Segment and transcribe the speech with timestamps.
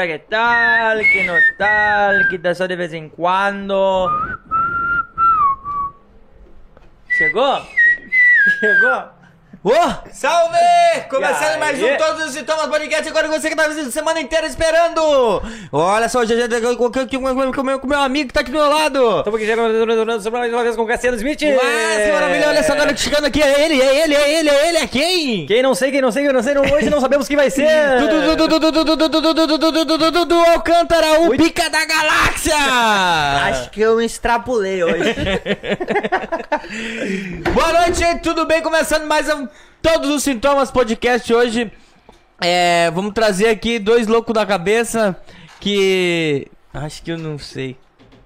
[0.00, 1.02] Hola, ¿qué tal?
[1.12, 2.28] ¿Qué no tal?
[2.30, 4.08] ¿Qué tal de vez em quando?
[7.18, 7.60] Chegou?
[8.60, 9.19] Chegou?
[9.62, 9.70] Oh!
[10.10, 10.56] Salve!
[11.10, 15.42] Começando mais um Todos os Sintomas Podcast, agora você que tá visitando semana inteira esperando!
[15.70, 16.34] Olha só, já
[17.78, 19.18] com o meu amigo que tá aqui do meu lado!
[19.18, 21.42] Estamos aqui gerando sobre mais uma vez com o Cassiano Smith!
[21.42, 24.68] Mas, que maravilha, olha só, agora chegando aqui, é ele, é ele, é ele, é
[24.68, 25.44] ele, é quem?
[25.44, 27.68] Quem não sei, quem não sei, quem não sei, hoje não sabemos quem vai ser!
[30.10, 32.56] Dudu Alcântara, o pica da galáxia!
[33.50, 35.14] Acho que eu me extrapolei hoje.
[37.52, 38.62] Boa noite, tudo bem?
[38.62, 39.49] Começando mais um
[39.82, 41.72] Todos os Sintomas Podcast hoje.
[42.40, 45.16] É, vamos trazer aqui dois loucos da cabeça
[45.58, 46.48] que.
[46.72, 47.76] Acho que eu não sei.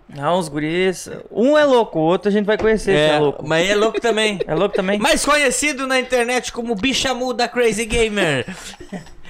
[0.09, 1.11] Não, os guris.
[1.31, 3.47] Um é louco, o outro a gente vai conhecer se é louco.
[3.47, 4.39] mas é louco também.
[4.47, 4.99] É louco também?
[4.99, 8.47] Mais conhecido na internet como Bicha Muda Crazy Gamer.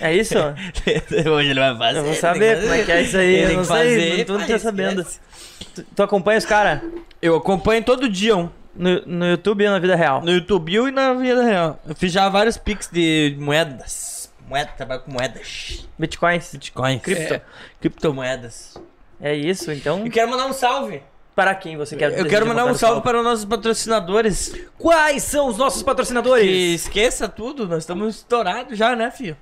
[0.01, 0.35] É isso?
[1.33, 1.99] Hoje ele vai fazer.
[1.99, 3.35] Eu vou saber como é que é isso aí.
[3.35, 5.07] Ele Eu não sei, fazer, tô, não faz, sabendo.
[5.75, 6.81] Tu, tu acompanha os caras
[7.23, 8.51] Eu acompanho todo dia um.
[8.77, 10.23] No, no YouTube e na vida real?
[10.23, 11.81] No YouTube e na vida real.
[11.87, 14.33] Eu fiz já vários pics de moedas.
[14.49, 15.89] Moeda, trabalho com moedas.
[15.99, 16.51] Bitcoins?
[16.53, 16.99] Bitcoin.
[16.99, 17.35] Cripto.
[17.35, 17.43] É,
[17.81, 18.77] criptomoedas.
[19.21, 20.07] É isso, então.
[20.07, 21.03] E quero mandar um salve.
[21.35, 24.55] Para quem você quer Eu quero mandar um salve para os nossos patrocinadores.
[24.79, 26.83] Quais são os nossos Que patrocinadores?
[26.83, 29.37] esqueça tudo, nós estamos estourados já, né, filho?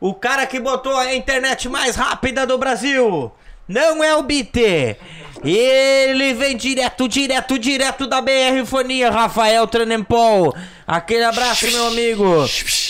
[0.00, 3.30] O cara que botou a internet mais rápida do Brasil
[3.68, 4.96] não é o BT.
[5.42, 10.54] Ele vem direto, direto, direto da BR Fonia, Rafael Tranempol.
[10.86, 12.44] Aquele abraço, meu amigo.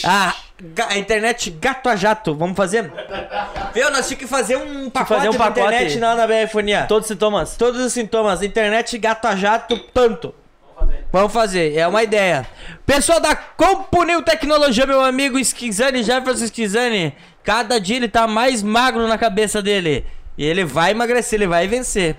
[0.04, 2.90] A, ga- a internet gato a jato, vamos fazer?
[3.72, 5.60] Viu, nós tínhamos que fazer um pacote, fazer um de pacote.
[5.60, 6.86] internet na, na BR Fonia.
[6.88, 7.56] Todos os sintomas.
[7.56, 10.34] Todos os sintomas, internet gato a jato, tanto.
[11.12, 12.46] Vamos fazer, é uma ideia.
[12.86, 19.06] Pessoal da Compunil Tecnologia, meu amigo Skizani, Jefferson Skizani, cada dia ele tá mais magro
[19.06, 20.06] na cabeça dele.
[20.40, 22.16] E ele vai emagrecer, ele vai vencer.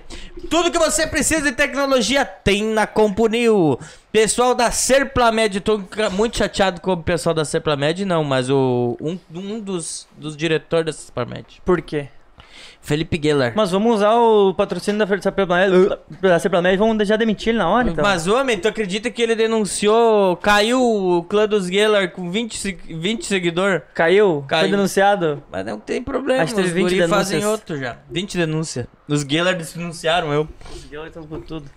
[0.48, 3.76] Tudo que você precisa de tecnologia tem na Compunil.
[4.12, 9.18] Pessoal da Serplamed, tô muito chateado com o pessoal da Serplamed, não, mas o um,
[9.34, 12.10] um dos, dos diretores da Serplamed, Por quê?
[12.84, 13.52] Felipe Geller.
[13.54, 18.02] Mas vamos usar o patrocínio da Serplamed e vamos já demitir ele na hora, então.
[18.02, 22.76] Mas, homem, tu acredita que ele denunciou, caiu o clã dos Geller com 20, se-
[22.88, 23.82] 20 seguidores?
[23.94, 24.44] Caiu?
[24.48, 24.62] Caiu.
[24.62, 25.42] Foi denunciado?
[25.50, 27.44] Mas não tem problema, Acho que teve os 20 guri fazem denúncias.
[27.60, 27.98] outro já.
[28.10, 28.86] 20 denúncias.
[29.08, 30.48] Os Geller denunciaram eu.
[30.90, 31.70] Deu então por tudo.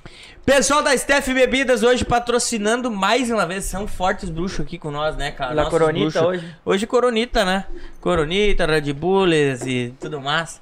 [0.44, 3.66] Pessoal da Steph Bebidas hoje patrocinando mais uma vez.
[3.66, 5.54] São fortes bruxos aqui com nós, né, cara?
[5.54, 6.22] La Nossos Coronita bruxos.
[6.44, 6.56] hoje.
[6.66, 7.66] Hoje Coronita, né?
[8.00, 10.62] Coronita, Red Bulls e tudo mais.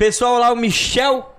[0.00, 1.30] Pessoal lá, o Michel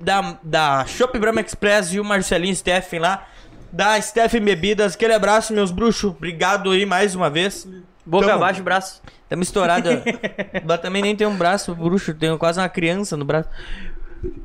[0.00, 3.26] da, da Shop Brahma Express e o Marcelinho Steffen lá.
[3.70, 4.94] Da Steph Bebidas.
[4.94, 6.12] Aquele abraço, meus bruxos.
[6.12, 7.68] Obrigado aí mais uma vez.
[8.06, 9.02] Boca Tamo- abaixo, braço.
[9.28, 9.90] Tamo estourado.
[10.64, 13.50] Mas também nem tem um braço bruxo, tenho quase uma criança no braço.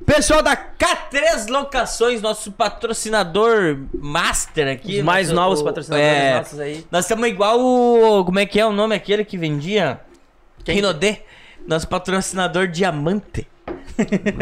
[0.06, 4.98] Pessoal da K3 Locações, nosso patrocinador master aqui.
[5.00, 6.86] Os mais nosso- novos patrocinadores é, nossos aí.
[6.92, 8.26] Nós estamos igual o.
[8.26, 10.02] Como é que é o nome aquele que vendia?
[10.66, 10.76] Quem?
[10.76, 11.20] Rinodê.
[11.66, 13.48] Nosso patrocinador Diamante.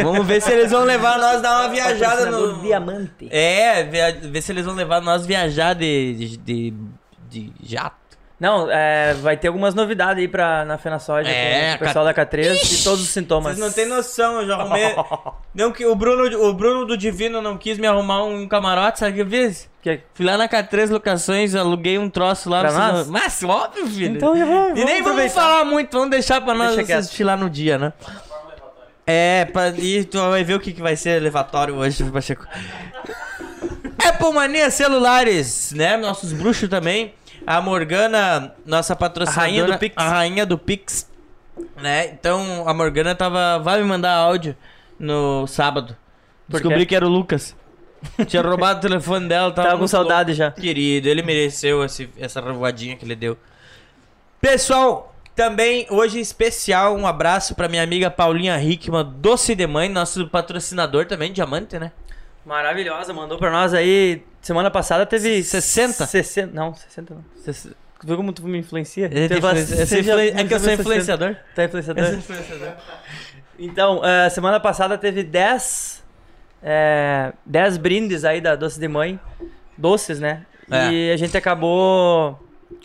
[0.01, 2.61] Vamos ver se eles vão levar nós dar uma viajada no.
[2.61, 3.27] Diamante.
[3.31, 6.73] É, ver se eles vão levar nós viajar de, de, de,
[7.29, 7.97] de jato.
[8.39, 12.05] Não, é, vai ter algumas novidades aí pra, na Fena Soja É, com o pessoal
[12.05, 13.57] da K3 e todos os sintomas.
[13.57, 14.95] Vocês não têm noção, eu já arrumei.
[15.53, 19.11] não, que o Bruno, o Bruno do Divino não quis me arrumar um camarote, sabe
[19.11, 19.69] o que eu fiz?
[19.81, 22.61] Que- Fui lá na K3 Locações, aluguei um troço lá.
[22.61, 23.07] Pra nós?
[23.07, 24.15] não- Mas óbvio, filho.
[24.15, 27.35] Então já vamos, E nem vamos falar muito, vamos deixar pra nós Deixa assistir lá
[27.35, 27.91] no dia, né?
[29.11, 32.45] É, pra, e tu vai ver o que, que vai ser levatório hoje, Pacheco.
[34.07, 35.97] Apple Mania Celulares, né?
[35.97, 37.13] Nossos bruxos também.
[37.47, 39.41] A Morgana, nossa patrocinadora.
[39.41, 39.95] A rainha do Pix.
[39.97, 41.09] A rainha do Pix.
[41.81, 42.05] Né?
[42.07, 43.57] Então, a Morgana tava...
[43.59, 44.55] Vai me mandar áudio
[44.99, 45.97] no sábado.
[46.47, 47.55] Descobri que era o Lucas.
[48.27, 49.51] Tinha roubado o telefone dela.
[49.51, 50.51] Tava, Tava com saudade já.
[50.51, 53.37] Querido, ele mereceu esse- essa revoadinha que ele deu.
[54.39, 60.27] Pessoal, também hoje especial, um abraço pra minha amiga Paulinha Hickman, Doce de Mãe, nosso
[60.27, 61.91] patrocinador também, Diamante, né?
[62.45, 64.23] Maravilhosa, mandou pra nós aí.
[64.41, 65.43] Semana passada teve.
[65.43, 66.05] 60?
[66.05, 66.53] 60.
[66.53, 67.25] Não, 60 não.
[67.35, 69.09] Você- Tu viu como tu me influencia?
[69.09, 70.81] Tem Teve influência- uma- eu sou seja- influen- É que eu sou 60.
[70.81, 71.35] influenciador.
[71.53, 72.03] Tá influenciador?
[72.05, 72.73] Eu sou influenciador.
[73.59, 76.01] Então, eh, semana passada teve 10
[76.63, 79.19] é, 10 brindes aí da Doce de Mãe.
[79.77, 80.45] Doces, né?
[80.71, 80.89] É.
[80.91, 82.39] E a gente acabou.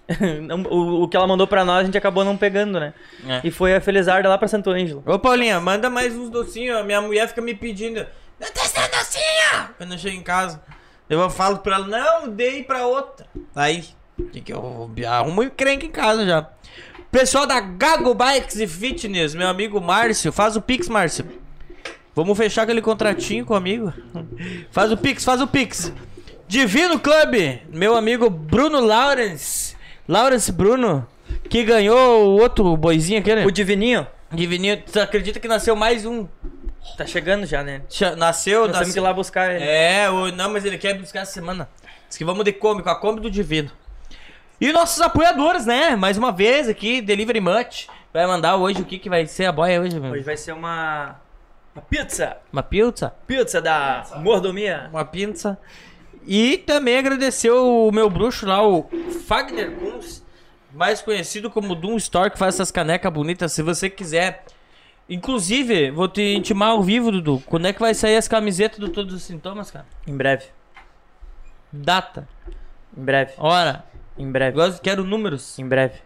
[0.70, 2.92] o, o que ela mandou pra nós, a gente acabou não pegando, né?
[3.26, 3.40] É.
[3.44, 5.02] E foi a Felizarda lá pra Santo Ângelo.
[5.06, 6.84] Ô Paulinha, manda mais uns docinhos.
[6.84, 8.06] Minha mulher fica me pedindo.
[8.38, 9.68] Não tá sendo docinho!
[9.76, 10.62] Quando eu chego em casa.
[11.08, 13.26] Eu falo pra ela, não, dei pra outra.
[13.54, 13.84] Aí,
[14.32, 16.48] que que eu arrumo encrenca em casa já.
[17.10, 21.26] Pessoal da Gago Bikes e Fitness, meu amigo Márcio, faz o Pix, Márcio.
[22.14, 23.92] Vamos fechar aquele contratinho comigo.
[24.70, 25.92] Faz o Pix, faz o Pix.
[26.46, 29.73] Divino Club, meu amigo Bruno Lawrence.
[30.08, 31.06] Lawrence Bruno,
[31.48, 33.44] que ganhou o outro boizinho aquele.
[33.44, 36.26] O Divininho Divininho, tu acredita que nasceu mais um?
[36.96, 37.82] tá chegando já, né?
[38.16, 39.02] Nasceu, Nós temos que nasceu.
[39.02, 39.64] ir lá buscar ele.
[39.64, 41.68] É, o, não, mas ele quer buscar essa semana.
[42.08, 43.70] Diz que vamos de Kombi, com a Kombi do Divino.
[44.60, 45.96] E nossos apoiadores, né?
[45.96, 47.88] Mais uma vez aqui, Delivery Much.
[48.12, 50.12] Vai mandar hoje o que, que vai ser a boia hoje, meu?
[50.12, 51.16] Hoje vai ser uma.
[51.74, 52.36] Uma pizza!
[52.52, 53.12] Uma pizza?
[53.26, 54.88] Pizza da mordomia.
[54.92, 55.58] Uma pizza.
[56.26, 58.88] E também agradecer o meu bruxo lá, o
[59.26, 60.24] Fagner Kunz,
[60.72, 63.52] mais conhecido como Doom Store, que faz essas canecas bonitas.
[63.52, 64.44] Se você quiser.
[65.08, 67.42] Inclusive, vou te intimar ao vivo, Dudu.
[67.46, 69.84] Quando é que vai sair as camisetas do Todos os Sintomas, cara?
[70.06, 70.46] Em breve.
[71.70, 72.26] Data,
[72.96, 73.32] Em breve.
[73.36, 73.84] hora.
[74.16, 74.56] Em breve.
[74.56, 75.58] Gosto, quero números.
[75.58, 75.98] Em breve.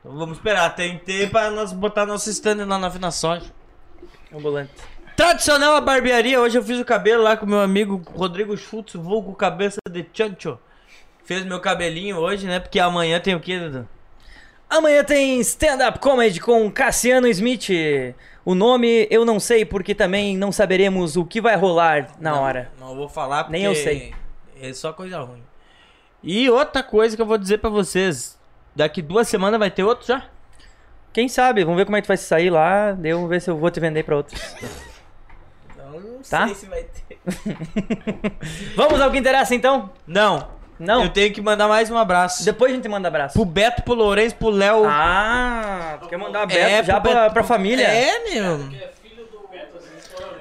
[0.00, 3.46] Então vamos esperar, tem tempo pra nós botar nosso stand lá na Fina Soja.
[4.32, 4.72] Ambulante.
[5.16, 9.34] Tradicional a barbearia, hoje eu fiz o cabelo lá com meu amigo Rodrigo Schultz, vulgo
[9.34, 10.58] cabeça de chancho.
[11.24, 12.60] Fez meu cabelinho hoje, né?
[12.60, 13.88] Porque amanhã tem o quê, Dudu?
[14.68, 17.68] Amanhã tem stand-up comedy com Cassiano Smith.
[18.44, 22.42] O nome eu não sei porque também não saberemos o que vai rolar na Não,
[22.42, 22.70] hora.
[22.78, 24.12] Não vou falar porque Nem eu sei.
[24.60, 25.42] é só coisa ruim.
[26.22, 28.38] E outra coisa que eu vou dizer pra vocês,
[28.74, 30.26] daqui duas semanas vai ter outro já?
[31.12, 31.64] Quem sabe?
[31.64, 32.92] Vamos ver como é que vai sair lá.
[32.92, 34.38] daí Eu vou ver se eu vou te vender pra outros.
[36.30, 36.46] Tá?
[36.46, 37.18] sei se vai ter.
[38.76, 39.90] Vamos ao que interessa então?
[40.06, 41.02] Não, Não?
[41.04, 42.44] eu tenho que mandar mais um abraço.
[42.44, 43.34] Depois a gente manda abraço.
[43.34, 44.84] Pro Beto, pro Lourenço, pro Léo.
[44.86, 47.86] Ah, tu quer mandar É, já pro pra, Beto- pra família?
[47.86, 48.68] É, meu.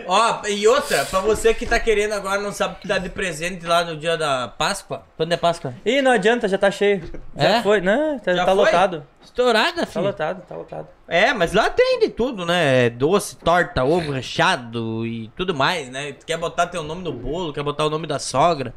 [0.07, 3.09] Ó, e outra, pra você que tá querendo agora, não sabe o que dá de
[3.09, 5.03] presente lá no dia da Páscoa.
[5.17, 5.73] Quando é Páscoa?
[5.85, 7.03] Ih, não adianta, já tá cheio.
[7.35, 7.63] Já É?
[7.63, 7.81] foi.
[7.81, 8.65] Não, tá, Já tá foi?
[8.65, 9.05] lotado.
[9.23, 10.05] Estourada, Tá filho.
[10.05, 10.87] lotado, tá lotado.
[11.07, 12.89] É, mas lá tem de tudo, né?
[12.89, 16.13] Doce, torta, ovo recheado e tudo mais, né?
[16.13, 18.73] Tu quer botar teu nome no bolo, quer botar o nome da sogra.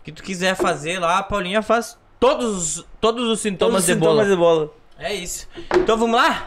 [0.00, 3.80] O que tu quiser fazer lá, a Paulinha faz todos, os- todos os sintomas Todos
[3.82, 4.30] os de sintomas bolo.
[4.30, 4.74] de bolo.
[4.98, 5.48] É isso.
[5.74, 6.46] Então vamos lá?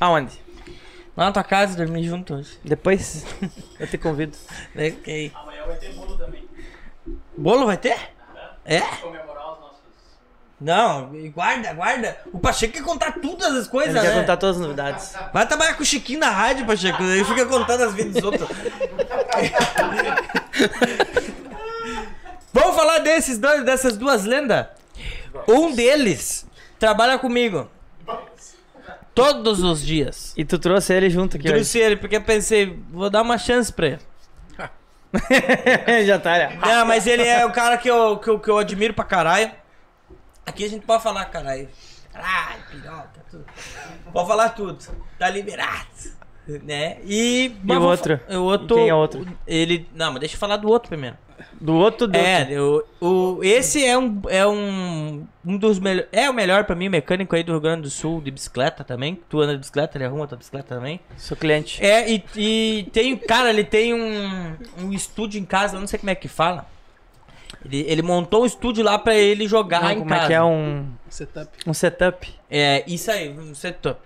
[0.00, 0.43] Aonde?
[1.16, 2.58] Lá na tua casa, dormir junto hoje.
[2.64, 3.24] Depois
[3.78, 4.36] eu te convido.
[4.74, 5.32] Ok.
[5.34, 6.48] Amanhã vai ter bolo também.
[7.36, 7.96] Bolo vai ter?
[8.64, 8.80] É?
[8.80, 9.78] Comemorar os nossos.
[10.60, 12.18] Não, guarda, guarda.
[12.32, 14.20] O Pacheco quer contar todas as coisas, Ele quer né?
[14.20, 15.14] contar todas as novidades.
[15.32, 17.02] Vai trabalhar com o Chiquinho na rádio, Pacheco.
[17.02, 18.48] Ele fica contando as vidas dos outros.
[22.52, 24.66] Vamos falar desses dois, dessas duas lendas?
[25.48, 26.46] Um deles
[26.78, 27.68] trabalha comigo.
[29.14, 30.34] Todos os dias.
[30.36, 33.72] E tu trouxe ele junto aqui Trouxe ele porque eu pensei, vou dar uma chance
[33.72, 34.00] pra ele.
[36.06, 36.58] Já tá, né?
[36.60, 39.52] Não, mas ele é o cara que eu, que eu, que eu admiro pra caralho.
[40.44, 41.68] Aqui a gente pode falar caralho.
[42.12, 43.44] Caralho, piroca, tudo.
[44.12, 44.78] Pode falar tudo.
[45.18, 45.86] Tá liberado.
[46.46, 46.98] Né?
[47.06, 47.52] E.
[47.62, 48.20] mas o outro?
[48.30, 48.76] O outro.
[48.76, 49.26] E quem é outro?
[49.46, 49.88] Ele.
[49.94, 51.16] Não, mas deixa eu falar do outro primeiro.
[51.60, 54.20] Do outro do É, o, o, esse é um.
[54.28, 55.26] É um.
[55.44, 56.08] Um dos melhores.
[56.12, 59.18] É o melhor pra mim, mecânico aí do Rio Grande do Sul, de bicicleta também.
[59.28, 61.00] Tu anda de bicicleta, ele arruma tua bicicleta também.
[61.16, 61.82] Sou cliente.
[61.84, 65.98] É, e, e tem, cara, ele tem um, um estúdio em casa, eu não sei
[65.98, 66.66] como é que fala.
[67.64, 70.24] Ele, ele montou um estúdio lá pra ele jogar Não, em como casa.
[70.24, 71.48] é que é um, Setup.
[71.66, 72.34] um setup?
[72.50, 74.00] É, isso aí, um setup.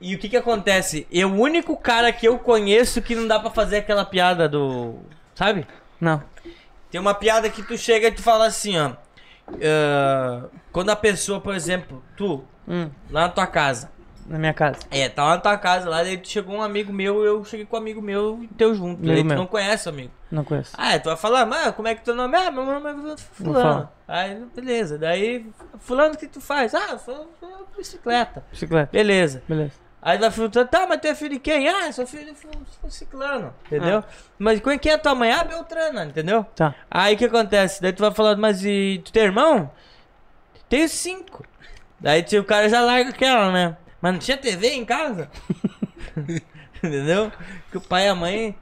[0.00, 1.06] E o que que acontece?
[1.12, 4.96] É o único cara que eu conheço que não dá pra fazer aquela piada do...
[5.34, 5.66] Sabe?
[6.00, 6.22] Não.
[6.90, 8.92] Tem uma piada que tu chega e tu fala assim, ó.
[9.62, 13.90] ah, quando a pessoa, por exemplo, tu, Hum, lá na tua casa.
[14.26, 14.78] na minha casa.
[14.90, 17.76] É, tá lá na tua casa, lá daí chegou um amigo meu, eu cheguei com
[17.76, 18.98] um amigo meu e teu junto.
[19.02, 20.12] Amigo Aí tu não conhece o amigo.
[20.30, 20.72] Não conheço.
[20.76, 22.50] Ah, tu vai falar, mas como é que teu nome é?
[22.50, 23.88] Meu nome é fulano.
[24.06, 24.98] Aí, beleza.
[24.98, 25.46] Daí,
[25.78, 26.74] fulano, o que tu faz?
[26.74, 28.44] Ah, eu sou sou bicicleta.
[28.52, 28.90] Bicicleta.
[28.92, 29.42] Beleza.
[29.48, 29.72] Beleza.
[30.00, 31.68] Aí vai perguntar, tá, mas tu é filho de quem?
[31.68, 34.04] Ah, sou filho de ciclano, entendeu?
[34.38, 35.32] Mas quem que é tua mãe?
[35.32, 36.44] Ah, Beltrana, entendeu?
[36.54, 36.74] Tá.
[36.88, 37.82] Aí o que acontece?
[37.82, 39.70] Daí tu vai falar, mas e tu tem irmão?
[40.68, 41.44] Tenho cinco.
[41.98, 43.76] Daí tio, o cara já larga aquela, né?
[44.00, 45.28] Mas não tinha TV em casa?
[46.82, 47.32] entendeu?
[47.70, 48.56] Que o pai e a mãe.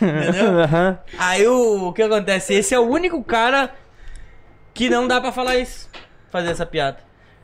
[0.00, 0.60] Entendeu?
[0.64, 0.98] Aham.
[1.18, 2.54] Aí o, o que acontece?
[2.54, 3.74] Esse é o único cara
[4.72, 5.90] que não dá pra falar isso.
[6.30, 6.98] Fazer essa piada.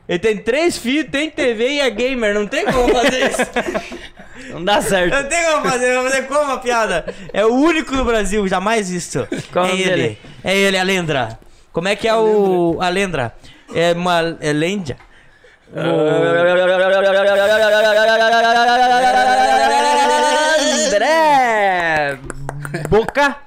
[0.07, 2.33] Ele tem três filhos, tem TV e é gamer.
[2.33, 4.51] Não tem como fazer isso.
[4.51, 5.13] Não dá certo.
[5.15, 5.93] Não tem como fazer.
[5.93, 7.05] Vai fazer como a piada?
[7.31, 9.27] É o único no Brasil, jamais visto.
[9.51, 9.83] Qual é ele.
[9.83, 10.17] dele?
[10.43, 11.39] É ele, a Lendra.
[11.71, 12.77] Como é que é o.
[12.81, 13.33] A Lendra?
[13.73, 14.37] É uma.
[14.41, 14.97] É Lendia?
[20.85, 22.19] André!
[22.89, 23.42] Boca!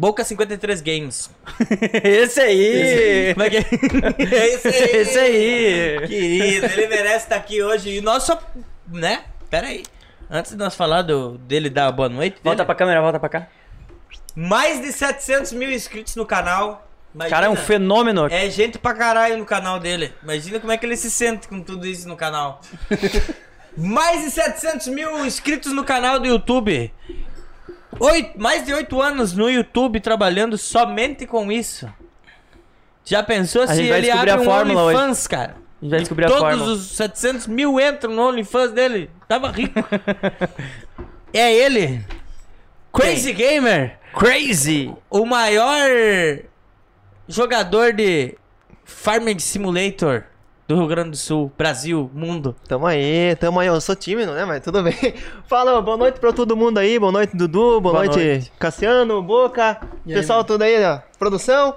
[0.00, 1.30] Boca 53 Games.
[2.02, 2.74] Esse aí!
[2.74, 3.34] É é?
[4.54, 4.96] Esse aí.
[4.96, 6.08] Esse aí!
[6.08, 7.98] Querido, ele merece estar aqui hoje.
[7.98, 8.42] E nós só.
[8.88, 9.24] Né?
[9.50, 9.82] Pera aí.
[10.30, 12.38] Antes de nós falar do, dele dar boa noite.
[12.42, 13.48] Volta dele, pra câmera, volta pra cá.
[14.34, 16.88] Mais de 700 mil inscritos no canal.
[17.14, 17.36] Imagina.
[17.36, 18.26] Cara, é um fenômeno.
[18.30, 20.14] É gente pra caralho no canal dele.
[20.22, 22.62] Imagina como é que ele se sente com tudo isso no canal.
[23.76, 26.90] mais de 700 mil inscritos no canal do YouTube.
[27.98, 31.92] Oito, mais de 8 anos no YouTube trabalhando somente com isso.
[33.04, 34.96] Já pensou se gente vai ele abre a um fórmula hoje.
[34.96, 35.56] OnlyFans, cara?
[35.80, 36.72] A gente vai descobrir a todos fórmula.
[36.72, 39.10] os 700 mil entram no OnlyFans dele.
[39.26, 39.80] Tava rico.
[41.32, 42.04] é ele.
[42.92, 43.98] Crazy Gamer.
[44.12, 44.92] Crazy!
[45.08, 45.88] O maior
[47.28, 48.36] jogador de
[48.84, 50.24] Farming Simulator
[50.70, 52.54] do Rio Grande do Sul, Brasil, mundo.
[52.68, 53.66] Tamo aí, tamo aí.
[53.66, 54.44] Eu sou tímido, né?
[54.44, 54.94] Mas tudo bem.
[55.48, 56.96] Fala, boa noite pra todo mundo aí.
[56.96, 57.80] Boa noite, Dudu.
[57.80, 58.52] Boa, Boa noite, noite.
[58.56, 59.80] Cassiano, Boca.
[60.06, 61.00] pessoal tudo aí, ó.
[61.18, 61.74] Produção.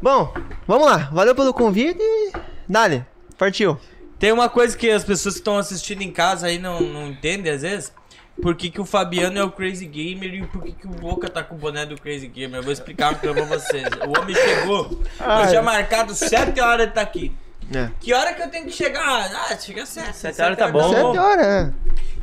[0.00, 0.32] Bom,
[0.66, 1.10] vamos lá.
[1.12, 2.00] Valeu pelo convite.
[2.00, 2.32] e
[2.66, 3.04] Dale,
[3.36, 3.78] partiu.
[4.18, 7.52] Tem uma coisa que as pessoas que estão assistindo em casa aí não, não entendem
[7.52, 7.92] às vezes.
[8.40, 11.28] Por que, que o Fabiano é o Crazy Gamer e por que, que o Boca
[11.28, 12.60] tá com o boné do Crazy Gamer?
[12.60, 13.84] Eu vou explicar pra vocês.
[14.06, 14.98] O homem chegou,
[15.42, 17.30] eu tinha marcado 7 horas de tá aqui.
[17.74, 17.90] É.
[18.00, 19.30] Que hora que eu tenho que chegar?
[19.32, 20.16] Ah, chega às 7.
[20.16, 20.92] Sete horas tá bom.
[20.92, 21.74] Sete horas, né?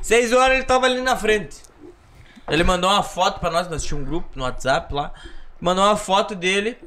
[0.01, 1.57] 6 horas ele tava ali na frente.
[2.49, 5.11] Ele mandou uma foto pra nós, nós tínhamos um grupo no WhatsApp lá.
[5.59, 6.77] Mandou uma foto dele.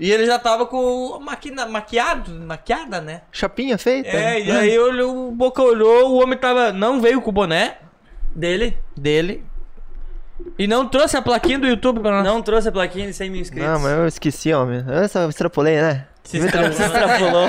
[0.00, 3.22] E ele já tava com maquina, maquiado, maquiada, né?
[3.30, 4.08] Chapinha feita.
[4.08, 6.72] É, e aí olhou, o Boca olhou, o homem tava.
[6.72, 7.76] Não veio com o boné
[8.34, 8.76] Dele?
[8.96, 9.44] dele.
[10.58, 12.24] E não trouxe a plaquinha do YouTube pra nós.
[12.24, 13.68] Não trouxe a plaquinha de 100 mil inscritos.
[13.68, 14.84] Não, mas eu esqueci, homem.
[14.88, 16.06] Eu só extrapolei, né?
[16.24, 17.48] Se extrapolou.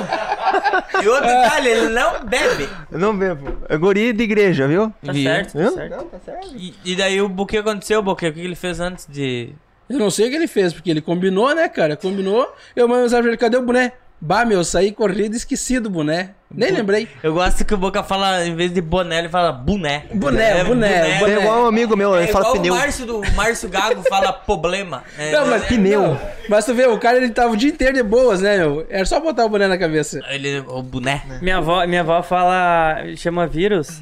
[1.01, 2.69] E outro detalhe, ele não bebe.
[2.91, 3.57] Eu não bebo.
[3.69, 4.91] É guri de igreja, viu?
[5.03, 5.23] Tá Viu?
[5.23, 5.71] certo, tá Viu?
[5.71, 5.95] certo.
[5.97, 6.47] Não, tá certo.
[6.55, 8.27] E, e daí o o que aconteceu, Boca?
[8.27, 9.49] O que ele fez antes de.
[9.89, 11.95] Eu não sei o que ele fez, porque ele combinou, né, cara?
[11.95, 12.51] Combinou.
[12.75, 13.91] Eu mandei mensagem pra ele, cadê o boné?
[14.25, 16.29] Bah, meu, saí corrida e esqueci do boné.
[16.49, 17.09] Nem lembrei.
[17.21, 20.05] Eu gosto que o Boca fala, em vez de boné, ele fala boné.
[20.13, 21.41] Boné, É, boné, É boné.
[21.41, 22.73] igual um amigo meu, É ele fala igual pneu.
[22.73, 25.03] o Márcio, do, Márcio Gago fala problema.
[25.17, 26.01] É, Não, mas Pneu.
[26.01, 28.85] não, mas tu vê, o cara ele tava o dia inteiro de boas, né, meu?
[28.89, 30.21] Era só botar o boné na cabeça.
[30.29, 31.21] Ele, o boné.
[31.41, 32.99] Minha avó, minha avó fala.
[33.17, 34.01] chama vírus.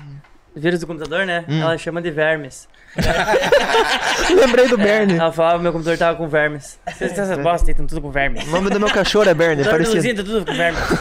[0.55, 1.45] Vírus do computador, né?
[1.49, 1.61] Hum.
[1.61, 2.67] Ela chama de vermes.
[4.35, 5.17] Lembrei do Bernie.
[5.17, 6.79] Ela falava que meu computador tava com vermes.
[6.87, 8.45] Vocês essas bosta aí, estão tudo com vermes.
[8.47, 10.23] O nome do meu cachorro é Bernie, do parecido.
[10.23, 10.81] Tá tudo com vermes.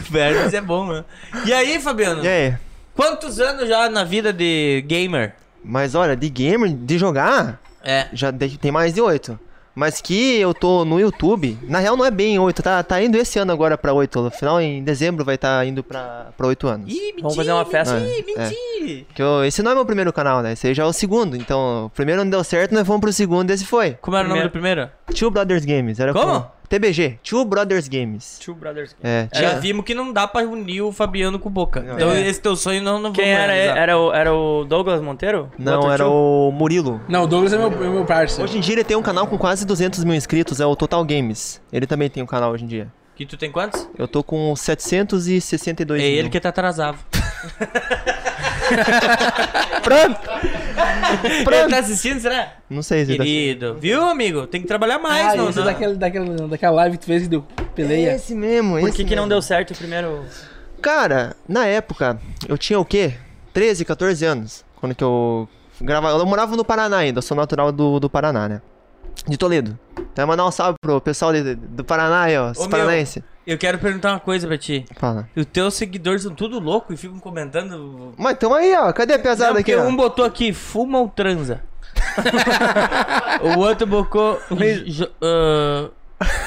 [0.10, 1.04] Vermes é bom, né?
[1.46, 2.24] E aí, Fabiano?
[2.24, 2.54] E aí?
[2.94, 5.34] Quantos anos já na vida de gamer?
[5.64, 8.06] Mas olha, de gamer, de jogar, É.
[8.12, 9.38] já de- tem mais de oito.
[9.80, 13.16] Mas que eu tô no YouTube, na real não é bem oito, tá, tá indo
[13.16, 14.20] esse ano agora pra oito.
[14.20, 16.92] No final, em dezembro, vai estar indo pra, pra oito anos.
[16.92, 17.22] Ih, mentira.
[17.22, 17.98] Vamos fazer uma festa.
[17.98, 18.04] Ih,
[18.36, 18.48] É.
[18.48, 19.06] mentira.
[19.14, 20.52] Que eu- esse não é meu primeiro canal, né?
[20.52, 21.34] Esse aí já é o segundo.
[21.34, 23.92] Então, o primeiro não deu certo, nós fomos pro segundo e esse foi.
[24.02, 24.82] Como era o nome Primeiro.
[24.84, 25.18] do primeiro?
[25.18, 25.98] Two Brothers Games.
[25.98, 26.40] Era Como?
[26.42, 28.38] com- TBG, Two Brothers Games.
[28.38, 28.94] Two Brothers.
[29.02, 29.60] É, Já tinha...
[29.60, 31.80] vimos que não dá pra unir o Fabiano com o Boca.
[31.82, 31.94] Não.
[31.96, 32.26] Então É.
[32.28, 33.52] esse teu sonho não, não Quem era?
[33.52, 35.50] Era o, era o Douglas Monteiro?
[35.58, 36.12] Não, era tio?
[36.12, 37.00] o Murilo.
[37.08, 38.44] Não, o Douglas é meu, é meu parceiro.
[38.44, 41.04] Hoje em dia ele tem um canal com quase 200 mil inscritos, é o Total
[41.04, 41.60] Games.
[41.72, 42.86] Ele também tem um canal hoje em dia.
[43.16, 43.86] Que tu tem quantos?
[43.98, 46.18] Eu tô com 762 É mil.
[46.20, 46.96] ele que tá atrasado.
[49.82, 50.20] Pronto!
[51.52, 52.54] Ele tá assistindo, será?
[52.68, 53.22] Não sei se tá...
[53.24, 53.76] Querido.
[53.80, 54.46] Viu, amigo?
[54.46, 55.64] Tem que trabalhar mais, Ah, não, esse não.
[55.64, 58.14] daquela, daquela, daquela live que tu fez que deu peleia.
[58.14, 60.24] Esse mesmo, Por esse que, que não deu certo o primeiro.
[60.80, 63.14] Cara, na época, eu tinha o quê?
[63.52, 64.64] 13, 14 anos.
[64.76, 65.48] Quando que eu
[65.80, 66.18] gravava.
[66.18, 68.62] Eu morava no Paraná ainda, eu sou natural do, do Paraná, né?
[69.28, 69.78] De Toledo.
[70.12, 72.52] Então, mandar um salve pro pessoal de- do Paraná aí, ó.
[72.56, 72.68] Ô, meu.
[72.68, 73.22] paranaenses.
[73.46, 74.84] Eu quero perguntar uma coisa pra ti.
[74.96, 75.28] Fala.
[75.36, 78.12] Os teus seguidores são tudo louco e ficam comentando.
[78.16, 78.92] Mas tamo aí, ó.
[78.92, 79.86] Cadê a Não, pesada porque aqui, ó?
[79.86, 81.62] um botou aqui, fuma ou transa?
[83.42, 84.38] o outro botou.
[85.22, 85.90] ah,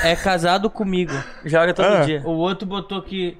[0.04, 1.14] é casado comigo.
[1.46, 2.02] Joga todo Ah.
[2.02, 2.22] dia.
[2.26, 3.38] O outro botou aqui.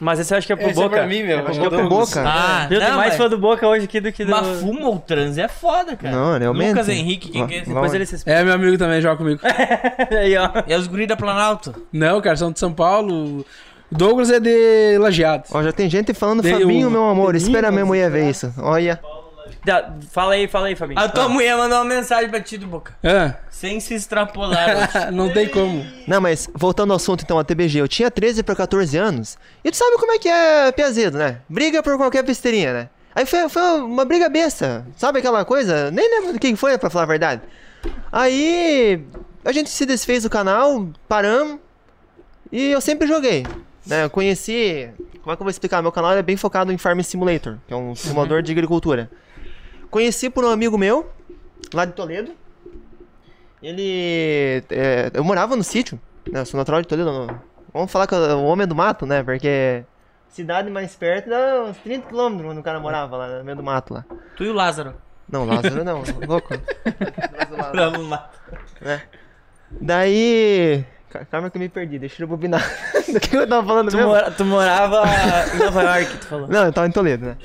[0.00, 0.96] Mas esse eu acho que é pro Esse é Boca.
[0.96, 1.46] pra mim, meu.
[1.46, 2.24] Acho que é pro Boca.
[2.26, 2.78] Ah, Viu?
[2.80, 4.30] Tem não, mais mas, fã do Boca hoje aqui do que do.
[4.30, 6.16] mas fuma ou transa é foda, cara.
[6.16, 6.70] Não, realmente.
[6.70, 7.68] Lucas Henrique, quem que é esse?
[7.68, 9.40] Depois ele se É, meu amigo também joga comigo.
[10.10, 10.48] aí, ó.
[10.66, 11.74] É os guri da Planalto.
[11.92, 13.44] Não, cara, são de São Paulo.
[13.92, 15.44] Douglas é de Lajeado.
[15.52, 17.34] Ó, já tem gente falando Dei Fabinho, um- meu amor.
[17.34, 18.52] Espera minha mas- mulher ver isso.
[18.58, 18.98] Olha.
[19.64, 20.98] Dá- Fala aí, fala aí, Fabinho.
[21.00, 22.94] A tua mulher mandou uma mensagem pra ti do Boca.
[23.04, 25.10] Ah, Sem se extrapolar.
[25.12, 25.84] não tem como.
[26.06, 29.70] Não, mas voltando ao assunto então, a TBG, eu tinha 13 pra 14 anos, e
[29.70, 31.38] tu sabe como é que é Piazedo, né?
[31.48, 32.88] Briga por qualquer besteirinha, né?
[33.14, 35.90] Aí foi, foi uma briga besta, sabe aquela coisa?
[35.90, 37.42] Nem lembro do que foi, pra falar a verdade.
[38.12, 39.04] Aí
[39.44, 41.58] a gente se desfez do canal, paramos,
[42.52, 43.44] e eu sempre joguei.
[43.86, 44.04] Né?
[44.04, 44.90] Eu conheci.
[45.22, 45.82] Como é que eu vou explicar?
[45.82, 49.10] Meu canal é bem focado em Farm Simulator, que é um simulador de agricultura.
[49.90, 51.10] Conheci por um amigo meu,
[51.74, 52.32] lá de Toledo.
[53.62, 54.62] Ele.
[54.70, 56.40] é, eu morava no sítio, né?
[56.40, 57.10] Eu sou natural de Toledo.
[57.12, 57.40] no-
[57.72, 59.22] Vamos falar que o homem é do mato, né?
[59.22, 59.84] Porque
[60.28, 63.62] cidade mais perto dá uns 30 quilômetros quando o cara morava lá no meio do
[63.62, 64.04] mato lá.
[64.36, 64.94] Tu e o Lázaro.
[65.28, 66.54] Não, Lázaro não, louco.
[67.74, 68.30] Vamos lá.
[68.80, 69.02] né?
[69.80, 70.84] Daí.
[71.10, 72.62] Ca- Calma que eu me perdi, deixa eu bobinar.
[73.12, 74.10] Do que eu tava falando Tu, mesmo?
[74.12, 75.02] mora- tu morava
[75.54, 76.48] em Nova York, tu falou.
[76.48, 77.36] Não, eu tava em Toledo, né?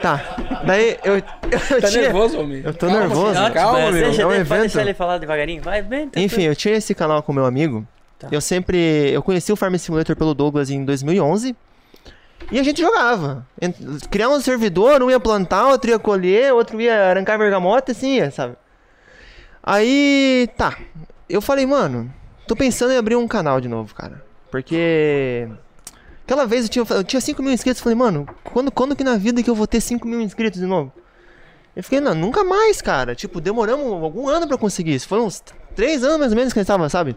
[0.00, 0.20] Tá.
[0.66, 1.16] Daí eu.
[1.16, 2.62] eu Tá tinha- nervoso, homem?
[2.64, 3.52] Eu tô Calma, nervoso.
[3.52, 4.04] Calma, Mas meu.
[4.04, 4.60] Deixa, é um deixa- evento.
[4.62, 5.62] deixar ele falar devagarinho.
[5.62, 6.08] Vai, bem.
[6.08, 7.86] tá Enfim, eu tinha esse canal com meu amigo.
[8.18, 8.28] Tá.
[8.30, 9.10] Eu sempre.
[9.12, 11.54] Eu conheci o Farm Simulator pelo Douglas em 2011.
[12.50, 13.46] E a gente jogava.
[14.10, 18.30] Criar um servidor, um ia plantar, outro ia colher, outro ia arrancar bergamota, assim, ia,
[18.30, 18.54] sabe?
[19.62, 20.48] Aí.
[20.56, 20.76] Tá.
[21.28, 22.12] Eu falei, mano,
[22.46, 24.22] tô pensando em abrir um canal de novo, cara.
[24.50, 25.48] Porque.
[26.24, 27.82] Aquela vez eu tinha, eu tinha 5 mil inscritos.
[27.82, 30.66] Falei, mano, quando, quando que na vida que eu vou ter 5 mil inscritos de
[30.66, 30.92] novo?
[31.74, 33.14] Eu fiquei, não, nunca mais, cara.
[33.14, 35.08] Tipo, demoramos algum ano pra conseguir isso.
[35.08, 35.42] Foi uns
[35.74, 37.16] 3 anos mais ou menos que a gente tava, sabe?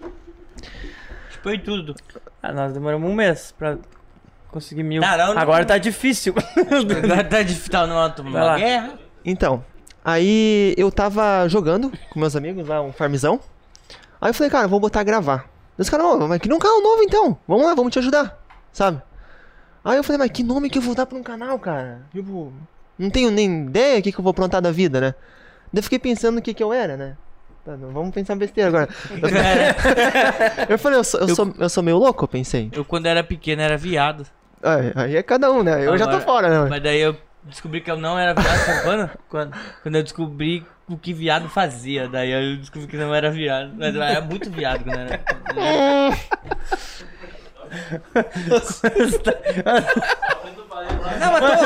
[1.44, 1.94] Foi tudo.
[2.42, 3.78] Ah, nós demoramos um mês pra
[4.50, 5.02] conseguir mil.
[5.02, 6.34] Caramba, não- Agora tá difícil.
[6.58, 8.94] Agora tá difícil, tá numa, numa guerra.
[9.24, 9.64] Então,
[10.04, 13.40] aí eu tava jogando com meus amigos lá, um farmzão.
[14.26, 15.46] Aí eu falei, cara, vou botar a gravar.
[15.78, 17.38] Os caras, "Ô, mas que um canal novo então.
[17.48, 18.36] Vamos lá, vamos te ajudar,
[18.74, 19.00] sabe?
[19.84, 22.02] Aí eu falei, mas que nome que eu vou dar pra um canal, cara?
[22.12, 22.52] Tipo,
[22.98, 25.14] não tenho nem ideia o que, que eu vou aprontar da vida, né?
[25.72, 27.16] Daí eu fiquei pensando o que, que eu era, né?
[27.64, 28.90] Tá, não vamos pensar besteira agora.
[30.68, 32.72] Eu falei, eu sou, eu, Sou, eu sou meio louco, eu pensei.
[32.74, 34.26] Eu, quando era pequeno, era viado.
[34.64, 35.86] Aí, aí é cada um, né?
[35.86, 36.68] Eu já tô fora, né?
[36.68, 38.82] Mas daí eu descobri que eu não era viado, sabe?
[39.30, 39.56] Quando?
[39.84, 42.08] Quando eu descobri o que viado fazia.
[42.08, 43.74] Daí eu descobri que não era viado.
[43.78, 45.22] Mas eu era muito viado quando era.
[51.20, 51.62] Não, mas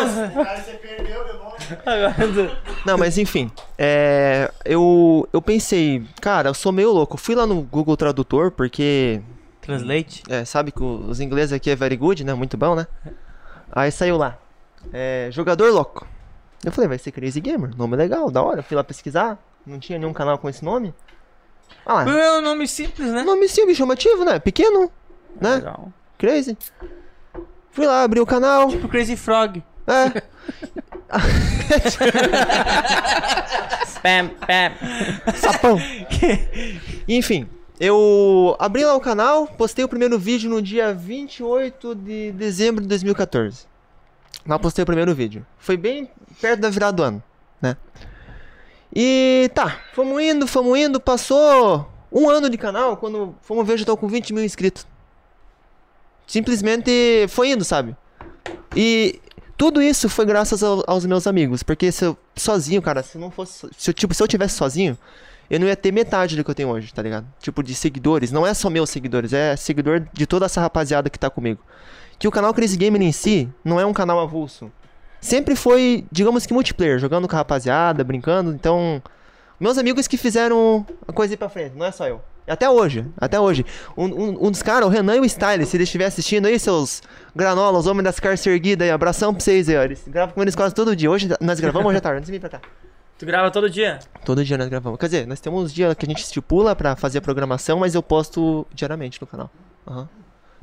[2.36, 2.70] tô...
[2.86, 7.18] Não, mas enfim, é, eu, eu pensei, cara, eu sou meio louco.
[7.18, 9.22] Fui lá no Google Tradutor, porque
[9.62, 10.24] Translate?
[10.30, 12.34] é, sabe que os ingleses aqui é very good, né?
[12.34, 12.88] Muito bom, né?
[13.72, 14.38] Aí saiu lá,
[14.92, 16.08] é, jogador louco.
[16.64, 18.60] Eu falei, vai ser Crazy Gamer, nome legal, da hora.
[18.60, 20.94] Eu fui lá pesquisar, não tinha nenhum canal com esse nome.
[21.86, 23.24] Ah, lá, É um nome simples, né?
[23.24, 24.40] nome simples, chamativo, né?
[24.40, 24.92] Pequeno,
[25.40, 25.56] né?
[25.56, 25.92] Legal.
[26.18, 26.58] Crazy.
[27.72, 28.68] Fui lá, abri o canal.
[28.70, 29.64] Tipo Crazy Frog.
[29.88, 30.22] É,
[33.86, 34.72] Spam, spam.
[35.36, 35.78] Sapão.
[37.08, 37.48] Enfim,
[37.80, 42.88] eu abri lá o canal, postei o primeiro vídeo no dia 28 de dezembro de
[42.88, 43.66] 2014.
[44.48, 45.46] Lá postei o primeiro vídeo.
[45.58, 46.10] Foi bem
[46.42, 47.24] perto da virada do ano,
[47.62, 47.76] né?
[48.96, 53.86] E tá, fomos indo, fomos indo, passou um ano de canal, quando fomos ver, já
[53.86, 54.88] tô com 20 mil inscritos.
[56.26, 57.96] Simplesmente foi indo, sabe?
[58.76, 59.20] E
[59.58, 63.22] tudo isso foi graças ao- aos meus amigos, porque se eu sozinho, cara, se eu
[63.22, 64.98] não fosse, se eu, tipo, se eu tivesse sozinho,
[65.50, 67.26] eu não ia ter metade do que eu tenho hoje, tá ligado?
[67.40, 71.18] Tipo de seguidores, não é só meus seguidores, é seguidor de toda essa rapaziada que
[71.18, 71.60] tá comigo.
[72.20, 74.72] Que o canal Crazy Gamer em si não é um canal avulso.
[75.22, 79.02] Sempre foi, digamos que multiplayer, jogando com a rapaziada, brincando, então
[79.60, 82.22] meus amigos que fizeram a coisa ir pra frente, não é só eu.
[82.48, 83.66] E Até hoje, até hoje.
[83.98, 86.58] Um, um- um dos caras, o Renan e o Style, se eles estiverem assistindo aí,
[86.58, 87.02] seus
[87.36, 89.84] granolas, homens das caras erguidas aí, abração pra vocês aí, ó.
[89.84, 91.12] Eles gravam com eles quase todo dia.
[91.12, 92.62] Hoje nós gravamos hoje à tarde, antes de vir pra cá.
[93.20, 94.00] Tu grava todo dia?
[94.26, 94.98] Todo dia nós gravamos.
[94.98, 97.94] Quer dizer, nós temos uns dias que a gente estipula pra fazer a programação, mas
[97.94, 99.52] eu posto diariamente no canal.
[99.86, 100.08] Aham.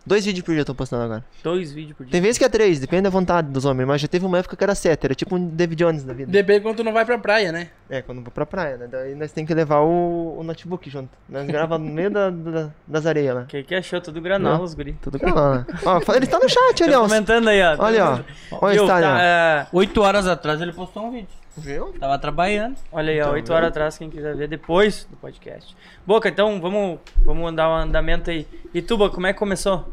[0.07, 1.25] Dois vídeos por dia eu tô postando agora.
[1.43, 2.13] Dois vídeos por dia.
[2.13, 4.57] Tem vezes que é três, depende da vontade dos homens, mas já teve uma época
[4.57, 6.31] que era sete, era tipo um David Jones da vida.
[6.31, 7.71] Depende quando tu não vai pra praia, né?
[7.91, 8.87] É, quando eu vou pra praia, né?
[8.89, 11.11] Daí nós tem que levar o, o notebook junto.
[11.29, 13.45] Nós gravamos no meio da, da- das areias lá.
[13.47, 14.01] Que que achou?
[14.01, 14.93] Tudo granola, os guri.
[15.03, 15.67] Tudo gravando.
[15.69, 15.79] né?
[15.85, 17.03] ó, fa- ele tá no chat ali, ó.
[17.03, 17.77] comentando aí, ó.
[17.79, 18.05] Olha,
[18.51, 18.59] ó.
[18.63, 18.85] Olha Viu?
[18.85, 21.29] o Tá, é, Oito horas atrás ele postou um vídeo.
[21.57, 21.93] Viu?
[21.99, 22.77] Tava trabalhando.
[22.93, 23.55] olha aí, ó, Então, 8 viu?
[23.55, 25.75] horas atrás, quem quiser ver depois do podcast.
[26.07, 28.47] Boca, então vamos, vamos dar um andamento aí.
[28.75, 29.89] E tu, Boca, como é que começou?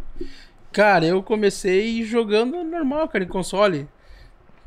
[0.71, 3.88] Cara, eu comecei jogando normal, cara, em console.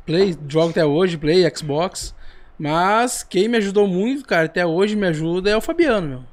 [0.05, 2.15] Play, jogo até hoje, Play, Xbox.
[2.57, 6.23] Mas quem me ajudou muito, cara, até hoje me ajuda é o Fabiano, meu.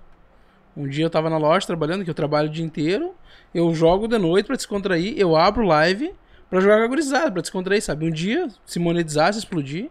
[0.77, 3.15] Um dia eu tava na loja trabalhando, que eu trabalho o dia inteiro.
[3.55, 6.13] Eu jogo de noite pra descontrair, eu abro live
[6.49, 8.07] pra jogar com a gurizada, pra descontrair, sabe?
[8.07, 9.91] Um dia, se monetizar, se explodir,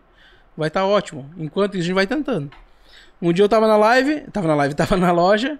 [0.58, 1.30] vai estar ótimo.
[1.38, 2.50] Enquanto isso, a gente vai tentando.
[3.22, 5.58] Um dia eu tava na live, tava na live, tava na loja.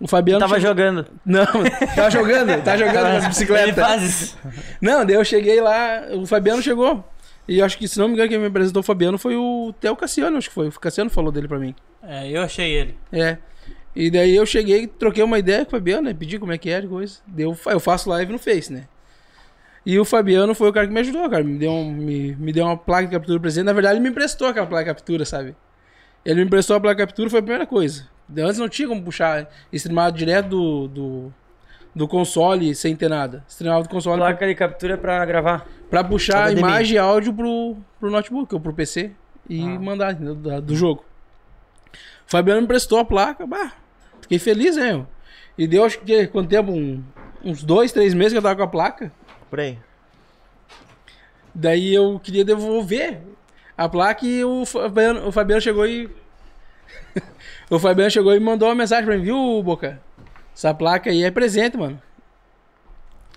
[0.00, 0.38] O Fabiano.
[0.40, 1.06] Tava chegou- jogando.
[1.26, 1.44] Não,
[1.96, 3.84] tava jogando, tava jogando nas Ele bicicletas.
[3.86, 4.38] faz isso.
[4.80, 7.04] Não, daí eu cheguei lá, o Fabiano chegou.
[7.48, 9.72] E eu acho que, se não me engano, quem me apresentou o Fabiano foi o
[9.80, 10.68] Theo Cassiano, acho que foi.
[10.68, 11.74] O Cassiano falou dele pra mim.
[12.02, 12.96] É, eu achei ele.
[13.10, 13.38] É.
[13.96, 16.14] E daí eu cheguei, troquei uma ideia com o Fabiano, né?
[16.14, 17.18] Pedi como é que era e coisa.
[17.26, 18.84] Daí eu, fa- eu faço live no Face, né?
[19.86, 21.42] E o Fabiano foi o cara que me ajudou, cara.
[21.42, 23.64] Me deu, um, me, me deu uma placa de captura presente.
[23.64, 25.56] Na verdade, ele me emprestou aquela placa de captura, sabe?
[26.24, 28.06] Ele me emprestou a placa de captura, foi a primeira coisa.
[28.38, 31.34] Antes não tinha como puxar, streamar direto do, do,
[31.94, 33.42] do console sem ter nada.
[33.48, 35.66] Streamava do console Placa de captura pra gravar.
[35.88, 36.58] pra puxar HDMI.
[36.60, 39.12] imagem e áudio pro, pro notebook ou pro PC
[39.48, 39.78] e Ah.
[39.80, 40.14] mandar?
[40.14, 41.02] Da- do jogo.
[42.26, 43.72] O Fabiano me prestou a placa, bah,
[44.20, 44.92] fiquei feliz, né?
[44.92, 45.06] meu?
[45.56, 46.70] E deu acho que quanto tempo?
[46.72, 47.02] Um-
[47.42, 49.10] uns dois, três meses que eu tava com a placa.
[49.48, 49.78] Por aí.
[51.54, 53.20] Daí eu queria devolver
[53.76, 56.08] a placa e o Fabiano, o Fabiano chegou e.
[57.70, 60.00] o Fabiano chegou e mandou uma mensagem pra mim, viu, Boca?
[60.54, 62.00] Essa placa aí é presente, mano.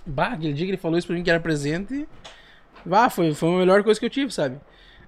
[0.05, 2.07] Bah, aquele dia que ele falou isso pra mim que era presente.
[2.83, 4.59] Bah, foi, foi a melhor coisa que eu tive, sabe?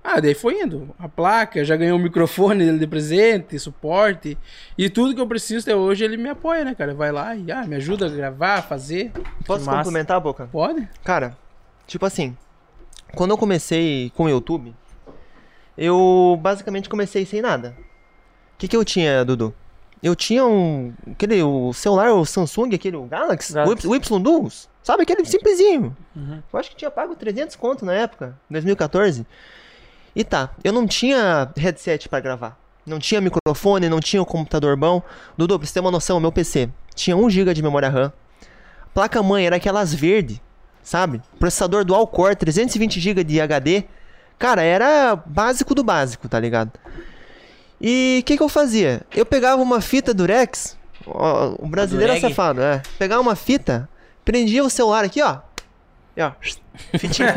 [0.04, 0.94] Ah, daí foi indo.
[1.00, 4.38] A placa, já ganhei um microfone dele de presente, suporte.
[4.78, 6.94] E tudo que eu preciso até hoje ele me apoia, né, cara?
[6.94, 9.12] Vai lá e ah, me ajuda a gravar, fazer.
[9.46, 9.78] Posso massa.
[9.78, 10.50] complementar, Boca?
[10.52, 10.88] Pode?
[11.06, 11.38] Cara,
[11.88, 12.36] tipo assim,
[13.16, 14.76] quando eu comecei com o YouTube,
[15.78, 17.74] eu basicamente comecei sem nada.
[18.56, 19.54] O que, que eu tinha, Dudu?
[20.02, 20.94] Eu tinha um.
[21.12, 23.88] Aquele o celular, o Samsung, aquele o Galaxy, Galaxy.
[23.88, 25.04] o, Y, o Y2, sabe?
[25.04, 25.96] Aquele simplesinho.
[26.52, 29.26] Eu acho que tinha pago 300 conto na época, 2014.
[30.16, 32.58] E tá, eu não tinha headset pra gravar.
[32.86, 35.02] Não tinha microfone, não tinha o computador bom.
[35.38, 38.12] Dudu, pra você ter uma noção, meu PC tinha 1 GB de memória RAM.
[38.94, 40.42] Placa mãe era aquelas verde,
[40.84, 41.22] sabe?
[41.40, 43.84] Processador dual core, 320 GB de HD.
[44.38, 46.72] Cara, era básico do básico, tá ligado?
[47.82, 49.02] E o que, que eu fazia?
[49.14, 52.82] Eu pegava uma fita Durex, ó, o brasileiro é safado, é.
[52.98, 53.90] Pegava uma fita,
[54.24, 55.40] prendia o celular aqui, ó.
[56.16, 56.32] E ó,
[56.98, 57.34] fitinha.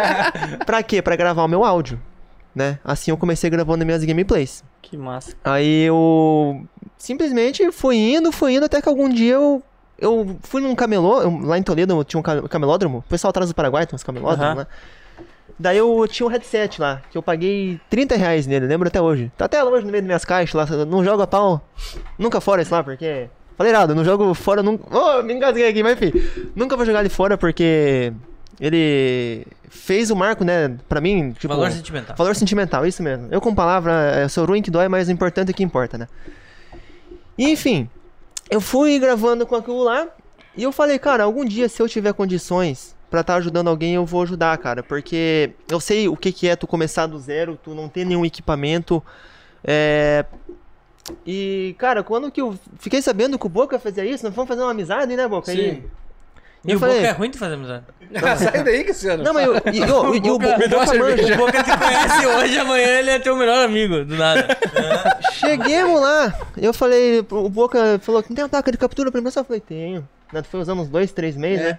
[0.64, 1.02] pra quê?
[1.02, 2.00] Pra gravar o meu áudio,
[2.54, 2.78] né?
[2.84, 4.62] Assim eu comecei gravando minhas gameplays.
[4.82, 5.34] Que massa.
[5.44, 6.64] Aí eu
[6.98, 9.62] simplesmente fui indo, fui indo, até que algum dia eu,
[9.98, 13.48] eu fui num camelô, eu- lá em Toledo tinha um ca- camelódromo, o pessoal atrás
[13.48, 14.54] do Paraguai tem uns camelódromos, Aham.
[14.60, 14.66] né?
[15.58, 19.30] Daí eu tinha um headset lá, que eu paguei 30 reais nele, lembro até hoje.
[19.36, 21.60] Tá até hoje no meio das minhas caixas lá, eu não jogo a pau,
[22.18, 23.28] nunca fora isso lá, porque...
[23.56, 24.84] Falei errado, eu não jogo fora nunca...
[24.90, 26.12] Oh, me engasguei aqui, mas enfim.
[26.56, 28.12] Nunca vou jogar ele fora porque...
[28.60, 31.48] Ele fez o marco, né, pra mim, tipo...
[31.48, 32.16] Valor sentimental.
[32.16, 33.28] Valor sentimental, isso mesmo.
[33.30, 36.08] Eu com palavra, eu sou ruim que dói, mas o importante é que importa, né?
[37.36, 37.88] E, enfim,
[38.48, 40.06] eu fui gravando com aquilo lá
[40.56, 44.06] e eu falei, cara, algum dia se eu tiver condições pra estar ajudando alguém, eu
[44.06, 47.74] vou ajudar, cara, porque eu sei o que que é tu começar do zero, tu
[47.74, 49.02] não ter nenhum equipamento,
[49.64, 50.24] é...
[51.26, 54.62] E, cara, quando que eu fiquei sabendo que o Boca fazia isso, nós fomos fazer
[54.62, 55.52] uma amizade, né, Boca?
[55.52, 55.58] Sim.
[55.58, 55.82] E
[56.72, 57.84] eu o falei- Boca é ruim de fazer amizade.
[58.38, 59.22] Sai daí, Cassiano.
[59.24, 61.34] Não, mas eu, e, eu- e o Bo- Me dá uma Boca manja.
[61.34, 64.46] O Boca te conhece hoje, amanhã ele é teu melhor amigo, do nada.
[65.32, 69.26] Cheguemos lá, eu falei, o Boca falou, não tem uma placa de captura pra mim?
[69.26, 70.08] Eu só falei, tenho.
[70.32, 71.68] Né, Tu foi usando uns dois, três meses, É.
[71.70, 71.78] né?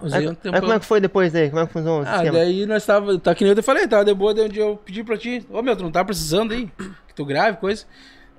[0.00, 1.48] Usei Aí, um aí tempo- como é que foi depois aí?
[1.50, 2.32] Como é que funcionou o Ah, esquema?
[2.38, 4.62] daí nós tava, tá que nem eu te falei, tava de boa, daí um dia
[4.64, 6.66] eu pedi pra ti, ô meu, tu não tá precisando aí,
[7.06, 7.84] que tu grave, coisa.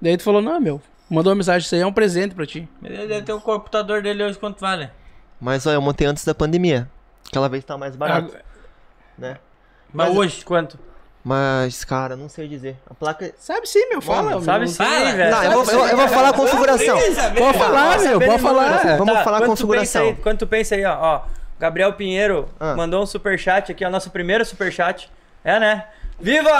[0.01, 2.67] Daí tu falou, não, meu, mandou uma mensagem, isso aí é um presente pra ti.
[2.83, 4.89] Ele deve ter o computador dele hoje quanto vale.
[5.39, 6.89] Mas olha, eu montei antes da pandemia.
[7.27, 8.41] Aquela vez tá mais barato, Ah,
[9.17, 9.37] né?
[9.93, 10.77] Mas, Mas hoje, Quanto?
[11.23, 12.77] Mas, cara, não sei dizer.
[12.87, 13.33] A placa.
[13.39, 14.39] sabe sim, meu, fala.
[14.43, 14.67] Sabe meu.
[14.67, 15.11] sim, Fala.
[15.13, 15.31] velho.
[15.31, 16.97] Não, eu vou, eu, eu vou falar a configuração.
[17.35, 18.97] Pode falar, meu, pode falar.
[18.97, 20.01] Vamos falar a configuração.
[20.03, 21.21] pensa aí- Quando tu pensa aí, ó, ó,
[21.59, 22.75] Gabriel Pinheiro Ah.
[22.75, 25.11] mandou um superchat aqui, é o nosso primeiro superchat.
[25.43, 25.85] É, né?
[26.19, 26.51] Viva!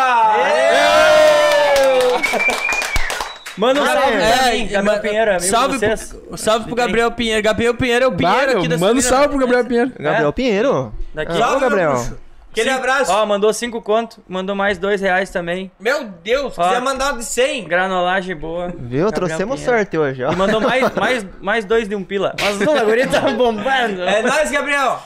[3.58, 6.14] Manda um salve pra mim, Gabriel Pinheiro, amigo salve vocês.
[6.14, 7.42] Pro, salve pro Gabriel Pinheiro.
[7.42, 9.92] Gabriel Pinheiro é o Pinheiro Bah, aqui da manda um salve pro Gabriel Pinheiro.
[9.98, 10.94] Gabriel Pinheiro.
[11.14, 11.38] Daqui.
[11.38, 12.06] Salve, Gabriel.
[12.52, 13.12] Aquele Cinco- abraço.
[13.12, 15.70] Ó, mandou cinco conto, mandou mais dois reais também.
[15.80, 16.64] Meu Deus, Ó.
[16.68, 17.66] quiser mandar um de 100.
[17.66, 18.74] Granolagem boa.
[18.78, 19.12] Viu?
[19.12, 20.32] Trouxemos sorte hoje, ó.
[20.32, 22.34] E mandou mais, mais, mais dois de um pila.
[22.42, 24.02] Mas o guri tá bombando.
[24.04, 25.02] É nóis, Gabriel.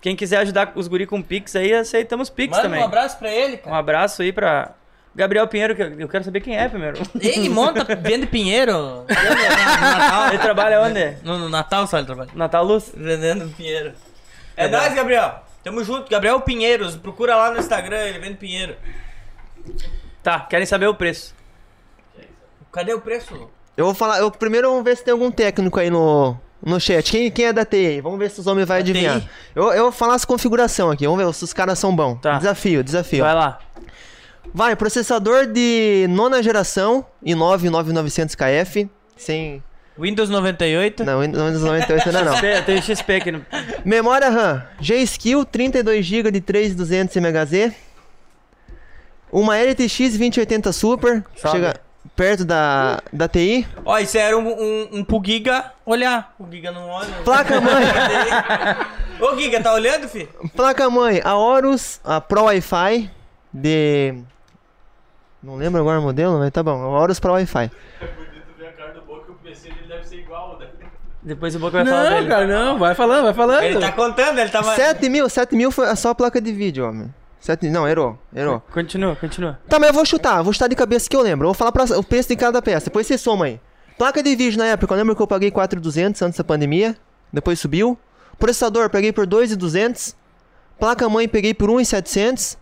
[0.00, 2.80] Quem quiser ajudar os guri com Pix aí, aceitamos Pix Manda também.
[2.80, 3.76] um abraço pra ele, Um cara.
[3.78, 4.70] abraço aí pra
[5.18, 6.96] Gabriel Pinheiro, que eu quero saber quem é primeiro.
[7.20, 8.72] Ele monta, vende Pinheiro.
[8.72, 9.04] No
[9.98, 10.28] Natal.
[10.28, 11.16] Ele trabalha onde?
[11.24, 12.30] No, no Natal só ele trabalha.
[12.36, 12.92] Natal Luz?
[12.96, 13.94] Vendendo Pinheiro.
[14.56, 15.42] É nóis, Gabriel.
[15.64, 16.08] Tamo junto.
[16.08, 16.94] Gabriel Pinheiros.
[16.94, 18.76] Procura lá no Instagram, ele vende Pinheiro.
[20.22, 21.34] Tá, querem saber o preço.
[22.70, 23.50] Cadê o preço?
[23.76, 24.20] Eu vou falar.
[24.20, 27.10] Eu, primeiro vamos ver se tem algum técnico aí no, no chat.
[27.10, 27.86] Quem, quem é da TI?
[27.86, 28.00] aí?
[28.00, 29.20] Vamos ver se os homens vão adivinhar.
[29.52, 31.08] Eu, eu vou falar as configuração aqui.
[31.08, 32.20] Vamos ver se os caras são bons.
[32.20, 32.38] Tá.
[32.38, 33.24] Desafio, desafio.
[33.24, 33.58] Vai lá.
[34.54, 38.88] Vai, processador de nona geração i9 9900KF.
[39.16, 39.62] Sem.
[39.98, 41.04] Windows 98.
[41.04, 42.34] Não, Windows 98 ainda não.
[42.34, 43.44] XP, tem XP aqui no.
[43.84, 47.72] Memória RAM, G-Skill 32GB de 3200 MHz.
[49.30, 51.52] Uma LTX 2080 Super, Sobe.
[51.56, 51.80] chega
[52.16, 53.66] perto da, da TI.
[53.84, 56.34] Ó, isso era um, um, um pro Giga olhar.
[56.38, 57.10] O Giga não olha.
[57.24, 57.84] Placa mãe,
[59.20, 60.28] Ô, Giga, tá olhando, fi?
[60.56, 63.10] placa mãe, a Horus, a Pro Wi-Fi
[63.52, 64.14] de
[65.42, 67.70] não lembro agora o modelo, mas tá bom, a Horus Pro Wi-Fi.
[71.22, 72.28] Depois o Boca vai falar Não, dele.
[72.28, 72.78] cara, não.
[72.78, 73.62] Vai falando, vai falando.
[73.62, 74.74] Ele tá contando, ele tava.
[74.74, 77.12] 7 mil, 7 mil foi só a placa de vídeo, homem.
[77.40, 78.60] 7, não, errou, errou.
[78.72, 79.58] Continua, continua.
[79.68, 81.44] Tá, mas eu vou chutar, vou chutar de cabeça que eu lembro.
[81.46, 83.60] Eu vou falar pra- o preço de cada peça, depois você soma aí.
[83.98, 86.96] Placa de vídeo na época, eu lembro que eu paguei 4,200 antes da pandemia,
[87.32, 87.98] depois subiu.
[88.38, 90.16] Processador, peguei por 2,200.
[90.78, 92.56] Placa mãe, peguei por 1,700.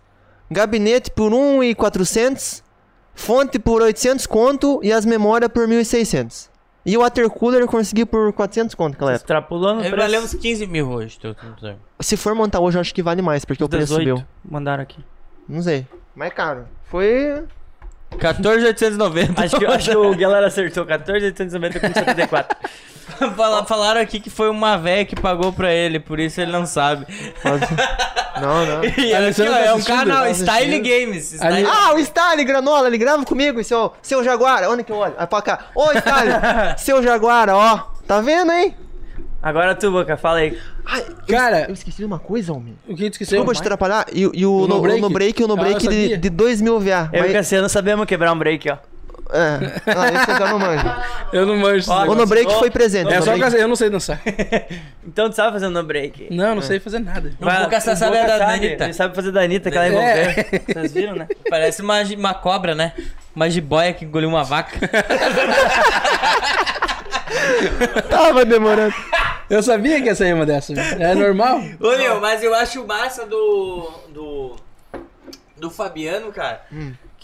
[0.49, 2.63] Gabinete por 1,400.
[3.17, 6.49] Fonte por 800 conto e as memórias por 1.600.
[6.85, 9.23] E o water cooler eu consegui por 400 conto naquela época.
[9.23, 9.97] Extrapolando o preço.
[9.97, 11.19] valeu uns 15 mil hoje.
[11.19, 11.35] Tô.
[11.99, 14.27] Se for montar hoje, eu acho que vale mais, porque o preço 18 subiu.
[14.49, 15.03] mandaram aqui.
[15.49, 15.85] Não sei.
[16.15, 16.65] Mas caro.
[16.83, 17.43] Foi
[18.19, 19.41] 14,890.
[19.41, 22.57] Acho que, acho que o galera acertou 14,890 com 74.
[23.35, 26.65] Fala- Falaram aqui que foi uma véia que pagou pra ele, por isso ele não
[26.65, 27.05] sabe.
[27.41, 27.65] Quase.
[28.41, 28.83] Não, não.
[28.97, 30.79] E aqui, ó, tá é um canal tá Style.
[30.79, 31.31] Games.
[31.33, 31.65] Style...
[31.67, 34.63] Ah, o Style, Granola, ele grava comigo, seu, seu Jaguar.
[34.69, 35.15] Onde que eu olho?
[35.17, 35.59] Aí pra cá.
[35.75, 36.31] Ô, Style,
[36.77, 37.77] seu Jaguar, ó.
[38.07, 38.75] Tá vendo, hein?
[39.41, 40.57] Agora tu, Boca, fala aí.
[40.85, 42.77] Ai, Cara, eu esqueci de uma coisa, homem.
[42.87, 43.37] o que tu esqueceu?
[43.37, 44.05] Desculpa te atrapalhar.
[44.11, 45.01] E, e o, O no, no break?
[45.01, 47.09] no break, o no break eu de, de 2 mil VA.
[47.11, 48.77] Eu e o Mas- Cassiano sabemos quebrar um break, ó.
[49.31, 50.95] É, ah, esse eu já não manjo.
[51.33, 51.91] Eu não manjo.
[51.91, 53.11] Ó, O no break Ó, foi presente.
[53.13, 53.55] É só break.
[53.55, 54.21] que eu não sei dançar.
[55.07, 56.27] Então tu sabe fazer no break.
[56.29, 57.31] Não, não sei fazer nada.
[57.39, 58.83] O Boca só sabe a da Anitta.
[58.83, 59.89] Ele sabe fazer da Anitta, que ela É.
[59.89, 60.45] envolveu.
[60.67, 61.27] Vocês viram, né?
[61.49, 62.91] Parece uma, uma cobra, né?
[63.33, 64.77] Uma jiboia que engoliu uma vaca.
[68.09, 68.93] Tava demorando.
[69.49, 70.73] Eu sabia que ia sair uma dessa.
[70.73, 71.61] É normal.
[71.79, 73.89] Ô, meu, mas eu acho massa do.
[74.09, 74.55] do.
[75.55, 76.63] do Fabiano, cara.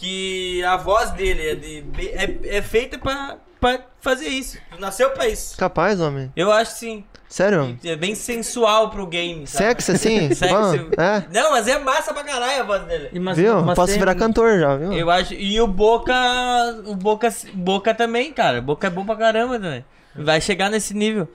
[0.03, 4.57] Que a voz dele é, de, é, é feita pra, pra fazer isso.
[4.77, 5.57] Nasceu pra isso.
[5.57, 6.29] Capaz, homem.
[6.35, 7.05] Eu acho sim.
[7.29, 7.79] Sério?
[7.85, 9.47] É bem sensual pro game.
[9.47, 9.81] Sabe?
[9.81, 10.27] Sexy assim?
[10.35, 10.53] Sexy.
[10.53, 11.23] Bom, é.
[11.33, 13.09] Não, mas é massa pra caralho a voz dele.
[13.13, 13.61] E mas- Viu?
[13.61, 14.91] mas Posso virar cantor já, viu?
[14.91, 15.33] Eu acho.
[15.35, 16.13] E o Boca.
[16.85, 17.33] O Boca.
[17.53, 18.61] Boca também, cara.
[18.61, 19.85] Boca é bom pra caramba também.
[20.13, 21.29] Vai chegar nesse nível.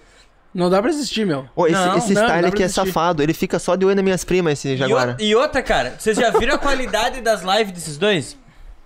[0.55, 1.49] Não dá pra assistir, meu.
[1.57, 3.23] Ô, esse Não, esse não, style dá aqui é safado.
[3.23, 5.17] Ele fica só de olho nas minhas primas, esse E, Jaguar.
[5.19, 8.37] o- e outra, cara, vocês já viram a qualidade das lives desses dois?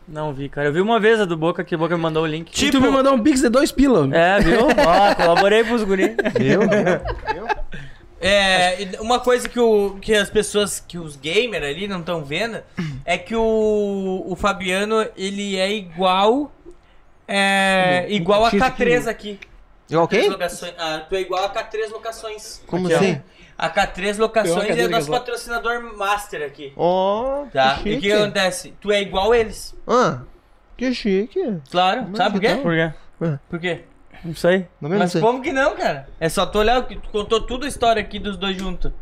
[0.06, 0.68] Não vi, cara.
[0.68, 2.50] Eu vi uma vez a do Boca, que o Boca me mandou o link.
[2.60, 4.08] E tu me mandou um pix de dois pila.
[4.14, 4.66] É, viu?
[4.66, 6.16] Ó, colaborei pros guri.
[6.38, 6.60] Viu?
[8.20, 12.24] É, e uma coisa que, o, que as pessoas, que os gamers ali não estão
[12.24, 12.62] vendo,
[13.04, 16.52] é que o, o Fabiano, ele é igual,
[17.26, 19.40] é, igual a K3 aqui.
[19.90, 20.74] Igual Três quem?
[20.78, 22.62] Ah, tu é igual a K3 Locações.
[22.66, 23.41] Como Aqui, ó.
[23.58, 26.72] A K3 Locações é nosso patrocinador master aqui.
[26.76, 27.78] Ó, Tá?
[27.82, 28.74] que E o que acontece?
[28.80, 29.74] Tu é igual eles.
[29.86, 30.20] Ah,
[30.76, 31.58] que chique.
[31.70, 32.06] Claro.
[32.08, 32.46] Mas Sabe por quê?
[32.48, 32.92] então- Por quê?
[33.48, 33.84] Por quê?
[34.24, 34.66] Não sei.
[34.80, 35.20] Não, não Mas sei.
[35.20, 36.08] como que não, cara?
[36.20, 38.92] É só tu olhar, que tu contou tudo a história aqui dos dois juntos.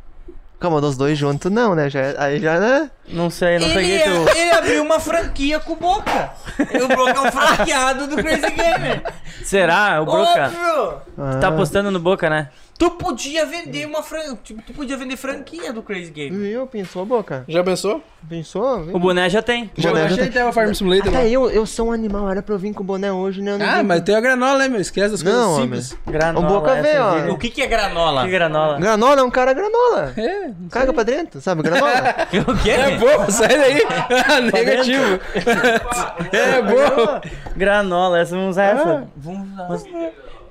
[0.58, 1.88] Calma, dos dois juntos não, né?
[1.88, 2.90] Já, aí já, né?
[3.08, 4.28] Não sei, não Ele, peguei é- teu...
[4.36, 6.32] ele abriu uma franquia com o Boca.
[6.58, 9.02] o Boca é um franqueado do Crazy Gamer.
[9.42, 10.02] Será?
[10.02, 10.44] O Boca?
[10.46, 11.02] Óbvio.
[11.18, 12.50] Ah, Tá apostando no Boca, né?
[12.80, 14.38] Tu podia vender uma franquia.
[14.42, 16.32] Tipo, tu podia vender franquia do Crazy Gamer.
[16.32, 16.66] Viu?
[16.66, 17.44] Pensou, boca?
[17.46, 18.02] Já pensou?
[18.26, 18.88] Pensou?
[18.94, 19.70] O boné já tem.
[19.76, 21.18] Já Boné já até o Farm Simulator lá.
[21.18, 23.52] Até eu, eu sou um animal, era pra eu vir com o boné hoje, né?
[23.52, 23.82] Eu não Ah, vim.
[23.82, 24.80] mas tem a granola, né, meu?
[24.80, 25.94] Esquece das coisas Não, simples.
[26.06, 26.46] Granola.
[26.46, 27.32] O Boca veio, ó.
[27.34, 28.24] O que, que é granola?
[28.24, 28.78] Que granola?
[28.80, 30.14] Granola é um cara granola.
[30.16, 31.62] É, não Caga pra dentro, sabe?
[31.62, 31.92] Granola.
[32.48, 32.70] O quê?
[32.70, 33.82] É bom, sai daí.
[34.54, 35.20] Negativo.
[36.32, 37.20] é bom.
[37.54, 39.08] Granola, essa vamos usar essa.
[39.16, 39.68] Vamos lá.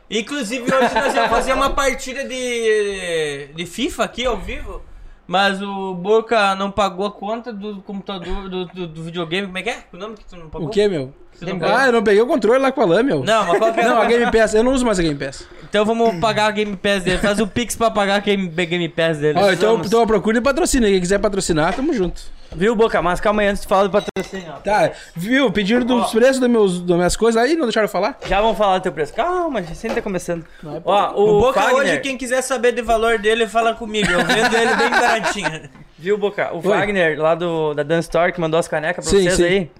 [0.09, 4.81] Inclusive, hoje nós íamos fazer uma partida de, de FIFA aqui ao vivo.
[5.27, 9.45] Mas o Boca não pagou a conta do computador, do, do, do videogame.
[9.45, 9.83] Como é que é?
[9.93, 10.67] O nome que tu não pagou?
[10.67, 11.13] O que, meu?
[11.39, 11.75] Você não pagou?
[11.75, 13.23] Ah, eu não peguei o controle lá com a lã, meu.
[13.23, 13.83] Não, mas qual que é?
[13.83, 14.53] Não, a Game Pass.
[14.53, 15.47] Eu não uso mais a Game Pass.
[15.69, 17.19] Então vamos pagar a Game Pass dele.
[17.19, 19.37] Faz o Pix pra pagar a Game, Game Pass dele.
[19.39, 19.87] Ó, então, Vamos.
[19.87, 20.87] então procura e patrocina.
[20.87, 22.21] Quem quiser patrocinar, tamo junto.
[22.55, 22.99] Viu, Boca?
[23.01, 24.51] Mas calma aí, antes de falar do patrocínio.
[24.55, 24.59] ó.
[24.59, 25.51] Tá, viu?
[25.51, 28.17] Pediram dos preços das, meus, das minhas coisas aí, não deixaram eu falar?
[28.27, 29.13] Já vamos falar do teu preço.
[29.13, 30.43] Calma, gente ainda tá começando.
[30.65, 34.11] é Ó, O, o, Boca Fagner, hoje, quem quiser saber do valor dele, fala comigo.
[34.11, 35.69] Eu vendo ele bem baratinho.
[35.99, 36.49] Viu, Boca?
[36.53, 39.43] O Wagner, lá do, da Dan Store, que mandou as canecas pra Sim, vocês sim.
[39.43, 39.71] aí,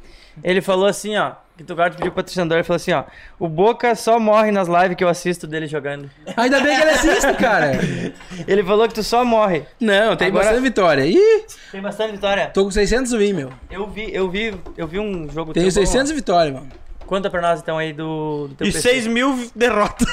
[0.43, 3.03] ele falou assim, ó, que tu guarda pediu pro patrocinador, ele falou assim, ó,
[3.37, 6.09] o Boca só morre nas lives que eu assisto dele jogando.
[6.37, 7.71] Ainda bem que ele assiste, cara.
[8.47, 9.63] Ele falou que tu só morre.
[9.79, 11.05] Não, tem Agora- bastante vitória.
[11.05, 12.49] Ih, Tem bastante vitória.
[12.53, 13.51] tô com 600 win, meu.
[13.69, 16.69] Eu vi, eu vi, eu vi um jogo Tenho teu, vamos 600 vitórias, mano.
[17.05, 18.81] Conta pra nós então aí do, do teu E PC.
[18.89, 20.07] 6 mil derrotas.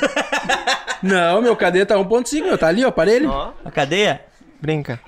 [1.02, 2.58] Não, meu KD tá 1.5, meu.
[2.58, 3.30] Tá ali, ó, aparelho.
[3.30, 4.22] Ó, A cadeia?
[4.60, 4.98] brinca.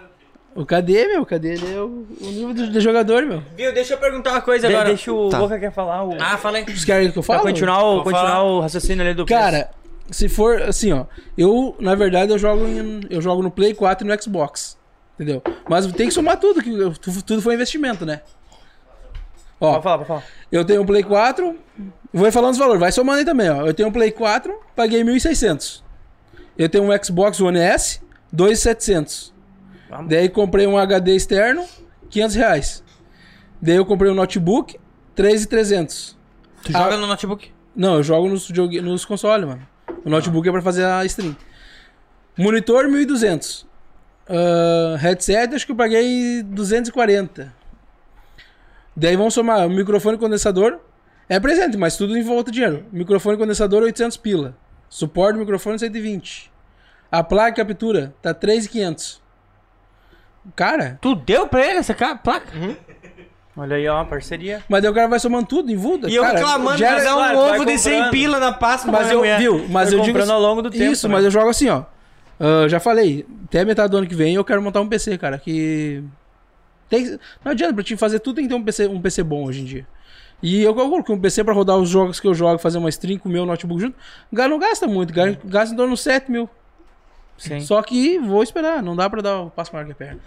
[0.61, 3.43] O KD, meu, o KD ele é o, o nível de, de jogador, meu.
[3.57, 3.73] Viu?
[3.73, 4.89] Deixa eu perguntar uma coisa De- agora.
[4.89, 5.39] deixa o Tá.
[5.39, 6.17] Boca quer falar o...
[6.21, 6.65] Ah, fala aí.
[6.65, 7.49] Vocês querem que eu pra fale?
[7.53, 8.43] continuar, o, Vou continuar falar.
[8.43, 9.41] o raciocínio ali do preço.
[9.41, 9.71] Cara,
[10.11, 11.05] se for assim, ó,
[11.37, 14.77] eu, na verdade, eu jogo, em- eu jogo no Play 4 e no Xbox.
[15.15, 15.41] Entendeu?
[15.69, 18.21] Mas tem que somar tudo, que eu- tu- tudo foi investimento, né?
[19.61, 20.23] Ó, Pode falar, pode falar.
[20.51, 21.57] eu tenho um Play 4,
[22.13, 23.65] vou falando os valores, vai somando aí também, ó.
[23.67, 25.83] Eu tenho um Play 4, paguei 1.600.
[26.57, 28.01] Eu tenho um Xbox One S,
[28.35, 29.33] 2.700.
[29.89, 30.09] Vamos.
[30.09, 31.65] Daí comprei um HD externo,
[32.11, 32.85] 500 reais.
[33.61, 34.79] Daí eu comprei um notebook,
[35.17, 36.17] 3.300.
[36.63, 37.51] Tu joga no notebook?
[37.75, 39.67] Não, eu jogo nos, nos consoles, mano.
[40.05, 41.37] O notebook é pra fazer a stream.
[42.37, 43.67] Monitor, 1.200.
[44.29, 47.53] Ah, headset, acho que eu paguei 240.
[48.95, 50.81] Daí vamos somar microfone e condensador.
[51.29, 52.87] É presente, mas tudo em volta de dinheiro.
[52.93, 54.57] Microfone e condensador, 800 pila.
[54.89, 56.51] Suporte microfone, 120.
[57.11, 59.21] A placa captura tá 3.500.
[60.57, 62.53] Cara, Tu deu pra ele essa ca- placa?
[63.57, 64.63] Olha aí, ó, parceria.
[64.69, 66.09] mas daí o cara vai somando tudo em vulta.
[66.09, 68.11] E eu cara, reclamando, gera- mas é um claro, ovo de 100 comprando.
[68.13, 69.67] pila na Páscoa Mas pra eu, viu?
[69.69, 71.15] Mas eu digo comprando ao longo do tempo, Isso, né?
[71.15, 71.83] mas eu jogo assim, ó.
[72.39, 75.39] Ah, já falei, até metade do ano que vem eu quero montar um PC, cara,
[75.39, 76.05] que
[76.89, 79.45] tem, não adianta pra te fazer tudo tem que ter um PC, um PC bom
[79.45, 79.87] hoje em dia.
[80.41, 82.89] E eu calculo que um PC pra rodar os jogos que eu jogo, fazer uma
[82.89, 83.97] stream com o meu notebook junto,
[84.33, 86.49] ga- não gasta muito, ga- gasta em torno de 7 mil.
[87.39, 87.61] Sim.
[87.61, 90.21] Só que vou esperar, não dá pra dar o passo maior que a perna.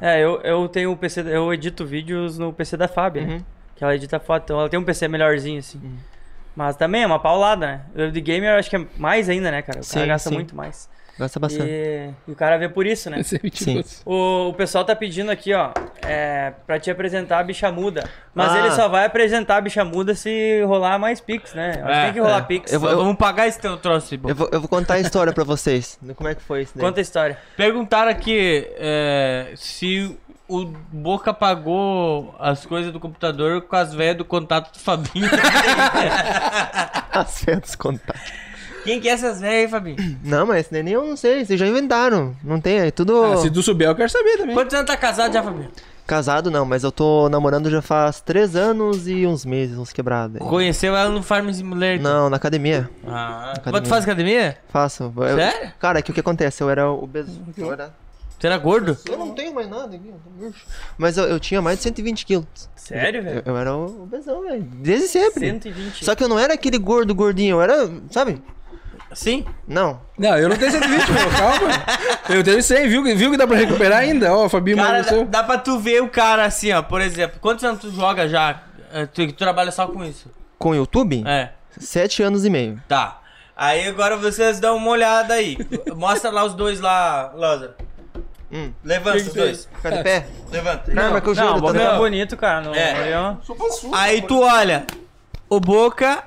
[0.00, 3.42] É, eu, eu tenho o PC, eu edito vídeos no PC da Fábio, né?
[3.76, 5.80] Que ela edita foto, então ela tem um PC melhorzinho, assim.
[6.56, 7.80] Mas também é uma paulada, né?
[7.94, 9.80] Eu de gamer eu acho que é mais ainda, né, cara?
[9.80, 10.34] O cara Sim, gasta sim.
[10.34, 10.88] muito mais.
[11.18, 11.70] Gasta bastante.
[11.70, 13.20] E, e o cara vê por isso, né?
[13.20, 14.02] Esse é mentiroso.
[14.04, 15.70] O, o pessoal tá pedindo aqui, ó,
[16.02, 18.08] é, pra te apresentar a bicha muda.
[18.34, 18.58] Mas Ah.
[18.58, 21.70] ele só vai apresentar a bicha muda se rolar mais Pix, né?
[21.70, 22.42] Acho que É, tem que rolar é.
[22.42, 22.72] Pix.
[22.72, 24.28] Eu vou- Vamos pagar esse teu troço, aí, pô.
[24.28, 25.98] Eu vou, eu vou contar a história pra vocês.
[26.14, 26.84] Como é que foi isso daí?
[26.84, 27.38] Conta a história.
[27.56, 30.14] Perguntaram aqui é, se
[30.48, 35.28] o Boca pagou as coisas do computador com as velhas do contato do Fabinho.
[37.10, 38.20] As férias contato.
[38.86, 39.96] Quem que é essas velhas aí, Fabinho?
[40.24, 41.44] Não, mas nem eu não sei.
[41.44, 42.34] Vocês já inventaram.
[42.42, 43.22] Não tem, é tudo...
[43.24, 44.54] Ah, se tu souber, eu quero saber também.
[44.54, 45.68] Quantos anos tá casado já, Fabinho?
[46.06, 50.40] Casado não, mas eu tô namorando já faz três anos e uns meses, uns quebrados.
[50.40, 50.48] aí.
[50.48, 52.00] Conheceu ela no Farm Simulator?
[52.00, 52.88] Não, na academia.
[53.04, 53.72] Ah, Academia.
[53.72, 54.56] mas tu faz academia?
[54.68, 55.12] Faço.
[55.16, 55.72] Eu- Sério?
[55.80, 56.62] Cara, é que o que acontece?
[56.62, 57.40] Eu era obeso.
[57.58, 57.92] Eu, era...
[58.38, 58.96] Você era gordo?
[59.08, 60.64] eu não tenho mais nada aqui, eu tô murcho.
[60.96, 62.46] Mas eu, eu tinha mais de 120 quilos.
[62.76, 63.42] Sério, Eu, velho?
[63.44, 64.62] eu era obesão, velho.
[64.62, 65.40] Desde sempre.
[65.46, 66.04] 120.
[66.04, 68.40] Só que eu não era aquele gordo gordinho, eu era, sabe?
[69.14, 69.44] Sim.
[69.66, 70.00] Não.
[70.18, 71.68] Não, eu não tenho 120, meu, calma.
[72.28, 74.34] Eu tenho 100, viu, que- viu que dá pra recuperar ainda?
[74.34, 76.82] Ó, o Fabinho Cara, dá, dá pra tu ver o cara assim, ó.
[76.82, 78.62] Por exemplo, quantos anos tu joga já?
[78.92, 80.30] É, Tu, tu trabalha só com isso?
[80.58, 81.22] Com o YouTube?
[81.26, 81.50] É.
[81.78, 82.82] Sete anos e meio.
[82.88, 83.20] Tá.
[83.56, 85.56] Aí agora vocês dão uma olhada aí.
[85.96, 87.74] Mostra lá os dois lá, Lázaro.
[88.52, 88.72] Hum.
[88.84, 89.68] Levanta os dois.
[89.76, 90.26] Fica de pé.
[90.50, 90.92] Levanta.
[90.94, 92.60] Não, mas que Não, o Boca tá- tá bonito, cara.
[92.60, 92.94] No, É.
[93.92, 94.86] Aí tu olha,
[95.48, 96.22] o Boca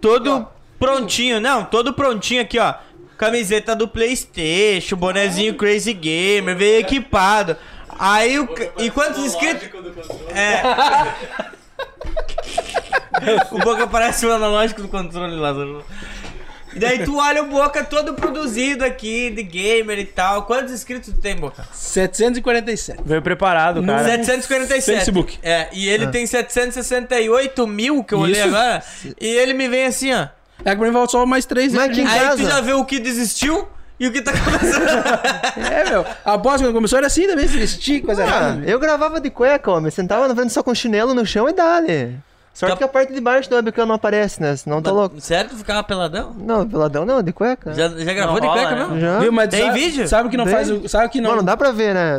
[0.00, 0.46] todo
[0.78, 2.74] prontinho, não, todo prontinho aqui, ó.
[3.16, 7.56] Camiseta do Playstation, bonezinho Crazy Gamer, veio equipado.
[7.98, 8.48] Aí o.
[8.78, 9.68] E quantos inscritos?
[10.34, 10.60] É.
[13.50, 15.82] o Boca parece o analógico do controle, Lázaro.
[16.74, 20.42] E daí tu olha o Boca todo produzido aqui, de gamer e tal.
[20.42, 21.66] Quantos inscritos tu tem, Boca?
[21.72, 23.00] 747.
[23.02, 24.04] Veio preparado, cara.
[24.04, 24.84] 747.
[24.84, 25.38] Facebook.
[25.42, 28.48] É, e ele tem 768 mil que eu olhei Isso.
[28.48, 28.82] agora.
[29.18, 30.28] E ele me vem assim, ó.
[30.64, 32.36] É que pra mim volta só mais três Mas que- Em Aí casa.
[32.42, 33.68] tu já vê o que desistiu
[34.00, 34.86] e o que tá começando.
[35.72, 36.04] É, meu.
[36.24, 38.62] A bosta quando começou era assim também, se vestir, coisa Ah, errada.
[38.66, 39.80] eu gravava de cueca.
[39.80, 42.18] Me sentava na frente só com chinelo no chão e dale.
[42.54, 44.56] Sorte Tá- que a parte de baixo do webcam não aparece, né?
[44.56, 45.20] Senão tá louco.
[45.20, 46.34] Sério, tu ficava peladão?
[46.38, 47.74] Não, peladão não, de cueca.
[47.74, 48.80] Já, já gravou Não de rola, cueca né?
[48.86, 49.00] mesmo?
[49.00, 49.18] Já.
[49.18, 50.08] Viu, mas Tem sabe, vídeo?
[50.08, 50.54] Sabe o que não Tem.
[50.54, 50.70] faz.
[50.70, 51.30] o- Sabe o que não.
[51.32, 52.18] Mano, dá pra ver, né?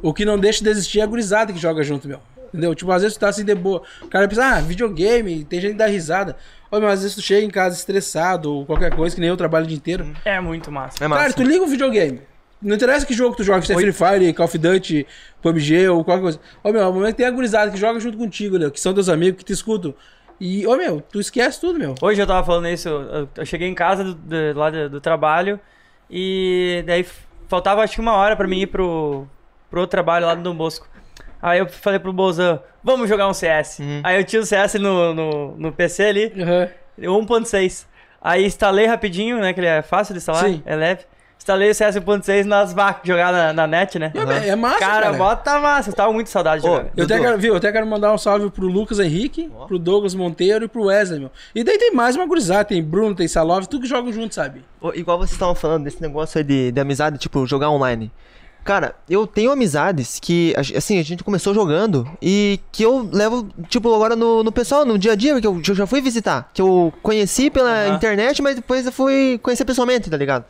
[0.00, 2.20] O que não deixa de desistir é a gurizada que joga junto, meu.
[2.52, 2.74] Entendeu?
[2.74, 3.82] Tipo, às vezes tu tá assim de boa.
[4.02, 6.36] O cara pensa, ah, videogame, tem gente que dá risada.
[6.70, 9.36] Ô, mas às vezes tu chega em casa estressado ou qualquer coisa, que nem eu
[9.36, 10.06] trabalho o dia inteiro.
[10.24, 11.02] É muito massa.
[11.02, 11.22] É massa.
[11.22, 12.20] Cara, tu liga o videogame.
[12.60, 15.06] Não interessa que jogo tu joga, se é Free Fire, Call of Duty,
[15.42, 16.40] PUBG ou qualquer coisa.
[16.62, 18.94] Ô, meu, no momento que tem a gurizada que joga junto contigo, né, que são
[18.94, 19.92] teus amigos, que te escutam.
[20.40, 21.94] E, ô, meu, tu esquece tudo, meu.
[22.00, 25.00] Hoje eu tava falando isso, eu, eu cheguei em casa do, do- lá do, do
[25.00, 25.58] trabalho
[26.10, 27.04] e daí
[27.48, 29.26] faltava acho que uma hora pra mim ir pro,
[29.70, 30.86] pro outro trabalho lá no Dom Bosco.
[31.42, 33.80] Aí eu falei pro Bozan, vamos jogar um CS.
[34.04, 36.68] Aí eu tinha o CS no, no, no PC ali, Aham.
[37.00, 37.86] 1.6.
[38.20, 40.62] Aí instalei rapidinho, né, que ele é fácil de instalar, Sim.
[40.64, 41.02] é leve.
[41.36, 44.12] Instalei o CS 1.6 nas vacas, jogar na, na net, né?
[44.14, 45.06] É, é massa, cara.
[45.06, 46.90] Cara, bota massa, eu tava muito saudade de Ô, jogar.
[46.96, 50.14] Eu até, quero, viu, eu até quero mandar um salve pro Lucas Henrique, pro Douglas
[50.14, 51.32] Monteiro e pro Wesley, meu.
[51.52, 54.64] E daí tem mais uma gurizada, tem Bruno, tem Salov, tudo que jogam junto, sabe?
[54.80, 58.12] Ô, Igual vocês estavam falando desse negócio aí de, de amizade, tipo, jogar online.
[58.64, 63.92] Cara, eu tenho amizades que, assim, a gente começou jogando e que eu levo, tipo,
[63.92, 66.48] agora no, no pessoal, no dia a dia, que eu, eu já fui visitar.
[66.54, 67.96] Que eu conheci pela Aham.
[67.96, 70.44] internet, mas depois eu fui conhecer pessoalmente, tá ligado?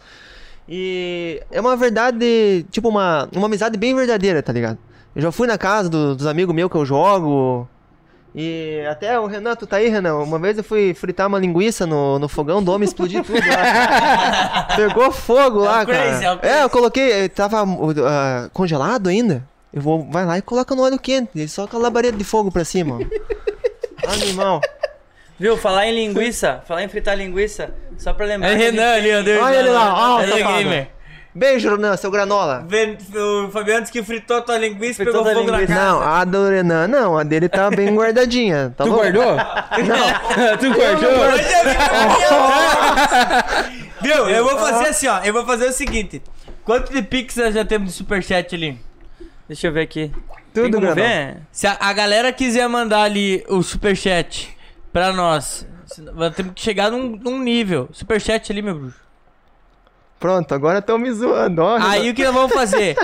[0.69, 4.79] E é uma verdade, tipo, uma, uma amizade bem verdadeira, tá ligado?
[5.17, 7.69] Eu já fui na casa do- dos amigos meus que eu jogo.
[8.35, 10.17] E até o Renan, tu tá aí, Renan?
[10.17, 14.69] Uma vez eu fui fritar uma linguiça no, no fogão do homem, explodiu tudo lá.
[14.75, 16.35] Pegou fogo lá, o crazy, cara.
[16.35, 16.55] é crazy.
[16.55, 19.45] É, eu coloquei, tava ah, congelado ainda.
[19.73, 22.25] Eu vou, vai lá e coloca no óleo quente, e só com a labareda de
[22.25, 22.99] fogo pra cima.
[24.07, 24.61] Animal.
[25.39, 25.57] Viu?
[25.57, 28.51] Falar em linguiça, falar em fritar linguiça, só pra lembrar.
[28.51, 30.59] É Renan ali, Olha ele lá, ó, É safado.
[30.59, 30.89] gamer.
[31.35, 32.63] Beijo, Renan, seu granola.
[32.69, 35.75] Vendo- O Fabiano disse que fritou tua linguiça e pegou fogo na linguiça.
[35.75, 35.91] casa.
[35.91, 38.75] Não, a do Renan, não, a dele tá bem guardadinha.
[38.77, 39.03] Tá Tu louco?
[39.03, 39.37] guardou?
[39.37, 40.57] Não.
[40.59, 41.11] tu guardou?
[44.03, 44.29] Viu?
[44.29, 45.19] Eu vou fazer assim, ó.
[45.21, 46.23] Eu vou fazer o seguinte.
[46.65, 48.79] Quanto de pix nós já temos de superchat ali?
[49.49, 50.11] Deixa eu ver aqui.
[50.55, 51.37] Tudo, Tem?
[51.51, 54.57] Se a, a galera quiser mandar ali o superchat
[54.93, 55.67] pra nós
[56.37, 57.89] temos que chegar num, num nível.
[57.93, 59.02] Superchat ali, meu bruxo.
[60.23, 61.77] Pronto, agora estão me zoando, ó.
[61.81, 62.97] Aí o que nós vamos fazer?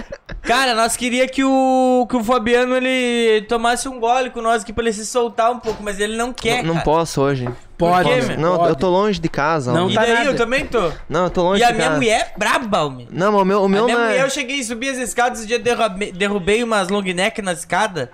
[0.43, 4.73] Cara, nós queria que o, que o Fabiano ele tomasse um gole com nós aqui
[4.73, 6.59] pra ele se soltar um pouco, mas ele não quer.
[6.63, 6.85] não, não cara.
[6.85, 7.49] posso hoje.
[7.77, 8.39] Pode, quê, meu, meu?
[8.39, 8.69] Não, pode.
[8.71, 9.73] eu tô longe de casa.
[9.73, 9.91] Não ó.
[9.91, 10.27] E tá daí nada.
[10.27, 10.93] eu também tô.
[11.09, 11.97] Não, eu tô longe E a de minha casa.
[11.99, 13.09] mulher é braba, homem.
[13.11, 14.25] Não, mas o meu, o A meu minha não mulher, é...
[14.25, 18.11] eu cheguei, subi as escadas, esse dia derrubei, derrubei umas long neck na escada.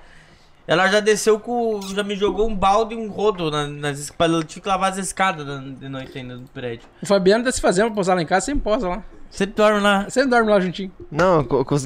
[0.66, 1.80] Ela já desceu com.
[1.94, 4.36] Já me jogou um balde e um rodo na- nas escadas.
[4.36, 5.44] Eu tive que lavar as escadas
[5.78, 6.88] de noite ainda no prédio.
[7.02, 9.02] O Fabiano tá se fazendo pra posar lá em casa, sempre posa lá.
[9.30, 10.08] Sempre dorme lá.
[10.08, 10.92] Sempre dorme lá juntinho.
[11.10, 11.76] Não, com, com,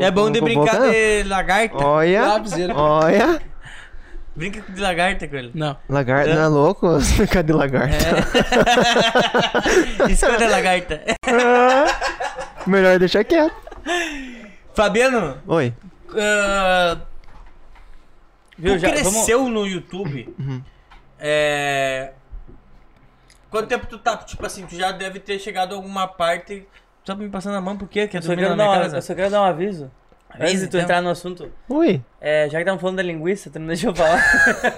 [0.00, 1.76] É bom de com brincar boca- de lagarta.
[1.84, 2.74] Olha, Lapiseira.
[2.76, 3.40] olha.
[4.36, 5.50] Brinca de lagarta com ele.
[5.52, 5.76] Não.
[5.88, 6.86] Lagarta, não é louco?
[7.32, 7.96] Cadê lagarta?
[10.08, 11.02] Esconde a lagarta.
[12.66, 13.54] Melhor deixar quieto.
[14.74, 15.74] Fabiano, Oi.
[16.16, 16.96] ah,
[18.58, 18.74] Viu?
[18.74, 19.02] tu Já, vamos...
[19.12, 20.34] cresceu no YouTube.
[20.38, 20.62] Uhum.
[21.18, 22.12] É.
[23.50, 24.16] Quanto tempo tu tá?
[24.18, 26.66] Tipo assim, tu já deve ter chegado a alguma parte.
[27.04, 28.06] Tu tá me passando a mão por quê?
[28.06, 29.90] Quer Eu só, quero dar uma, eu só quero dar um aviso.
[30.38, 30.80] Antes de tu então.
[30.82, 32.02] entrar no assunto, Ui.
[32.20, 34.20] é, já que estamos falando da linguiça, tu não deixou eu falar.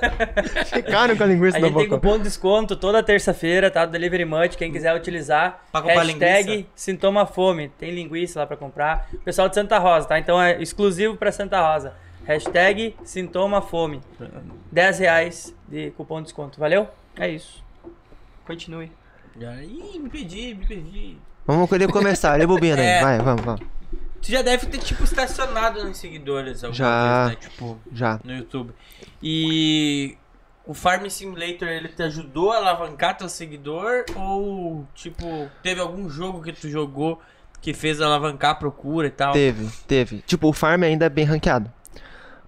[0.73, 2.01] Ficaram com a linguiça A na gente tem boca.
[2.01, 3.85] cupom de desconto toda terça-feira, tá?
[3.85, 5.61] Do Delivery Much, quem quiser utilizar.
[5.73, 6.69] Pra comprar hashtag linguiça.
[6.77, 7.69] Sintoma Fome.
[7.71, 9.09] Tem linguiça lá pra comprar.
[9.25, 10.19] Pessoal de Santa Rosa, tá?
[10.21, 11.95] Então é exclusivo pra Santa Rosa.
[12.31, 14.01] Hashtag Sintoma Fome.
[14.71, 16.61] 10 reais de cupom de desconto.
[16.61, 16.87] Valeu?
[17.17, 17.65] É isso.
[18.47, 18.93] Continue.
[19.37, 21.19] Ih, me pedi, me pedi.
[21.45, 22.87] Vamos querer começar, olha a bobina aí.
[22.87, 23.03] É.
[23.03, 23.61] Vai, vamos, vamos.
[24.23, 27.27] Tu já deve ter, tipo, estacionado nos seguidores alguma Já.
[27.27, 27.49] vez, né?
[27.49, 28.21] Tipo, Já.
[28.23, 28.75] no YouTube.
[29.21, 30.17] E
[30.65, 34.05] o Farm Simulator, ele te ajudou a alavancar teu seguidor?
[34.15, 37.21] Ou, tipo, teve algum jogo que tu jogou
[37.61, 39.33] que fez alavancar a procura e tal?
[39.33, 40.19] Teve, teve.
[40.19, 41.73] Tipo, o Farm ainda é bem ranqueado.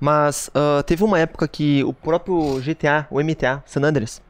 [0.02, 4.20] Mas ah, teve uma época que o próprio GTA, o MTA, San Andreas,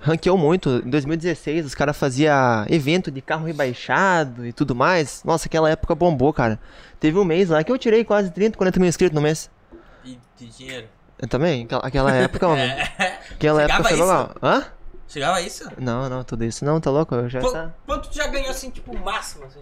[0.00, 0.80] ranqueou muito.
[0.86, 5.20] Em 2016, os caras faziam evento de carro rebaixado e tudo mais.
[5.24, 6.60] Nossa, aquela época bombou, cara.
[7.00, 9.50] Teve um mês lá que eu tirei quase 30, 40 mil inscritos no mês.
[10.04, 10.86] E de dinheiro?
[11.18, 12.62] Eu também, aquela, época, mano.
[13.32, 14.30] Aquela Chegava época foi legal.
[14.40, 14.64] Hã?
[15.08, 15.68] Chegava isso?
[15.76, 17.16] Não, não, tudo isso não, tá louco?
[17.16, 17.72] Eu já Qu- tá.
[17.84, 19.58] Quanto tu já ganhou, assim, tipo, o máximo, assim?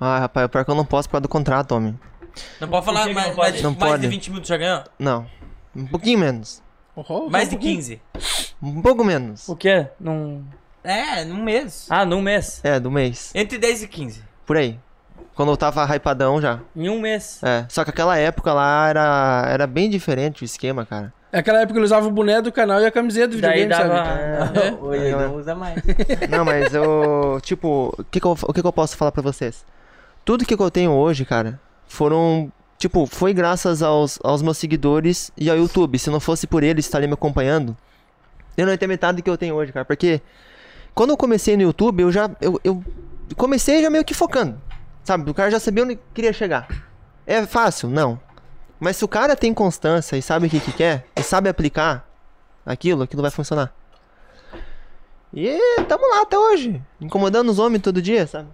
[0.00, 1.96] Ah, rapaz, pior que eu não posso por causa do contrato, homem.
[2.60, 3.50] Não pode falar que mais, não pode?
[3.52, 4.02] mais, Não mais pode.
[4.02, 4.84] de 20 mil tu já ganhou?
[4.98, 5.26] Não.
[5.74, 6.62] Um pouquinho menos.
[6.94, 7.76] Oh, Mais de um pouquinho.
[7.76, 8.02] 15.
[8.62, 9.48] Um pouco menos.
[9.48, 9.86] O quê?
[9.98, 10.44] Num...
[10.84, 11.86] É, num mês.
[11.88, 12.60] Ah, num mês.
[12.64, 13.30] É, do mês.
[13.34, 14.22] Entre 10 e 15.
[14.44, 14.78] Por aí.
[15.34, 16.60] Quando eu tava hypadão já.
[16.76, 17.40] Em um mês.
[17.42, 17.64] É.
[17.68, 21.12] Só que aquela época lá era, era bem diferente o esquema, cara.
[21.32, 24.44] Naquela época ele usava o boné do canal e a camiseta do Daí videogame, dava.
[24.44, 24.58] sabe?
[24.68, 24.72] É.
[24.82, 25.16] Hoje É.
[25.16, 25.82] não usa mais.
[26.28, 27.38] Não, mas eu.
[27.42, 29.64] Tipo, o que, que eu, o que, que eu posso falar pra vocês?
[30.26, 32.52] Tudo que eu tenho hoje, cara, foram.
[32.78, 35.98] Tipo, foi graças aos, aos meus seguidores e ao YouTube.
[35.98, 37.76] Se não fosse por eles estarem me acompanhando,
[38.56, 39.84] eu não ia ter metade do que eu tenho hoje, cara.
[39.84, 40.20] Porque
[40.94, 42.30] quando eu comecei no YouTube, eu já.
[42.40, 42.82] Eu, eu
[43.36, 44.60] comecei já meio que focando.
[45.04, 45.30] Sabe?
[45.30, 46.68] O cara já sabia onde queria chegar.
[47.26, 47.88] É fácil?
[47.88, 48.20] Não.
[48.78, 52.08] Mas se o cara tem constância e sabe o que, que quer, e sabe aplicar
[52.66, 53.72] aquilo, aquilo vai funcionar.
[55.32, 55.56] E
[55.88, 58.48] tamo lá até hoje, incomodando os homens todo dia, sabe?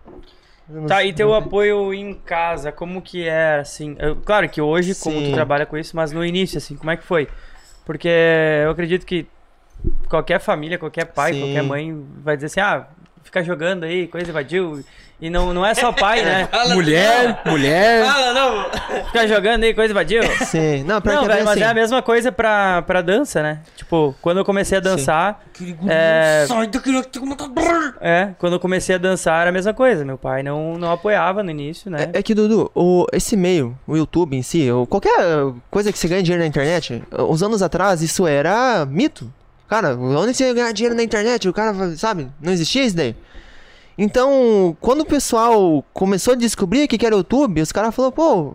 [0.87, 3.97] Tá, e teu apoio em casa, como que é, assim?
[3.99, 5.33] Eu- claro que hoje, como tu Sim.
[5.33, 7.29] trabalha com isso, mas no início, assim, como é que foi?
[7.87, 8.09] Porque
[8.65, 9.27] eu acredito que
[10.09, 11.41] qualquer família, qualquer pai, Sim.
[11.41, 12.87] qualquer mãe vai dizer assim, ah,
[13.23, 14.85] fica jogando aí, coisa invadiu.
[15.21, 16.47] E não, não é só pai, né?
[16.53, 18.07] Fala, Mulher, mulher.
[18.07, 19.05] Fala, não.
[19.07, 20.23] Fica jogando aí, coisa invadiu.
[20.47, 21.63] Sim, não, pior Não, que é velho, mas assim.
[21.63, 23.59] é a mesma coisa pra, pra dança, né?
[23.77, 25.43] Tipo, quando eu comecei a dançar,
[25.89, 26.45] É.
[26.47, 27.95] Sai daqui, tu matador.
[28.01, 30.05] é, quando eu comecei a dançar era a mesma coisa.
[30.05, 32.11] Meu pai não, não apoiava no início, né?
[32.13, 35.11] É, é que, Dudu, o, esse meio, o YouTube em si, ou qualquer
[35.69, 39.33] coisa que você ganha dinheiro na internet, uns anos atrás isso era mito.
[39.69, 41.47] Cara, onde você ia ganhar dinheiro na internet?
[41.49, 42.29] O cara, sabe?
[42.41, 43.15] Não existia isso daí.
[43.99, 48.13] Então, quando o pessoal começou a descobrir o que que era YouTube, os caras falaram,
[48.15, 48.55] pô,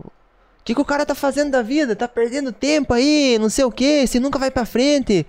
[0.64, 1.94] que, que o cara tá fazendo da vida?
[1.94, 5.26] Tá perdendo tempo aí, não sei o que, você nunca vai pra frente.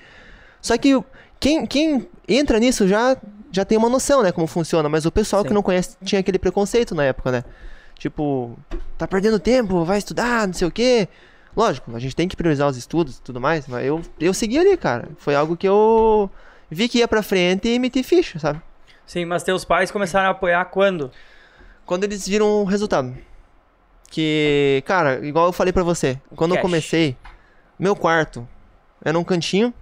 [0.61, 1.03] Só que o-
[1.39, 3.17] quem, quem entra nisso já,
[3.51, 5.53] já tem uma noção, né, como funciona, mas o pessoal que Sim.
[5.55, 7.43] não conhece tinha aquele preconceito na época, né?
[7.99, 8.57] Tipo,
[8.97, 11.07] tá perdendo tempo, vai estudar, não sei o que.
[11.55, 14.57] Lógico, a gente tem que priorizar os estudos e tudo mais, mas eu, eu segui
[14.57, 15.09] ali, cara.
[15.17, 16.29] Foi algo que eu
[16.69, 18.61] vi que ia pra frente e meti ficha, sabe?
[19.05, 21.11] Sim, mas teus pais começaram a apoiar quando?
[21.85, 23.15] Quando eles viram o resultado.
[24.09, 26.61] Que, cara, igual eu falei pra você, quando eu cash.
[26.61, 27.17] comecei,
[27.77, 28.47] meu quarto
[29.03, 29.73] era um cantinho,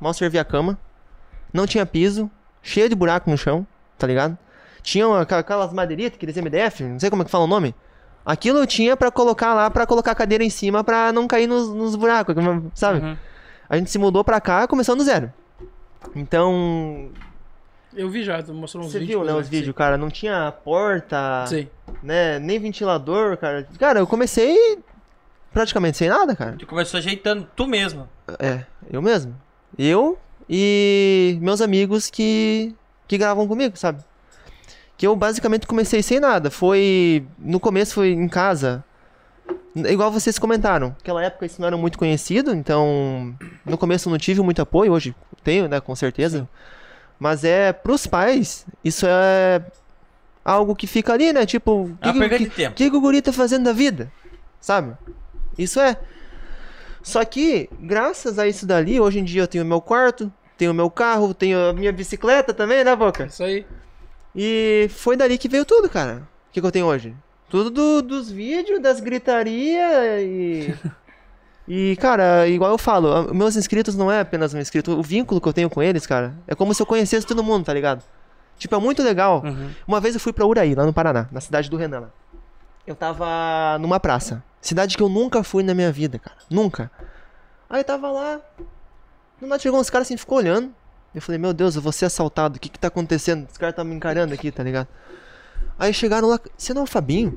[0.00, 0.78] mal servia a cama,
[1.52, 2.30] não tinha piso,
[2.62, 3.66] cheio de buraco no chão,
[3.98, 4.36] tá ligado?
[4.82, 7.74] Tinha uma- aquela- aquelas madeiritas, aqueles MDF, não sei como é que fala o nome.
[8.24, 11.46] Aquilo eu tinha pra colocar lá, pra colocar a cadeira em cima pra não cair
[11.46, 12.34] nos, nos buracos,
[12.74, 13.00] sabe?
[13.00, 13.16] Uhum.
[13.68, 15.32] A gente se mudou pra cá começando do zero.
[16.14, 17.10] Então,
[17.96, 19.20] Eu vi já, tu mostrou uns você vídeos.
[19.22, 19.96] viu, né, os vídeos, cara?
[19.96, 21.66] Não tinha porta, Sim.
[22.02, 22.38] né?
[22.38, 23.66] Nem ventilador, cara.
[23.78, 24.78] Cara, eu comecei
[25.50, 26.56] praticamente sem nada, cara.
[26.58, 28.06] Tu começou ajeitando tu mesmo.
[28.38, 29.34] É, eu mesmo.
[29.78, 30.18] Eu
[30.48, 32.74] e meus amigos que,
[33.08, 34.04] que gravam comigo, sabe?
[34.98, 36.50] Que eu basicamente comecei sem nada.
[36.50, 37.26] Foi.
[37.38, 38.84] No começo foi em casa.
[39.74, 40.88] Igual vocês comentaram.
[40.88, 43.34] Naquela época isso não era muito conhecido, então.
[43.64, 45.80] No começo eu não tive muito apoio, hoje tenho, né?
[45.80, 46.46] Com certeza.
[47.18, 47.72] Mas é.
[47.72, 49.62] Pros pais, isso é.
[50.44, 51.44] Algo que fica ali, né?
[51.46, 51.72] Tipo.
[51.86, 54.12] o É que, que, que, que o guri tá fazendo da vida?
[54.60, 54.94] Sabe?
[55.58, 55.96] Isso é.
[57.02, 60.90] Só que, graças a isso dali, hoje em dia eu tenho meu quarto, tenho meu
[60.90, 63.26] carro, tenho a minha bicicleta também, né, Boca?
[63.26, 63.64] Isso aí.
[64.34, 66.26] E foi dali que veio tudo, cara.
[66.48, 67.14] O que, que eu tenho hoje?
[67.48, 70.74] Tudo do- dos vídeos, das gritarias e.
[71.68, 74.92] E, cara, igual eu falo, meus inscritos não é apenas um inscrito.
[74.92, 77.64] O vínculo que eu tenho com eles, cara, é como se eu conhecesse todo mundo,
[77.64, 78.02] tá ligado?
[78.56, 79.42] Tipo, é muito legal.
[79.44, 79.70] Uhum.
[79.86, 82.00] Uma vez eu fui pra Uraí, lá no Paraná, na cidade do Renan.
[82.00, 82.10] lá.
[82.86, 84.42] Eu tava numa praça.
[84.60, 86.36] Cidade que eu nunca fui na minha vida, cara.
[86.48, 86.90] Nunca.
[87.68, 88.40] Aí eu tava lá.
[89.40, 90.72] Do nada chegou uns caras assim, ficou olhando.
[91.14, 92.56] Eu falei, meu Deus, eu vou ser assaltado.
[92.56, 93.48] O que que tá acontecendo?
[93.50, 94.88] Os caras tá me encarando aqui, tá ligado?
[95.78, 97.36] Aí chegaram lá, você não é o Fabinho?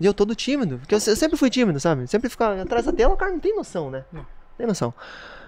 [0.00, 0.78] E eu todo tímido.
[0.78, 2.06] Porque eu, eu sempre fui tímido, sabe?
[2.06, 4.04] Sempre ficar atrás da tela, o cara não tem noção, né?
[4.12, 4.26] Não.
[4.56, 4.92] Tem noção.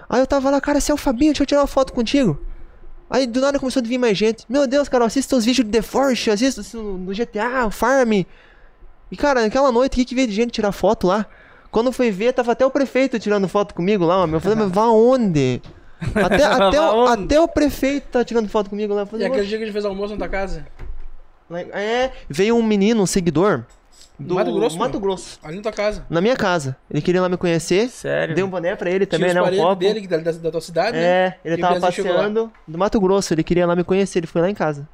[0.08, 2.40] Aí eu tava lá, cara, você é o Fabinho, deixa eu tirar uma foto contigo.
[3.10, 4.44] Aí do nada começou a vir mais gente.
[4.48, 7.70] Meu Deus, cara, eu assisto os vídeos de The Force, assisto isso no GTA, o
[7.70, 8.12] Farm.
[9.10, 11.26] E cara, naquela noite, o que, que veio de gente tirar foto lá?
[11.70, 14.36] Quando foi ver, tava até o prefeito tirando foto comigo lá, meu.
[14.36, 15.60] Eu falei, mas vá onde?
[16.14, 17.24] Até, até, o, onde?
[17.24, 19.00] até o prefeito tá tirando foto comigo lá.
[19.00, 20.64] Eu E falei, aquele dia que a gente fez almoço na tua casa?
[21.72, 23.64] É, veio um menino, um seguidor
[24.18, 24.98] do Mato Grosso, Mato?
[25.00, 26.04] Grosso, Ali na tua casa.
[26.10, 26.76] na minha casa.
[26.90, 27.88] Ele queria lá me conhecer.
[27.88, 28.34] Sério?
[28.34, 29.50] Dei um boné pra ele também, Tinha né?
[29.50, 29.76] Um copo.
[29.76, 31.02] dele da, da, da tua cidade, né?
[31.04, 34.40] É, ele E tava passeando do Mato Grosso, ele queria lá me conhecer, ele foi
[34.42, 34.88] lá em casa.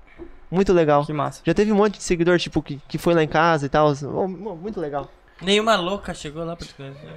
[0.51, 1.05] Muito legal.
[1.05, 1.41] Que massa.
[1.45, 3.93] Já teve um monte de seguidor, tipo, que, que foi lá em casa e tal.
[4.29, 5.11] Muito legal.
[5.43, 7.09] Nenhuma louca chegou lá pra te conhecer.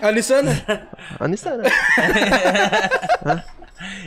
[0.00, 0.50] A Nissana.
[1.20, 1.62] A Nissana.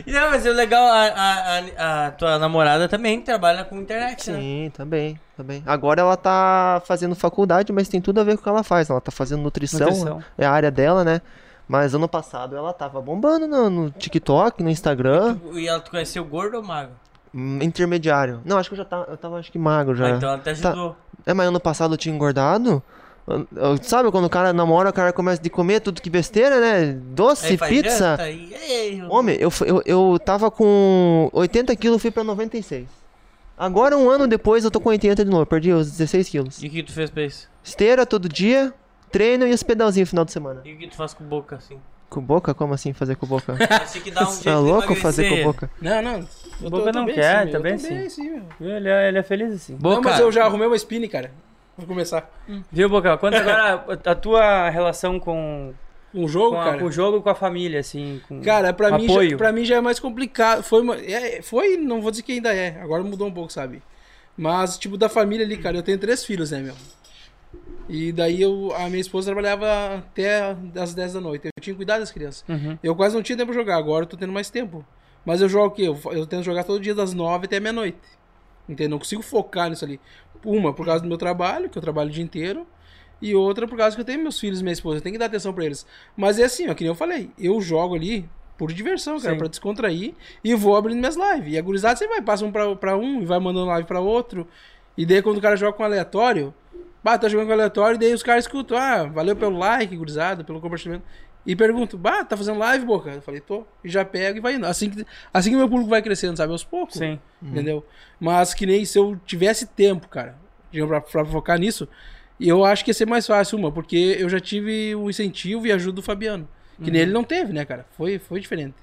[0.06, 4.38] Não, mas o legal, a, a, a, a tua namorada também trabalha com internet, né?
[4.38, 5.62] Sim, também, também.
[5.66, 8.88] Agora ela tá fazendo faculdade, mas tem tudo a ver com o que ela faz.
[8.88, 10.22] Ela tá fazendo nutrição, Nutrição.
[10.38, 11.20] é a área dela, né?
[11.68, 15.36] Mas ano passado ela tava bombando no, no TikTok, no Instagram.
[15.52, 16.94] E ela tu conheceu gordo ou magro?
[17.34, 18.40] hum, Intermediário.
[18.46, 20.06] Não, acho que eu já tava, eu tava acho que magro já.
[20.06, 20.96] Ah, então ela te ajudou.
[21.26, 22.82] É, mas ano passado eu tinha engordado.
[23.82, 26.92] Sabe quando o cara namora, o cara começa a comer tudo que besteira, né?
[26.92, 28.16] Doce, Aí pizza.
[28.16, 32.86] janta, Homem, eu, eu, eu tava com 80 quilos, fui pra 96.
[33.58, 35.46] Agora, um ano depois, eu tô com 80 de novo.
[35.46, 36.62] Perdi os 16 quilos.
[36.62, 37.48] E o que tu fez pra isso?
[37.64, 38.72] Esteira todo dia,
[39.10, 40.60] treino e os pedalzinhos no final de semana.
[40.64, 41.78] E o que tu faz com boca, assim?
[42.08, 42.54] Com boca?
[42.54, 43.56] Como assim fazer com boca?
[43.82, 45.68] Assim que dá um jeito Tá de louco fazer com boca?
[45.82, 46.28] Não, não.
[46.62, 48.76] Eu Boca eu não bem quer, assim, tá bem tô assim, meu.
[48.76, 49.74] Ele é, ele é feliz assim.
[49.74, 51.32] Boca, Não, mas eu já arrumei uma spinning, cara.
[51.76, 52.30] Vou começar.
[52.72, 53.16] Viu, Boca?
[53.18, 55.74] Conta agora a tua relação com,
[56.14, 56.78] Um jogo, com, a- cara.
[56.78, 58.20] com o jogo com a família, assim.
[58.44, 59.30] Cara, pra mim, apoio.
[59.30, 60.62] já, pra mim já é mais complicado.
[60.62, 62.80] Foi, uma, é, foi, não vou dizer que ainda é.
[62.80, 63.82] Agora mudou um pouco, sabe?
[64.36, 66.74] Mas, tipo, da família ali, cara, eu tenho três filhos, né, meu?
[67.88, 69.66] E daí eu, a minha esposa trabalhava
[69.98, 71.46] até as 10 da noite.
[71.46, 72.44] Eu tinha que cuidar das crianças.
[72.48, 72.76] Uhum.
[72.82, 74.84] Eu quase não tinha tempo pra jogar, agora eu tô tendo mais tempo.
[75.24, 75.82] Mas eu jogo o quê?
[75.82, 77.98] Eu, eu tento jogar todo dia das 9 até meia-noite.
[78.68, 78.90] Entendeu?
[78.90, 80.00] Não consigo focar nisso ali.
[80.46, 82.66] Uma, por causa do meu trabalho, que eu trabalho o dia inteiro.
[83.20, 84.98] E outra, por causa que eu tenho meus filhos e minha esposa.
[84.98, 85.84] Eu tenho que dar atenção pra eles.
[86.16, 87.30] Mas é assim, ó, que nem eu falei.
[87.38, 89.38] Eu jogo ali por diversão, cara, Sim.
[89.38, 90.14] pra descontrair.
[90.44, 91.52] E vou abrindo minhas lives.
[91.52, 94.00] E a gurizada você vai, passa um pra, pra um e vai mandando live pra
[94.00, 94.46] outro.
[94.96, 96.54] E daí quando o cara joga com aleatório,
[97.02, 100.42] bah, tá jogando com aleatório, e daí os caras escutam, ah, valeu pelo like, gurizada,
[100.42, 101.04] pelo compartilhamento.
[101.46, 103.10] E pergunto, bah, tá fazendo live, boca?
[103.10, 103.64] Eu falei, tô.
[103.84, 104.66] E já pego e vai indo.
[104.66, 106.52] Assim que, assim que meu público vai crescendo, sabe?
[106.52, 106.96] Aos poucos.
[106.96, 107.20] Sim.
[107.40, 107.86] Entendeu?
[108.18, 110.36] Mas que nem se eu tivesse tempo, cara,
[110.88, 111.88] pra, pra focar nisso,
[112.40, 115.66] E eu acho que ia ser mais fácil, uma, porque eu já tive o incentivo
[115.66, 116.48] e ajuda do Fabiano.
[116.82, 117.86] Que nele não teve, né, cara?
[117.92, 118.74] Foi, foi diferente.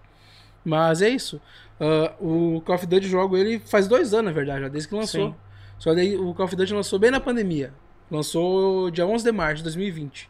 [0.66, 1.40] Mas é isso.
[1.80, 4.96] Ah, o Call of Duty jogo ele faz dois anos, na verdade, já, desde que
[4.96, 5.30] lançou.
[5.30, 5.36] Sim.
[5.78, 7.74] Só daí o Call of Duty lançou bem na pandemia.
[8.10, 10.30] Lançou dia 11 de março de 2020.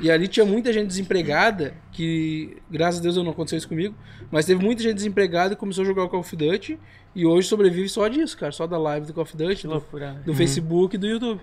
[0.00, 3.94] E ali tinha muita gente desempregada, que graças a Deus não aconteceu isso comigo,
[4.30, 6.78] mas teve muita gente desempregada e começou a jogar o Call of Duty
[7.14, 9.82] e hoje sobrevive só disso, cara, só da live do Call of Duty, do,
[10.24, 11.40] do Facebook e do YouTube.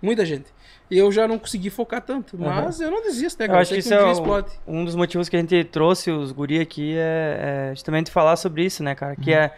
[0.00, 0.46] Muita gente.
[0.90, 3.62] E eu já não consegui focar tanto, mas eu não desisto, né, Eu cara?
[3.62, 4.48] acho que isso um é explode.
[4.66, 8.64] um dos motivos que a gente trouxe os guri aqui é, é justamente falar sobre
[8.64, 9.16] isso, né, cara?
[9.16, 9.50] Que é,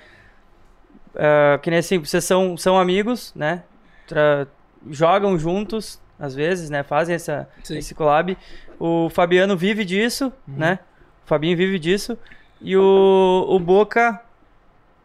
[1.15, 3.65] é, que nem assim, vocês são, são amigos, né?
[4.07, 4.47] Tra-
[4.89, 6.83] jogam juntos, às vezes, né?
[6.83, 7.79] Fazem essa, Sim.
[7.79, 8.37] esse collab.
[8.79, 10.79] O Fabiano vive disso, né?
[11.25, 12.19] O Fabinho vive disso.
[12.61, 14.21] E o, o Boca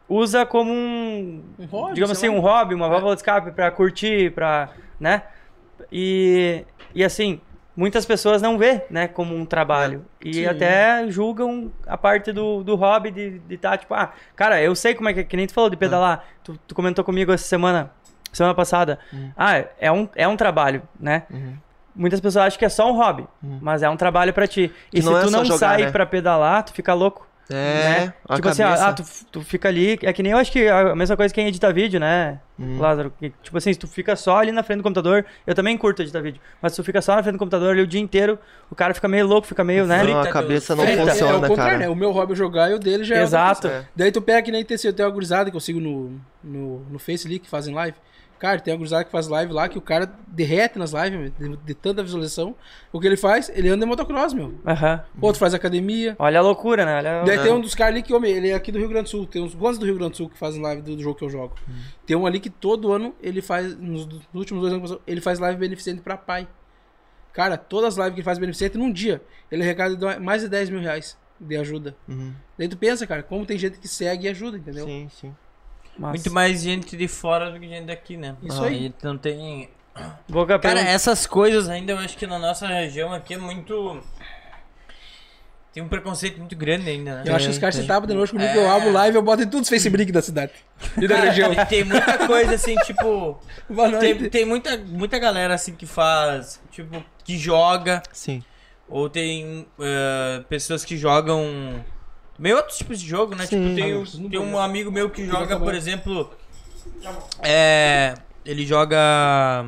[0.10, 4.32] usa como um, Um hobby, digamos assim, um hobby, uma válvula de escape pra curtir,
[4.32, 5.24] pra, né?
[5.92, 7.40] E, e assim,
[7.76, 10.06] muitas pessoas não vê, né, como um trabalho.
[10.24, 10.46] E Sim.
[10.46, 14.94] até julgam a parte do, do hobby de estar, tá, tipo, ah, cara, eu sei
[14.94, 16.26] como é que, que nem tu falou de pedalar.
[16.44, 17.92] Tu, tu comentou comigo essa semana,
[18.36, 19.00] semana passada.
[19.38, 21.24] Ah, é um, é um trabalho, né?
[21.96, 24.72] Muitas pessoas acham que é só um hobby, mas é um trabalho pra ti.
[24.92, 25.92] E Que se não é tu só não jogar, sai né?
[25.92, 27.26] pra pedalar, tu fica louco.
[27.48, 27.54] É,
[28.08, 28.14] né?
[28.28, 30.00] a tipo assim, ah, cabeça- ah, tu, tu fica ali.
[30.02, 32.80] É que nem eu acho que a mesma coisa que quem edita vídeo, né, Hum.
[32.80, 33.14] Lázaro?
[33.20, 36.02] Que, tipo assim, se tu fica só ali na frente do computador, eu também curto
[36.02, 38.40] editar vídeo, mas se tu fica só na frente do computador ali o dia inteiro,
[38.72, 40.02] o cara fica meio louco, fica meio, né?
[40.04, 41.02] Não, a cabeça do- não Frita.
[41.02, 41.80] É, é o funciona, contrário, né?
[41.86, 41.92] cara.
[41.92, 43.68] O meu hobby é jogar e o dele já é Exato.
[43.70, 43.88] coisa.
[43.96, 46.98] Daí tu pega que nem tem, tem uma gurizada que eu sigo no, no, no
[46.98, 47.96] Face ali, que fazem live.
[48.46, 51.58] Cara, tem uma gurizada que faz live lá, que o cara derrete nas lives, meu,
[51.58, 52.56] de, de tanta visualização.
[52.94, 53.50] O que ele faz?
[53.50, 54.54] Ele anda em motocross, meu.
[54.64, 55.04] Aham.
[55.20, 56.16] Outro faz academia.
[56.20, 56.96] Olha a loucura, né?
[56.98, 57.24] Olha...
[57.24, 59.10] Daí tem um dos caras ali que, homem, ele é aqui do Rio Grande do
[59.10, 59.26] Sul.
[59.26, 61.26] Tem uns quantos do Rio Grande do Sul que fazem live do, do jogo que
[61.26, 61.56] eu jogo.
[62.06, 65.02] Tem um ali que todo ano ele faz, nos, nos últimos dois anos, que passou,
[65.08, 66.48] ele faz live beneficente pra pai.
[67.34, 70.70] Cara, todas as lives que ele faz beneficente, num dia, ele arrecada mais de 10
[70.70, 71.98] mil reais de ajuda.
[72.08, 72.32] Uhum.
[72.60, 74.86] Daí tu pensa, cara, como tem gente que segue e ajuda, entendeu?
[74.86, 75.36] Sim, sim.
[75.98, 76.14] Massa.
[76.14, 78.36] Muito mais gente de fora do que gente daqui, né?
[78.44, 78.94] Isso Ah, aí.
[79.04, 79.70] Não tem.
[80.28, 84.02] Boca Cara, pergunta- essas coisas ainda eu acho que na nossa região aqui é muito.
[85.74, 87.24] Tem um preconceito muito grande ainda, né?
[87.26, 88.64] Eu acho que os caras se tapam de noite comigo, que É.
[88.64, 90.54] eu abro live e eu boto em todos os Facebook da cidade.
[91.02, 91.54] E da região.
[91.54, 93.38] tem, tem muita coisa assim, tipo.
[93.70, 94.16] Boa noite.
[94.20, 96.62] Tem, tem muita, muita galera assim que faz.
[96.72, 98.02] Tipo, que joga.
[98.14, 98.42] Sim.
[98.88, 101.84] Ou tem eh, pessoas que jogam.
[102.38, 103.46] Meio outros tipos de jogo, né?
[103.46, 103.76] Sim.
[103.76, 106.32] Tipo, tem, um- tem um amigo meu que joga, por exemplo.
[107.42, 108.14] É.
[108.46, 109.66] Ele joga.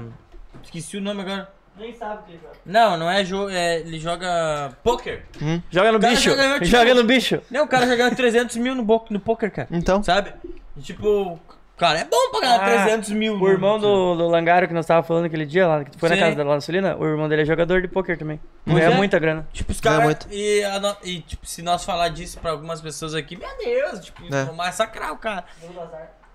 [0.64, 1.52] Esqueci o nome agora.
[1.78, 2.56] Nem sabe o que ele joga.
[2.66, 3.50] Não, não é jogo.
[3.50, 5.24] É, ele joga poker.
[5.70, 6.30] Joga no bicho.
[6.30, 7.42] joga no- Joga no bicho.
[7.50, 9.68] Não, o cara jogando 300 mil no, no poker, cara.
[9.72, 10.34] Então, Sabe?
[10.76, 11.40] E, tipo,
[11.78, 13.40] cara, é bom pagar Ah, 300 mil.
[13.40, 16.10] O irmão do, do Langaro que nós tava falando aquele dia lá, que tu foi
[16.10, 16.22] na Sim.
[16.22, 18.40] casa da lá na Sulina, o irmão dele é jogador de poker também.
[18.66, 18.96] Pois Ganha é.
[18.98, 19.48] muita grana.
[19.54, 20.06] Tipo, os Ganha caras.
[20.06, 20.28] muito.
[20.36, 24.24] E, a e, tipo, se nós falar disso pra algumas pessoas aqui, meu Deus, tipo,
[24.34, 24.52] É.
[24.52, 25.46] massacrar o cara.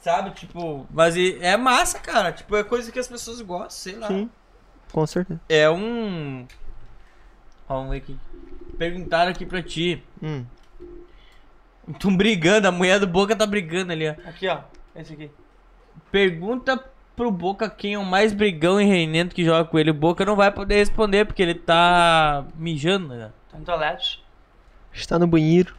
[0.01, 0.31] Sabe?
[0.31, 2.33] Tipo, mas e- é massa, cara.
[2.33, 4.09] Tipo, é coisa que as pessoas gostam, sei lá.
[4.09, 4.29] Sim.
[4.93, 5.41] com certeza.
[5.49, 6.47] É um.
[7.69, 8.19] Ó, Vamos ver aqui.
[8.77, 10.03] Perguntaram aqui pra ti.
[10.23, 10.45] Hum.
[11.99, 14.13] Tão brigando, a mulher do Boca tá brigando ali, ó.
[14.29, 14.59] Aqui, ó.
[14.95, 15.31] Esse aqui.
[16.11, 16.83] Pergunta
[17.17, 19.91] pro Boca quem é o mais brigão e reinento que joga com ele.
[19.91, 23.31] O Boca não vai poder responder porque ele tá mijando, né?
[23.51, 24.23] Tá no toalete.
[24.93, 25.75] Está no banheiro.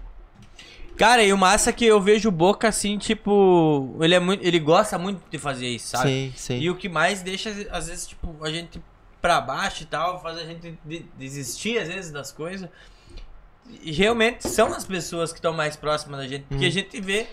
[0.98, 3.98] Cara, e o massa é que eu vejo o Boca assim, tipo.
[4.00, 4.46] Ele é muito.
[4.46, 6.10] Ele gosta muito de fazer isso, sabe?
[6.10, 6.60] Sim, sim.
[6.60, 8.82] E o que mais deixa, às vezes, tipo, a gente
[9.20, 12.70] pra baixo e tal, faz a gente de- desistir, às vezes, das coisas.
[13.82, 16.44] E realmente são as pessoas que estão mais próximas da gente.
[16.44, 17.28] Porque a gente vê,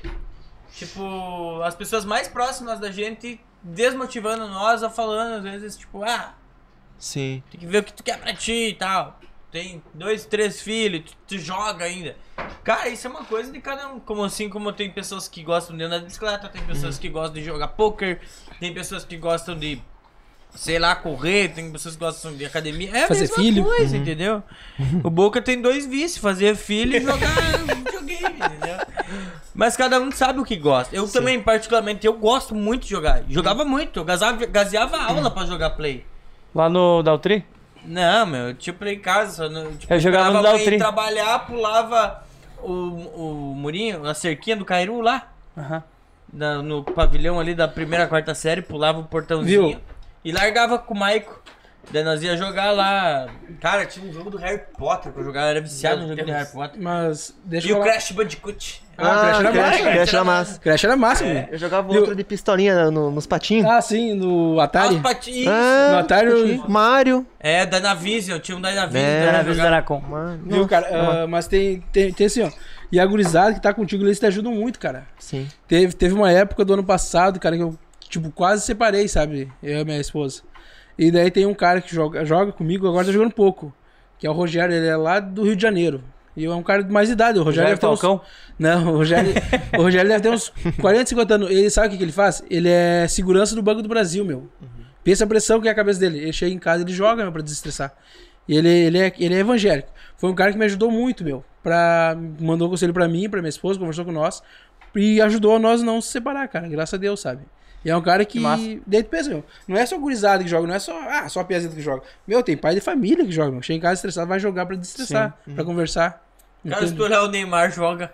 [0.74, 6.34] tipo, as pessoas mais próximas da gente desmotivando nós ou falando, às vezes, tipo, ah,
[6.98, 7.42] Sim.
[7.50, 9.18] tem que ver o que tu quer pra ti e tal.
[9.50, 12.16] Tem dois, três filhos, tu, tu joga ainda.
[12.62, 13.98] Cara, isso é uma coisa de cada um.
[13.98, 17.34] Como assim, como tem pessoas que gostam de andar de bicicleta, tem pessoas que gostam
[17.34, 18.20] de jogar poker,
[18.60, 19.82] tem pessoas que gostam de,
[20.54, 22.90] sei lá, correr, tem pessoas que gostam de academia.
[22.96, 23.64] É Fazer filho.
[23.64, 24.42] coisa, entendeu?
[25.02, 27.28] O Boca tem dois vícios, fazer filho e jogar
[27.66, 28.76] videogame, entendeu?
[29.54, 30.94] Mas cada um sabe o que gosta.
[30.94, 33.22] Eu também, particularmente, eu gosto muito de jogar.
[33.28, 36.04] Jogava muito, eu gazeava, gazeava aula pra jogar play.
[36.54, 37.44] Lá no Daltri?
[37.84, 39.32] Não, meu, eu tinha play em casa.
[39.44, 40.76] Só no, tipo, Eu jogava no Daltri.
[40.78, 42.22] trabalhar, pulava
[42.62, 45.82] o, o murinho, a cerquinha do Cairu lá, Aham.
[46.32, 49.80] na- no pavilhão ali da primeira, quarta série, pulava o portãozinho Viu?
[50.24, 51.40] E largava com o Maico.
[51.90, 53.26] Daí nós ia jogar lá.
[53.58, 56.30] Cara, tinha um jogo do Harry Potter pra jogar, eu era viciado no jogo do.
[56.30, 56.80] Harry Potter.
[56.80, 57.92] Mas, deixa E eu o falar.
[57.92, 58.82] Crash Bandicoot.
[58.98, 59.02] Ah,
[59.40, 60.60] Crash era massa, Crash, Crash era massa.
[60.60, 61.48] Crash era massa, É.
[61.50, 63.66] Eu jogava outro de pistolinha no- nos patinhos.
[63.68, 64.96] Ah, sim, no Atari.
[64.96, 65.46] Os patins.
[65.48, 66.64] Ah, no Atari, patinho.
[66.68, 67.26] Mario.
[67.40, 69.02] É, Dynavision, tinha um Dynavision.
[69.02, 69.76] É, também Era a vez da jogava.
[69.76, 70.00] Anacom.
[70.00, 70.86] Mano, Viu, cara?
[71.22, 72.50] Ah, mas tem, tem, tem assim, ó.
[72.92, 75.06] E a gurizada que tá contigo, eles te ajudam muito, cara.
[75.18, 75.48] Sim.
[75.66, 77.74] Teve, teve uma época do ano passado, cara, que eu,
[78.10, 79.50] tipo, quase separei, sabe?
[79.62, 80.42] Eu e minha esposa.
[80.98, 83.72] E daí tem um cara que joga, joga comigo, agora tá jogando pouco.
[84.18, 86.02] Que é o Rogério, ele é lá do Rio de Janeiro.
[86.36, 87.38] E é um cara de mais idade.
[87.38, 88.20] O Rogério, Rogério deve ter uns-?
[88.58, 89.32] Não, o Rogério,
[89.78, 91.50] o Rogério deve ter uns 40, 50 anos.
[91.50, 92.42] Ele sabe o que, que ele faz?
[92.50, 94.48] Ele é segurança do Banco do Brasil, meu.
[95.02, 96.18] Pensa a pressão que é a cabeça dele.
[96.18, 97.94] Ele chega em casa, ele joga, meu, pra desestressar.
[98.46, 99.88] E ele, ele, é, ele é evangélico.
[100.16, 101.42] Foi um cara que me ajudou muito, meu.
[101.62, 104.42] Pra, mandou conselho pra mim, pra minha esposa, conversou com nós.
[104.94, 106.68] E ajudou a nós não se separar, cara.
[106.68, 107.42] Graças a Deus, sabe?
[107.84, 108.38] E é um cara que.
[108.38, 109.44] Que tu pensa, meu.
[109.66, 110.92] Não é só gurizada que joga, não é só.
[111.08, 112.02] Ah, só a piazeta que joga.
[112.26, 113.62] Meu, tem pai de família que joga, meu.
[113.62, 116.22] Chega em casa estressado, vai jogar pra desestressar, pra conversar.
[116.68, 118.12] Cara, se tu olhar o Neymar joga.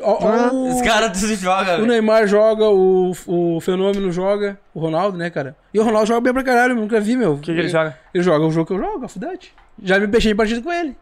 [0.00, 1.62] Ó, ó, o- Os caras tudo jogam.
[1.62, 1.86] o velho.
[1.86, 5.54] Neymar joga, o, o Fenômeno joga, o Ronaldo, né, cara?
[5.72, 7.34] E o Ronaldo joga bem pra caralho, eu nunca vi, meu.
[7.34, 7.96] O que, que ele joga?
[8.12, 9.54] Ele joga o jogo que eu jogo, a Fudete.
[9.80, 10.96] Já me peixei em partida com ele.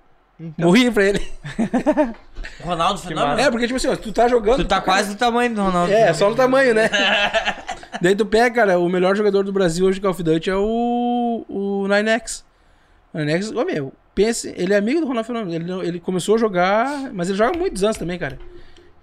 [0.58, 1.26] Morri pra ele.
[2.62, 3.40] Ronaldo Fenômeno.
[3.40, 4.56] É, porque, tipo assim, ó, tu tá jogando.
[4.58, 5.92] Tu tá quase do tamanho do Ronaldo.
[5.92, 6.90] É, só no tamanho, né?
[8.00, 10.56] Daí tu pega, cara, o melhor jogador do Brasil hoje de Call of Duty é
[10.56, 12.44] o, o Ninex.
[13.12, 15.54] O Ninex, ô meu, pense, ele é amigo do Ronaldo Fenômeno.
[15.82, 18.38] Ele, ele começou a jogar, mas ele joga há muitos anos também, cara.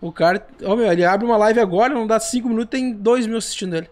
[0.01, 3.27] O cara, ô meu, ele abre uma live agora, não dá 5 minutos, tem 2
[3.27, 3.89] mil assistindo ele.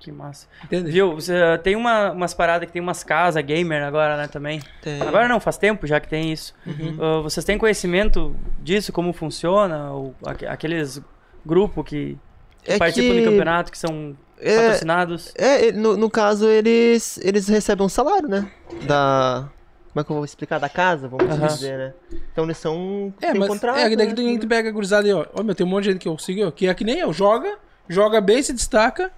[0.00, 0.46] Que massa.
[0.64, 0.90] Entende?
[0.90, 1.32] Viu, você
[1.62, 4.60] tem uma, umas paradas que tem umas casas gamer agora, né, também.
[4.82, 5.00] Tem.
[5.00, 6.54] Agora não, faz tempo já que tem isso.
[7.00, 9.92] Ah, vocês têm conhecimento disso, como funciona?
[9.92, 11.00] Ou aque- aqueles
[11.46, 12.18] grupos que
[12.66, 15.32] É participam que- do campeonato, que são É, patrocinados?
[15.36, 18.50] é, no, no caso, eles, eles recebem um salário, né?
[18.82, 19.48] Da.
[19.92, 20.58] Como é que eu vou explicar?
[20.58, 21.46] Da casa, vamos Aham.
[21.46, 21.94] dizer, né?
[22.32, 23.14] Então eles são.
[23.20, 24.38] É, tem mas contrato, é que daí né?
[24.38, 25.24] tu, pega a gurizada aí, ó.
[25.34, 27.12] Ó, meu, tem um monte de gente que eu sigo, que é que nem eu.
[27.12, 27.56] Joga,
[27.88, 29.12] joga bem, se destaca,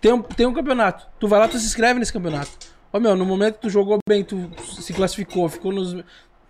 [0.00, 1.06] tem um, tem um campeonato.
[1.20, 2.50] Tu vai lá, tu se inscreve nesse campeonato.
[2.92, 4.50] Ó, meu, no momento que tu jogou bem, tu
[4.80, 5.96] se classificou, ficou nos...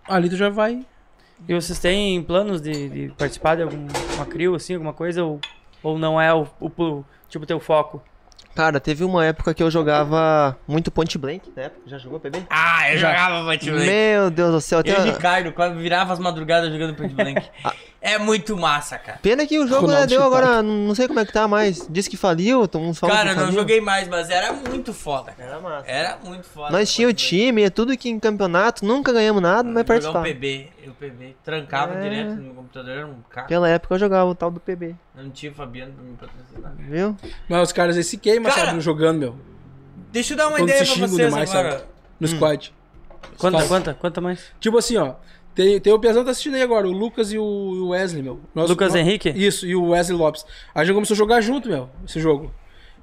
[0.09, 0.85] Ali tu já vai...
[1.49, 5.25] E vocês têm planos de, de participar de alguma crew, assim, alguma coisa?
[5.25, 5.41] Ou,
[5.83, 8.03] ou não é o, o, o tipo teu foco?
[8.55, 11.71] Cara, teve uma época que eu jogava muito Point Blank, né?
[11.87, 12.45] Já jogou PB?
[12.51, 13.87] Ah, eu jogava Point Blank.
[13.87, 14.81] Meu Deus do céu.
[14.81, 15.13] Eu e Tem o uma...
[15.13, 17.43] Ricardo, quando virava as madrugadas jogando Point Blank.
[18.03, 19.19] é muito massa, cara.
[19.23, 21.87] Pena que o jogo né, deu agora, não sei como é que tá mais.
[21.89, 23.53] Diz que faliu, uns falam Cara, não faliu.
[23.61, 25.51] joguei mais, mas era muito foda, cara.
[25.51, 25.87] Era massa.
[25.89, 26.71] Era muito foda.
[26.73, 27.45] Nós tinha o Point Blank.
[27.47, 30.25] time, é tudo que em campeonato, nunca ganhamos nada, mas um participava.
[30.25, 30.69] PB.
[30.85, 31.37] Eu PB.
[31.45, 32.01] Trancava É.
[32.03, 33.45] direto no computador, era um carro.
[33.45, 36.73] Naquela época eu jogava o tal do PB, Não tinha o Fabiano pra me patrocinar.
[36.77, 37.17] viu?
[37.49, 39.37] Mas os caras aí se queimam, Cara, sabe, jogando, meu.
[40.11, 41.71] Deixa eu dar uma Quando ideia pra vocês demais, agora.
[41.79, 41.85] sabe?
[42.19, 42.75] No squad.
[43.39, 44.41] Quanta, quanta, quanta mais?
[44.61, 45.15] Tipo assim, ó.
[45.55, 48.41] Tem, tem o Piazão que tá assistindo aí agora, o Lucas e o Wesley, meu.
[48.55, 49.29] Nós- Lucas Henrique?
[49.31, 50.45] Isso, e o Wesley Lopes.
[50.75, 52.53] A gente começou a jogar junto, meu, esse jogo.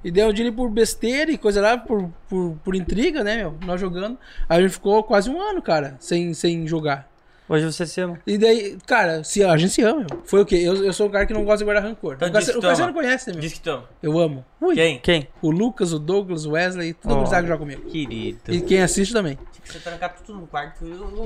[0.02, 3.54] E deu um dia por besteira e coisa lá, por, por, por intriga, né, meu?
[3.66, 4.16] Nós jogando.
[4.48, 7.09] Aí a gente ficou quase um ano, cara, sem, sem jogar.
[7.50, 8.16] Hoje você se ama.
[8.24, 10.22] E daí, cara, se, a gente se ama, meu.
[10.24, 10.54] Foi o quê?
[10.54, 12.14] Eu, eu sou um cara que não gosta de guardar rancor.
[12.14, 13.02] Então o diz Cassiano que o Cassiano toma.
[13.02, 13.40] conhece, né, meu?
[13.40, 13.82] Diz que tamo.
[14.00, 14.44] Eu amo.
[14.60, 14.76] Ui.
[14.76, 15.00] Quem?
[15.00, 15.28] Quem?
[15.42, 17.22] O Lucas, o Douglas, o Wesley, tudo Oh.
[17.22, 17.24] oh.
[17.24, 17.82] que joga comigo.
[17.90, 18.38] Querido.
[18.46, 19.34] E quem assiste também.
[19.34, 20.84] Tinha que você trancar tudo no quarto.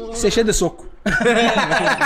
[0.08, 0.88] Você é cheio de soco.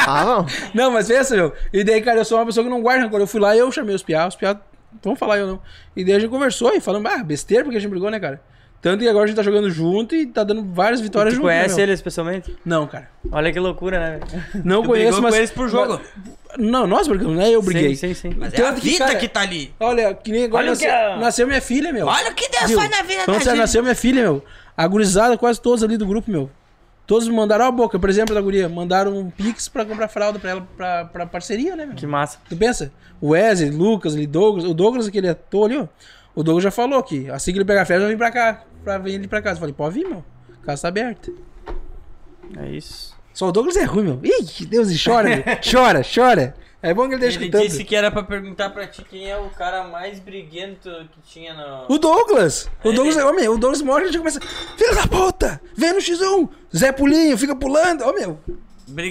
[0.09, 0.47] Ah, não.
[0.75, 1.53] Não, mas pensa, meu.
[1.73, 3.21] E daí, cara, eu sou uma pessoa que não guarda rancor.
[3.21, 4.59] Eu fui lá e eu chamei os piá, os piá,
[5.01, 5.63] vamos falar eu não.
[5.95, 8.41] E daí a gente conversou e falamos, ah, besteira, porque a gente brigou, né, cara?
[8.81, 11.47] Tanto que agora a gente tá jogando junto e tá dando várias vitórias Tu junto.
[11.47, 12.57] conhece né, eles pessoalmente?
[12.65, 13.11] Não, cara.
[13.33, 14.21] Olha que loucura, né?
[14.65, 15.33] Não Tu conheço, mas.
[15.33, 16.01] com eles por jogo.
[16.57, 17.97] Não, nós brigamos, não é eu briguei.
[17.97, 18.37] Sim, sim, sim.
[18.39, 19.75] Mas é a Tanto que, vida cara- que tá ali.
[19.81, 22.07] Olha, que nem agora Olha o nasceu, que é- nasceu minha filha, meu.
[22.07, 22.79] Olha o que Deus Viu?
[22.79, 23.59] faz na vida Então, da você gente.
[23.59, 24.45] nasceu minha filha, meu.
[24.77, 26.49] A gurizada, quase todos ali do grupo, meu.
[27.05, 27.99] Todos me mandaram a boca.
[27.99, 31.75] Por exemplo, da guria, mandaram um pix pra comprar fralda pra ela, pra, pra parceria,
[31.75, 31.97] né, meu?
[31.97, 32.39] Que massa.
[32.49, 32.93] Tu pensa?
[33.21, 34.65] O Wesley, Lucas, ali, Douglas.
[34.65, 35.87] O Douglas, aquele ator ali, ó.
[36.35, 38.63] O Douglas já falou que assim que ele pegar férias, vai vir pra cá.
[38.85, 39.57] Pra vir ele pra casa.
[39.57, 40.25] Eu falei, pode vir, meu.
[40.65, 41.33] Casa tá aberta.
[42.57, 43.17] É isso.
[43.33, 44.21] Só o Douglas é ruim, meu.
[44.25, 45.45] Ih, Deus, e chora, meu.
[45.71, 46.57] Chora, chora.
[46.81, 47.67] É bom que ele deixa Ele escutando.
[47.69, 51.53] disse que era pra perguntar pra ti quem é o cara mais briguento que tinha
[51.53, 51.93] no.
[51.93, 52.71] O Douglas!
[52.85, 54.41] O Ele- Douglas, ô meu, o Douglas morre e a gente começa.
[54.41, 55.61] Filho da puta!
[55.77, 56.49] Vem no X1!
[56.77, 58.03] Zé Pulinho, fica pulando!
[58.05, 58.39] Ô meu!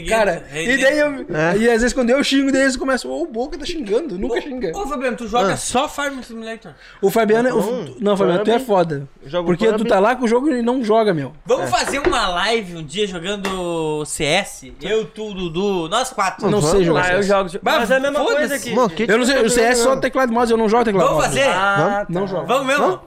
[0.10, 1.08] Cara, Ele- e daí eu.
[1.36, 1.58] É.
[1.58, 4.42] E às vezes quando eu xingo, daí eles começam, ô, o Boca tá xingando, nunca
[4.42, 4.72] xinga.
[4.76, 5.58] Ô, Fabiano, tu joga Ah.
[5.58, 6.74] só Farm Simulator.
[7.02, 7.50] O Fabiano.
[7.56, 9.08] o- Hum, não, Fabiano, tu é foda.
[9.26, 11.34] Jogo Porque tu tá lá com o jogo e não joga, meu.
[11.46, 14.74] Vamos fazer uma live um dia jogando CS?
[14.82, 16.50] Eu, tu, Dudu, nós quatro.
[16.50, 16.70] Não Vamos.
[16.76, 17.06] sei jogar.
[17.06, 17.28] Ah, eu CS.
[17.28, 17.50] jogo.
[17.62, 18.74] Mas Mas é a mesma coisa aqui.
[18.74, 21.08] Mano, que Eu não sei, o CS é só teclado mouse, eu não jogo teclado
[21.08, 21.38] Vamos mouse.
[21.38, 21.50] fazer?
[21.50, 22.28] Ah, Não tá.
[22.28, 22.46] joga.
[22.48, 23.02] Vamos mesmo?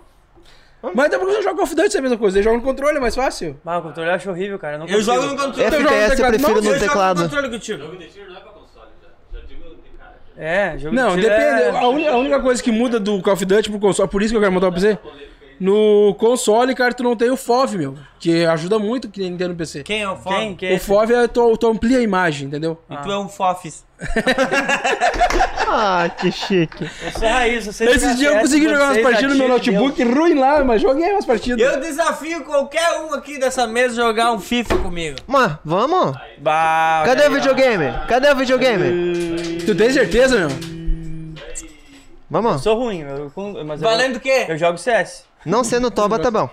[0.95, 2.39] Mas até porque você joga Call of Duty é a mesma coisa.
[2.39, 3.61] Ele joga no controle, é mais fácil.
[3.66, 4.74] Ah, o controle eu acho horrível, cara.
[4.74, 5.14] Eu, não Eu consigo.
[5.14, 5.62] jogo no controle.
[5.62, 6.31] Eu jogo no FPS eu teclado.
[6.31, 7.22] prefiro Não, no Eu jogo no teclado.
[7.22, 7.83] controle contigo.
[7.83, 9.39] Jogo de tiro não é pra console, já.
[9.41, 10.14] Já digo de cara.
[10.39, 11.62] É, jogo Não, de tiro depende.
[11.62, 11.70] É...
[11.78, 14.33] A, uni- a única coisa que muda do Call of Duty pro console, por isso
[14.33, 14.99] que eu quero montar o PC.
[15.61, 17.94] No console, cara, tu não tem o FOV, meu.
[18.18, 19.82] Que ajuda muito que nem tem no PC.
[19.82, 20.36] Quem é o foda?
[20.36, 20.56] Quem?
[20.56, 20.74] Quem?
[20.74, 22.78] O FOV é tu, tu amplia a imagem, entendeu?
[22.88, 23.84] E tu é um fofis.
[25.72, 26.82] Ah, que chique.
[27.04, 30.02] Eu sou raiz, eu sei Esses dias eu consegui jogar umas partidas no meu notebook
[30.02, 31.61] ruim lá, mas joguei umas partidas.
[31.61, 35.18] Eu desafio qualquer um aqui dessa mesa jogar um FIFA comigo.
[35.26, 36.16] Mas, vamos?
[36.38, 37.84] Bah, Cadê o videogame?
[38.08, 39.62] Cadê o videogame?
[39.64, 40.48] Tu tem certeza, meu?
[40.48, 41.36] Eu
[42.30, 42.62] Vamos?
[42.62, 43.30] sou ruim, eu,
[43.64, 44.46] mas eu- Valendo o quê?
[44.48, 45.24] Eu jogo CS.
[45.45, 46.49] Não sendo toba, tá bom.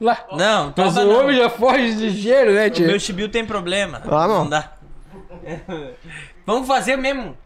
[0.00, 0.16] Lá.
[0.32, 1.20] Não, Mas o não.
[1.20, 2.86] homem já foge ligeiro, né, O tio?
[2.86, 4.00] meu chibiu tem problema.
[4.04, 4.38] Ah, não.
[4.44, 4.72] Não dá.
[6.46, 7.36] Vamos fazer mesmo.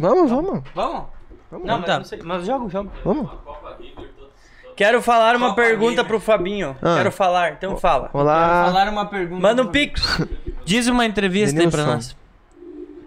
[0.00, 0.62] Vamos, vamos.
[0.74, 1.02] Vamos?
[1.50, 1.98] Não, Então mas tá.
[1.98, 2.20] não sei.
[2.22, 2.90] Mas jogo, jogo.
[3.04, 3.30] Vamos.
[4.76, 6.06] Quero falar uma Copa pergunta Gamer.
[6.06, 6.76] pro Fabinho.
[6.80, 6.96] Ah.
[6.96, 8.08] Quero falar, então fala.
[8.08, 8.64] Quero Olá.
[8.66, 9.42] falar uma pergunta.
[9.42, 10.00] Manda um pix.
[10.64, 11.94] Diz uma entrevista aí pra Denilson.
[11.94, 12.16] nós.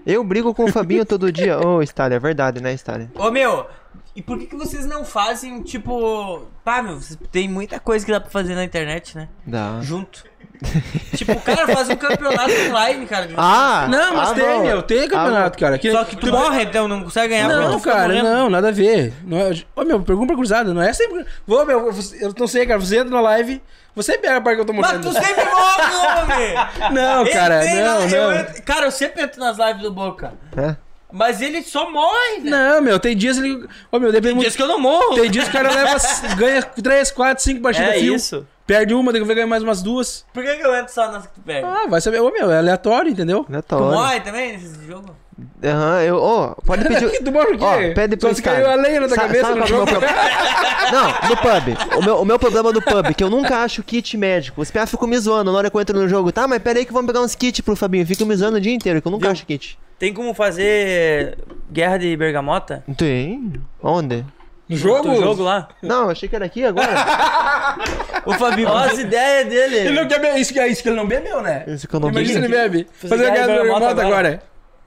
[0.06, 1.60] Eu brigo com o Fabinho todo dia.
[1.60, 3.10] Ô, Stalin, é verdade, né, Stalin?
[3.16, 3.68] Ô meu,
[4.16, 6.42] e por que, que vocês não fazem, tipo.
[6.64, 7.00] Pá, meu,
[7.32, 9.28] tem muita coisa que dá pra fazer na internet, né?
[9.46, 9.80] Dá.
[9.82, 10.24] Junto.
[11.18, 13.28] tipo, o cara faz um campeonato online, cara.
[13.36, 13.88] Ah!
[13.90, 14.62] Não, mas ah, tem, bom.
[14.64, 14.84] meu.
[14.84, 15.78] Tem campeonato, cara.
[15.80, 17.48] Que- Só que tu morre, então não consegue ganhar.
[17.48, 19.12] Não, tu cara, não, nada a ver.
[19.24, 19.52] Não é...
[19.76, 21.26] Ô, meu, pergunta pra cruzada, não é sempre.
[21.48, 22.80] Vou, meu, eu não sei, cara.
[22.80, 23.60] Você entra na live,
[23.96, 25.10] você pega a parte que eu tô Mas morrendo.
[25.10, 26.94] tu sempre morre, homem!
[26.94, 28.40] Não, cara, não, eu não.
[28.40, 30.34] entro- Cara, eu sempre entro nas lives do Boca.
[30.56, 30.76] É?
[31.12, 32.50] Mas ele só morre, velho.
[32.50, 33.68] Não, meu, tem dias ele.
[33.92, 34.42] Ô, meu, depende Tem muito.
[34.46, 35.16] dias que eu não morro.
[35.16, 35.98] Tem dias que o cara leva,
[36.38, 38.16] ganha 3, 4, 5 partidas É fio.
[38.16, 38.48] isso.
[38.66, 40.26] Perde uma, daqui a pouco ganha mais umas duas.
[40.34, 41.68] Por que, que eu entro só nas que tu pega?
[41.68, 42.22] Ah, vai saber.
[42.22, 43.46] Ô, meu, é aleatório, entendeu?
[43.52, 45.16] É tu morre também nesse jogo?
[45.64, 46.16] Aham, eu.
[46.18, 47.24] Ô, pode pedir.
[47.24, 47.64] tu morre o quê?
[47.64, 49.66] Ó, pede pro Só se caiu a lenha na tua Sa- cabeça sabe no é
[49.66, 49.86] o jogo.
[49.92, 50.18] meu problema?
[50.92, 51.98] Não, no pub.
[51.98, 54.62] O meu, o meu problema do pub é que eu nunca acho kit médico.
[54.62, 56.32] Os piá ficam me zoando na hora que eu entro no jogo.
[56.32, 58.06] Tá, mas pera aí que vamos pegar uns kits pro Fabinho.
[58.06, 59.32] Fica me zoando o dia inteiro, que eu nunca Viu?
[59.32, 59.80] acho kit.
[59.98, 61.38] Tem como fazer
[61.72, 62.84] guerra de bergamota?
[62.98, 63.54] Tem?
[63.82, 64.26] Onde?
[64.68, 65.10] No jogo?
[65.10, 65.70] Do jogo lá?
[65.82, 66.90] Não, achei que era aqui agora.
[68.26, 69.76] Ô, Fabinho, Olha as ideias dele.
[69.78, 70.40] Ele não quer beber.
[70.40, 71.64] Isso que, isso que ele não bebeu, né?
[71.68, 72.46] Isso que eu não Imagina se vi.
[72.46, 72.88] ele bebe.
[72.94, 74.44] Fazer Fazer a guerra de do bergamota agora.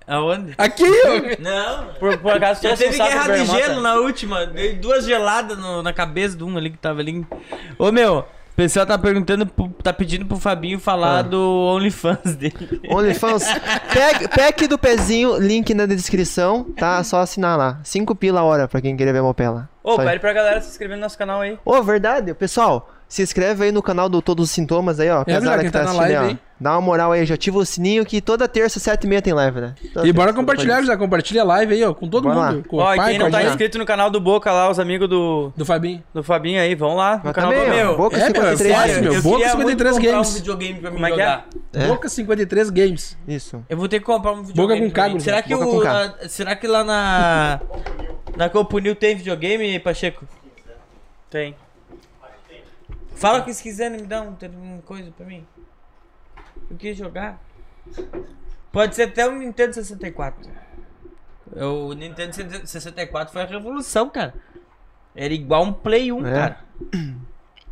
[0.06, 0.54] Aonde?
[0.58, 1.42] Aqui, ó.
[1.42, 1.94] Não.
[1.94, 4.44] Por, por acaso tu Já é teve guerra de gelo na última.
[4.46, 7.26] Dei duas geladas no- na cabeça de um ali que tava ali.
[7.78, 8.24] Ô meu, o
[8.54, 9.46] pessoal tá perguntando,
[9.82, 11.22] tá pedindo pro Fabinho falar Ah.
[11.22, 11.40] do
[11.74, 12.80] OnlyFans dele.
[12.90, 13.44] OnlyFans.
[13.48, 17.02] Pack, pack do pezinho, link na descrição, tá?
[17.02, 17.80] Só assinar lá.
[17.82, 19.68] 5 pila a hora pra quem querer ver pé lá.
[19.82, 20.06] Ô, aí.
[20.06, 21.58] pede pra galera se inscrever no nosso canal aí.
[21.64, 22.90] Ô, verdade, pessoal.
[23.14, 25.20] Se inscreve aí no canal do Todos os Sintomas aí, ó.
[25.20, 26.22] É, quem que tá tá na assistindo aí, live ó.
[26.30, 26.38] aí.
[26.58, 29.32] Dá uma moral aí, já ativa o sininho que toda terça, sete e meia tem
[29.32, 29.74] live, né?
[29.92, 32.56] Toda E bora terça, compartilhar, já compartilha a live aí, ó, com todo Bora mundo.
[32.56, 32.64] lá.
[32.68, 34.80] Com Ó, e pai, quem com não tá inscrito no canal do Boca lá, os
[34.80, 36.02] amigos do, Do Fabinho.
[36.12, 38.76] do Fabinho aí, vão lá no Mas canal também, do meu, Boca é, meu, 53.
[38.76, 40.28] sério, meu, eu Boca queria 53 muito comprar games.
[40.28, 41.44] um videogame pra mim Como é que é?
[41.72, 41.86] É.
[41.86, 43.16] Boca 53 Games.
[43.28, 43.64] Isso.
[43.68, 44.80] Eu vou ter que comprar um videogame.
[44.88, 45.20] com pra K, mim.
[45.20, 45.66] Será que, Boca
[46.18, 47.60] com o, será que lá na.
[48.36, 50.26] Na Compunil tem videogame, Pacheco?
[51.30, 51.54] Tem.
[53.14, 55.46] Fala que se quiser me dá um, uma coisa pra mim.
[56.70, 57.40] Eu queria jogar.
[58.72, 60.50] Pode ser até um Nintendo 64.
[61.56, 62.34] O Nintendo
[62.66, 64.34] 64 foi a revolução, cara.
[65.14, 66.32] Era igual um Play 1, É.
[66.32, 66.64] cara.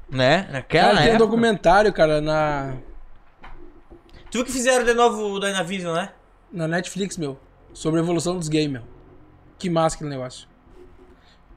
[0.08, 0.46] Né?
[0.52, 1.24] Naquela Cara, tem um época.
[1.24, 2.76] documentário, cara, na,
[4.30, 6.12] Tu viu que fizeram de novo o Dynavision, né?
[6.52, 7.40] na Netflix, meu.
[7.72, 8.82] Sobre a evolução dos games, meu.
[9.58, 10.46] Que massa aquele negócio.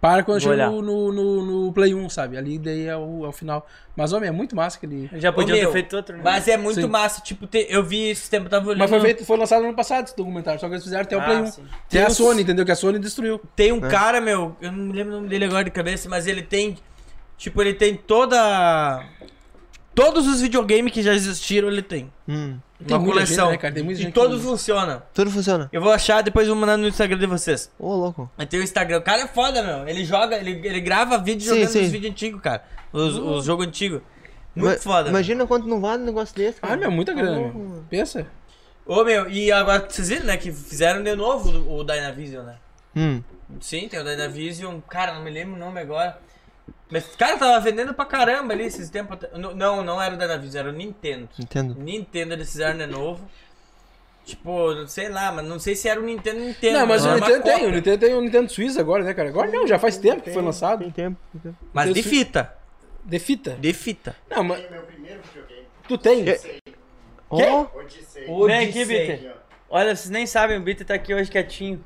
[0.02, 1.12] Para quando chega no, no,
[1.66, 2.38] no Play 1, sabe?
[2.38, 3.66] Ali daí é o, é o final.
[3.96, 5.10] Mas, homem, é muito massa aquele.
[5.14, 6.22] Já Ô, podiam meu, ter feito outro, né?
[6.24, 6.88] Mas é muito Sim.
[6.88, 7.22] massa.
[7.22, 8.80] Tipo, te- eu vi esse tempo, tava olhando.
[8.80, 11.18] Mas foi, feito, foi lançado no ano passado esse documentário, só que eles fizeram até
[11.18, 11.46] o Ah, Play 1.
[11.48, 11.62] sim.
[11.90, 12.66] Tem a Tem os- Sony, entendeu?
[12.66, 13.42] Que a Sony destruiu.
[13.56, 16.28] Tem um cara, meu, eu não me lembro o nome dele agora de cabeça, mas
[16.28, 16.78] ele tem.
[17.38, 19.04] Tipo, ele tem toda.
[19.96, 22.12] Todos os videogames que já existiram, ele tem.
[22.28, 22.58] Hum.
[22.86, 23.46] Tem Uma coleção.
[23.46, 23.74] gente, né, cara?
[23.74, 25.02] Tem muita e gente todos que- funcionam.
[25.14, 25.70] Tudo funciona.
[25.72, 27.72] Eu vou achar, depois vou mandar no Instagram de vocês.
[27.80, 28.30] Ô, louco.
[28.38, 28.98] Aí tem o Instagram.
[28.98, 29.88] O cara é foda, meu.
[29.88, 31.86] Ele joga, ele, ele grava vídeo Sim, jogando sim.
[31.86, 32.64] os vídeos antigos, cara.
[32.92, 34.02] Os, os jogos antigos.
[34.54, 35.10] Muito Ma- foda.
[35.10, 36.60] Imagina quanto não vale um negócio desse.
[36.62, 36.80] Ah, cara.
[36.82, 37.70] meu, muita grana, louco, meu.
[37.70, 37.86] mano.
[37.90, 38.28] Pensa.
[38.86, 42.56] Ô, meu, e agora vocês viram, né, que fizeram de novo o Dynavision, né?
[42.96, 43.22] Hum.
[43.62, 44.80] Sim, tem o Dynavision.
[44.90, 46.20] Cara, não me lembro o nome agora.
[46.90, 49.18] Mas, cara, tava vendendo pra caramba ali esses tempos.
[49.56, 51.28] Não, não era o Dynavision, era o Nintendo.
[51.40, 51.76] Entendo.
[51.76, 53.28] Nintendo eles fizeram de novo.
[54.24, 56.80] Tipo, não sei lá, mas não sei se era o Nintendo Nintendo.
[56.80, 57.54] Não, mas o era uma Nintendo tem.
[57.54, 57.68] cópia.
[57.68, 59.30] O Nintendo tem o Nintendo Suíça agora, né, cara?
[59.30, 60.80] Agora não, já faz tempo que foi lançado.
[60.80, 61.18] Tem tempo.
[61.32, 61.58] tem tempo.
[61.74, 62.56] Mas de fita.
[63.04, 63.52] De fita.
[63.52, 64.16] De fita.
[64.30, 64.64] Não, mas.
[65.88, 66.26] Tu tem?
[67.30, 67.68] Ó,
[68.28, 68.86] O Vem aqui.
[68.86, 69.36] Bitter.
[69.70, 71.84] Olha, vocês nem sabem, o Bitter tá aqui hoje quietinho.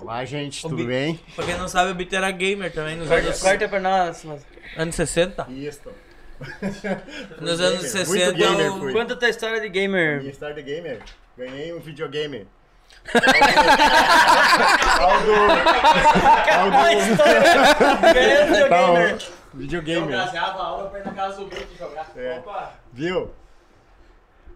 [0.00, 1.18] Olá, gente, tudo bem?
[1.34, 4.24] Pra quem não sabe, o Bito era gamer também nos Corta, anos, corta pra nós.
[4.24, 4.46] mas-
[4.76, 5.46] anos 60.
[5.50, 5.90] Isso.
[7.40, 8.32] Nos gamer, anos muito 60.
[8.32, 8.92] gamer o- fui.
[8.92, 10.20] Conta a tua história de gamer.
[10.20, 11.02] Minha Star the Gamer.
[11.36, 12.46] Ganhei um videogame.
[18.14, 19.16] Ganhando Tá, gamer.
[19.16, 19.18] ó,
[19.54, 20.12] videogame.
[20.12, 22.06] Baseava a aula pra ir na casa do Bruto jogar.
[22.16, 22.38] É.
[22.38, 22.72] Opa!
[22.92, 23.30] Viu?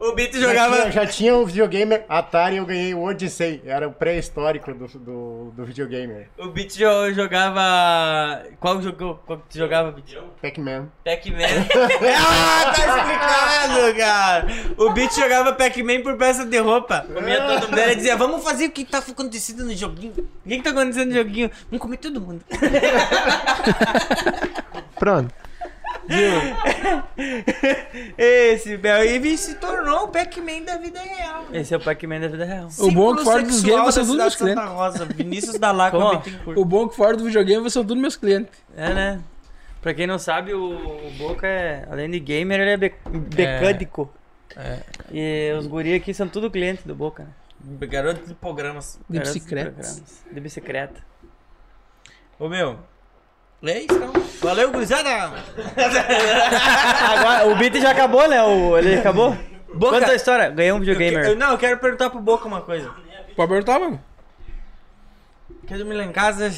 [0.02, 0.74] O Bito Já jogava.
[0.76, 3.62] tinha, já tinha um videogame Atari eu ganhei o Odyssey.
[3.64, 6.26] Era o pré-histórico do, do, do videogame.
[6.36, 8.42] O Bito jo- jogava.
[8.58, 10.20] Qual jogo qual que tu jogava, Bito?
[10.42, 10.88] Pac-Man.
[11.04, 11.38] Pac-Man.
[12.18, 14.46] ah, tá explicado, cara.
[14.76, 17.06] O Bito jogava Pac-Man por peça de roupa.
[17.14, 17.78] Comia todo mundo.
[17.78, 20.14] Ele dizia, vamos fazer o que tá acontecendo no joguinho.
[20.44, 21.48] O que, que tá acontecendo no joguinho?
[21.70, 22.44] Vamos comer todo mundo.
[24.98, 25.32] Pronto.
[28.18, 29.02] Esse Bel
[29.36, 31.46] se tornou o Pac-Man da vida real.
[31.52, 32.68] Esse é o Pac-Man da vida real.
[32.78, 35.04] O bom é que fora dos games são sexual tudo meus da Santa Rosa.
[35.06, 35.96] Vinícius da Laca.
[36.56, 38.52] O bom é que fora do videogame são todos meus clientes.
[38.76, 39.20] É, né?
[39.80, 42.94] Pra quem não sabe, o, o Boca é, além de gamer, ele é be-
[43.36, 44.10] mecânico.
[44.56, 44.78] É.
[45.10, 47.30] E os guri aqui são tudo cliente do Boca, né?
[47.86, 48.98] Garoto de programas.
[49.08, 49.82] De bicicleta.
[50.30, 51.00] De bicicleta.
[52.38, 52.78] Ô meu.
[53.64, 54.12] É isso, então.
[54.42, 55.08] Valeu, gurizada!
[57.10, 58.42] Agora, o beat já acabou, né?
[58.42, 59.36] O, ele acabou?
[59.74, 60.48] Boca- Conta a história.
[60.50, 61.30] Ganhou um Eu que- videogamer.
[61.30, 62.90] eu- não, eu quero perguntar pro Boca uma coisa.
[63.36, 64.00] Pode perguntar, mano.
[65.66, 66.52] Quer dormir lá em casa?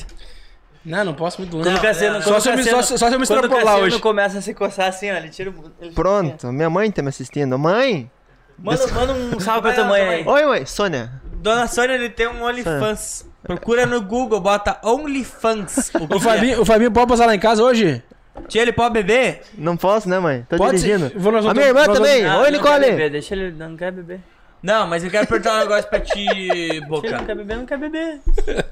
[0.85, 1.69] Não, não posso muito longe.
[1.69, 3.27] Quando o Cassiano- Só quando se eu o me- Cassiano- só- só se eu me
[3.27, 3.99] quando o extrapolar Cassiano hoje.
[4.01, 5.73] começa a se coçar assim, ó, ele tira o...
[5.81, 7.59] ele Pronto, minha mãe tá me assistindo.
[7.59, 8.11] Mãe!
[8.59, 10.27] Manda, manda um salve pra tua mãe aí.
[10.27, 10.67] Oi, mãe.
[10.67, 11.11] Sônia.
[11.35, 13.29] Dona Sônia, ele tem um OnlyFans.
[13.45, 15.93] Procura no Google, bota OnlyFans.
[15.95, 16.21] O, O é?
[16.21, 18.03] Fabinho, o Fabinho pode passar lá em casa hoje?
[18.49, 19.43] Tia, ele pode beber?
[19.57, 20.45] Não posso, né, mãe?
[20.49, 21.09] Tô Pode dirigindo.
[21.11, 21.19] ser.
[21.19, 22.23] Vou- nós A minha irmã nós também.
[22.27, 23.11] Oi, não quer Nicole.
[23.11, 24.21] deixa ele, não quer beber.
[24.63, 27.23] Não, mas eu quero perguntar um negócio pra ti, Se ele não Boca.
[27.25, 28.21] quer beber, não quer beber.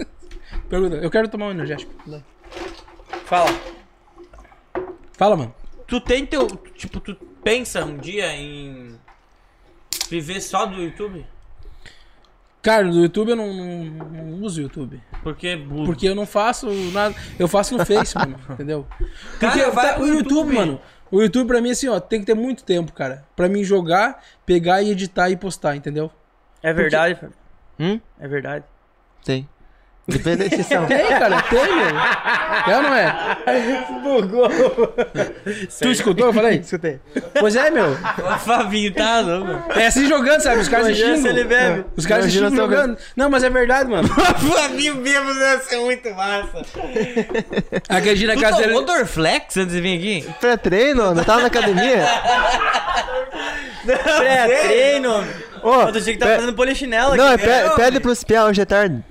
[0.68, 0.96] Pergunta.
[0.96, 1.92] Eu quero tomar um energético.
[3.26, 3.50] Fala.
[5.16, 5.54] Fala, mano.
[5.86, 6.46] Tu tem teu.
[6.74, 7.14] Tipo, tu
[7.44, 8.98] pensa um dia em
[10.08, 11.24] viver só do YouTube?
[12.62, 15.02] Cara, do YouTube eu não, não- não uso o YouTube.
[15.22, 15.84] Porque burro.
[15.86, 17.14] Porque eu não faço nada.
[17.38, 18.38] Eu faço no Face, mano.
[18.50, 18.86] Entendeu?
[19.40, 20.54] Cara, Porque vai tá- pro o YouTube, YouTube.
[20.54, 20.80] mano.
[21.10, 23.24] O YouTube pra mim, assim, ó, tem que ter muito tempo, cara.
[23.36, 26.10] Pra mim jogar, pegar e editar e postar, entendeu?
[26.62, 27.34] É verdade, Fábio?
[27.78, 28.00] Hum?
[28.18, 28.64] É verdade.
[29.24, 29.46] Tem.
[30.08, 30.84] Depende da edição.
[30.86, 32.72] Tem, cara, tem, meu.
[32.72, 33.86] É ou não é?
[34.02, 34.48] Bugou.
[35.80, 36.26] Tu escutou?
[36.26, 36.58] Eu falei?
[36.58, 36.98] Escutei.
[37.38, 37.92] Pois é, meu.
[37.92, 39.72] O Fabinho tá louco.
[39.78, 40.60] É assim jogando, sabe?
[40.60, 41.84] Os caras se ele bebe.
[41.96, 42.98] Os caras eu jogando.
[43.16, 44.08] Não, mas é verdade, mano.
[44.42, 46.62] O Fabinho bêbado deve ser muito massa.
[47.88, 48.68] Aquele dia na casa dele.
[48.72, 50.34] tomou Dorflex antes de vir aqui?
[50.40, 52.04] Pré-treino, não tava na academia?
[53.84, 55.24] Pré-treino.
[55.62, 57.44] Ô, Tu tinha que estar pe- fazendo polichinelo Não, é aqui.
[57.44, 59.02] pe- pede pros piá hoje à tarde.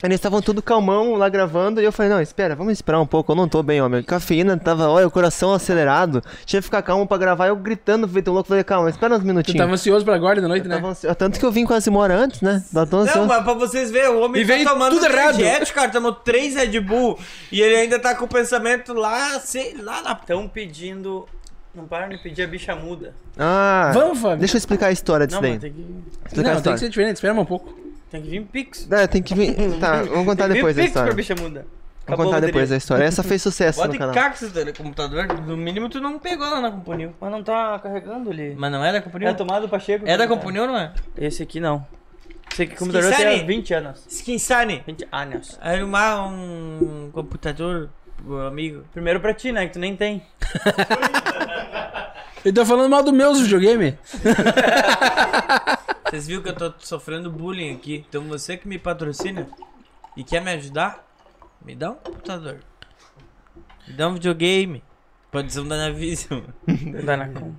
[0.00, 3.32] Eles estavam tudo calmão lá gravando e eu falei, não, espera, vamos esperar um pouco,
[3.32, 4.00] eu não tô bem, homem.
[4.00, 6.22] Cafeína tava, olha, o coração acelerado.
[6.46, 9.20] Tinha que ficar calmo pra gravar, eu gritando, feito um louco, falei, calma, espera uns
[9.22, 9.58] Tu minutinhos.
[9.58, 11.14] tava ansioso pra agora da noite, Eu né?
[11.18, 12.62] Tanto que eu vim quase uma hora antes, né?
[12.72, 15.34] Tava tão Não, mas pra vocês verem, o homem E tá tomando tudo errado.
[15.40, 15.90] energético, cara.
[15.90, 17.18] Tomou três Red Bull.
[17.50, 21.26] E ele ainda tá com o pensamento lá, sei lá na Estão pedindo...
[21.74, 23.14] Não param de pedir a bicha muda.
[23.36, 24.38] Ah, Vamos, Fábio.
[24.38, 25.52] deixa eu explicar a história disso Não, daí.
[25.52, 25.80] mas tem que,
[26.26, 27.87] Explicar Não, tem que ser diferente, espera um pouco.
[28.10, 28.88] Tem que vir pix.
[28.90, 29.54] É, tem que vir.
[29.80, 31.14] Tá, vamos contar depois a pix pra história.
[31.14, 31.60] bicha muda.
[31.60, 33.04] Vamos Acabou contar depois a história.
[33.04, 34.14] Essa fez sucesso Bota no em canal.
[34.14, 35.26] caco esse telecomputador.
[35.46, 37.12] No mínimo tu não pegou lá na Compunil.
[37.20, 38.54] Mas não tá carregando ali.
[38.56, 39.28] Mas não é da Compunil?
[39.28, 40.06] É tomado do Pacheco.
[40.06, 40.28] É da cara.
[40.28, 40.92] Compunil, não é?
[41.18, 41.86] Esse aqui não.
[42.50, 44.04] Esse aqui computador tem 20 anos.
[44.08, 44.82] Skinsani.
[44.86, 45.58] 20 anos.
[45.60, 48.84] Arrumar um computador pro amigo.
[48.94, 49.66] Primeiro pra ti, né?
[49.66, 50.22] Que tu nem tem.
[52.44, 53.98] Ele tá falando mal do meus videogame.
[56.08, 58.04] Vocês viram que eu tô sofrendo bullying aqui.
[58.08, 59.46] Então você que me patrocina
[60.16, 61.04] e quer me ajudar,
[61.64, 62.60] me dá um computador.
[63.86, 64.82] Me dá um videogame.
[65.30, 66.40] Pode ser um Danavision.
[67.04, 67.52] Dá na com.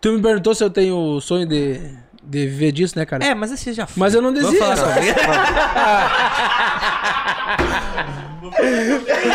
[0.00, 1.78] Tu me perguntou se eu tenho sonho de,
[2.20, 3.24] de viver disso, né, cara?
[3.24, 4.00] É, mas esse já foi.
[4.00, 4.64] Mas eu não Vamos desisto.
[4.64, 5.12] falar sobre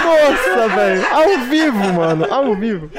[0.03, 1.07] Nossa, velho.
[1.13, 2.25] Ao vivo, mano.
[2.33, 2.91] Ao vivo.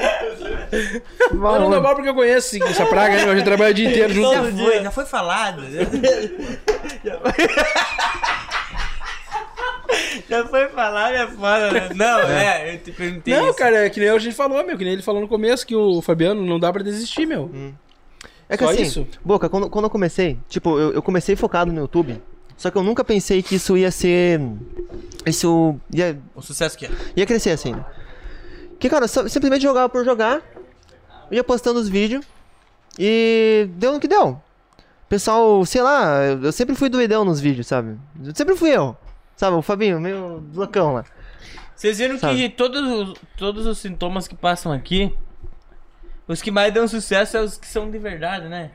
[1.31, 3.23] Eu não dou mal porque eu conheço esse- essa praga, né?
[3.31, 4.33] A gente trabalha o dia inteiro junto.
[4.33, 5.63] Já foi, já foi falado.
[10.29, 11.89] já foi falado, é foda, né?
[11.95, 13.57] Não, é, eu te perguntei Não, isso.
[13.57, 14.77] cara, é que nem a gente falou, meu.
[14.77, 17.49] Que nem ele falou no começo que o Fabiano não dá pra desistir, meu.
[18.49, 19.07] É que Só assim, isso?
[19.23, 22.21] Boca, quando, quando eu comecei, tipo, eu, eu comecei focado no YouTube.
[22.57, 24.39] Só que eu nunca pensei que isso ia ser.
[25.25, 26.89] Isso ia, O sucesso que é.
[27.15, 27.73] ia crescer assim.
[27.73, 27.83] né?
[28.79, 30.41] Que, cara, simplesmente jogava por jogar.
[31.31, 32.25] Ia postando os vídeos.
[32.97, 34.41] E deu no que deu.
[35.09, 37.97] Pessoal, sei lá, eu eu sempre fui doidão nos vídeos, sabe?
[38.33, 38.97] Sempre fui eu.
[39.35, 41.05] Sabe, o Fabinho, meio loucão lá.
[41.75, 42.49] Vocês viram que Sabe.
[42.49, 45.13] todos os, todos os sintomas que passam aqui,
[46.27, 48.71] os que mais dão sucesso são os que são de verdade, né?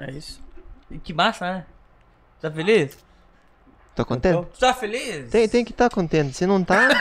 [0.00, 0.42] É isso.
[0.90, 1.66] E que massa, né?
[2.40, 2.98] Tá feliz?
[3.94, 4.46] Tá contente?
[4.54, 5.30] Tu tá feliz?
[5.30, 6.36] Tem, tem que estar contente.
[6.36, 6.88] Se não tá.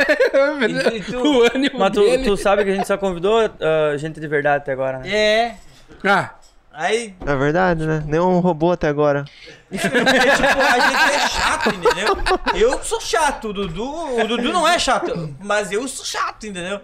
[0.94, 2.24] E- e tu- o ânimo Mas tu, dele.
[2.24, 5.10] tu sabe que a gente só convidou ah, gente de verdade até agora, né?
[5.10, 5.56] É.
[6.04, 6.36] Ah,
[6.76, 8.04] Aí, É verdade, né?
[8.08, 9.26] Nenhum robô até agora.
[9.72, 12.18] tipo, a gente é chato, entendeu?
[12.56, 16.82] Eu sou chato, o Dudu, o Dudu não é chato, mas eu sou chato, entendeu?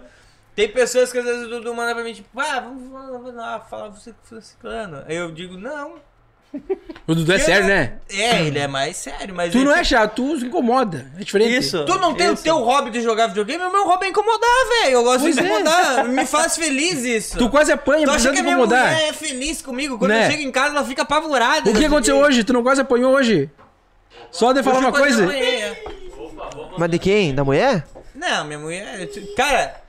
[0.54, 3.58] Tem pessoas que às vezes o Dudu manda pra mim, tipo, ah, vamos, vamos lá
[3.60, 5.02] falar você com ciclano.
[5.08, 5.94] Aí eu digo, não.
[7.06, 7.92] O Dudu é Eu sério, não- né?
[8.10, 11.06] É, ele é mais sério, mas Tu não é chato, tu se incomoda.
[11.16, 11.56] É diferente.
[11.56, 11.84] Isso.
[11.84, 12.40] Tu não tem isso.
[12.40, 14.48] o teu hobby de jogar videogame, o meu hobby é incomodar,
[14.82, 14.92] velho.
[14.94, 15.44] Eu gosto Pois de é.
[15.44, 16.04] incomodar.
[16.08, 17.38] Me faz feliz isso.
[17.38, 18.92] Tu quase apanha, Tu acha que a te minha incomodar.
[18.92, 19.98] mulher é feliz comigo?
[19.98, 20.26] Quando Né?
[20.26, 21.70] eu chego em casa, ela fica apavorada.
[21.70, 22.42] O que aconteceu hoje?
[22.42, 23.48] Tu não quase apanhou hoje?
[24.32, 25.24] Só de falar uma coisa?
[25.24, 25.84] apanhei, é.
[26.78, 27.34] Mas de quem?
[27.34, 27.86] Da mulher?
[28.14, 29.08] Não, minha mulher.
[29.36, 29.80] Cara,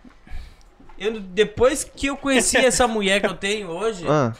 [0.97, 4.05] eu, depois que eu conheci essa mulher que eu tenho hoje.
[4.07, 4.31] Ah,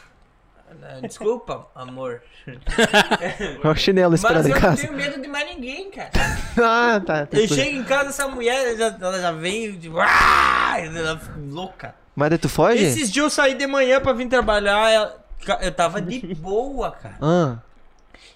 [1.02, 2.22] Desculpa, amor.
[3.64, 4.82] é o chinelo Mas esperando eu em não casa.
[4.82, 6.10] tenho medo de mais ninguém, cara.
[6.62, 7.26] Ah, tá.
[7.26, 7.56] tá Eu tudo.
[7.56, 9.90] chego em casa, essa mulher já, ela já vem de.
[9.98, 11.96] "Ah!" Ela fica louca.
[12.16, 12.84] Mas daí tu foge?
[12.84, 15.14] Esses dias eu saí de manhã pra vir trabalhar,
[15.62, 17.16] eu tava de boa, cara.
[17.22, 17.58] Ah,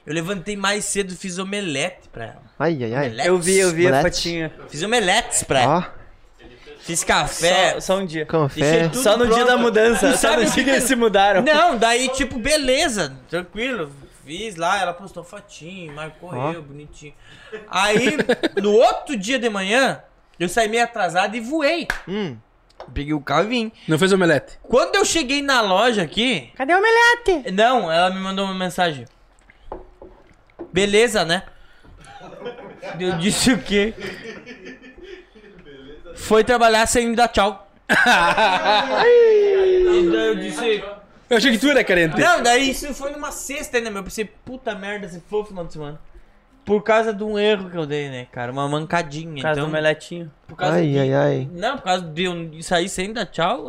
[0.06, 2.42] Eu levantei mais cedo e fiz omelete pra ela.
[2.58, 3.06] ai, ai, ai.
[3.08, 3.26] Omeletes.
[3.26, 4.16] Eu vi, eu vi a Moleque.
[4.16, 4.52] fotinha.
[4.70, 5.95] Fiz omeletes pra ela.
[6.86, 7.74] Fiz café.
[7.74, 8.26] Só, só um dia.
[8.28, 8.90] Café.
[8.90, 9.48] tudo Só no dia pronto.
[9.48, 10.08] da mudança.
[10.10, 11.42] E Só sabe no o dia que eles se mudaram.
[11.42, 13.92] Não, daí, tipo, beleza, tranquilo.
[14.24, 16.52] Fiz lá, ela postou fotinho, marcou Ó.
[16.52, 17.14] eu, bonitinho.
[17.70, 18.18] Aí,
[18.62, 20.00] no outro dia de manhã,
[20.40, 21.88] eu saí meio atrasado e voei.
[22.08, 22.38] Hum,
[22.94, 23.72] Peguei o carro e vim.
[23.88, 24.60] Não fez omelete.
[24.62, 26.52] Quando eu cheguei na loja aqui.
[26.56, 27.52] Cadê o omelete?
[27.52, 29.06] Não, ela me mandou uma mensagem.
[30.72, 31.44] Beleza, né?
[33.00, 33.94] Eu disse o quê?
[36.16, 37.68] Foi trabalhar sem me dar tchau.
[37.90, 37.94] e
[40.12, 40.84] daí eu disse.
[41.30, 42.20] Eu achei que tu era carente.
[42.20, 44.00] Não, daí isso foi numa sexta ainda, meu.
[44.00, 46.00] Eu pensei, puta merda, se for o final de semana.
[46.64, 48.52] Por causa de um erro que eu dei, né, cara?
[48.52, 49.36] Uma mancadinha.
[49.36, 50.32] Por causa então, do omeletinho.
[50.48, 51.50] por causa ai, de- ai, ai.
[51.52, 53.68] Não, por causa de eu sair sem dar tchau.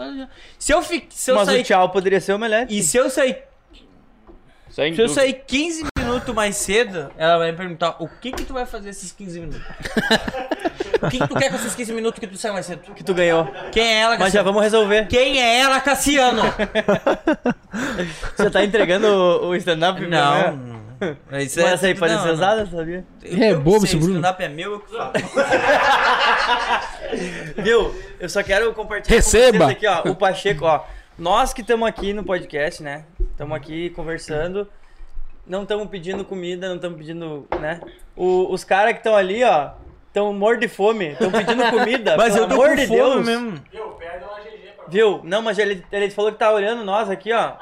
[0.58, 1.06] Se eu, fi...
[1.10, 1.60] se eu Mas sair.
[1.60, 2.74] o tchau poderia ser omelete.
[2.76, 3.42] E se eu sair
[4.70, 5.20] Sem Se eu dúvida.
[5.20, 5.84] sair 15
[6.16, 9.40] minutos mais cedo, ela vai me perguntar o que que tu vai fazer esses 15
[9.40, 9.62] minutos.
[11.02, 12.80] o que, que tu quer com esses 15 minutos que tu sai mais cedo?
[12.94, 13.46] que tu ganhou.
[13.72, 14.44] Quem é ela, Mas já Cassiano?
[14.46, 15.06] vamos resolver.
[15.08, 16.42] Quem é ela, Cassiano?
[18.36, 20.00] Você tá entregando o, o stand-up?
[20.06, 20.56] não.
[20.56, 20.72] mim?
[21.30, 21.38] não.
[21.38, 23.04] Isso Mas essa aí pode ser usada, sabia?
[23.22, 24.14] Eu- É eu bobo sei, esse o Bruno.
[24.14, 25.12] stand-up é meu, eu que falo.
[27.62, 27.94] Viu?
[28.18, 29.58] Eu só quero compartilhar Receba.
[29.58, 30.10] com vocês aqui, ó.
[30.10, 30.84] O Pacheco, ó.
[31.18, 33.04] Nós que estamos aqui no podcast, né?
[33.30, 34.68] Estamos aqui conversando.
[35.46, 37.80] Não estamos pedindo comida, não estamos pedindo, né?
[38.16, 39.70] O- os caras que estão ali, ó,
[40.08, 41.12] estão morto de fome.
[41.12, 42.16] Estão pedindo comida.
[42.16, 43.26] Mas pelo eu tô amor com de fome Deus.
[43.26, 43.62] mesmo.
[44.88, 45.20] Viu?
[45.24, 47.52] Não, mas ele, ele falou que tá olhando nós aqui, ó.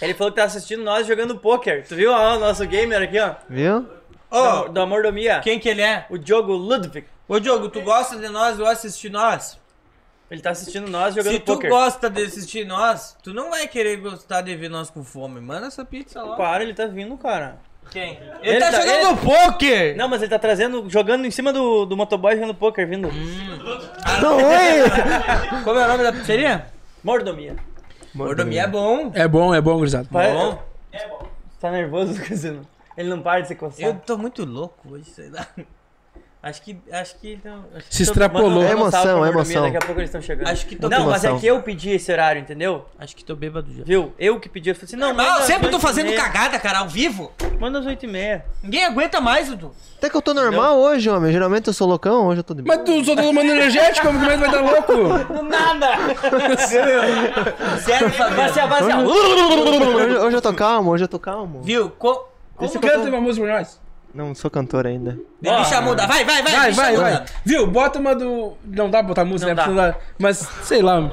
[0.00, 1.86] Ele falou que tá assistindo nós jogando poker.
[1.86, 3.34] Tu viu ó, o nosso gamer aqui, ó?
[3.48, 3.86] Viu?
[4.30, 5.40] Ô, Do, da mordomia.
[5.40, 6.04] quem que ele é?
[6.10, 7.06] O Diogo Ludwig.
[7.28, 9.58] Ô, Diogo, tu gosta de nós, gosta de assistir nós?
[10.30, 11.70] Ele tá assistindo nós jogando Se tu poker.
[11.70, 15.40] gosta de assistir nós, tu não vai querer gostar de ver nós com fome.
[15.40, 16.36] Manda essa pizza lá.
[16.36, 17.58] Para, ele tá vindo, cara.
[17.92, 18.18] Quem?
[18.42, 19.96] Ele, Ele tá, tá- jogando poker!
[19.96, 23.08] Não, mas ele tá trazendo, jogando em cima do, do motoboy jogando poker, vindo.
[24.20, 25.62] Não, oi!
[25.62, 26.66] Como é o nome da pizzeria?
[27.04, 27.54] Mordomia.
[28.12, 29.12] Mordomia é bom.
[29.14, 30.08] É bom, é bom, gurizada.
[30.10, 30.60] Vai- Bom.
[31.60, 32.66] Tá nervoso, Cassino?
[32.96, 33.86] Ele não para de se coçar.
[33.86, 35.46] Eu tô muito louco hoje, sei lá.
[36.46, 36.76] Acho que.
[36.92, 37.40] Acho que.
[37.44, 38.62] Não, acho Se que extrapolou.
[38.62, 39.62] É emoção, é emoção.
[39.64, 40.46] Daqui a pouco eles estão chegando.
[40.46, 42.86] Acho que tô Não, mas é que eu pedi esse horário, entendeu?
[42.96, 43.82] Acho que tô bêbado já.
[43.82, 44.12] Viu?
[44.16, 44.70] Eu que pedi.
[44.70, 47.32] Eu falei assim, não, às sempre tô fazendo cagada, cara, ao vivo.
[47.58, 48.44] Manda às 8 e meia.
[48.62, 49.72] Ninguém aguenta mais, Dudu.
[49.98, 51.32] Até que eu tô normal hoje, homem.
[51.32, 52.62] Geralmente eu sou loucão, hoje eu tô de.
[52.62, 54.92] Mas tu só tá tomando energético, como que mais vai dar louco?
[55.34, 55.88] Do nada!
[56.68, 58.94] Sério, Vai ser, vai ser.
[58.94, 61.62] Hoje, hoje eu tô calmo, hoje eu tô calmo.
[61.62, 61.90] Viu?
[61.90, 63.85] Co como canta uma música pra nós?
[64.16, 65.18] Não sou cantor ainda.
[65.40, 66.06] Bicha muda.
[66.06, 66.52] Vai, vai, vai.
[66.52, 67.24] Vai, vai, vai.
[67.44, 67.66] Viu?
[67.66, 68.54] Bota uma do.
[68.64, 69.92] Não dá pra botar música, Não né?
[69.92, 69.98] dá.
[70.18, 71.10] Mas, sei lá.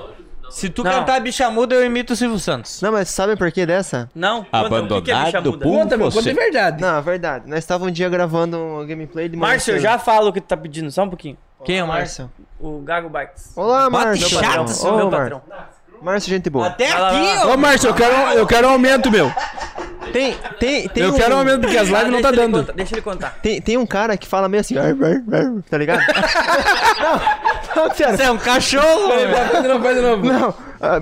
[0.50, 0.92] Se tu Não.
[0.92, 2.80] cantar bicha muda, eu imito o Silvio Santos.
[2.80, 4.08] Não, mas sabe por que dessa?
[4.14, 5.66] Não, conta, o que é bicha Abandonado muda?
[5.66, 6.30] Conta, meu, conta você.
[6.30, 6.80] de verdade.
[6.82, 7.50] Não, é verdade.
[7.50, 9.90] Nós estávamos um dia gravando um gameplay de Márcio, eu Márcio.
[9.92, 11.38] já falo o que tu tá pedindo, só um pouquinho.
[11.66, 12.30] Quem é o Márcio?
[12.60, 13.52] O Gago Bikes.
[13.56, 14.30] Olá, Bate Márcio.
[14.30, 15.42] chato, Patrão, Ô, meu patrão.
[16.04, 16.68] Márcio, gente boa.
[16.68, 17.54] Até aqui, ó.
[17.54, 19.32] Ô, Márcio, eu quero, eu quero um aumento, meu.
[20.12, 22.58] Tem, tem, tem Eu um, quero um aumento porque as lives não deixa tá dando.
[22.60, 23.40] contar, deixa ele contar.
[23.42, 26.02] Tem, tem um cara que fala meio assim, ar, ar, ar, tá ligado?
[27.76, 28.18] não, não, sério.
[28.18, 29.10] Você é um cachorro.
[29.10, 30.26] Faz de novo, faz de novo.
[30.26, 31.00] Não, ah,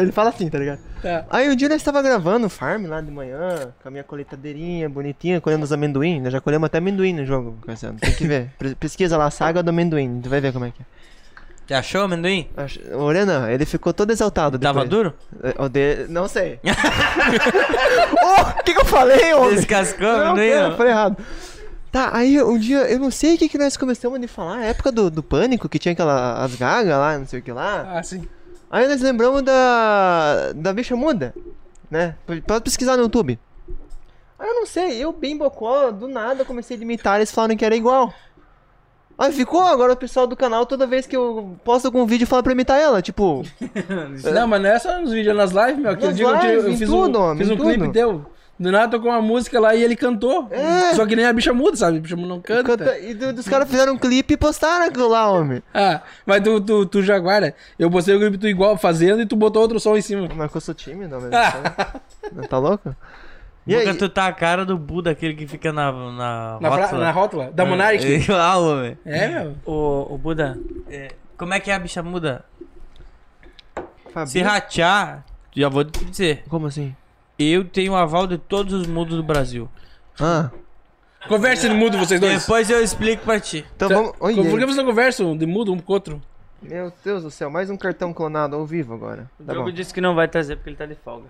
[0.00, 0.78] ele fala assim, tá ligado?
[1.02, 1.24] Tá.
[1.30, 4.88] Aí um dia nós estava gravando o farm lá de manhã, com a minha colheitadeirinha
[4.88, 6.20] bonitinha, colhendo os amendoim.
[6.20, 7.98] Nós já colhemos até amendoim no jogo, Cassiano.
[7.98, 8.50] Tem que ver.
[8.78, 10.91] Pesquisa lá, saga do amendoim, tu vai ver como é que é.
[11.66, 12.48] Você achou, amendoim?
[12.56, 14.58] Ach- O Renan, ele ficou todo exaltado.
[14.58, 14.90] Tava depois.
[14.90, 15.14] duro?
[15.42, 16.06] É, O de...
[16.08, 16.58] Não sei.
[18.22, 19.54] oh, o que, que eu falei, homem?
[19.56, 20.48] Descascou o Não, amendoim?
[20.50, 20.76] pera, não?
[20.76, 21.16] falei errado.
[21.90, 24.64] Tá, aí um dia, eu não sei o que, que nós começamos a falar, a
[24.64, 27.98] época do, do pânico, que tinha aquela, as gagas lá, não sei o que lá.
[27.98, 28.26] Ah, sim.
[28.70, 31.34] Aí nós lembramos da, da bicha muda,
[31.90, 32.14] né?
[32.46, 33.38] Pode pesquisar no YouTube.
[34.38, 37.64] Aí eu não sei, eu bem bocó, do nada comecei a imitar, eles falaram que
[37.64, 38.12] era igual.
[39.18, 42.42] Aí ficou, agora o pessoal do canal, toda vez que eu posto algum vídeo, fala
[42.42, 43.44] pra imitar ela, tipo...
[44.32, 45.90] Não, mas não é só nos vídeos, é nas lives, meu.
[45.92, 48.24] Aquele Nas eu, lives, eu em fiz tudo, um, homem, fiz um clipe teu.
[48.58, 50.46] Do nada tocou uma música lá e ele cantou.
[50.50, 50.94] É.
[50.94, 51.98] Só que nem a bicha muda, sabe?
[51.98, 52.62] A bicha não canta.
[52.62, 55.62] Canta, e do- dos caras fizeram um clipe e postaram aquilo lá, homem.
[55.74, 59.34] Ah, mas tu, tu, tu Jaguara, eu postei o clipe tu igual fazendo e tu
[59.34, 60.28] botou outro som em cima.
[60.36, 61.30] Mas que eu sou tímido, mas...
[62.32, 62.94] Não tá louco?
[63.66, 66.68] E Nunca aí, tu tá a cara do Buda, aquele que fica na, na, Na,
[66.68, 67.00] rótula.
[67.00, 68.04] na rótula, da Monarch.
[68.32, 68.98] Ah, homem.
[69.04, 69.54] É, meu.
[69.64, 70.58] O, o Buda.
[70.90, 72.44] É, Como é que é a bicha muda?
[74.12, 75.24] Fabi- Se ratear,
[75.54, 76.44] já vou te dizer.
[76.48, 76.94] Como assim?
[77.38, 79.68] Eu tenho o aval de todos os mudos do Brasil.
[80.20, 80.50] Ah,
[81.28, 82.40] Conversa de mudo vocês dois.
[82.42, 83.64] Depois eu explico pra ti.
[83.76, 84.12] então Tá- vamos...
[84.18, 86.20] Oi, Por que vocês não conversam de mudo um com o outro?
[86.60, 89.30] Meu Deus do céu, mais um cartão clonado ao vivo agora.
[89.38, 89.74] O Tá Diogo bom.
[89.74, 91.28] disse que não vai trazer porque ele tá de folga.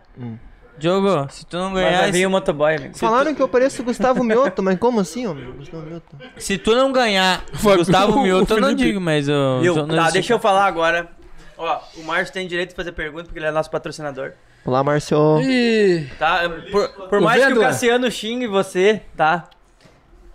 [0.79, 1.99] Diogo, se tu não Mas ganhar.
[2.01, 2.99] vai vir esse- o motoboy, amigo.
[2.99, 5.45] Falaram que eu pareço Gustavo Mioto, mas como assim, homem?
[5.53, 6.17] Gustavo Mioto.
[6.39, 7.45] Se tu não ganhar
[7.77, 9.61] Gustavo o Mioto, eu não digo, mas eu.
[9.61, 9.77] Viu?
[9.77, 11.09] eu não Tá, existe- deixa eu falar agora.
[11.57, 14.33] Ó, o Márcio tem direito de fazer pergunta porque ele é nosso patrocinador.
[14.65, 15.41] Olá, Márcio.
[15.43, 16.41] Ih, Tá?
[16.71, 17.61] Por, por mais que o.
[17.61, 19.45] Cassiano xingue você, tá?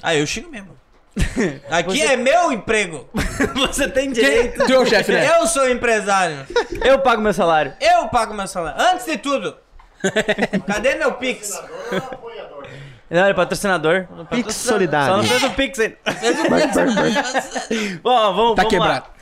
[0.01, 0.77] Ah, eu xingo mesmo.
[1.71, 3.09] Aqui é meu emprego.
[3.55, 4.65] você tem quem, direito.
[4.65, 5.27] tu é o chefe, né?
[5.39, 6.45] Eu sou empresário.
[6.85, 7.73] Eu pago meu salário.
[7.81, 8.79] Eu pago meu salário.
[8.79, 9.55] Antes de tudo.
[10.67, 11.51] Cadê meu Pix?
[13.09, 14.07] Não, ele é patrocinador.
[14.29, 15.23] Pix Só não solidário.
[15.23, 15.97] fez o Pix ainda.
[18.03, 19.05] Ó, vamos, Tá vamos quebrado.
[19.05, 19.13] lá.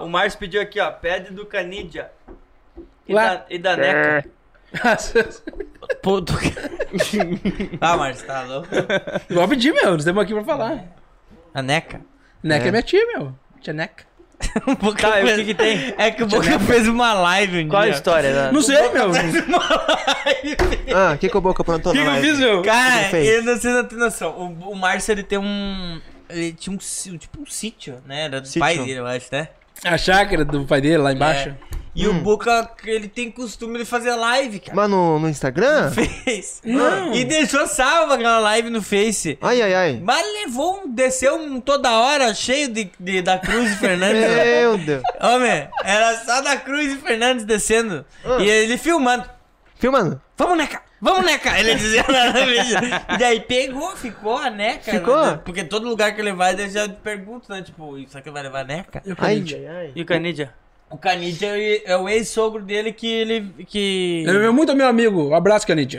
[0.00, 0.90] Ó, o Márcio pediu aqui, ó.
[0.90, 2.10] Pede do Canidia.
[3.06, 3.22] E Ué?
[3.24, 4.28] da, e da Neca.
[6.02, 6.32] Puto.
[7.80, 8.68] ah, Márcio, tá louco?
[9.28, 9.90] Igual pedir, meu.
[9.92, 10.84] Nós estamos aqui pra falar.
[11.52, 12.00] A Neca.
[12.42, 12.70] Neca é, É.
[12.70, 13.34] minha tia, meu.
[13.60, 14.04] Tia Neca.
[14.66, 15.94] O Boca Tá, e o fez- que que tem?
[15.98, 18.32] É que o Boca fez uma live um Qual a história?
[18.32, 18.50] né?
[18.52, 19.10] Não sei, meu.
[19.10, 19.14] O
[20.94, 22.28] Ah, o que que o Boca aprontou que, na que eu live?
[22.28, 22.62] fiz, meu?
[22.62, 23.28] Cara, Ele fez.
[23.28, 24.30] ele não sei se não tem noção.
[24.30, 26.00] O, o Márcio, ele tem um...
[26.28, 26.78] Ele tinha um,
[27.18, 28.24] tipo um sítio, né?
[28.24, 28.60] Era do Sítio.
[28.60, 29.48] pai dele, eu acho, né?
[29.84, 31.50] A chácara do pai dele lá embaixo.
[31.50, 31.54] É.
[31.94, 34.74] E o Boca, ele tem costume de fazer live, cara.
[34.74, 35.92] Mas no, no Instagram?
[35.92, 36.60] Fez.
[36.64, 37.14] Não.
[37.14, 39.38] E deixou salva aquela live no Face.
[39.40, 40.00] Ai, ai, ai.
[40.02, 44.20] Mas levou um, desceu um toda hora cheio de, de- da Cruz e Fernandes.
[44.28, 45.02] Meu Deus.
[45.20, 48.04] Homem, era só da Cruz e Fernandes descendo.
[48.40, 49.24] E ele filmando.
[49.76, 50.20] Filmando.
[50.36, 50.82] Vamos, Neca!
[51.00, 51.58] Vamos, Neca!
[51.60, 52.78] Ele dizia lá no vídeo.
[53.14, 54.90] E daí pegou, ficou a Neca.
[54.90, 55.26] Ficou?
[55.26, 55.40] né?
[55.44, 57.62] Porque todo lugar que ele vai, ele já pergunta, né?
[57.62, 59.02] Tipo, será que ele vai levar a Neca?
[59.18, 59.92] Ai, ai, ai.
[59.94, 60.52] E o Canidia?
[60.94, 63.52] O Canidia é o- é o ex-sogro dele que ele.
[63.66, 64.22] Que...
[64.26, 65.30] Ele é muito meu amigo.
[65.30, 65.98] Um abraço, Canidia.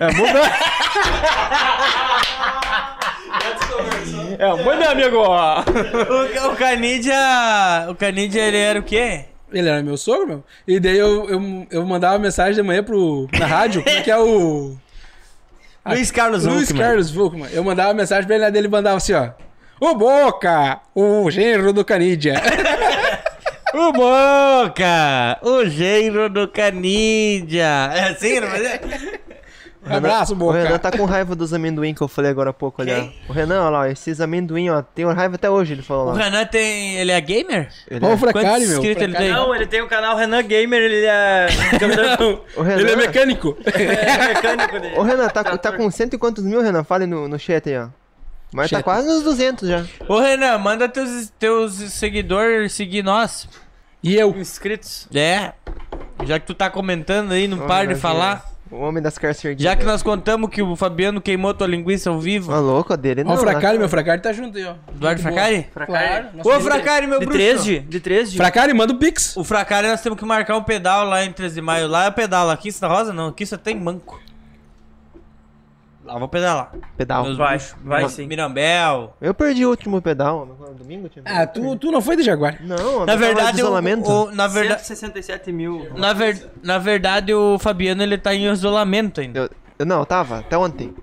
[4.40, 5.60] É, mãe meu amigo, ó.
[5.62, 7.88] O, o Canidia.
[7.90, 9.26] O Canidia, ele era o quê?
[9.52, 10.44] Ele era meu sogro, meu.
[10.66, 14.10] E daí eu, eu, eu mandava mensagem de manhã pro, na rádio, como é que
[14.12, 14.76] é o...
[15.86, 16.84] Luiz Carlos Luiz Huckman.
[16.88, 17.50] Carlos Vulkman.
[17.52, 19.30] Eu mandava mensagem pra ele, ele mandava assim, ó.
[19.80, 22.36] O Boca, o genro do Canidia.
[23.78, 25.38] O Boca!
[25.42, 27.92] O genro do Canidia!
[27.94, 28.80] É assim, não é?
[29.88, 30.80] Abraço, O Renan Boca.
[30.80, 32.96] tá com raiva dos amendoim que eu falei agora há pouco, olha.
[32.96, 33.16] Quem?
[33.28, 36.24] O Renan, olha lá, esses amendoim, ó, tem raiva até hoje, ele falou O lá.
[36.24, 36.96] Renan tem.
[36.96, 37.70] Ele é gamer?
[37.92, 38.78] Ele o é- Fracari, Quantos meu.
[38.78, 39.34] inscritos ele Fracari.
[39.34, 39.34] tem?
[39.44, 41.48] Não, ele tem o canal Renan Gamer, ele é.
[42.58, 43.58] O Renan, Ele é mecânico.
[43.68, 44.96] é mecânico dele.
[44.98, 46.84] Ô Renan, tá, tá com cento e quantos mil, Renan?
[46.86, 47.90] Fale no, no chat aí, ó.
[48.54, 49.84] Mas tá quase nos 200 já.
[50.08, 53.50] Ô Renan, manda teus, teus seguidores seguir nós.
[54.06, 54.30] E eu.
[54.38, 55.08] Inscritos.
[55.12, 55.54] É.
[56.26, 58.54] Já que tu tá comentando aí, não para de falar.
[58.70, 59.64] O homem das carcerguinhas.
[59.64, 62.52] Já que nós contamos que o Fabiano queimou tua linguiça ao vivo.
[62.52, 63.32] Ó, louco, a dele não.
[63.32, 63.80] Ó o Fracari, né?
[63.80, 64.76] meu Fracari tá junto aí, ó.
[64.94, 65.34] Eduardo boa.
[65.34, 65.68] Fracari?
[65.74, 66.28] Claro.
[66.44, 66.60] Ô.
[66.60, 67.40] Fracari, meu De bruxo.
[67.40, 67.80] 3 de?
[67.80, 68.38] De 3 de?
[68.38, 69.36] Fracari, manda o Pix.
[69.36, 71.88] O Fracari nós temos que marcar um pedal lá em 13 de maio.
[71.88, 72.52] Lá é pedal.
[72.52, 73.30] Aqui em Santa Rosa não.
[73.30, 74.20] Aqui só tem manco.
[76.06, 76.72] Lá vou pedalar.
[76.96, 77.24] Pedal.
[77.24, 77.76] Meus Vai, bruxos.
[77.84, 78.28] vai Mir- sim.
[78.28, 80.46] Meu Eu perdi o último pedal.
[80.46, 82.58] no Domingo tinha Ah, tu, tu não foi de Jaguar.
[82.62, 84.08] Não, Na verdade, o, isolamento.
[84.10, 85.90] o- na, verdade, 167 mil.
[85.98, 89.40] na, ver, na verdade, o Fabiano ele tá em isolamento ainda.
[89.40, 89.50] Eu,
[89.80, 90.94] eu- não, eu tava, até ontem.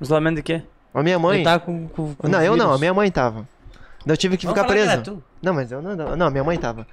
[0.00, 0.62] Isolamento de quê?
[0.94, 1.36] A minha mãe.
[1.36, 2.76] Ele tá com, com, com Não, eu não, vírus.
[2.76, 3.46] a minha mãe tava.
[4.06, 5.02] Eu tive que Vamos ficar que preso.
[5.02, 5.22] tu.
[5.42, 6.86] Não, mas eu não, não, não, minha mãe tava.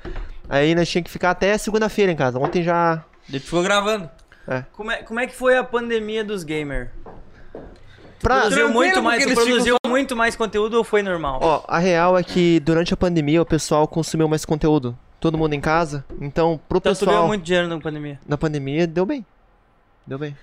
[0.49, 2.37] Aí nós tinha que ficar até segunda-feira em casa.
[2.37, 3.01] Ontem já.
[3.29, 4.09] Ele ficou gravando.
[4.47, 4.63] É.
[4.73, 6.89] Como é, como é que foi a pandemia dos gamers?
[8.19, 8.41] Pra...
[8.41, 11.39] Produziu muito mais, tu produziu muito mais conteúdo ou foi normal?
[11.41, 14.97] Ó, a real é que durante a pandemia o pessoal consumiu mais conteúdo.
[15.19, 16.03] Todo mundo em casa.
[16.21, 18.19] Então, pro então tu pessoal, ganhou muito dinheiro na pandemia.
[18.27, 19.25] na pandemia, deu bem.
[20.05, 20.35] Deu bem.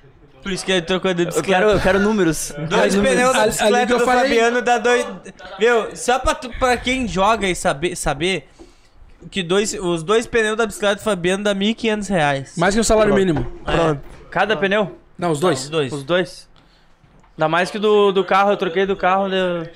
[0.42, 1.60] Por isso que ele trocou de Eu bicicleta.
[1.60, 2.52] quero, eu quero números.
[2.68, 4.22] Dois pneus da bicicleta eu do falei.
[4.24, 5.06] Fabiano dá dois.
[5.58, 5.94] Viu?
[5.96, 8.48] Só pra, tu- pra quem joga e saber, saber
[9.30, 12.54] que dois, os dois pneus da bicicleta do Fabiano dá 1.500 reais.
[12.56, 13.44] Mais que o salário mínimo.
[13.64, 14.00] Pronto.
[14.32, 14.98] Cada pneu?
[15.16, 15.68] Não, os Os dois.
[15.68, 15.92] dois.
[15.92, 16.48] Os dois?
[17.36, 19.28] Ainda mais que do, do carro, eu troquei do carro.
[19.28, 19.62] Deu...
[19.64, 19.68] E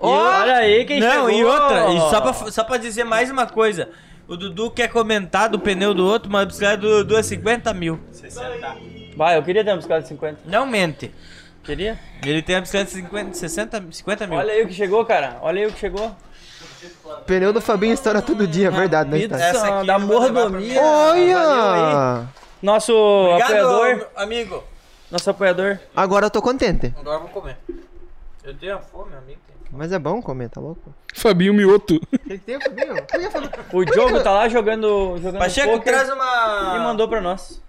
[0.00, 1.30] olha aí quem Não, chegou.
[1.30, 3.88] e outra, e só pra, só pra dizer mais uma coisa.
[4.28, 7.72] O Dudu quer comentar do pneu do outro, mas a bicicleta do Dudu é 50
[7.74, 7.98] mil.
[9.16, 10.40] Vai, eu queria ter uma bicicleta de 50.
[10.44, 11.12] Não mente.
[11.64, 11.98] Queria?
[12.24, 14.38] Ele tem a bicicleta de 50, 60, 50 mil.
[14.38, 15.38] Olha aí o que chegou, cara.
[15.42, 16.14] Olha aí o que chegou.
[17.26, 19.24] Pneu do Fabinho estoura todo dia, é verdade, né?
[19.40, 20.80] Essa aqui da mordomia.
[20.80, 22.26] Olha!
[22.62, 24.06] Nosso Obrigado, apoiador.
[24.16, 24.64] amigo.
[25.10, 25.78] Nosso apoiador.
[25.96, 26.94] Agora eu tô contente.
[26.98, 27.56] Agora eu vou comer.
[28.44, 29.40] Eu tenho fome, amigo.
[29.70, 30.94] Mas é bom comer, tá louco?
[31.14, 31.96] Fabinho Mioto.
[31.96, 32.94] O que tem, Fabinho?
[33.72, 36.76] O Diogo tá lá jogando, jogando Pacheco, poker traz uma...
[36.76, 37.60] e mandou pra nós.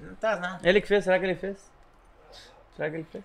[0.00, 0.58] Não tá nada.
[0.64, 1.56] Ele que fez, será que ele fez?
[2.76, 3.22] Será que ele fez?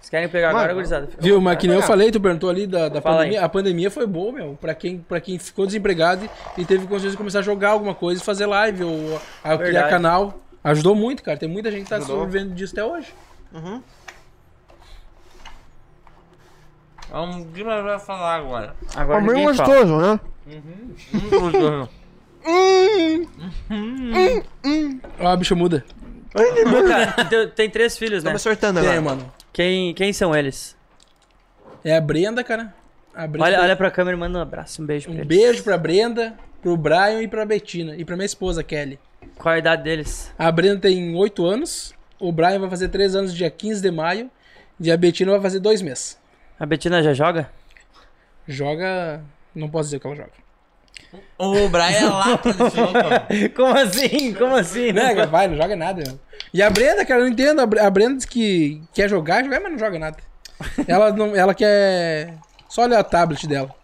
[0.00, 1.08] Vocês querem pegar Mano, agora, gurizada?
[1.18, 3.40] Viu, mas que nem eu falei, tu perguntou ali da, da Fala pandemia.
[3.40, 3.44] aí.
[3.44, 4.56] A pandemia foi boa, meu.
[4.60, 8.20] Pra quem, pra quem ficou desempregado e teve condições de começar a jogar alguma coisa
[8.20, 10.38] e fazer live ou a criar canal.
[10.62, 11.38] Ajudou muito, cara.
[11.38, 12.18] Tem muita gente que tá Ajudou.
[12.20, 13.12] sobrevivendo disso até hoje.
[17.10, 18.76] Vamos, o que nós vamos falar agora?
[18.94, 19.68] Agora Fabinho ninguém fala.
[19.68, 20.20] gostoso, né?
[25.18, 25.84] Ó, a bicha muda.
[26.32, 28.30] Boca, tem, tem três filhos, né?
[28.30, 29.00] Estamos sortando É, agora.
[29.00, 29.32] mano.
[29.52, 30.76] Quem, quem são eles?
[31.84, 32.72] É a Brenda, cara.
[33.14, 35.26] A Brenda Olha, olha pra câmera e manda um abraço, um beijo pra Um eles.
[35.26, 37.96] beijo pra Brenda, pro Brian e pra Betina.
[37.96, 38.98] E pra minha esposa, Kelly.
[39.40, 40.32] Qual a idade deles?
[40.38, 41.94] A Brenda tem 8 anos.
[42.18, 44.30] O Brian vai fazer 3 anos dia 15 de maio.
[44.78, 46.18] E a Betina vai fazer 2 meses.
[46.58, 47.50] A Betina já joga?
[48.46, 49.22] Joga.
[49.54, 50.30] Não posso dizer que ela joga.
[51.38, 53.26] O Brian é lata de sopa.
[53.56, 54.34] Como assim?
[54.34, 54.92] Como assim?
[54.92, 56.20] Não, cara, vai, não joga nada, meu.
[56.52, 57.60] E a Brenda, cara, eu não entendo.
[57.60, 60.18] A Bre- A Brenda diz que quer jogar, jogar, mas não joga nada.
[60.86, 62.34] Ela, não, ela quer.
[62.68, 63.74] Só olha a tablet dela.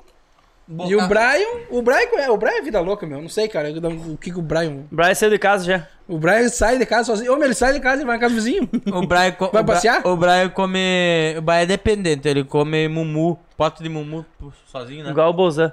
[0.68, 3.22] E o Brian, o Brian, é, o Brian é vida louca, meu.
[3.22, 4.84] Não sei, cara, o que, que o Brian.
[4.90, 5.88] O Brian saiu de casa já.
[6.08, 7.32] O Brian sai de casa sozinho.
[7.32, 8.68] Ô, meu, ele sai de casa e vai na casa do vizinho.
[8.92, 10.04] O Brian, co- Vai o passear?
[10.04, 11.34] O Brian come.
[11.38, 14.26] O Brian é dependente, ele come mumu, pote de mumu
[14.66, 15.10] sozinho, né?
[15.10, 15.72] Igual o Bozan.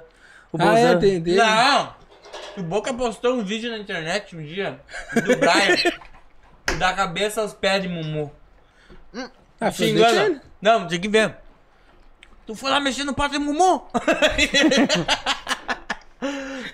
[0.52, 0.98] O ah, é, Bozan.
[1.00, 1.34] tem, tem.
[1.34, 1.94] Não!
[2.56, 4.78] O Boca postou um vídeo na internet um dia
[5.12, 5.92] do Brian
[6.78, 8.30] da cabeça aos pés de mumu.
[9.60, 10.22] Ah, Se foi engana.
[10.24, 10.40] ele.
[10.62, 11.34] Não, tem que ver.
[12.46, 13.86] Tu foi lá mexer no pote de mumu?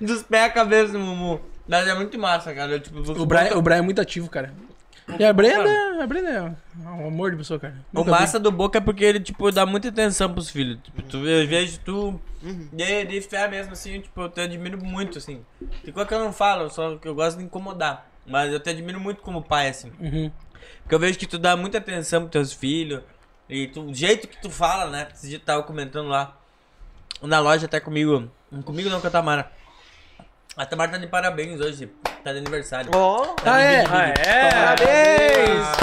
[0.00, 1.40] Dos pés à cabeça do mumu.
[1.68, 2.72] Mas é muito massa, cara.
[2.72, 4.52] Eu, tipo, O Brian, o Brian é muito ativo, cara.
[5.18, 6.42] E a Brenda, a Brenda é
[6.88, 7.74] um amor de pessoa, cara.
[7.92, 10.78] O massa do Boca é porque ele, tipo, dá muita atenção pros filhos.
[10.82, 12.20] Tipo, tu, eu vejo tu
[12.72, 15.42] de, de fé mesmo, assim, tipo, eu te admiro muito, assim.
[15.84, 18.08] Tem coisa que eu não falo, só que eu gosto de incomodar.
[18.26, 19.90] Mas eu te admiro muito como pai, assim.
[19.98, 20.30] Uhum.
[20.82, 23.02] Porque eu vejo que tu dá muita atenção pros teus filhos.
[23.50, 25.08] E tu, o jeito que tu fala, né?
[25.12, 26.36] Esse dia tu tava comentando lá.
[27.22, 28.30] Na loja até comigo.
[28.64, 29.50] Comigo não, com a Tamara.
[30.56, 31.90] A Tamara tá de parabéns hoje.
[32.24, 32.90] Tá de aniversário.
[32.94, 33.84] Ó, Tá Ah, é?
[33.86, 34.50] Ah, é?
[34.50, 35.76] parabéns!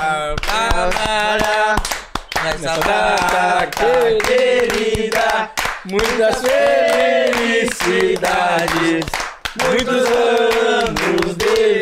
[0.45, 1.75] Tamara!
[2.43, 3.67] Nessa data
[4.25, 5.51] querida,
[5.85, 6.37] muitas
[7.67, 9.05] felicidades,
[9.63, 11.81] muitos anos de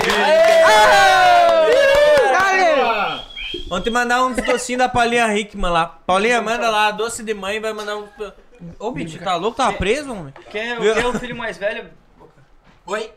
[3.69, 5.87] Ontem mandar uns docinhos da Paulinha Hickman lá.
[6.05, 8.07] Paulinha, manda lá, doce de mãe, vai mandar um.
[8.79, 9.57] Ô, bicho, tá louco?
[9.57, 10.33] Tava preso, homem?
[10.51, 11.89] Quem é, quem é o filho mais velho?
[12.85, 13.09] Oi?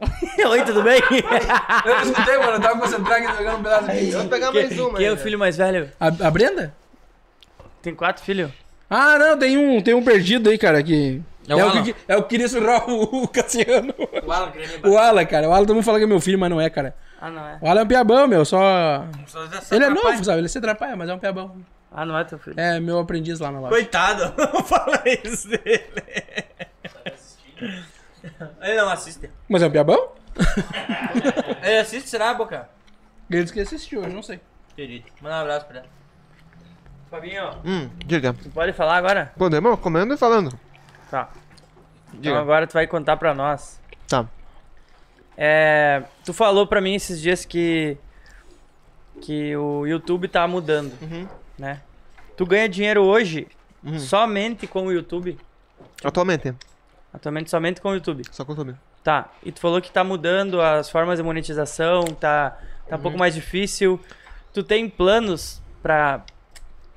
[0.50, 1.00] Oi, tudo bem?
[1.86, 4.16] Eu não escutei, mano, eu tava concentrado aqui jogando um pedaço de pizza.
[4.16, 4.98] Vamos pegar mais uma.
[4.98, 5.90] Quem é o filho mais velho?
[6.00, 6.74] A, a Brenda?
[7.80, 8.50] Tem quatro filhos.
[8.90, 11.22] Ah, não, tem um, tem um perdido aí, cara, que.
[11.48, 11.82] É o É o, Alan.
[11.84, 13.94] que, é o que queria surrar o, o Cassiano.
[14.24, 15.48] O Alan queria me O Alan, cara.
[15.48, 16.96] O Alan todo mundo fala que é meu filho, mas não é, cara.
[17.24, 17.58] Ah, não é.
[17.60, 19.04] O Alan é um piabão, meu, só.
[19.70, 20.40] Ele é novo, sabe?
[20.40, 21.54] Ele se atrapalha, mas é um piabão.
[21.92, 22.58] Ah, não é teu filho.
[22.58, 23.70] É meu aprendiz lá na loja.
[23.72, 25.88] Coitado, não fala isso dele.
[28.60, 29.30] Ele não assiste.
[29.48, 30.08] Mas é um piabão?
[31.62, 32.68] Ele assiste, será, Boca?
[33.30, 34.40] Ele disse que assistiu, eu não sei.
[34.74, 35.88] Querido, manda um abraço pra ele.
[37.10, 38.32] Fabinho, Hum, diga.
[38.32, 39.32] tu pode falar agora?
[39.36, 39.78] Podemos?
[39.78, 40.58] Comendo e falando.
[41.10, 41.28] Tá.
[42.08, 42.40] Então Diga.
[42.40, 43.78] agora tu vai contar pra nós.
[44.08, 44.26] Tá.
[45.36, 47.96] É, tu falou pra mim esses dias que
[49.20, 51.26] que o YouTube tá mudando, Uhum.
[51.58, 51.80] né?
[52.36, 53.46] Tu ganha dinheiro hoje
[53.98, 55.38] somente com o YouTube?
[56.02, 56.54] Atualmente,
[57.12, 58.24] Atualmente somente com o YouTube.
[58.30, 58.74] só consumir.
[59.04, 59.30] Tá.
[59.44, 62.56] E tu falou que tá mudando as formas de monetização, tá
[62.88, 63.98] tá um pouco mais difícil.
[64.52, 66.24] Tu tem planos pra,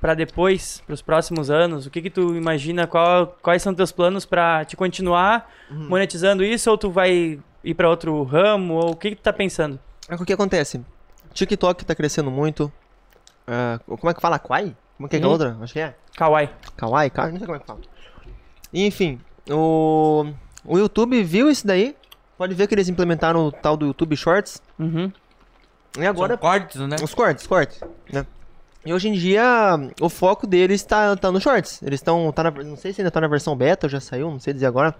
[0.00, 1.86] pra depois, pros próximos anos?
[1.86, 2.86] O que que tu imagina?
[2.86, 6.70] Qual, quais são teus planos pra te continuar monetizando isso?
[6.70, 7.38] Ou tu vai
[7.70, 8.74] ir pra outro ramo?
[8.74, 9.78] Ou o que que tu tá pensando?
[10.08, 10.80] É o que acontece?
[11.32, 12.72] TikTok tá crescendo muito.
[13.46, 14.38] Ah, como é que fala?
[14.38, 14.74] Kwai?
[14.96, 15.30] Como é que é a Hum.
[15.30, 15.56] outra?
[15.60, 15.94] Acho que é.
[16.16, 16.48] Kawaii.
[16.76, 17.10] Kawaii?
[17.10, 17.80] Ka- Não sei como é que fala.
[18.72, 19.20] Enfim,
[19.50, 20.26] o,
[20.64, 21.94] o YouTube viu isso daí.
[22.38, 24.60] Pode ver que eles implementaram o tal do YouTube Shorts.
[24.78, 25.10] Uhum.
[25.98, 26.96] E agora São cortes, né?
[27.02, 27.80] Os cortes, cortes,
[28.12, 28.26] né?
[28.84, 29.42] E hoje em dia,
[30.00, 31.82] o foco deles tá, tá no shorts.
[31.82, 32.30] Eles estão.
[32.32, 34.52] Tá na- não sei se ainda tá na versão beta ou já saiu, não sei
[34.52, 34.94] dizer agora.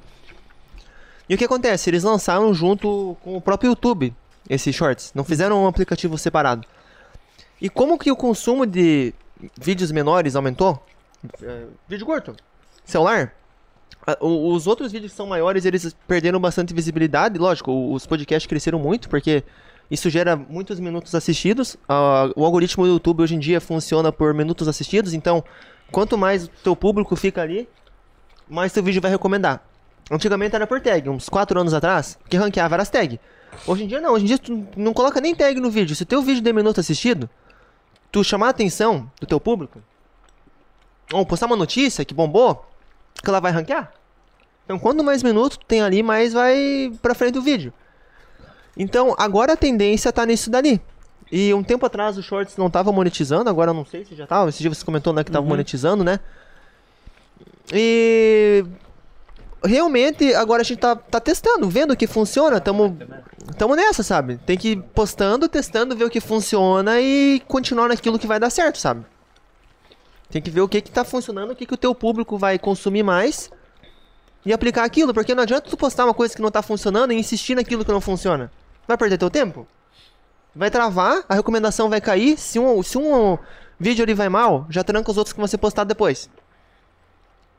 [1.29, 1.91] E o que acontece?
[1.91, 4.15] Eles lançaram junto com o próprio YouTube
[4.49, 5.13] esses shorts.
[5.15, 6.67] Não fizeram um aplicativo separado.
[7.61, 9.13] E como que o consumo de
[9.61, 10.81] vídeos menores aumentou?
[11.43, 12.37] É, vídeo curto.
[12.85, 13.35] Celular.
[14.21, 17.39] Os outros vídeos que são maiores, eles perderam bastante visibilidade.
[17.39, 19.43] Lógico, os podcasts cresceram muito, porque
[19.91, 21.77] isso gera muitos minutos assistidos.
[22.37, 25.43] O algoritmo do YouTube hoje em dia funciona por minutos assistidos, então
[25.91, 27.69] quanto mais o teu público fica ali,
[28.49, 29.67] mais teu vídeo vai recomendar.
[30.11, 33.21] Antigamente era por tag, uns 4 anos atrás, que ranqueava as tag.
[33.67, 35.97] Hoje em dia não, hoje em dia tu não coloca nem tag no vídeo.
[35.97, 37.29] Se o teu vídeo tem minuto assistido,
[38.13, 39.83] tu chamar a atenção do teu público,
[41.13, 42.65] ou postar uma notícia que bombou,
[43.23, 43.93] que ela vai ranquear.
[44.65, 47.73] Então quanto mais minutos tu tem ali, mais vai pra frente o vídeo.
[48.77, 50.81] Então, agora a tendência tá nisso dali.
[51.33, 54.27] E um tempo atrás o Shorts não tava monetizando, agora eu não sei se já
[54.27, 54.51] tava.
[54.51, 56.21] Esse dia você comentou né, que tava monetizando, né?
[57.73, 58.65] E.
[59.67, 62.61] Realmente, agora a gente tá, tá testando, vendo o que funciona.
[62.61, 62.97] Tamo,
[63.59, 64.39] tamo nessa, sabe?
[64.47, 68.51] Tem que ir postando, testando, ver o que funciona e continuar naquilo que vai dar
[68.51, 69.05] certo, sabe?
[70.31, 72.59] Tem que ver o que que tá funcionando, o que que o teu público vai
[72.59, 73.51] consumir mais
[74.45, 77.17] e aplicar aquilo, porque não adianta tu postar uma coisa que não tá funcionando e
[77.17, 78.51] insistir naquilo que não funciona.
[78.87, 79.67] Vai perder teu tempo?
[80.55, 82.39] Vai travar, a recomendação vai cair.
[82.39, 83.37] Se um, se um
[83.79, 86.31] vídeo ali vai mal, já tranca os outros que vão ser postados depois.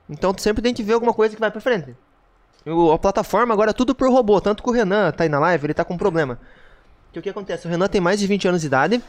[0.09, 1.95] Então tu sempre tem que ver alguma coisa que vai pra frente.
[2.65, 5.39] O- a plataforma agora é tudo por robô, tanto que o Renan tá aí na
[5.39, 6.39] live, ele tá com um problema.
[7.13, 7.65] Que o que acontece?
[7.67, 9.01] O Renan tem mais de 20 anos de idade,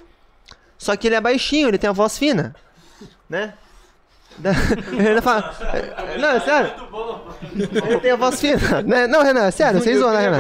[0.77, 2.55] só que ele é baixinho, ele tem a voz fina,
[3.29, 3.55] né?
[4.97, 5.55] Renan fala.
[6.21, 6.71] Não, é sério.
[7.53, 8.83] Ele tem a voz fina.
[8.83, 9.07] né?
[9.09, 10.39] Não, Renan, é sério, vocês zoam, né, Renan?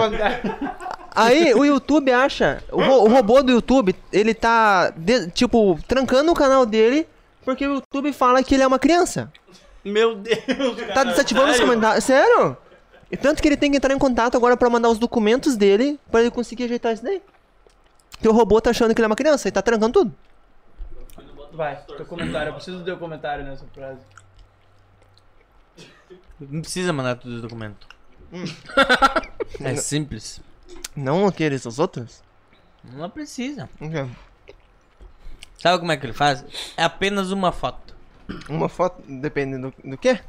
[1.14, 6.30] Aí o YouTube acha, o, ro- o robô do YouTube, ele tá, de- tipo, trancando
[6.30, 7.08] o canal dele
[7.44, 9.32] porque o YouTube fala que ele é uma criança.
[9.84, 10.38] Meu Deus,
[10.94, 12.04] Tá desativando os comentários.
[12.04, 12.56] Sério?
[13.10, 15.98] E tanto que ele tem que entrar em contato agora pra mandar os documentos dele
[16.10, 17.22] pra ele conseguir ajeitar isso daí.
[18.10, 20.14] Porque o robô tá achando que ele é uma criança e tá trancando tudo.
[21.52, 22.50] Vai, teu comentário.
[22.50, 24.00] Eu preciso do teu comentário nessa frase.
[26.38, 27.88] Não precisa mandar todos os documentos.
[29.60, 30.40] é simples.
[30.94, 32.22] Não aqueles, os outros?
[32.84, 33.68] Não precisa.
[33.80, 34.08] Ok.
[35.58, 36.44] Sabe como é que ele faz?
[36.76, 37.96] É apenas uma foto.
[38.48, 40.20] Uma foto, dependendo do, do quê?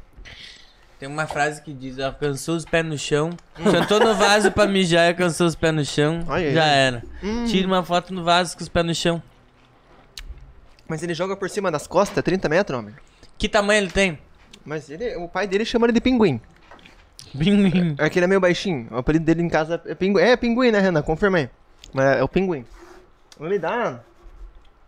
[0.98, 3.30] Tem uma frase que diz, alcançou os pés no chão,
[3.70, 6.78] sentou no vaso pra mijar e alcançou os pés no chão, Ai, já ai.
[6.78, 7.02] era.
[7.22, 7.46] Hum.
[7.46, 9.22] Tira uma foto no vaso com os pés no chão.
[10.86, 12.94] Mas ele joga por cima das costas, 30 metros, homem.
[13.38, 14.18] Que tamanho ele tem?
[14.64, 16.38] Mas ele, o pai dele chama ele de pinguim.
[17.38, 17.94] Pinguim.
[17.96, 18.88] É que ele é meio baixinho.
[18.90, 20.20] O apelido dele em casa é pinguim.
[20.22, 21.00] É pinguim, né, Renan?
[21.02, 21.48] Confirmei.
[21.94, 22.64] Mas é o pinguim.
[23.40, 24.00] Ele dá.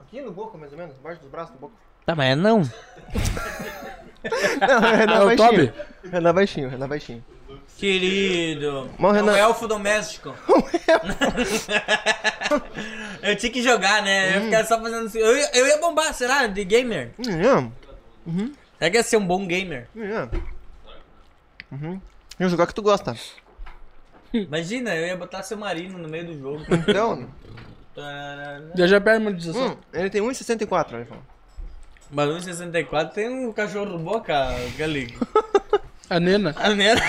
[0.00, 1.74] Aqui no boca, mais ou menos, embaixo dos braços do boca.
[2.06, 2.62] Tá, mas é não.
[4.60, 5.36] Não, o Renan É o baixinho.
[5.36, 5.72] Toby?
[6.10, 7.24] Renan baixinho, Renan baixinho.
[7.76, 8.90] Querido.
[8.98, 10.34] Mas o É um Renan- elfo doméstico.
[13.22, 14.30] eu tinha que jogar, né?
[14.30, 15.18] Eu ia ficar só fazendo assim.
[15.18, 16.46] Eu ia, eu ia bombar, será?
[16.46, 17.10] De gamer.
[18.26, 19.88] Hum, Será que ia ser um bom gamer?
[19.96, 20.42] hum, hum.
[21.72, 22.00] Uhum.
[22.38, 23.16] E jogar que tu gosta.
[24.32, 26.64] Imagina, eu ia botar seu marino no meio do jogo.
[26.70, 27.28] Então,
[28.74, 29.72] Já já perde monetização.
[29.72, 31.22] hum, ele tem 1,64, ele falou.
[32.12, 35.16] Bagulho 64 tem um cachorro boca, aquele.
[36.10, 36.54] A Nena.
[36.58, 37.02] A merda.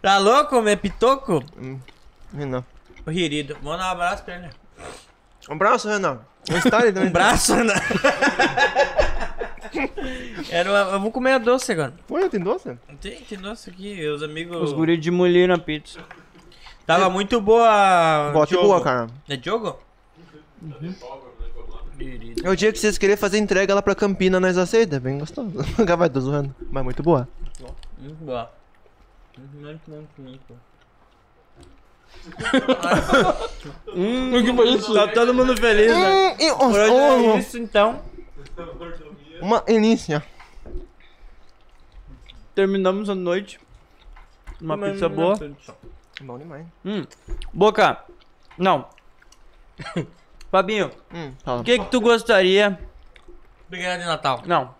[0.00, 0.56] tá louco?
[0.68, 1.42] É pitoco?
[2.32, 2.64] Renan.
[3.04, 4.48] Ô, Querido, vamos dar um abraço pra ele.
[5.48, 6.20] Um abraço, Renan.
[6.50, 7.08] Um style também.
[7.10, 7.74] Um braço, né?
[10.50, 11.94] Era uma- eu vou comer a doce agora.
[12.06, 12.76] Pô, tem doce?
[13.00, 14.56] Tem, tem doce aqui, os amigos.
[14.62, 16.00] Os guri de mulher na pizza.
[16.86, 18.30] Tava muito boa.
[18.32, 19.08] Bote boa, cara.
[19.28, 19.78] É jogo?
[22.42, 24.96] É o dia que vocês querem fazer entrega lá pra Campina, nós aceita.
[24.96, 25.50] É bem gostoso.
[25.98, 26.54] Vai, tô zoando.
[26.70, 27.28] Mas muito boa.
[27.98, 28.50] Muito boa.
[29.38, 30.60] Muito, muito, muito boa.
[33.88, 34.94] O que foi isso?
[34.94, 36.32] Tá todo mundo feliz, né?
[36.32, 38.02] Hum, e- Por hoje oh, é isso, então.
[39.40, 40.22] Uma delícia.
[42.54, 43.60] Terminamos a noite.
[44.60, 45.38] Uma pizza boa.
[46.20, 46.66] Bom demais.
[46.84, 47.06] Hum.
[47.52, 48.04] Boca,
[48.58, 48.86] Não.
[50.50, 52.78] Fabinho, Hum, o que que tu gostaria...
[53.68, 54.42] Obrigado de Natal.
[54.46, 54.74] Não.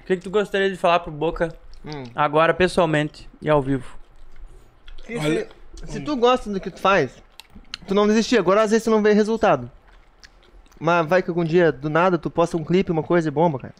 [0.00, 2.04] O que que tu gostaria de falar pro Boca Hum.
[2.14, 3.98] agora, pessoalmente e ao vivo?
[5.06, 5.48] Se,
[5.86, 7.22] se tu gosta do que tu faz,
[7.86, 8.38] tu não desistir.
[8.38, 9.70] Agora às vezes tu não vê resultado.
[10.78, 13.58] Mas vai que algum dia, do nada, tu posta um clipe, uma coisa e bomba,
[13.58, 13.74] cara.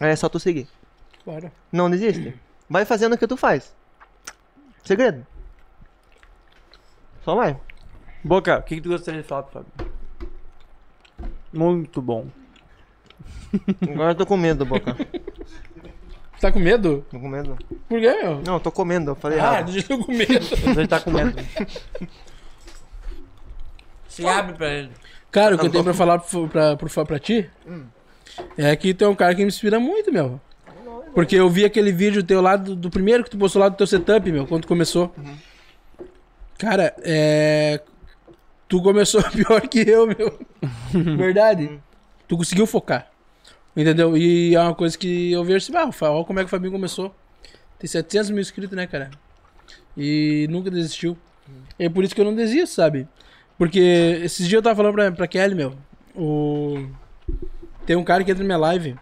[0.00, 0.68] Aí É só tu seguir.
[1.24, 1.50] Claro.
[1.70, 2.34] Não desiste.
[2.68, 3.74] Vai fazendo o que tu faz.
[4.84, 5.26] Segredo.
[7.24, 7.56] Só vai.
[8.24, 9.91] Boca, o que que tu gostaria de falar pro Fabinho?
[11.52, 12.26] Muito bom.
[13.82, 14.96] Agora eu tô com medo, Boca.
[16.40, 17.04] Tá com medo?
[17.10, 17.56] Tô com medo.
[17.88, 18.40] Por quê, meu?
[18.42, 19.72] Não, eu tô comendo, eu falei Ah, errado.
[19.88, 20.32] eu com medo.
[20.76, 21.36] Ele tá com medo.
[24.08, 24.90] Se abre pra ele.
[25.30, 27.48] Cara, o que eu tenho pra falar pro, pra, pro, pra ti
[28.58, 30.40] é que tu é um cara que me inspira muito, meu.
[31.14, 33.76] Porque eu vi aquele vídeo teu lá do, do primeiro que tu postou lá do
[33.76, 35.14] teu setup, meu, quando tu começou.
[36.58, 37.80] Cara, é.
[38.72, 40.38] Tu começou pior que eu, meu.
[41.18, 41.78] Verdade.
[42.26, 43.06] Tu conseguiu focar.
[43.76, 44.16] Entendeu?
[44.16, 46.72] E é uma coisa que eu vejo assim, ah, olha como é que o Fabinho
[46.72, 47.14] começou.
[47.78, 49.10] Tem 700 mil inscritos, né, cara?
[49.94, 51.18] E nunca desistiu.
[51.78, 53.06] É por isso que eu não desisto, sabe?
[53.58, 53.78] Porque
[54.24, 55.74] esses dias eu tava falando pra, pra Kelly, meu.
[56.16, 56.88] O...
[57.84, 58.96] Tem um cara que entra na minha live.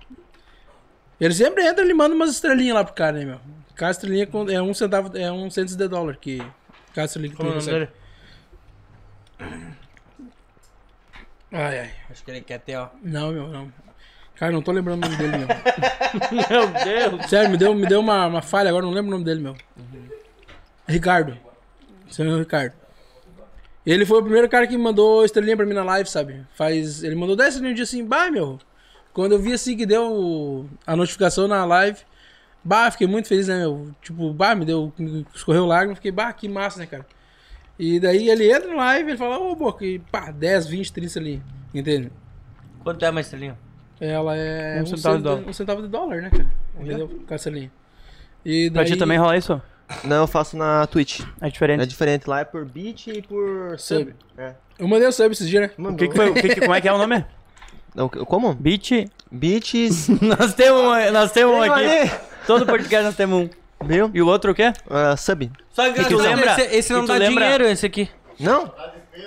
[1.21, 3.41] Ele sempre entra e manda umas estrelinhas lá pro cara, né, meu?
[3.77, 6.43] Cada estrelinha com- é um centavo, é um cento de dólar que.
[6.93, 7.89] Cada estrelinha que tu é recebe.
[11.53, 11.91] Ai, ai.
[12.11, 12.89] Acho que ele quer ter, ó.
[13.03, 13.73] Não, meu, não.
[14.37, 15.49] Cara, não tô lembrando o nome dele, meu.
[16.33, 17.27] Meu Deus.
[17.29, 19.55] Sério, me deu, me deu uma, uma falha agora, não lembro o nome dele, meu.
[20.89, 21.37] Ricardo.
[22.09, 22.73] Seu Ricardo.
[23.85, 26.47] Ele foi o primeiro cara que mandou estrelinha pra mim na live, sabe?
[26.55, 27.03] Faz.
[27.03, 28.59] Ele mandou 10 estrelinhas um dia assim, bah, meu.
[29.13, 31.99] Quando eu vi assim que deu a notificação na live,
[32.65, 33.91] bah, fiquei muito feliz, né, meu?
[34.01, 34.93] Tipo, bah, me deu.
[35.35, 37.07] Escorreu lágrima, fiquei, bah, que massa, né, cara?
[37.83, 41.07] E daí ele entra na live, ele fala, ô, Boca, e pá, 10, 20, 30
[41.07, 41.43] estrelinhas.
[41.73, 42.13] Entende?
[42.85, 43.57] Quanto é uma estrelinha?
[43.99, 45.43] Ela é Um centavo de cento- dólar.
[45.49, 46.51] um centavo de dólar, né, cara?
[46.79, 47.09] Entendeu?
[47.27, 47.71] Carcelinha.
[48.45, 48.93] E Pra daí...
[48.93, 49.61] ti também rola isso?
[50.05, 51.21] Não, eu faço na Twitch.
[51.41, 51.83] É diferente.
[51.83, 52.29] É diferente.
[52.29, 54.05] Lá é por beat e por sub.
[54.05, 54.15] Sub.
[54.39, 54.55] É.
[54.79, 55.71] Eu mandei o sub esses dias, né?
[55.91, 56.31] O que, que foi?
[56.31, 57.25] o que que- como é que é o nome?
[57.95, 58.55] Não, Como?
[58.55, 59.11] Beat.
[59.33, 60.09] Beats.
[60.23, 61.85] nós temos um, nós temos um aqui.
[61.85, 62.11] ali.
[62.47, 63.51] Todo podcast nós temos um.
[63.85, 64.11] Meu?
[64.13, 64.73] E o outro o quê?
[64.89, 65.51] Ah, sub.
[65.73, 66.53] Só que tu lembra?
[66.53, 67.45] Esse, esse não dá lembra?
[67.45, 68.09] dinheiro, esse aqui.
[68.39, 68.73] Não?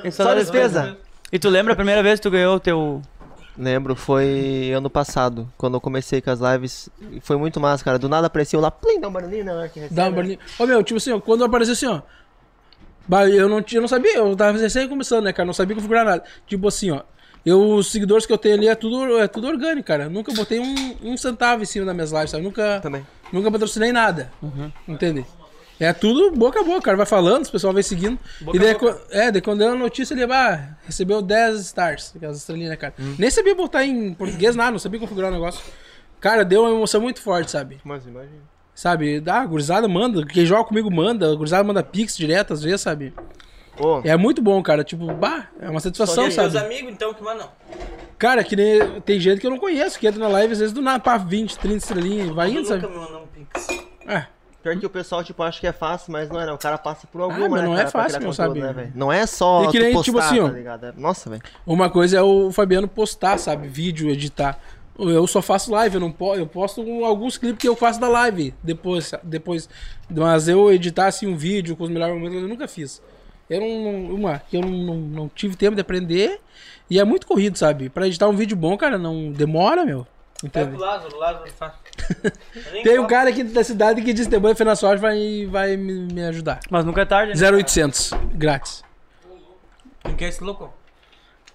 [0.04, 0.98] Esse Só o despesa.
[1.32, 3.02] E tu lembra a primeira vez que tu ganhou o teu.
[3.58, 6.90] Lembro, foi ano passado, quando eu comecei com as lives.
[7.12, 8.00] E Foi muito massa, cara.
[8.00, 9.96] Do nada apareceu lá, plim, dá um barulhinho na hora que recebe.
[9.96, 10.40] Dá uma barulhinha.
[10.58, 12.02] Ô, meu, tipo assim, ó, quando apareceu assim, ó.
[13.08, 15.46] bah, Eu não, eu não sabia, eu tava recém começando, né, cara?
[15.46, 16.24] Não sabia configurar nada.
[16.48, 17.02] Tipo assim, ó.
[17.46, 20.06] Eu, os seguidores que eu tenho ali é tudo, é tudo orgânico, cara.
[20.06, 22.44] Eu nunca botei um, um centavo em cima das minhas lives, sabe?
[22.44, 23.06] Nunca, Também.
[23.32, 24.32] nunca patrocinei nada.
[24.88, 25.26] Entende?
[25.80, 28.18] É tudo boca a boca, o cara vai falando, o pessoal vai seguindo.
[28.54, 28.76] e daí,
[29.12, 32.94] é, daí quando deu a notícia ele, ah, recebeu 10 stars, aquelas estrelinhas, né, cara?
[33.18, 35.62] Nem sabia botar em português nada, não sabia configurar o negócio.
[36.22, 37.82] Cara, deu uma emoção muito forte, sabe?
[37.84, 38.54] Mas imagina.
[38.74, 39.22] Sabe?
[39.28, 42.82] Ah, a gurizada manda, quem joga comigo manda, a gurizada manda pix direto às vezes,
[42.82, 43.14] sabe?
[43.80, 44.84] Ô, É muito bom, cara.
[44.84, 46.58] Tipo, bah, é uma satisfação, sabe?
[46.58, 47.50] amigos, então, que mandam.
[48.18, 50.74] Cara, que nem tem gente que eu não conheço, que entra na live às vezes
[50.74, 52.88] do nada, pá, 20, 30 estrelinhas, vai indo, Nunca sabe?
[52.94, 53.68] me mandou um pix.
[54.08, 54.26] É.
[54.62, 56.54] pior que o pessoal, tipo, acha que é fácil, mas não é, não.
[56.54, 58.60] O cara passa por alguma, Ah, mas né, não é cara, pra fácil, conteúdo, sabe?
[58.62, 60.48] né, não é só E que nem, postar, tipo assim, ó.
[60.48, 60.86] tá ligado?
[60.86, 61.42] É- Nossa, velho.
[61.66, 63.68] Uma coisa é o Fabiano postar, sabe?
[63.68, 64.58] Vídeo, editar.
[64.98, 66.40] Eu só faço live, eu não posso.
[66.40, 69.68] Eu posto alguns clipes que eu faço da live depois, depois.
[70.10, 73.02] Mas eu editar assim um vídeo com os melhores momentos eu nunca fiz.
[73.54, 74.16] Eu não.
[74.16, 76.40] Uma, que eu não, não, não tive tempo de aprender.
[76.90, 77.90] E é muito corrido, sabe?
[77.90, 80.06] Pra editar um vídeo bom, cara, não demora, meu.
[80.52, 80.82] Pega o Entende?
[80.82, 81.74] Lázaro, o Lázaro faz.
[82.84, 86.14] Tem um cara aqui da cidade que diz que depois na sorte vai, vai me,
[86.14, 86.60] me ajudar.
[86.70, 87.52] Mas nunca é tarde, né?
[87.52, 88.84] 0800, grátis.
[90.04, 90.74] Quem que é esse louco?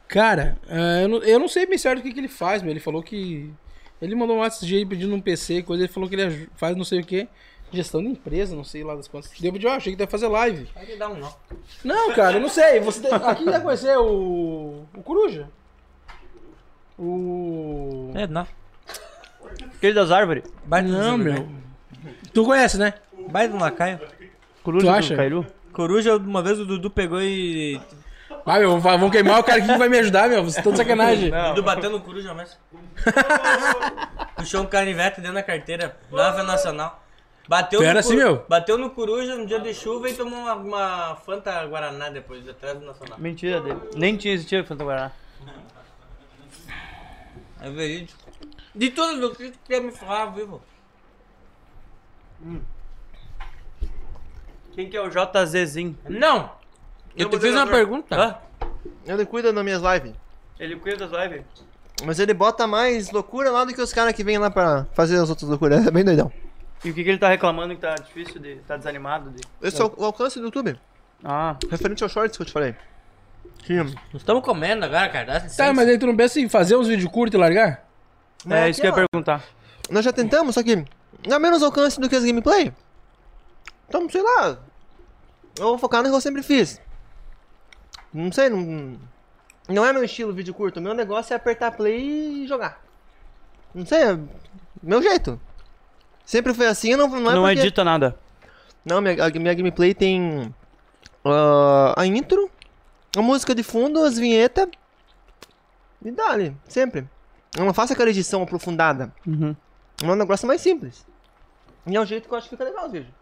[0.06, 2.70] Cara, eh, eu, não, eu não sei bem certo o que, que ele faz, meu.
[2.70, 3.52] Ele falou que.
[4.00, 5.82] Ele mandou um WhatsApp pedindo um PC, coisa.
[5.82, 7.28] Ele falou que ele faz não sei o que.
[7.72, 9.30] Gestão de empresa, não sei lá das contas.
[9.38, 10.68] Deu de, ah, achei que deve fazer live.
[10.74, 11.30] Vai me dar um nó.
[11.84, 12.80] Não, cara, eu não sei.
[12.80, 14.84] Você tem- aqui deve conhecer o.
[14.94, 15.48] O Coruja.
[16.98, 18.10] O.
[18.14, 18.46] É, não.
[19.76, 20.44] Aquele das árvores.
[20.64, 21.48] Baita Não, do- meu.
[22.32, 22.94] Tu conhece, né?
[23.30, 24.00] Baita do lacaio.
[24.62, 25.16] Coruja Tu do acha?
[25.16, 25.46] Cairu.
[25.72, 27.80] Coruja, uma vez o Dudu pegou e.
[28.44, 30.42] Ah, meu, vamos queimar o cara aqui que vai me ajudar, meu.
[30.42, 31.30] Vocês estão de sacanagem.
[31.32, 32.58] O Dudu bateu no Coruja, mas.
[34.36, 35.96] Puxou um canivete dentro da carteira.
[36.10, 37.02] Nave Nacional.
[37.48, 38.44] Bateu Tu no era assim, meu?
[38.46, 42.78] Bateu no Coruja no dia de chuva e tomou uma, uma Fanta Guaraná depois, atrás
[42.78, 43.18] do Nacional.
[43.18, 43.80] Mentira dele.
[43.96, 45.12] Nem tinha existido Fanta Guaraná.
[47.60, 48.18] É verídico.
[48.74, 50.62] De todas o que tu quer me falar, vivo?
[54.72, 55.98] Quem que é o JZzinho?
[56.06, 56.52] Não!
[57.16, 58.14] Eu te fiz uma pergunta.
[58.14, 58.36] Hã?
[59.06, 60.14] Ele cuida das minhas lives.
[60.60, 61.44] Ele cuida das lives?
[62.04, 65.16] Mas ele bota mais loucura lá do que os caras que vêm lá pra fazer
[65.16, 65.84] as outras loucuras.
[65.86, 66.30] É bem doidão.
[66.84, 68.56] E o que, que ele tá reclamando que tá difícil de.
[68.66, 69.40] tá desanimado de.
[69.60, 70.78] Esse é o, o alcance do YouTube.
[71.24, 72.74] Ah, Referente aos shorts que eu te falei.
[73.58, 75.24] Que, Nós estamos comendo agora, cara.
[75.26, 75.64] Dá licença.
[75.64, 77.84] Tá, mas aí tu não pensa em fazer uns vídeos curtos e largar?
[78.48, 79.42] é isso que eu ia perguntar.
[79.90, 80.84] Nós já tentamos, só que
[81.26, 82.72] dá menos alcance do que as gameplay.
[83.88, 84.58] Então, sei lá.
[85.58, 86.80] Eu vou focar no que eu sempre fiz.
[88.12, 88.96] Não sei, não.
[89.68, 90.78] Não é meu estilo vídeo curto.
[90.78, 92.80] O meu negócio é apertar play e jogar.
[93.74, 94.18] Não sei, é
[94.82, 95.40] meu jeito.
[96.28, 97.58] Sempre foi assim, não, não é Não porque...
[97.58, 98.14] edita nada.
[98.84, 100.54] Não, minha, a minha gameplay tem
[101.24, 102.50] ah, a intro,
[103.16, 104.68] a música de fundo, as vinhetas.
[106.04, 107.08] E dá-lhe, sempre.
[107.56, 109.10] Eu não faço aquela edição aprofundada.
[109.26, 109.56] Uhum.
[110.02, 111.06] É um negócio mais simples.
[111.86, 113.14] E é o jeito que eu acho que fica legal os vídeos.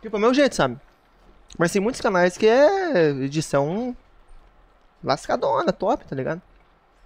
[0.00, 0.80] Tipo, é o meu jeito, sabe?
[1.58, 3.94] Mas tem muitos canais que é edição
[5.04, 6.40] lascadona, top, tá ligado?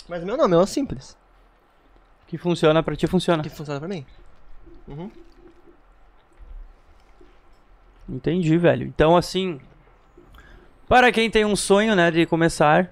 [0.08, 1.16] Mas o meu não, o meu é simples.
[2.28, 3.42] Que funciona pra ti, funciona.
[3.42, 4.06] Que funciona pra mim.
[4.86, 5.10] Uhum.
[8.10, 8.86] Entendi, velho.
[8.86, 9.60] Então, assim.
[10.88, 12.90] Para quem tem um sonho, né, de começar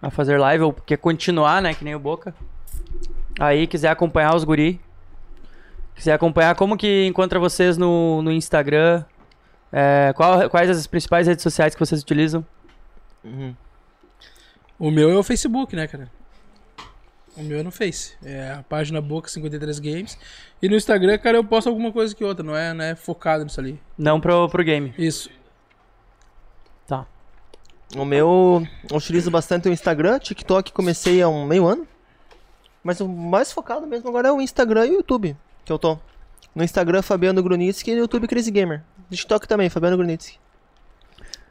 [0.00, 2.34] a fazer live ou quer continuar, né, que nem o Boca.
[3.38, 4.80] Aí, quiser acompanhar os guri.
[5.94, 9.04] Quiser acompanhar como que encontra vocês no, no Instagram.
[9.70, 12.44] é, qual- quais as principais redes sociais que vocês utilizam?
[13.24, 13.54] Uhum.
[14.78, 16.10] O meu é o Facebook, né, cara?
[17.36, 18.14] O meu é no Face.
[18.24, 20.16] É a página Boca 53 Games.
[20.62, 23.42] E no Instagram, cara, eu posto alguma coisa que outra, não é, não é focado
[23.44, 23.80] nisso ali.
[23.98, 24.94] Não pro, pro game.
[24.96, 25.28] Isso.
[26.86, 27.06] Tá.
[27.96, 31.86] O meu, eu utilizo bastante o Instagram, TikTok comecei há um meio ano.
[32.82, 35.98] Mas o mais focado mesmo agora é o Instagram e o YouTube, que eu tô.
[36.54, 38.82] No Instagram, Fabiano Grunitsky e no YouTube, Crazy Gamer.
[39.10, 40.38] TikTok também, Fabiano Grunitsky.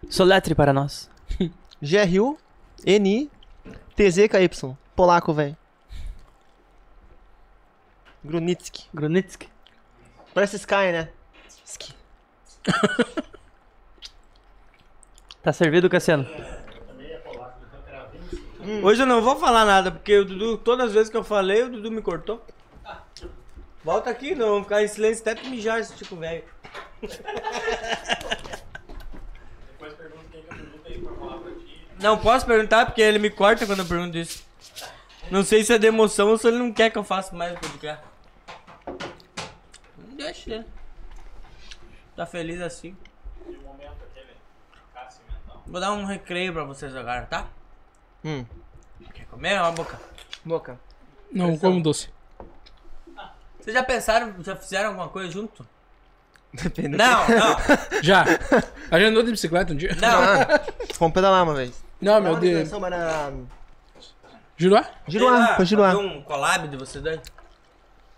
[0.10, 1.10] Soletre para nós.
[1.82, 2.38] G-R-U-N-I-T-Z-K-Y.
[4.96, 5.58] Polaco, velho.
[8.24, 8.86] Grunitsky.
[8.94, 9.50] Grunitsky.
[10.34, 11.10] Parece Sky, né?
[11.66, 11.94] Ski.
[15.42, 16.26] Tá servido, Cassiano?
[18.82, 21.64] Hoje eu não vou falar nada, porque o Dudu, todas as vezes que eu falei,
[21.64, 22.42] o Dudu me cortou.
[23.84, 26.46] Volta aqui, não, vamos ficar em silêncio até tu mijar esse tipo velho.
[32.00, 34.46] Não posso perguntar porque ele me corta quando eu pergunto isso.
[35.30, 37.54] Não sei se é de emoção ou se ele não quer que eu faça mais
[37.54, 38.13] o podcast.
[40.16, 40.66] Deixa ele.
[42.16, 42.96] Tá feliz assim.
[45.66, 47.48] Vou dar um recreio pra vocês agora, tá?
[48.24, 48.46] Hum.
[49.14, 50.00] Quer comer uma boca?
[50.46, 50.80] Boca.
[51.32, 52.10] Não como doce.
[53.60, 55.66] Vocês já pensaram, já fizeram alguma coisa junto?
[56.54, 58.24] Depende Não, não, Já.
[58.92, 59.96] A gente andou de bicicleta um dia?
[59.96, 60.86] não.
[60.86, 61.00] que.
[61.00, 61.84] Vamos pedalar uma vez.
[62.00, 62.70] Não, meu Deus.
[64.56, 65.56] Giruá, Juruá?
[65.56, 65.98] foi Giruá.
[65.98, 67.20] Um collab de vocês dois?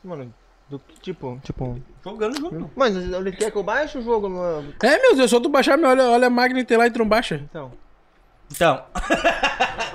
[0.04, 0.34] Mano,
[0.70, 1.80] do tipo, tipo...
[2.04, 2.72] Jogando junto.
[2.76, 4.74] Mas ele quer que eu baixe o jogo no...
[4.84, 6.92] É, meu Deus, só tu baixar, meu, olha, olha a máquina que tem lá e
[6.92, 7.42] tu não baixa.
[7.50, 7.72] Então,
[8.52, 8.82] Então,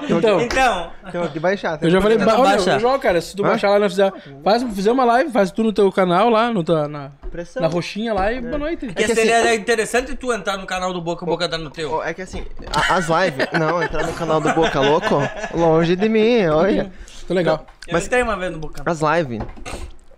[0.03, 0.41] Então,
[1.07, 1.77] então, tem que baixar.
[1.77, 4.13] tem eu já que falei, ba olha, jogo, cara, se tu baixar lá, nós fizer,
[4.43, 7.63] faz, fizer uma live, faz tu no teu canal lá, no tua, na, Pressão.
[7.63, 8.87] na roxinha lá e boa noite.
[8.87, 12.03] porque que seria interessante tu entrar no canal do Boca, o Boca tá no teu.
[12.03, 12.45] É que assim,
[12.89, 13.47] as lives...
[13.59, 15.17] Não, entrar no canal do Boca Louco,
[15.55, 16.91] longe de mim, olha.
[17.27, 17.67] Tô legal.
[17.87, 18.83] Eu entrei uma vez no Boca.
[18.85, 19.41] As lives,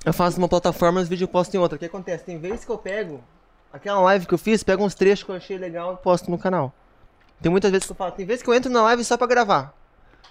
[0.04, 1.76] eu faço numa plataforma e os vídeos eu posto em outra.
[1.76, 2.24] O que acontece?
[2.24, 3.22] Tem vezes que eu pego
[3.72, 6.38] aquela live que eu fiz, pego uns trechos que eu achei legal e posto no
[6.38, 6.72] canal.
[7.40, 9.26] Tem muitas vezes que eu falo, tem vezes que eu entro na live só pra
[9.26, 9.74] gravar.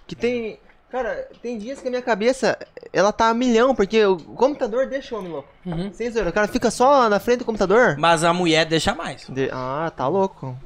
[0.07, 0.59] Que tem.
[0.89, 2.57] Cara, tem dias que a minha cabeça,
[2.91, 5.47] ela tá a milhão, porque o computador deixa o homem louco.
[5.93, 7.95] Sem zoeira, o cara fica só na frente do computador.
[7.97, 9.25] Mas a mulher deixa mais.
[9.29, 10.57] De- Ah, tá louco.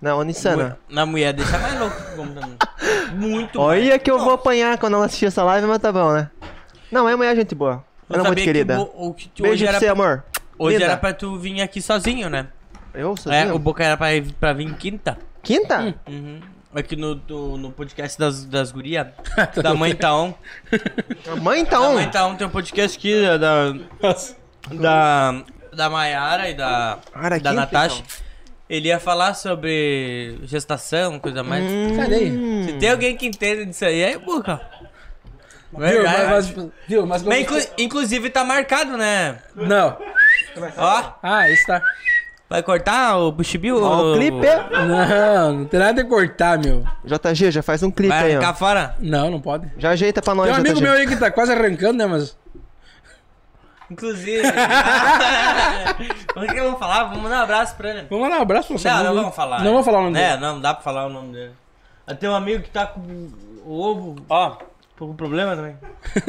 [0.00, 0.78] Não, Nissana.
[0.88, 2.56] Na mulher deixa mais louco o computador.
[3.12, 3.68] Muito mais.
[3.70, 6.30] Olha que eu vou apanhar quando ela assistir essa live, mas tá bom, né?
[6.90, 7.84] Não, é mulher gente boa.
[8.10, 8.74] Eu Ela é muito sabia querida.
[8.76, 10.24] Que o, o que tu- Beijo hoje pra era você, pra, amor.
[10.58, 10.84] hoje Linda.
[10.90, 12.48] era pra tu vir aqui sozinho, né?
[12.92, 13.54] Eu, É, sozinho?
[13.54, 14.08] o Boca era pra,
[14.38, 15.16] pra vir quinta.
[15.42, 15.94] Quinta?
[16.08, 16.40] Uhum.
[16.74, 19.06] Aqui no, do- no podcast das, das gurias.
[19.62, 20.32] da mãe Taon.
[21.30, 21.94] A mãe tá Da on.
[21.94, 23.72] mãe Taon tem um podcast aqui da.
[23.72, 24.16] Da,
[24.72, 25.42] da,
[25.74, 28.02] da Maiara e da, era da quinta, Natasha.
[28.04, 28.30] então.
[28.68, 31.64] Ele ia falar sobre gestação, coisa mais.
[31.64, 31.96] Hum.
[31.96, 32.64] Daí.
[32.66, 34.60] Se tem alguém que entende disso aí, é Boca.
[35.72, 36.24] Viu, Verdade.
[36.30, 39.38] mas, mas, viu, mas, Mas inclu- inclusive tá marcado, né?
[39.54, 39.96] Não.
[40.76, 41.80] Ó, Ah, esse tá.
[42.48, 43.80] vai cortar o Buchibiu?
[43.82, 44.46] Ó, o clipe.
[44.88, 46.82] Não, não tem nada de cortar, meu.
[47.04, 48.54] JG, já faz um clipe Vai aí, ficar ó.
[48.54, 48.96] fora?
[48.98, 49.70] Não, não pode.
[49.78, 50.82] Já ajeita pra nós, Tem um amigo JG.
[50.82, 52.36] meu aí que tá quase arrancando, né, mas...
[53.90, 54.42] Inclusive.
[56.36, 57.04] o que eu vou falar?
[57.04, 58.06] Vamos mandar um abraço pra ele.
[58.08, 58.88] Vamos mandar um abraço pra você.
[58.88, 59.58] Não, não vamos falar.
[59.64, 60.40] Não vamos falar o nome É, dele.
[60.40, 61.52] não, não dá pra falar o nome dele.
[62.18, 63.00] Tem um amigo que tá com
[63.64, 64.56] o ovo, ó,
[65.08, 65.76] com problema também.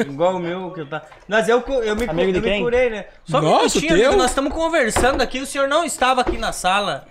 [0.00, 1.02] Igual o meu que eu tá.
[1.28, 2.62] Mas eu, eu, me, cu- Amigo de eu me quem?
[2.62, 3.06] curei, né?
[3.24, 4.06] Só um Nossa, minutinho, teu?
[4.08, 7.06] amigo, nós estamos conversando aqui, o senhor não estava aqui na sala.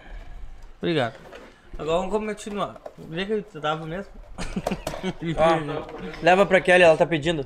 [0.79, 1.13] Obrigado.
[1.77, 2.75] Agora vamos continuar.
[2.97, 4.11] Vê que eu tava mesmo?
[6.21, 7.45] Leva pra Kelly, ela tá pedindo.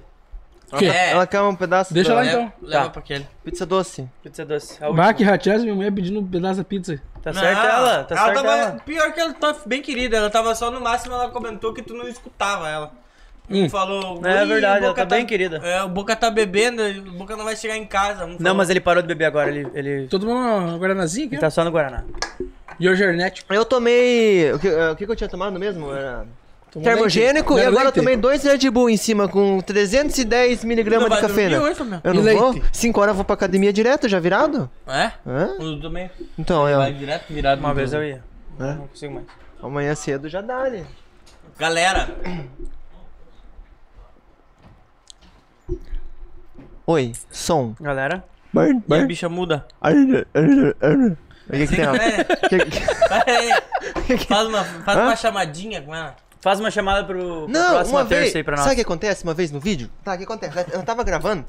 [0.78, 0.86] quê?
[0.88, 2.54] É, Ela quer um pedaço Deixa da lá, então.
[2.62, 2.90] leva Tá.
[2.90, 3.28] pra aquele.
[3.44, 4.10] pizza doce.
[4.24, 4.84] Pizza doce.
[4.84, 5.14] A última.
[5.14, 7.00] Que rateada, minha mulher pedindo um pedaço da pizza.
[7.22, 8.72] Tá certo ela, tá certo tava, ela.
[8.86, 11.94] Pior que ela tá bem querida, ela tava só no máximo, ela comentou que tu
[11.94, 12.92] não escutava ela.
[13.50, 13.70] Hum.
[13.70, 14.20] Falou.
[14.26, 17.12] É "Ih, verdade, o ela Boca tá bem querida." É, o Boca tá bebendo, o
[17.14, 18.26] Boca não vai chegar em casa.
[18.26, 21.26] Um Não, falou- mas ele parou de beber agora, ele, ele, Tô tomando uma guaranazinha
[21.28, 22.04] aqui, ele tá só no Guaraná.
[22.80, 23.46] E o Gernet.
[23.50, 24.52] Eu tomei.
[24.54, 25.94] O que, o que eu tinha tomado mesmo?
[25.94, 26.26] Era
[26.72, 27.64] Tomou termogênico leite.
[27.64, 27.96] e agora eu leite?
[27.96, 31.62] tomei dois Red Bull em cima com 310 Não miligramas vai de cafeína.
[31.62, 31.80] hoje?
[32.04, 32.38] Eu E não leite?
[32.40, 32.62] vou.
[32.74, 34.70] 5 horas eu vou pra academia direto, já virado?
[34.86, 35.12] É?
[35.26, 35.56] Hã?
[35.58, 36.12] Eu também.
[36.38, 37.60] Então, Vai eu, direto virado.
[37.60, 38.22] Uma no vez eu ia.
[38.60, 38.74] É?
[38.74, 39.26] Não consigo mais.
[39.64, 40.84] amanhã cedo já dá, né?
[41.58, 42.10] Galera,
[46.88, 47.74] Oi, som.
[47.80, 49.66] Galera, Burn, e a bicha muda.
[49.82, 51.86] O que que tem?
[51.86, 53.62] É,
[54.18, 55.04] que- faz uma, faz Hã?
[55.04, 56.16] uma chamadinha com ela.
[56.42, 58.36] faz uma chamada pro, Não, próxima uma terça vez.
[58.36, 58.64] aí pra nós.
[58.64, 59.90] Sabe o que acontece uma vez no vídeo?
[60.04, 60.66] Tá, o que acontece?
[60.72, 61.46] Eu tava gravando.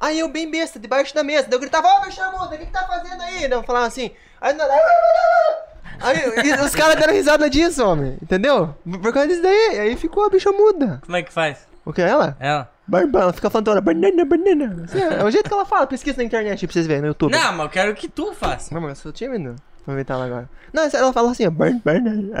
[0.00, 1.44] Aí eu bem besta, debaixo da mesa.
[1.48, 3.44] Daí eu gritava, ô, bicha muda, o que que tá fazendo aí?
[3.50, 4.10] Eu falava assim.
[4.40, 4.64] Aí, não-
[6.00, 8.16] aí os caras deram risada disso, homem.
[8.22, 8.74] Entendeu?
[9.02, 9.78] Por causa disso daí.
[9.80, 11.00] Aí ficou a bicha muda.
[11.04, 11.66] Como é que faz?
[11.84, 12.36] O que é ela?
[12.38, 12.70] Ela?
[12.88, 14.86] Barba, ela fica falando toda hora, banana, banana.
[14.94, 17.32] É, é o jeito que ela fala, pesquisa na internet pra vocês verem no YouTube.
[17.32, 18.74] Não, mas eu quero que tu faça.
[18.74, 19.54] Não, mas eu sou tímido.
[19.84, 20.48] Vou inventar ela agora.
[20.72, 22.32] Não, ela fala assim, ó, burn, burn,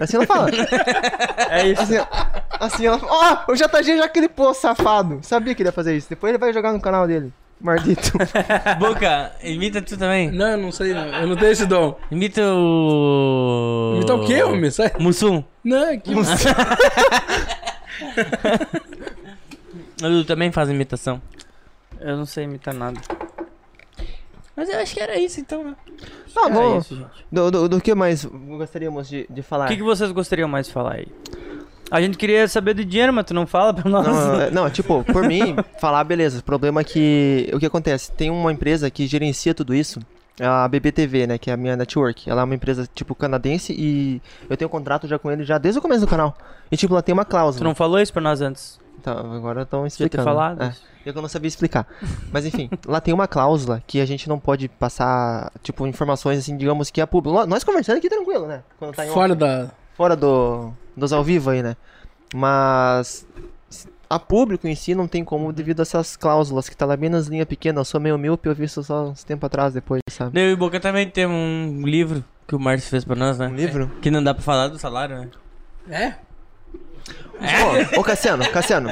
[0.00, 0.48] assim ela fala.
[1.50, 1.82] É isso.
[1.82, 1.96] Assim,
[2.58, 5.20] assim ela fala, ó, o JG já clipou, safado.
[5.22, 6.08] Sabia que ele ia fazer isso.
[6.08, 7.32] Depois ele vai jogar no canal dele.
[7.60, 8.12] Maldito.
[8.80, 10.32] Boca, imita tu também.
[10.32, 11.06] Não, eu não sei, não.
[11.06, 11.96] Eu não tenho esse dom.
[12.10, 13.92] Imita o.
[13.96, 14.70] Imita o quê, homem?
[14.70, 14.90] Sai.
[14.98, 15.44] Mussum.
[15.64, 16.02] Não, é
[20.10, 20.22] que...
[20.22, 21.20] Tu também faz imitação.
[22.00, 23.00] Eu não sei imitar nada.
[24.56, 25.74] Mas eu acho que era isso então, né?
[26.34, 26.78] Tá bom.
[26.78, 27.08] isso, gente.
[27.30, 29.64] Do, do, do que mais gostaríamos de, de falar?
[29.66, 31.06] O que, que vocês gostariam mais de falar aí?
[31.90, 34.06] A gente queria saber do dinheiro, mas tu não fala pra nós.
[34.06, 36.40] Não, é- não, tipo, por mim, falar, beleza.
[36.40, 37.50] O problema é que.
[37.54, 38.10] O que acontece?
[38.12, 40.00] Tem uma empresa que gerencia tudo isso.
[40.40, 41.38] é A BBTV, né?
[41.38, 42.28] Que é a minha network.
[42.30, 45.58] Ela é uma empresa, tipo, canadense e eu tenho um contrato já com ele já
[45.58, 46.36] desde o começo do canal.
[46.70, 47.64] E, tipo, ela tem uma Tu cláusula.
[47.64, 48.80] não falou isso pra nós antes?
[49.02, 50.22] Tá, agora estão Devia explicando.
[50.22, 50.62] ter falado.
[50.62, 50.74] É.
[51.04, 51.86] Eu que não sabia explicar.
[52.32, 56.56] Mas enfim, lá tem uma cláusula que a gente não pode passar, tipo, informações assim,
[56.56, 57.44] digamos que a público.
[57.46, 58.62] Nós conversando aqui tranquilo, né?
[58.78, 59.70] Quando tá em Fora da...
[59.94, 61.76] fora do, dos ao vivo aí, né?
[62.34, 63.26] Mas
[64.08, 67.10] a público em si não tem como devido a essas cláusulas que tá lá bem
[67.10, 67.80] nas linhas pequenas.
[67.80, 70.40] Eu sou meio míope, eu vi isso só uns tempo atrás depois, sabe?
[70.40, 73.48] Eu e o Boca também tem um livro que o Márcio fez pra nós, né?
[73.48, 73.90] Um livro?
[74.00, 75.28] Que não dá pra falar do salário, né?
[75.88, 76.14] É?
[77.96, 78.90] Ô, ô Cassiano, Cassiano.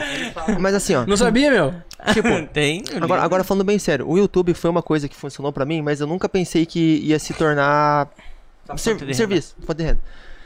[0.58, 1.06] Mas assim, ó.
[1.06, 1.74] Não sabia, meu?
[2.12, 2.82] Tipo, tem.
[3.00, 6.00] Agora, agora falando bem sério, o YouTube foi uma coisa que funcionou pra mim, mas
[6.00, 8.08] eu nunca pensei que ia se tornar
[8.76, 10.00] ser- fonte serviço, fonte de renda.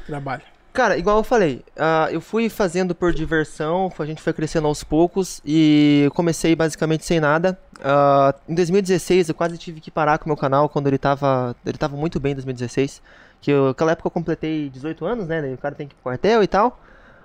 [0.07, 0.43] Trabalho.
[0.73, 4.83] Cara, igual eu falei, ah, eu fui fazendo por diversão, a gente foi crescendo aos
[4.83, 7.57] poucos e comecei basicamente sem nada.
[7.83, 11.55] Ah, em 2016 eu quase tive que parar com o meu canal quando ele tava,
[11.65, 13.01] ele tava muito bem em 2016.
[13.41, 15.41] Que eu, naquela época eu completei 18 anos, né?
[15.43, 16.81] daí O cara tem que ir pro quartel e tal.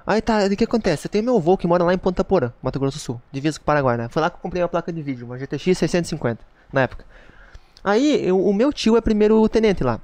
[0.09, 1.05] Aí tá, o que acontece?
[1.05, 3.59] Eu tenho meu avô que mora lá em Ponta Porã, Mato Grosso do Sul, divisa
[3.59, 4.09] com o Paraguai, né?
[4.09, 7.05] Foi lá que eu comprei uma placa de vídeo, uma GTX 650, na época.
[7.83, 10.01] Aí, eu- o meu tio é primeiro tenente lá.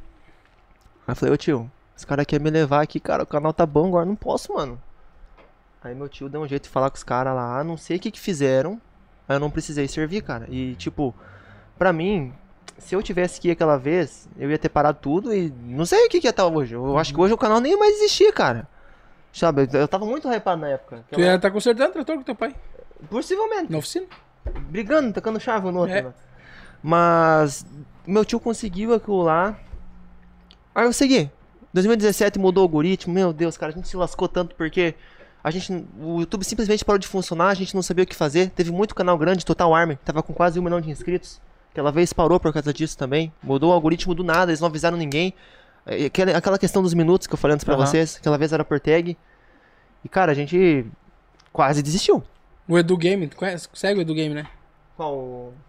[1.08, 3.66] Aí eu falei, ô tio, os caras querem me levar aqui, cara, o canal tá
[3.66, 4.80] bom, agora não posso, mano.
[5.84, 8.00] Aí meu tio deu um jeito de falar com os caras lá, não sei o
[8.00, 8.80] que que fizeram,
[9.28, 10.46] aí eu não precisei servir, cara.
[10.52, 11.16] E, tipo,
[11.80, 12.32] pra mim,
[12.78, 16.06] se eu tivesse que ir aquela vez, eu ia ter parado tudo e não sei
[16.06, 16.76] o que que ia estar hoje.
[16.76, 18.68] Eu acho que hoje o canal nem mais existir, cara.
[19.36, 21.04] Sabe, eu- tava muito hypado na época.
[21.12, 22.56] Tu ia estar consertando o trator com teu pai.
[23.10, 24.06] Possivelmente Na oficina.
[24.70, 25.94] brigando, tacando chave no outro.
[25.94, 26.02] É.
[26.04, 26.14] né?
[26.82, 27.66] Mas
[28.08, 29.58] meu tio conseguiu aquilo lá.
[30.74, 31.30] Aí eu segui.
[31.74, 33.14] 2017 mudou o algoritmo.
[33.14, 34.96] Meu Deus, cara, a gente se lascou tanto porque
[35.44, 38.50] a gente, o YouTube simplesmente parou de funcionar, a gente não sabia o que fazer.
[38.52, 41.42] Teve muito canal grande, Total Army, tava com quase um milhão de inscritos.
[41.72, 43.34] Aquela vez parou por causa disso também.
[43.44, 45.34] Mudou o algoritmo do nada, eles não avisaram ninguém.
[45.86, 47.86] É, Aquela, aquela questão dos minutos que eu falei antes pra Aham.
[47.86, 49.18] vocês, aquela vez era por tag.
[50.04, 50.86] E cara, a gente
[51.54, 52.24] quase desistiu.
[52.68, 53.28] O Edu Game.
[53.28, 53.68] Tu conhece?
[53.74, 54.48] Segue o Edu Game, né?
[54.98, 55.16] Qual?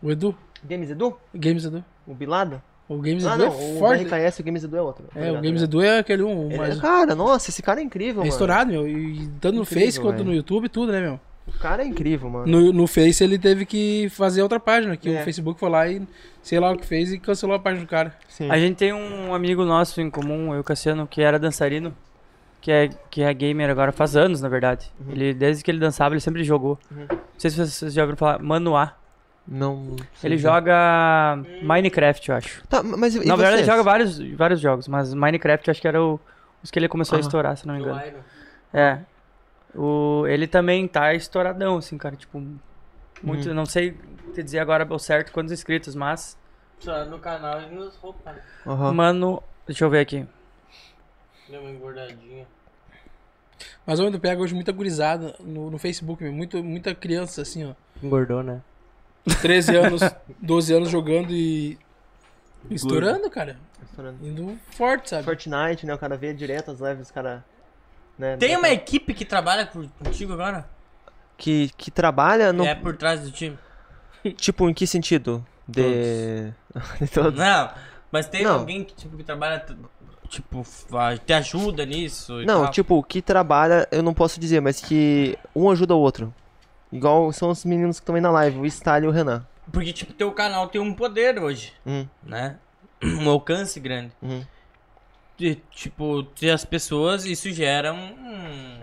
[0.03, 0.35] O Edu.
[0.65, 1.17] Games Edu?
[1.35, 1.85] Games Edu.
[2.07, 2.63] O Bilada?
[2.89, 4.05] O Games Ah, Edu não, é o forte.
[4.05, 5.05] BRKS e o Games Edu é outro.
[5.15, 6.79] É, o Games Edu é aquele um, Ele mais...
[6.79, 8.29] é, cara, nossa, esse cara é incrível, É mano.
[8.29, 8.89] estourado, meu.
[8.89, 11.21] E tanto no Incrível, Face quanto no YouTube, tudo, né, meu?
[11.47, 12.47] O cara é incrível, mano.
[12.47, 15.21] No, no Face ele teve que fazer outra página, que É.
[15.21, 16.03] o Facebook foi lá e
[16.43, 18.15] sei lá o que fez e cancelou a página do cara.
[18.29, 18.51] Sim.
[18.51, 21.95] A gente tem um amigo nosso em comum, eu e o Cassiano, que era dançarino.
[22.61, 24.91] que é, que é gamer agora faz anos, na verdade.
[24.99, 25.13] Uhum.
[25.13, 26.77] Ele, desde que ele dançava, ele sempre jogou.
[26.91, 27.07] Não
[27.39, 28.95] sei se vocês já ouviram falar, Manoá.
[29.47, 29.95] Não.
[30.25, 32.63] Ele joga Minecraft, eu acho.
[32.69, 35.87] Tá, mas e Na verdade, ele joga vários, vários jogos, mas Minecraft eu acho que
[35.87, 36.19] era o,
[36.61, 38.01] os que ele começou a estourar, se não me engano.
[38.75, 38.99] É.
[39.77, 42.17] O, ele também tá estouradão, assim, cara.
[42.17, 42.43] Tipo,
[43.23, 43.53] muito.
[43.53, 43.97] Não sei
[44.35, 46.37] te dizer agora ao certo quantos inscritos, mas.
[46.79, 48.35] Só no canal e nos roupas.
[48.35, 48.43] né?
[48.67, 48.93] Aham.
[48.93, 50.27] Mano, deixa eu ver aqui.
[51.49, 52.47] Deu uma engordadinha.
[53.87, 57.65] Mas onde eu pego hoje muita gurizada no, no Facebook, meu, muito, muita criança assim,
[57.65, 57.73] ó.
[58.03, 58.61] Engordou, né?
[59.41, 60.01] 13 anos,
[60.41, 61.79] 12 anos jogando e.
[62.71, 63.59] Estourando, cara.
[63.83, 64.27] Estourando.
[64.27, 65.25] Indo forte, sabe?
[65.25, 65.95] Fortnite, né?
[65.95, 67.45] O cara vê direto as lives, os cara.
[68.19, 70.69] Né, Tem uma equipe que trabalha por- contigo agora?
[71.37, 72.65] Que, que trabalha no.
[72.65, 73.59] É por trás do time?
[74.37, 75.45] Tipo, em que sentido?
[75.69, 76.53] De.
[77.01, 77.39] De todos.
[77.39, 77.71] Não,
[78.11, 78.61] mas tem Não.
[78.61, 79.65] alguém que, tipo, que trabalha,
[80.29, 80.65] tipo,
[81.25, 82.71] te ajuda nisso e Não, tal?
[82.73, 86.35] tipo, que trabalha, eu não posso dizer, mas que um ajuda o outro.
[86.93, 89.45] Igual são os meninos que estão aí na live, o Stalin e o Renan.
[89.73, 92.57] Porque, tipo, teu canal tem um poder hoje, Hum, né?
[93.03, 94.13] Um alcance grande.
[94.23, 94.43] uhum.
[95.39, 98.79] E, tipo, ter as pessoas, isso gera um, um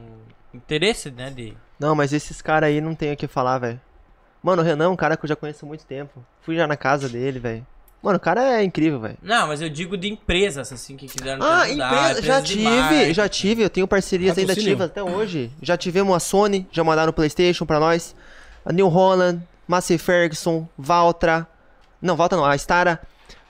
[0.54, 1.30] interesse, né?
[1.30, 1.54] De...
[1.80, 3.82] Não, mas esses caras aí não tem o que falar, velho.
[4.42, 6.24] Mano, o Renan é um cara que eu já conheço há muito tempo.
[6.42, 7.66] Fui já na casa dele, velho.
[8.04, 9.18] Mano, o cara é incrível, velho.
[9.22, 12.44] Não, mas eu digo de empresas, assim, que quiseram te Ah, ajudar, empresa, já empresas
[12.44, 13.14] de tive, marketing.
[13.14, 15.50] já tive, eu tenho parcerias ainda ativas até hoje.
[15.62, 18.14] Já tivemos a Sony, já mandaram o Playstation pra nós.
[18.66, 21.48] A New Holland, Massey Ferguson, Valtra.
[22.02, 23.02] Não, Valtra não, a Stara.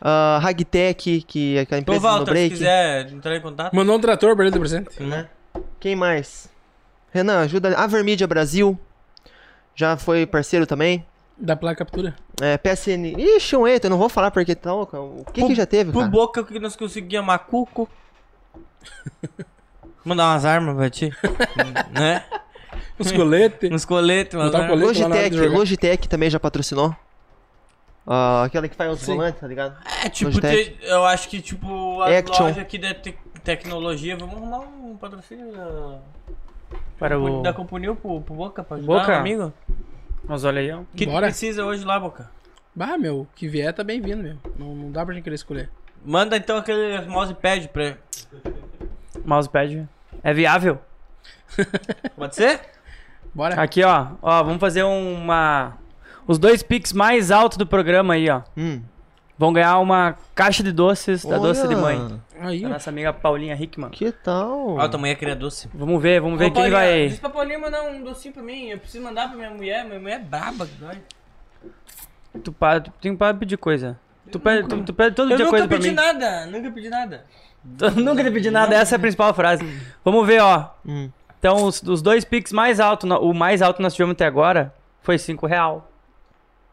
[0.06, 2.50] A Hagtech, que é aquela Então, empresa do Walter, se break.
[2.56, 5.02] quiser entrar em contato, Mandou um trator pra ele de presente.
[5.02, 5.30] né?
[5.80, 6.50] Quem mais?
[7.12, 7.78] Renan, ajuda.
[7.78, 8.78] A Vermídia Brasil.
[9.76, 11.06] Já foi parceiro também.
[11.38, 12.16] Da placa captura.
[12.42, 13.16] É, PSN.
[13.18, 14.98] Ixi, um eita, eu não vou falar porque tá louco.
[14.98, 16.12] O que que já teve, Por cara?
[16.12, 17.88] boca que nós conseguíamos macuco.
[20.04, 21.10] Mandar umas armas pra ti.
[21.92, 22.24] né?
[23.00, 23.72] Os coletes.
[23.72, 24.80] Uns coletes, umas Botar o armas.
[24.80, 25.58] colete lá na hora de Logitech, jogar.
[25.60, 26.96] Logitech também já patrocinou.
[28.06, 29.16] Ah, aquela que faz os Sim.
[29.16, 29.78] volantes, tá ligado?
[30.04, 32.44] É, tipo, te- eu acho que, tipo, as Action.
[32.46, 36.00] lojas aqui da te- tecnologia, vamos arrumar um patrocínio da,
[37.00, 37.42] Para o.
[37.42, 39.18] da Compunil pro, pro Boca, pra ajudar Boca?
[39.18, 39.54] amigo.
[40.26, 40.80] Mas olha aí, ó.
[40.82, 41.28] O que Bora.
[41.28, 42.30] precisa hoje lá, Boca?
[42.76, 44.38] Bah, meu, o que vier tá bem-vindo, meu.
[44.58, 45.70] Não, não dá pra gente querer escolher.
[46.06, 47.96] Manda então aquele mousepad pra...
[49.24, 49.88] Mousepad.
[50.24, 50.80] É viável?
[52.16, 52.60] Pode ser?
[53.34, 53.62] Bora.
[53.62, 54.08] Aqui, ó.
[54.22, 55.78] Ó, vamos fazer uma.
[56.28, 58.42] Os dois picks mais altos do programa aí, ó.
[58.58, 58.82] Hum.
[59.38, 62.22] Vão ganhar uma caixa de doces da Doce de Mãe.
[62.40, 63.90] Aí, Da nossa amiga Paulinha Hickman.
[63.90, 64.76] Que tal?
[64.78, 65.68] Ó, tua mãe queria doce.
[65.74, 67.08] Vamos ver, vamos ver Ô, quem Paulinha, vai.
[67.08, 68.68] Diz pra Paulinha mandar um docinho pra mim.
[68.70, 69.86] Eu preciso mandar pra minha mulher.
[69.86, 70.68] Minha mulher é braba.
[72.44, 72.80] Tu, pa...
[72.80, 74.00] tu tem que pedir coisa.
[74.32, 75.96] Tu pede, tu, tu pede todo Eu dia nunca coisa pra pedi mim.
[75.96, 76.46] nada.
[76.46, 77.26] Nunca pedi nada.
[77.78, 79.66] Tu nunca te pedi nada, essa é a principal frase.
[80.04, 80.70] Vamos ver, ó.
[80.86, 81.10] Hum.
[81.40, 84.74] Então, os, os dois picks mais altos, o mais alto que nós tivemos até agora
[85.02, 85.90] foi 5 real.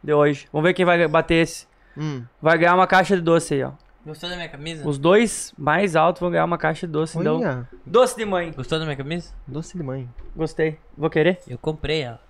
[0.03, 0.49] De hoje.
[0.53, 1.67] Vamos ver quem vai bater esse.
[1.97, 2.25] Hum.
[2.41, 3.73] Vai ganhar uma caixa de doce aí, ó.
[4.05, 4.89] Gostou da minha camisa?
[4.89, 7.67] Os dois mais altos vão ganhar uma caixa de doce, então.
[7.85, 8.51] Doce de mãe.
[8.53, 9.35] Gostou da minha camisa?
[9.47, 10.09] doce de mãe.
[10.35, 10.79] Gostei.
[10.97, 11.39] Vou querer?
[11.47, 12.21] Eu comprei ela.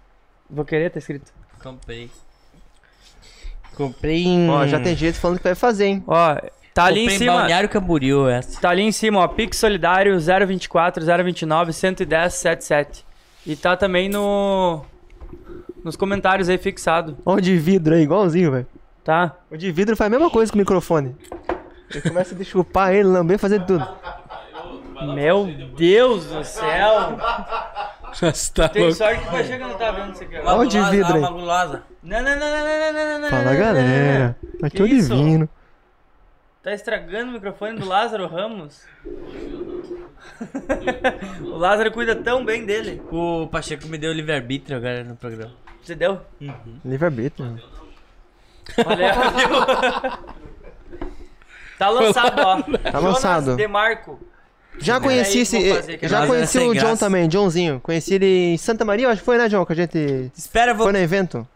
[0.48, 1.32] Vou querer, tá escrito.
[1.62, 2.10] Comprei.
[3.76, 4.50] Comprei em...
[4.50, 6.04] Ó, já tem gente falando que vai fazer, hein?
[6.08, 6.34] Ó,
[6.74, 7.32] tá ali em Comprei em cima.
[7.34, 8.60] Balneário Camboriú essa.
[8.60, 9.28] Tá ali em cima, ó.
[9.28, 13.06] Pix Solidário 024 029 110 77.
[13.46, 14.84] E tá também no.
[15.84, 18.66] Nos comentários aí fixado, Ó, o de vidro aí, igualzinho, velho.
[19.04, 19.34] tá?
[19.50, 21.16] O de vidro faz a mesma coisa com o microfone.
[21.90, 23.86] Ele começa a chupar ele, lamber, fazer tudo.
[25.14, 25.46] Meu
[25.76, 27.18] Deus do céu!
[28.12, 28.96] Você tá Tem louco.
[28.96, 30.36] sorte que o Pacheco não tá vendo isso aqui.
[30.36, 30.56] ó.
[30.56, 31.20] Ó, o de Magulosa, vidro aí.
[31.22, 31.30] Não,
[32.22, 34.36] não, não, não, não, não, não, não, Fala, galera.
[34.62, 35.14] Aqui é o Que isso?
[35.14, 35.48] divino.
[36.62, 38.84] Tá estragando o microfone do Lázaro Ramos.
[41.42, 43.00] o Lázaro cuida tão bem dele.
[43.10, 45.52] O Pacheco me deu livre-arbítrio agora no programa.
[45.82, 46.20] Você deu?
[46.84, 47.58] Livre-arbítrio.
[48.86, 50.18] Olha
[51.78, 52.62] Tá lançado, ó.
[52.90, 53.44] Tá lançado.
[53.44, 54.20] Jonas Demarco.
[54.78, 55.98] Já Peraí, conheci esse.
[56.06, 57.06] Já Mas conheci é o John graça.
[57.06, 57.80] também, Johnzinho.
[57.80, 59.64] Conheci ele em Santa Maria, acho que foi, né, John?
[59.64, 60.84] Que a gente Espera, vou...
[60.84, 61.46] foi no evento.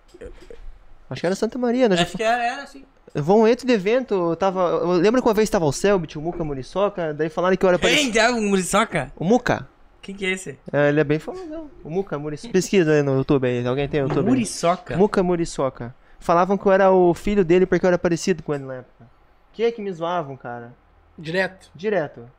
[1.10, 2.00] Acho que era Santa Maria, né?
[2.00, 2.66] Acho que era, era.
[3.14, 4.60] Vou um evento de evento, eu tava.
[4.60, 7.68] Eu lembro que uma vez tava o Selbit, o Muca Muriçoca, daí falaram que eu
[7.68, 8.12] era parecido.
[8.12, 8.20] Quem?
[8.20, 9.12] É o Muriçoca?
[9.14, 9.68] O Muca?
[10.04, 10.58] Quem que é esse?
[10.70, 11.70] É, ele é bem famosão.
[11.82, 12.52] O Muca Muriçoca.
[12.52, 14.18] Pesquisa aí no YouTube aí, alguém tem YouTube?
[14.18, 14.24] aí?
[14.26, 14.98] Muriçoca?
[14.98, 15.94] Muca Muriçoca.
[16.20, 19.06] Falavam que eu era o filho dele porque eu era parecido com ele na época.
[19.54, 20.74] Que é que me zoavam, cara?
[21.18, 21.70] Direto.
[21.74, 22.30] Direto.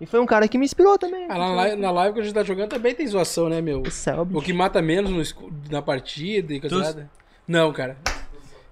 [0.00, 1.26] E foi um cara que me inspirou também.
[1.28, 3.82] Ah, na live, na live que a gente tá jogando também tem zoação, né, meu?
[3.82, 4.38] O Selbit.
[4.38, 7.10] O que mata menos no na partida e coisa nada.
[7.46, 7.98] Não, cara.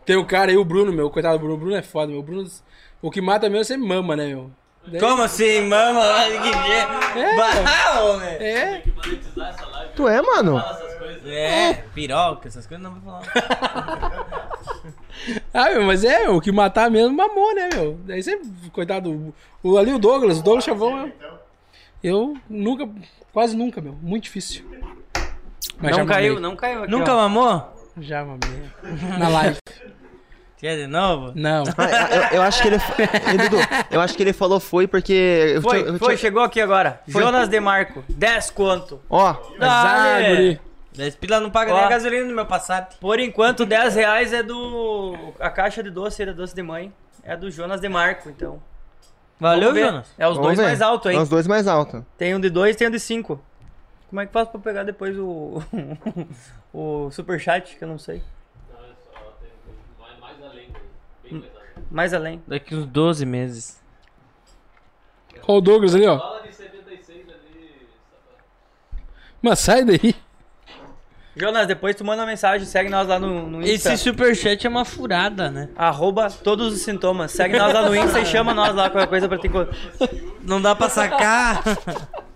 [0.07, 1.11] Tem o cara aí, o Bruno, meu.
[1.11, 1.55] Coitado do Bruno.
[1.55, 2.21] O Bruno é foda, meu.
[2.21, 2.49] O Bruno.
[3.03, 4.51] O que mata menos sempre mama, né, meu?
[4.91, 6.03] Daí- Como assim, mama?
[6.25, 6.87] Que dia?
[7.37, 8.29] Bah, homem.
[8.29, 8.83] É,
[9.95, 10.63] Tu é, mano?
[11.27, 14.49] É, piroca, essas coisas não vou falar.
[15.53, 17.99] ah, meu, mas é, o que matar mesmo mamou, né, meu?
[18.05, 18.41] Daí você,
[18.73, 19.35] coitado, o,
[19.73, 21.13] o- ali o Douglas, o Douglas Chavão, eu,
[22.03, 22.89] eu nunca,
[23.33, 24.65] quase nunca, meu, muito difícil.
[25.81, 26.49] Mas não já caiu, mamei.
[26.51, 27.17] não caiu aqui, Nunca ó.
[27.29, 27.75] mamou?
[28.01, 28.63] Já mamei.
[29.19, 29.57] Na live.
[30.59, 31.33] Quer de novo?
[31.37, 31.63] Não.
[32.33, 32.79] Eu, eu acho que ele.
[33.49, 33.57] Dudu,
[33.93, 35.53] eu acho que ele falou foi porque.
[35.55, 37.01] Eu Foi, tinha- eu foi, tinha- chegou aqui agora.
[37.07, 39.01] Jonas Demarco, 10 conto.
[39.09, 40.61] Ó, guri.
[40.97, 41.77] 10 pila não paga Ó.
[41.77, 42.97] nem a gasolina do meu Passat.
[43.01, 45.17] Por enquanto, 10 reais é do.
[45.39, 46.93] A caixa de doce da doce de mãe.
[47.23, 48.61] É do Jonas Demarco, então.
[49.39, 49.73] Valeu.
[49.77, 50.09] Jonas?
[50.19, 50.65] É os vamos dois ver.
[50.65, 51.21] mais altos, É hein?
[51.21, 52.03] os dois mais altos.
[52.17, 53.41] Tem um de 2 tem um de 5.
[54.11, 55.63] Como é que faz pra pegar depois o.
[56.75, 58.21] o superchat, que eu não sei.
[61.91, 62.43] Mais além.
[62.47, 63.81] Daqui uns 12 meses.
[65.47, 66.19] Olha o Douglas ali, ó.
[66.19, 67.89] Fala de 76 ali.
[69.41, 70.15] Mas sai daí.
[71.37, 73.95] Jonas, depois tu manda uma mensagem, segue nós lá no, no Insta.
[73.95, 75.69] Esse superchat é uma furada, né?
[75.77, 77.31] Arroba todos os sintomas.
[77.31, 79.69] Segue nós lá no Insta e chama nós lá qualquer coisa pra te encont-
[80.43, 81.63] Não dá pra sacar.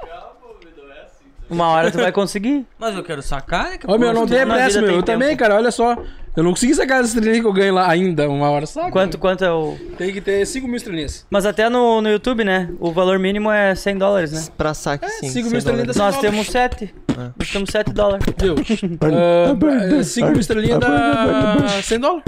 [1.52, 2.66] Uma hora tu vai conseguir.
[2.78, 3.78] Mas eu quero sacar, né?
[3.78, 4.88] que Ô, meu, eu não tem na pressa, vida meu.
[4.90, 5.40] tem Eu também, tempo.
[5.40, 5.96] cara, olha só.
[6.34, 8.26] Eu não consegui sacar as estrelinhas que eu ganho lá ainda.
[8.28, 8.90] Uma hora saca.
[8.90, 9.76] Quanto, quanto é o.
[9.98, 11.26] Tem que ter 5 mil estrelinhas.
[11.28, 12.70] Mas até no, no YouTube, né?
[12.80, 14.42] O valor mínimo é 100 dólares, né?
[14.56, 15.28] Pra saque, É, sim.
[15.28, 16.10] cinco sem mil estrelinhas dólar.
[16.10, 16.94] da- Nós temos 7.
[17.38, 18.24] Nós temos 7 dólares.
[18.38, 18.60] Deus.
[20.08, 22.24] 5 mil estrelinhas dá 100 dólares.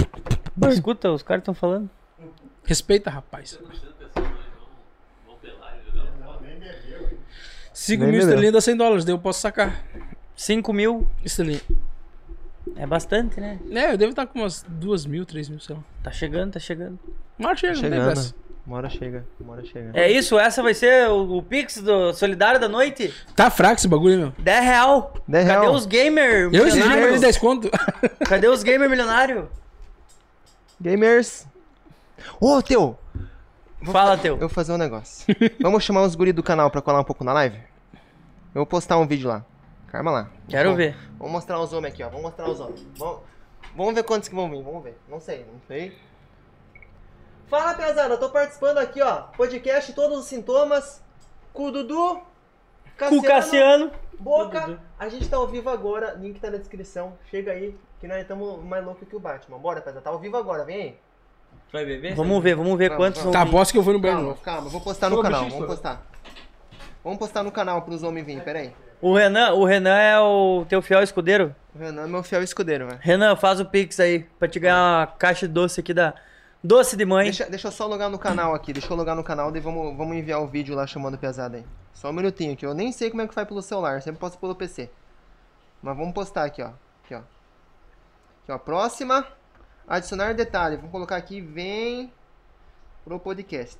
[0.71, 1.89] Escuta, os caras estão falando.
[2.63, 3.59] Respeita, rapaz.
[7.85, 9.83] 5 Nem mil estrelinhas dá 100 dólares, daí eu posso sacar
[10.35, 11.61] 5 mil estrelinha.
[12.75, 13.59] é bastante, né?
[13.71, 15.81] É, eu devo estar com umas 2 mil, 3 mil, sei lá.
[16.03, 16.99] Tá chegando, tá chegando.
[17.37, 18.11] Uma hora chega, não tem Chegando.
[18.13, 18.35] pressa.
[18.65, 19.91] Uma hora chega, uma hora chega.
[19.93, 23.13] É isso, essa vai ser o, o Pix do Solidário da Noite?
[23.35, 24.33] Tá fraco esse bagulho, meu.
[24.39, 25.13] 10 real.
[25.27, 25.73] 10 Cadê real.
[25.75, 27.21] os gamer Eu esse dia mandei milionários?
[27.21, 27.69] 10 conto.
[28.27, 29.45] Cadê os gamer milionários?
[30.81, 31.45] Gamers.
[32.39, 32.97] Ô, Teu,
[33.91, 34.33] Fala, teu.
[34.33, 35.27] eu vou fazer um negócio.
[35.61, 37.59] Vamos chamar os guri do canal pra colar um pouco na live?
[38.55, 39.43] Eu vou postar um vídeo lá.
[39.87, 40.29] Calma lá.
[40.47, 40.95] Quero ver.
[41.19, 42.07] Vamos mostrar os homens aqui, ó.
[42.07, 42.87] Vamos mostrar os homens.
[42.95, 43.19] Vamos,
[43.75, 44.63] vamos ver quantos que vão vir.
[44.63, 44.97] Vamos ver.
[45.09, 45.93] Não sei, não sei.
[47.47, 48.13] Fala, pesada.
[48.13, 49.23] Eu tô participando aqui, ó.
[49.35, 51.03] Podcast Todos os Sintomas.
[51.51, 52.21] Com o Dudu.
[52.97, 53.91] Com o Cassiano.
[54.17, 54.79] Boca.
[54.97, 56.13] A gente tá ao vivo agora.
[56.13, 57.17] Link tá na descrição.
[57.29, 59.57] Chega aí, que nós estamos mais loucos que o Batman.
[59.57, 59.99] Bora, pesada.
[59.99, 60.63] Tá ao vivo agora.
[60.63, 60.99] Vem aí.
[61.73, 62.15] Vai beber?
[62.15, 63.35] Vamos ver, vamos ver Vamos, quantos vamos.
[63.35, 64.67] vão Tá, aposto que eu vou no banheiro Calma, calma.
[64.67, 65.49] Eu vou postar no canal.
[65.49, 66.14] Vamos postar.
[67.05, 68.43] Vamos postar no canal pros homens virem.
[68.43, 68.73] Pera aí.
[68.99, 71.55] O Renan, o Renan é o teu fiel escudeiro.
[71.75, 72.99] O Renan é meu fiel escudeiro, velho.
[72.99, 76.15] Renan, faz o Pix aí pra te ganhar uma caixa de doce aqui da
[76.63, 77.25] Doce de Mãe.
[77.25, 78.73] Deixa, deixa eu só logar no canal aqui.
[78.73, 81.65] Deixa eu logar no canal, daí vamos, vamos enviar o vídeo lá chamando pesada aí.
[81.93, 84.01] Só um minutinho, que eu nem sei como é que faz pelo celular.
[84.01, 84.89] Sempre posto pelo PC.
[85.83, 86.71] Mas vamos postar aqui, ó.
[87.03, 87.19] Aqui, ó.
[87.19, 88.57] Aqui, ó.
[88.57, 89.27] Próxima.
[89.87, 90.77] Adicionar detalhe.
[90.77, 92.11] Vamos colocar aqui, vem
[93.03, 93.77] pro podcast.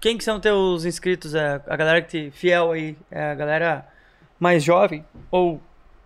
[0.00, 1.34] Quem que são teus inscritos?
[1.34, 2.96] É a galera que te fiel aí?
[3.10, 3.86] É a galera
[4.38, 5.04] mais jovem?
[5.30, 5.60] Ou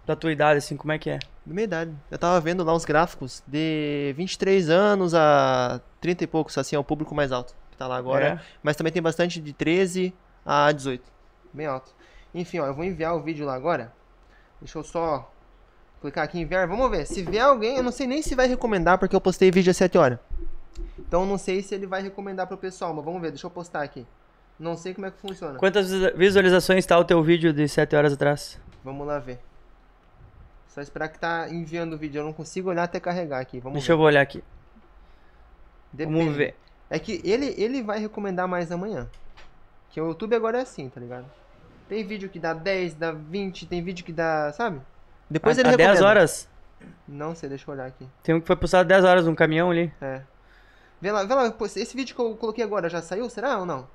[0.05, 1.21] da tua idade, assim, como é que é?
[1.47, 1.95] Da minha idade.
[2.11, 6.79] Eu tava vendo lá os gráficos de 23 anos a 30 e poucos, assim, é
[6.79, 8.27] o público mais alto que tá lá agora.
[8.27, 8.41] É.
[8.65, 10.13] Mas também tem bastante de 13
[10.45, 11.03] a 18.
[11.53, 11.95] Bem alto.
[12.35, 13.93] Enfim, ó, eu vou enviar o vídeo lá agora.
[14.61, 15.33] Deixa eu só
[16.01, 16.67] clicar aqui em enviar.
[16.67, 17.07] Vamos ver.
[17.07, 19.77] Se vier alguém, eu não sei nem se vai recomendar, porque eu postei vídeo às
[19.77, 20.19] 7 horas.
[21.07, 23.31] Então não sei se ele vai recomendar pro pessoal, mas vamos ver.
[23.31, 24.07] Deixa eu postar aqui.
[24.59, 25.59] Não sei como é que funciona.
[25.59, 28.61] Quantas visualizações tá o teu vídeo de 7 horas atrás?
[28.85, 29.41] Vamos lá ver.
[30.69, 32.21] Só esperar que tá enviando o vídeo.
[32.21, 33.61] Eu não consigo olhar até carregar aqui.
[33.61, 34.01] Vamos Deixa ver.
[34.01, 34.43] eu olhar aqui.
[35.93, 36.19] Depende.
[36.19, 36.57] Vamos ver.
[36.91, 39.09] É que ele, ele vai recomendar mais amanhã.
[39.91, 41.27] Que o YouTube agora é assim, tá ligado?
[41.89, 44.81] Tem vídeo que dá 10, dá 20, tem vídeo que dá, sabe?
[45.31, 46.09] Depois a, ele a 10 recomenda.
[46.09, 46.49] horas?
[47.07, 48.07] Não sei, deixa eu olhar aqui.
[48.23, 49.93] Tem um que foi postado 10 horas num caminhão ali.
[50.01, 50.23] É.
[51.05, 53.87] Vê lá, vê lá, esse vídeo que eu coloquei agora já saiu, será ou não?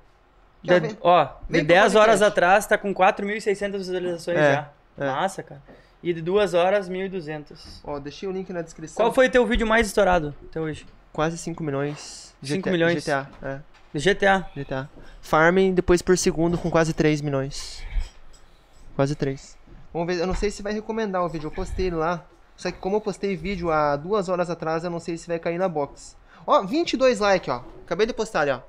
[0.62, 4.52] Já De- vem- ó, de vem pro 10 horas atrás tá com 4.600 visualizações É,
[4.54, 4.70] já.
[4.96, 5.06] é.
[5.10, 5.60] Massa, cara.
[6.04, 7.80] E de 2 horas, 1.200.
[7.82, 8.94] Ó, deixei o link na descrição.
[9.04, 10.86] Qual foi teu vídeo mais estourado até hoje?
[11.12, 12.32] Quase 5 milhões.
[12.44, 13.02] 5 GTA, milhões.
[13.04, 13.58] GTA, é.
[13.92, 14.48] De GTA.
[14.54, 14.88] GTA.
[15.20, 17.82] Farming depois por segundo com quase 3 milhões.
[18.94, 19.58] Quase 3.
[19.92, 21.48] Vamos ver, eu não sei se vai recomendar o vídeo.
[21.48, 22.24] Eu postei ele lá.
[22.56, 25.40] Só que como eu postei vídeo há duas horas atrás, eu não sei se vai
[25.40, 26.14] cair na box.
[26.46, 27.64] Ó, 22 likes, ó.
[27.84, 28.60] Acabei de postar ali, ó.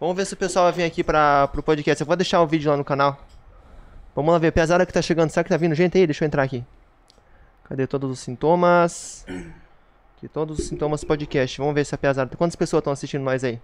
[0.00, 2.00] Vamos ver se o pessoal vai vir aqui pra, pro podcast.
[2.00, 3.18] Eu vou deixar o vídeo lá no canal.
[4.14, 4.52] Vamos lá ver.
[4.52, 5.30] Pesada que tá chegando.
[5.30, 6.06] Será que tá vindo gente aí?
[6.06, 6.64] Deixa eu entrar aqui.
[7.64, 9.24] Cadê todos os sintomas?
[10.16, 11.58] Aqui, todos os sintomas podcast.
[11.58, 12.36] Vamos ver se a pesada.
[12.36, 13.60] Quantas pessoas estão assistindo nós aí?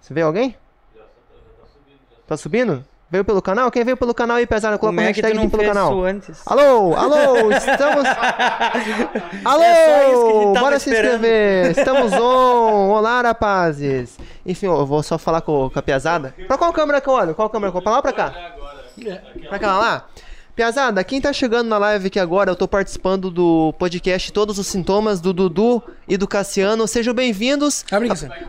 [0.00, 0.56] Você vê alguém?
[2.26, 2.84] Tá subindo?
[3.14, 3.70] Veio pelo canal?
[3.70, 4.76] Quem veio pelo canal aí, pesado?
[4.76, 5.92] Coloca Como a é que tu hashtag não aqui pelo fez canal.
[5.92, 6.42] isso antes?
[6.44, 8.04] Alô, alô, estamos.
[9.44, 11.70] Alô, É só isso que a gente tava bora se inscrever.
[11.78, 12.88] Estamos on.
[12.90, 14.18] Olá, rapazes.
[14.44, 16.34] Enfim, eu vou só falar com, com a Piazada.
[16.48, 17.36] Pra qual câmera que eu olho?
[17.36, 17.84] Qual câmera que eu olho?
[17.84, 18.34] Pra lá ou pra cá?
[19.48, 20.06] Pra cá lá?
[20.56, 24.66] Piazada, quem tá chegando na live aqui agora, eu tô participando do podcast Todos os
[24.66, 26.88] Sintomas do Dudu e do Cassiano.
[26.88, 27.84] Sejam bem-vindos.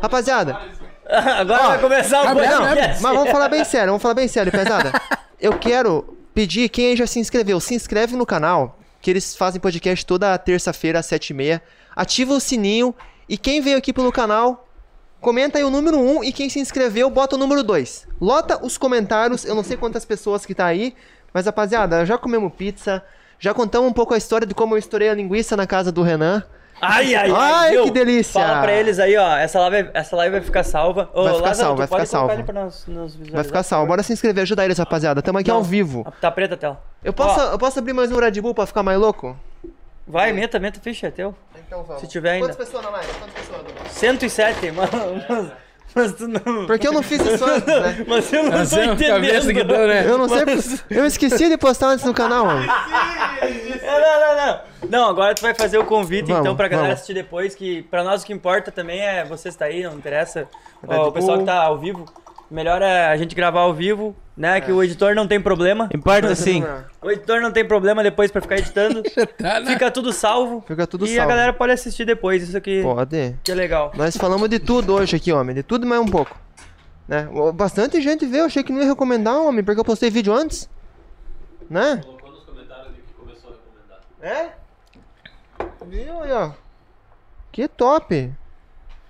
[0.01, 0.59] Rapaziada,
[1.10, 3.03] Agora vai começar o podcast.
[3.03, 4.91] mas vamos falar bem sério, vamos falar bem sério, pesada.
[5.40, 10.06] Eu quero pedir quem já se inscreveu, se inscreve no canal, que eles fazem podcast
[10.06, 11.61] toda terça-feira às 7h30.
[11.95, 12.94] Ativa o sininho
[13.30, 14.68] e quem veio aqui pelo canal,
[15.22, 18.07] comenta aí o número 1 e quem se inscreveu, bota o número 2.
[18.19, 20.95] Lota os comentários, eu não sei quantas pessoas que tá aí,
[21.34, 23.03] mas rapaziada, já comemos pizza,
[23.38, 26.02] já contamos um pouco a história de como eu estourei a linguiça na casa do
[26.02, 26.44] Renan.
[26.87, 27.53] Ai, ai, ai.
[27.53, 27.83] Ai, viu?
[27.85, 28.41] que delícia.
[28.41, 29.35] Fala pra eles aí, ó.
[29.37, 31.09] Essa live, essa live vai ficar salva.
[31.13, 32.53] Ô, Vai ficar Lázaro, salva, vai ficar salva.
[32.53, 32.85] nós,
[33.31, 33.87] Vai ficar favor?
[33.87, 35.21] bora se inscrever, ajudar eles, rapaziada.
[35.21, 35.57] Tamo aqui Não.
[35.57, 36.05] ao vivo.
[36.21, 36.81] Tá preta a tela.
[37.03, 37.51] Eu posso, Ó.
[37.51, 39.37] eu posso abrir mais um Red Bull pra ficar mais louco?
[40.07, 41.33] Vai, meta, meta, ficha, é teu.
[41.67, 42.01] Então vamos.
[42.01, 42.47] Se tiver ainda.
[42.47, 43.07] Quantas pessoas na live?
[43.13, 43.91] Quantas pessoas?
[43.91, 45.51] 107, mano.
[45.95, 46.65] Mas, mas tu não...
[46.67, 48.03] Porque eu não fiz isso antes, né?
[48.07, 49.53] Mas eu não tô Assim, a entendendo.
[49.53, 50.05] que deu, né?
[50.05, 50.43] Eu não sei.
[50.89, 52.65] Eu esqueci de postar antes no canal, mano.
[53.85, 54.59] Não, não, não, não.
[54.89, 56.95] Não, agora tu vai fazer o convite, Vamos, então, pra galera vamos.
[56.95, 60.47] assistir depois, que pra nós o que importa também é você estar aí, não interessa.
[60.88, 62.05] Ó, o pessoal que tá ao vivo.
[62.49, 64.61] Melhor é a gente gravar ao vivo, né?
[64.61, 65.89] Que o editor não tem problema.
[65.93, 66.63] Importa sim.
[67.01, 69.03] O editor não tem problema depois pra ficar editando.
[69.38, 69.72] Tá, né?
[69.72, 70.63] Fica tudo salvo.
[70.67, 71.22] Fica tudo e salvo.
[71.22, 73.35] a galera pode assistir depois, isso aqui Pode.
[73.43, 73.91] que é legal.
[73.95, 75.55] Nós falamos de tudo hoje aqui, homem.
[75.55, 76.35] De tudo mais um pouco.
[77.07, 77.27] Né?
[77.53, 78.41] Bastante gente veio.
[78.41, 80.69] Eu achei que não ia recomendar, homem, porque eu postei vídeo antes.
[81.69, 82.01] Né?
[82.03, 84.01] Colocou nos comentários ali que começou a recomendar.
[84.22, 84.65] É?
[85.85, 86.51] Viu aí, ó.
[87.51, 88.31] Que top.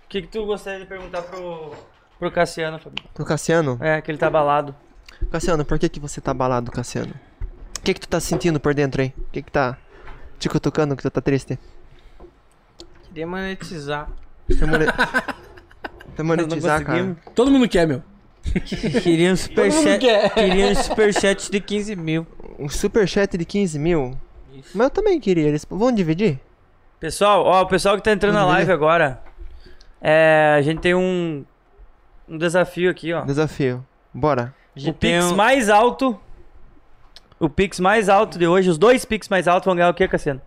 [0.05, 1.73] O que, que tu gostaria de perguntar pro,
[2.19, 2.79] pro Cassiano?
[3.13, 3.77] Pro Cassiano.
[3.81, 4.75] É, que ele tá abalado.
[5.31, 7.13] Cassiano, por que, que você tá abalado, Cassiano?
[7.77, 9.13] O que, que tu tá sentindo por dentro aí?
[9.17, 9.77] O que, que tá
[10.39, 11.57] te cutucando que tu tá triste?
[13.07, 14.09] Queria monetizar.
[14.61, 14.85] Mone-
[16.15, 17.17] Tá monetizar, cara.
[17.33, 18.01] Todo mundo quer, meu.
[19.03, 19.99] Queria um superchat.
[20.33, 22.25] Queria um superchat de 15 mil.
[22.57, 24.17] Um superchat de 15 mil?
[24.73, 25.47] Mas eu também queria.
[25.47, 26.39] Eles vão dividir?
[26.99, 29.21] Pessoal, ó, o pessoal que tá entrando na Vamos live agora,
[30.01, 31.43] é, a gente tem um,
[32.27, 33.21] um desafio aqui, ó.
[33.25, 33.85] Desafio.
[34.13, 34.53] Bora.
[34.85, 36.19] O Pix um- mais alto,
[37.39, 40.07] o Pix mais alto de hoje, os dois Pix mais altos vão ganhar o quê,
[40.07, 40.41] Cassiano?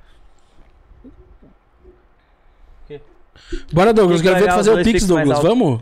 [3.72, 4.20] Bora, Douglas.
[4.20, 5.38] Quero ver fazer o Pix, Douglas.
[5.40, 5.80] Vamos?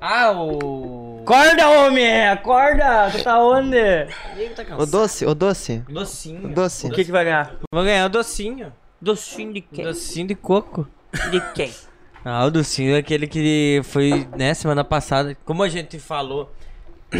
[0.00, 1.20] Ah, o.
[1.22, 2.28] Acorda, homem!
[2.28, 3.10] Acorda!
[3.10, 4.06] Tu tá onde?
[4.78, 5.82] O doce, o doce.
[5.88, 6.48] O Docinho.
[6.54, 6.86] doce.
[6.86, 7.54] O que que vai ganhar?
[7.72, 8.70] Vou ganhar o docinho.
[9.00, 9.84] Docinho de quem?
[9.84, 10.86] Docinho de coco.
[11.30, 11.72] De quem?
[12.24, 15.36] Ah, o docinho é aquele que foi, né, semana passada.
[15.44, 16.52] Como a gente falou.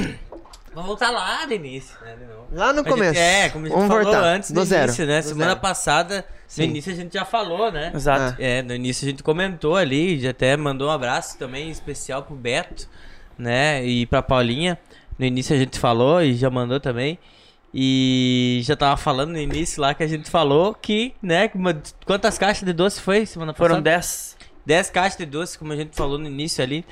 [0.74, 2.16] Vamos voltar lá no início, né?
[2.18, 2.47] de novo.
[2.52, 3.20] Lá no A gente- começo.
[3.20, 4.24] é, como a gente Vamos falou voltar.
[4.24, 4.85] antes do no zero.
[4.86, 5.20] início, né?
[5.20, 5.60] Do Semana zero.
[5.60, 6.62] passada, Sim.
[6.62, 7.93] no início a gente já falou, né?
[7.94, 8.36] Exato.
[8.43, 12.35] É, no início a gente comentou ali, já até mandou um abraço também especial pro
[12.35, 12.89] Beto,
[13.39, 13.85] né?
[13.86, 14.76] E pra Paulinha.
[15.16, 17.20] No início a gente falou e já mandou também.
[17.72, 21.51] E já tava falando no início lá que a gente falou que, né?
[22.05, 23.68] Quantas caixas de doce foi semana passada?
[23.74, 24.34] Foram 10.
[24.66, 26.85] 10 caixas de doce, como a gente falou no início ali.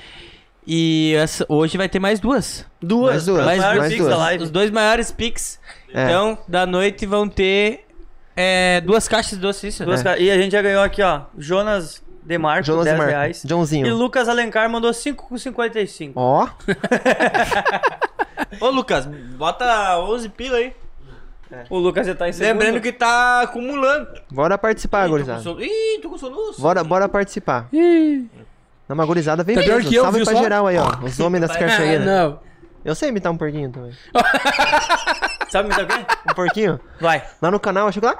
[0.65, 2.65] E essa- hoje vai ter mais duas.
[2.81, 3.11] Duas.
[3.11, 4.09] Mais duas, Mais mais Pix duas.
[4.09, 4.43] da live.
[4.45, 5.59] Os dois maiores Pix.
[5.93, 6.05] É.
[6.05, 7.85] Então, da noite vão ter
[8.35, 9.83] é, duas caixas de doce, isso?
[9.85, 11.23] Duas ca- E a gente já ganhou aqui, ó.
[11.37, 13.11] Jonas Demarco, Jonas 10 Marco.
[13.11, 13.43] reais.
[13.43, 13.93] E Joãozinho.
[13.95, 16.13] Lucas Alencar mandou 5,55.
[16.15, 16.47] Ó.
[18.61, 20.73] Ô, Lucas, bota 11 pila aí.
[21.69, 22.47] O Lucas já tá em segundo.
[22.59, 24.07] Lembrando que tá acumulando.
[24.31, 25.63] Bora participar, Ih, tô com gurizada.
[25.63, 26.61] Ih, tô com soluço.
[26.61, 27.67] Bora, bora participar.
[27.71, 29.89] Não, mas gurizada vem Tá pior mesmo.
[29.89, 30.41] que eu, Salve viu pra só?
[30.43, 30.97] geral aí, ó.
[31.03, 32.05] Os homens das Ah, carcheiras.
[32.05, 32.39] não.
[32.83, 33.93] Eu sei imitar um porquinho também.
[35.49, 36.05] Sabe me dar o quê?
[36.29, 36.79] Um porquinho?
[36.99, 37.23] Vai.
[37.41, 38.15] Lá no canal, eu chego lá.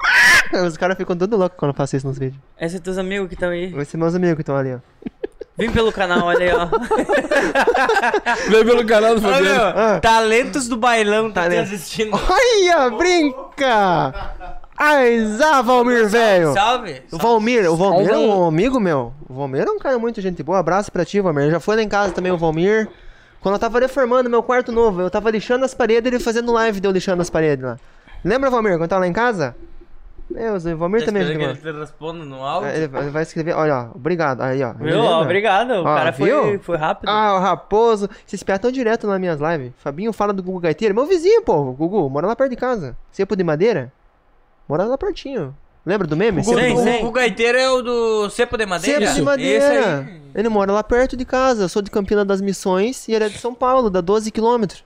[0.66, 2.40] Os caras ficam tudo loucos quando eu faço isso nos vídeos.
[2.60, 3.74] Esses teus amigos que estão aí.
[3.76, 4.80] Esses são meus amigos que estão ali, ó.
[5.58, 6.66] Vem pelo canal, olha aí, ó.
[8.50, 9.44] Vem pelo canal do Fabiano.
[9.44, 10.00] meu, Ah.
[10.02, 11.74] Talentos do bailão tá te Talentos.
[11.74, 12.12] assistindo.
[12.14, 14.14] Olha, brinca!
[14.76, 16.54] Ai, Zá, Valmir, velho!
[16.54, 17.04] Salve.
[17.12, 19.14] O Valmir, o Valmir é um amigo meu.
[19.30, 20.58] O Valmir é um cara muito gente boa.
[20.60, 21.52] Abraço pra ti, Valmir.
[21.52, 22.90] Já foi lá em casa também o Valmir.
[23.40, 26.52] Quando eu tava reformando meu quarto novo, eu tava lixando as paredes e ele fazendo
[26.52, 27.78] live de eu lixando as paredes lá.
[28.26, 29.56] Lembra, Valmir, quando eu tava lá em casa?
[30.34, 31.50] Deus, o Valmir Tá também é que boa.
[31.52, 32.70] ele te responda no áudio?
[32.70, 34.42] É, Ele vai ele vai escrever, olha, ó, obrigado.
[34.42, 34.74] Aí, ó.
[34.74, 35.00] Viu?
[35.00, 35.22] Ó.
[35.22, 35.72] Obrigado.
[35.72, 36.60] O Ó, cara foi, viu?
[36.60, 37.10] foi rápido.
[37.10, 38.10] Ah, o Raposo.
[38.28, 39.72] Esses piados tão direto nas minhas lives.
[39.78, 40.94] Fabinho fala do Gugu Gaiteiro.
[40.96, 41.56] Meu vizinho, pô.
[41.58, 42.98] O Gugu, mora lá perto de casa.
[43.12, 43.92] Cepo de madeira?
[44.68, 45.56] Mora lá pertinho.
[45.86, 46.40] Lembra do meme?
[46.40, 47.04] O, Sim, sim.
[47.04, 49.02] o, o gaiteiro é o do Cepo de Madeira?
[49.02, 49.66] Sempre de madeira.
[49.66, 50.22] Esse aí.
[50.34, 51.64] Ele mora lá perto de casa.
[51.66, 54.84] Eu sou de Campina das Missões e ele é de São Paulo, dá 12 quilômetros.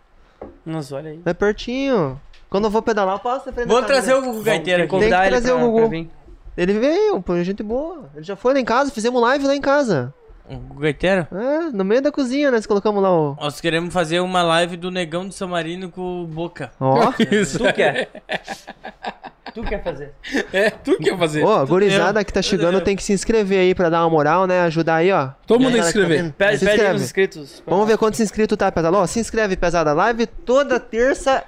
[0.66, 1.22] Nossa, olha aí.
[1.24, 2.20] É pertinho.
[2.50, 4.26] Quando eu vou pedalar, eu passo na frente Vamos trazer dele.
[4.28, 4.90] o Gugu Gaiteiro aqui.
[4.90, 6.10] convidar Tem que ele trazer pra, o Gugu.
[6.58, 8.10] Ele veio, pô, gente boa.
[8.16, 10.14] Ele já foi lá em casa, fizemos live lá em casa.
[10.50, 11.28] O Gugu Gaiteiro?
[11.32, 13.36] É, no meio da cozinha, nós colocamos lá o.
[13.40, 16.72] Nós queremos fazer uma live do Negão do São Marino com o Boca.
[16.80, 17.12] Ó.
[17.30, 17.58] Isso.
[17.60, 18.10] Tu quer?
[19.54, 20.14] tu quer fazer?
[20.54, 21.44] É, tu que ia fazer.
[21.44, 24.48] Ô, a gurizada que tá chegando tem que se inscrever aí pra dar uma moral,
[24.48, 24.62] né?
[24.62, 25.32] Ajudar aí, ó.
[25.46, 26.24] Todo mundo tem que Galera se tá inscrever.
[26.24, 26.34] vendo?
[26.34, 26.94] Pede, se pede inscreve.
[26.94, 27.64] nos inscritos.
[27.68, 28.96] Vamos ver quantos inscritos tá, pesado.
[28.98, 29.92] Ó, se inscreve, pesada.
[29.94, 31.44] Live toda terça.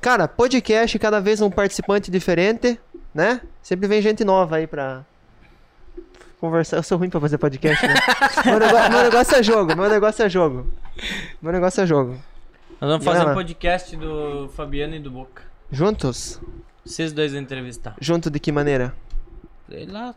[0.00, 2.80] Cara, podcast, cada vez um participante diferente,
[3.14, 3.40] né?
[3.62, 5.04] Sempre vem gente nova aí pra
[6.40, 6.78] conversar.
[6.78, 7.94] Eu sou ruim pra fazer podcast, né?
[8.46, 10.66] meu, negócio, meu negócio é jogo, meu negócio é jogo.
[11.42, 12.12] Meu negócio é jogo.
[12.80, 15.42] Nós vamos E fazer um podcast do Fabiano e do Boca.
[15.70, 16.40] Juntos?
[16.84, 17.94] Vocês dois vão entrevistar.
[18.00, 18.94] Junto de que maneira?
[19.68, 20.14] Sei lá.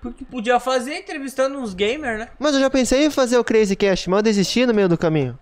[0.00, 2.28] Porque podia fazer entrevistando uns gamers, né?
[2.38, 4.96] Mas eu já pensei em fazer o Crazy Cast, mas eu desisti no meio do
[4.96, 5.38] caminho.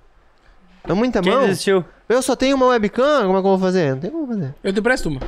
[0.82, 1.46] É muita Quem mão.
[1.46, 1.84] desistiu?
[2.08, 3.92] Eu só tenho uma webcam, como é que eu vou fazer?
[3.92, 4.54] Não tem como fazer.
[4.62, 5.20] Eu te presto uma.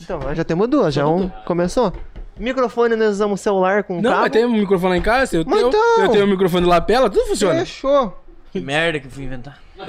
[0.00, 1.92] Então, já temos duas, já um começou.
[2.38, 4.22] Microfone, nós usamos celular com Não, cabo.
[4.22, 6.64] mas tem um microfone lá em casa, eu Mas tenho, então- eu tenho um microfone
[6.64, 7.60] de lapela, tudo funciona.
[7.60, 8.22] Fechou.
[8.52, 9.58] Que merda que eu fui inventar.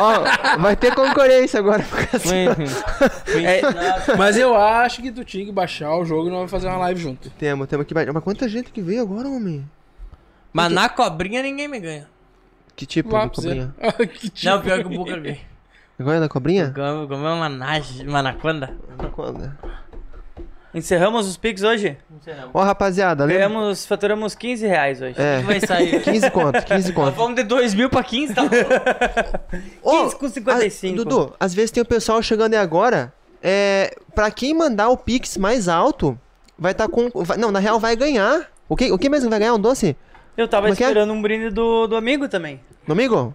[0.00, 1.82] Ó, vai ter concorrência agora.
[1.82, 2.20] Foi,
[3.24, 4.16] foi ensinado.
[4.18, 6.78] Mas eu acho que tu tinha que baixar o jogo e nós vamos fazer uma
[6.78, 7.30] live junto.
[7.30, 8.12] Temos, temos que baixar.
[8.12, 9.68] Mas quanta gente que veio agora, homem?
[10.52, 12.08] Mas na cobrinha ninguém me ganha.
[12.80, 13.42] Que tipo Lá de você.
[13.42, 13.74] cobrinha?
[14.18, 14.46] que tipo.
[14.50, 15.38] Não, pior que o Boca ganha.
[15.98, 16.72] Agora da cobrinha?
[16.74, 18.74] Como como é uma nage, uma anaconda.
[19.14, 19.52] Quando?
[20.72, 21.98] Encerramos os Pix hoje?
[22.54, 23.46] Ó, rapaziada, lembra?
[23.48, 25.14] Ganhamos, faturamos 15 reais hoje.
[25.18, 26.00] É, Vai sair.
[26.02, 27.14] 15 conto, 15 Nós conto.
[27.16, 28.44] vamos de 2 mil pra 15, tá?
[29.82, 30.94] Ô, 15 com 55.
[30.94, 33.12] ah, Dudu, às vezes tem o pessoal chegando aí agora.
[33.42, 36.18] É, pra quem mandar o Pix mais alto,
[36.58, 37.10] vai estar com.
[37.14, 38.46] vai- não, na real vai ganhar.
[38.68, 39.52] O que, o que mesmo vai ganhar?
[39.54, 39.94] Um doce?
[40.36, 40.86] Eu tava Como é é?
[40.88, 42.60] esperando um brinde do, do amigo também.
[42.86, 43.34] Meu amigo?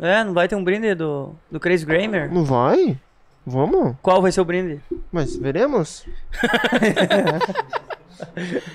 [0.00, 2.32] É, não vai ter um brinde do, do Crazy Gamer?
[2.32, 2.98] Não vai?
[3.44, 3.94] Vamos?
[4.02, 4.80] Qual vai ser o brinde?
[5.12, 6.04] Mas veremos?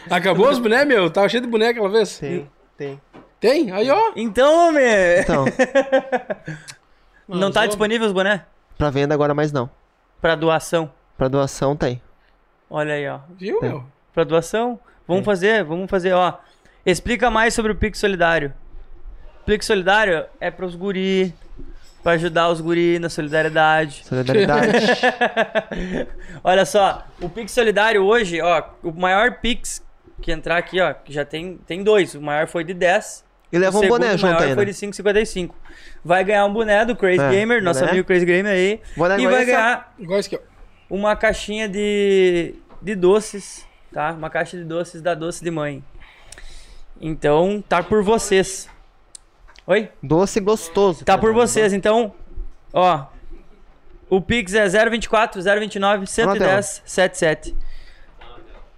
[0.09, 1.09] Acabou os bonecos, meu?
[1.09, 2.19] Tava cheio de boneca aquela vez?
[2.19, 3.01] Tem, tem.
[3.39, 3.71] Tem?
[3.71, 4.11] Aí, ó.
[4.15, 4.83] Então, homem!
[5.19, 5.45] Então,
[7.27, 7.65] não tá ó.
[7.65, 8.45] disponível os boné?
[8.77, 9.69] pra venda agora mais não.
[10.19, 10.91] Pra doação.
[11.17, 12.01] Pra doação tem.
[12.69, 13.19] Olha aí, ó.
[13.37, 13.69] Viu, Tem.
[13.69, 13.83] meu?
[14.13, 14.79] Pra doação.
[15.07, 16.33] Vamos fazer, vamos fazer, ó.
[16.85, 18.53] Explica mais sobre o Pix Solidário.
[19.45, 21.33] Pix Solidário é pros guri,
[22.03, 24.03] pra ajudar os guri na solidariedade.
[24.05, 24.71] Solidariedade.
[26.43, 29.83] Olha só, o Pix Solidário hoje, ó, o maior Pix
[30.21, 32.13] que entrar aqui, ó, que já tem, tem dois.
[32.15, 33.25] O maior foi de 10.
[33.51, 34.55] E leva o um boné junto maior ainda.
[34.55, 35.51] foi de 5,55.
[36.05, 38.79] Vai ganhar um boné do Crazy É, Gamer, nosso amigo Crazy Gamer aí.
[38.95, 39.45] Boné e vai essa.
[39.45, 39.95] ganhar
[40.89, 44.11] uma caixinha de, de doces, tá?
[44.11, 45.83] Uma caixa de doces da Doce de Mãe.
[47.01, 48.69] Então, tá por vocês.
[49.65, 49.89] Oi?
[50.03, 51.03] Doce gostoso.
[51.03, 52.13] Tá por vocês, então,
[52.71, 53.05] ó.
[54.09, 57.55] O Pix é 024 029 110 77.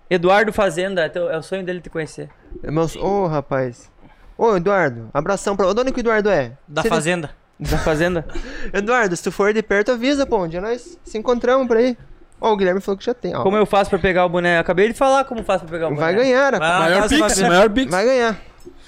[0.10, 2.30] Eduardo Fazenda, é teu- é o sonho dele te conhecer.
[2.62, 2.96] É meus...
[2.96, 3.90] Ô, rapaz.
[4.38, 5.68] Ô, Eduardo, abração pra...
[5.68, 6.52] Onde é que o Eduardo é?
[6.68, 7.32] Da ele- fazenda.
[7.60, 8.26] Da Fazenda?
[8.74, 10.44] Eduardo, se tu for de perto, avisa, pô.
[10.44, 11.98] Um dia nós se encontramos por aí.
[12.46, 13.42] Ó, o Guilherme falou que já tem, ó.
[13.42, 14.58] Como eu faço pra pegar o boné?
[14.58, 16.02] Eu acabei de falar como faço pra pegar o boné.
[16.02, 16.72] Vai ganhar, rapaz.
[16.74, 17.50] Ah, Maior nossa, Pix, Fabiano.
[17.56, 17.92] maior Pix.
[17.92, 18.42] Vai ganhar.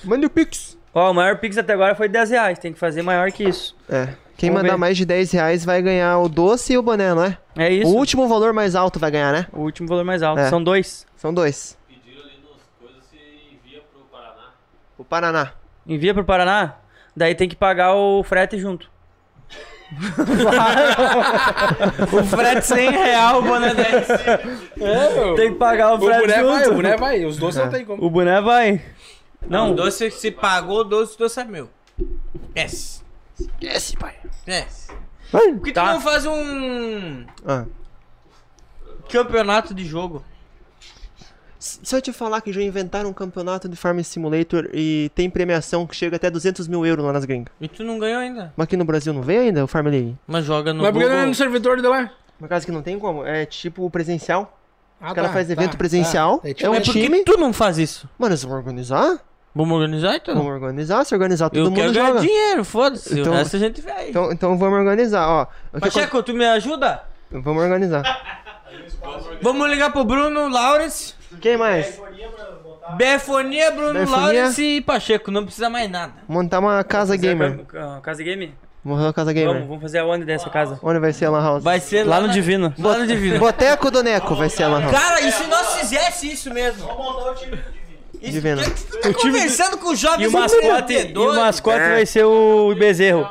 [0.03, 0.77] Mande o Pix.
[0.93, 2.59] Ó, o maior Pix até agora foi 10 reais.
[2.59, 3.73] Tem que fazer maior que isso.
[3.89, 4.09] É.
[4.35, 4.79] Quem Vamos mandar ver.
[4.79, 7.37] mais de 10 reais vai ganhar o doce e o boné, não é?
[7.57, 7.89] É isso.
[7.89, 9.47] O último valor mais alto vai ganhar, né?
[9.53, 10.41] O último valor mais alto.
[10.41, 10.49] É.
[10.49, 11.07] São dois.
[11.15, 11.77] São dois.
[11.87, 13.15] Pediram ali nos coisas se
[13.55, 14.47] envia pro Paraná.
[14.97, 15.51] O Paraná.
[15.87, 16.75] Envia pro Paraná,
[17.15, 18.89] daí tem que pagar o frete junto.
[22.11, 24.09] O frete 100 real, o boné 10.
[24.09, 25.35] É, meu.
[25.35, 26.49] Tem que pagar o O frete boné junto.
[26.51, 27.25] vai, o boné vai.
[27.25, 27.65] Os doces É.
[27.65, 28.03] não tem como.
[28.05, 28.81] O boné vai.
[29.47, 31.69] Não, o doce se pagou, o doce, o doce é meu.
[32.57, 33.03] Yes.
[33.61, 34.15] Esse, pai.
[34.47, 34.87] Yes.
[35.31, 35.53] Vai.
[35.53, 35.87] Por que Tá.
[35.87, 37.65] tu não faz um Ah.
[39.09, 40.23] campeonato de jogo?
[41.81, 45.87] Se eu te falar que já inventaram um campeonato de Farm Simulator e tem premiação
[45.87, 47.51] que chega até 200 mil euros lá nas gringas.
[47.59, 48.53] E tu não ganhou ainda.
[48.55, 50.15] Mas aqui no Brasil não veio ainda o Farm League?
[50.27, 52.11] Mas joga no Mas por que não é no servidor de lá?
[52.37, 53.25] Por causa que não tem como.
[53.25, 54.59] É tipo presencial.
[55.01, 57.23] Ah, O cara faz evento presencial, É é tipo, um por que time.
[57.23, 58.07] tu não faz isso?
[58.17, 59.17] Mano, eles vão organizar?
[59.53, 60.35] Vamos organizar então?
[60.35, 62.19] Vamos organizar, se organizar, todo Eu mundo quero ganhar joga.
[62.21, 63.19] dinheiro, foda-se.
[63.19, 64.09] Então- O resto a gente vai.
[64.09, 65.47] Então, então vamos organizar, ó.
[65.79, 67.03] Pacheco, tu me ajuda?
[67.31, 68.03] Vamos organizar.
[69.41, 71.13] Vamos ligar pro Bruno Lawrence.
[71.41, 71.99] Quem mais?
[72.97, 74.17] Befonia, Bruno Befonia.
[74.17, 75.31] Lawrence e Pacheco.
[75.31, 76.13] Não precisa mais nada.
[76.27, 77.61] Montar uma casa gamer.
[77.75, 78.53] Ah, Casa Game?
[78.83, 79.53] Vamos fazer uma casa gamer.
[79.53, 80.79] Vamos, vamos fazer a onde dessa casa?
[80.83, 81.63] Onde vai ser a Lan House?
[81.63, 82.73] Vai ser Lá lá, no na- Divino.
[82.77, 83.39] Lá no Divino.
[83.39, 84.91] Boteco do Neco vai ser a Lan House.
[84.91, 86.85] Cara, e se nós fizesse isso mesmo?
[86.85, 87.75] Vamos montar o time do Divino.
[88.21, 88.61] Isso, Divino.
[88.63, 91.89] que- que tu tá conversando com os jovens E o mascote, e o mascote É.
[91.95, 93.27] vai ser o Bezerro.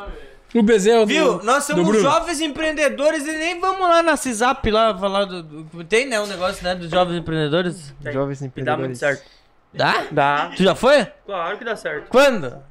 [0.54, 1.42] O Bezerro do- Viu?
[1.42, 2.00] Nós do somos Bruno.
[2.02, 6.26] jovens empreendedores e nem vamos lá na CISAP lá falar do, do- Tem, né, um
[6.26, 7.92] negócio, né, dos jovens empreendedores?
[8.12, 8.98] Jovens E dá muito empreendedores.
[8.98, 9.24] certo.
[9.72, 10.06] Dá?
[10.12, 10.52] Dá.
[10.56, 11.04] Tu já foi?
[11.26, 12.08] Claro que dá certo.
[12.08, 12.62] Quando?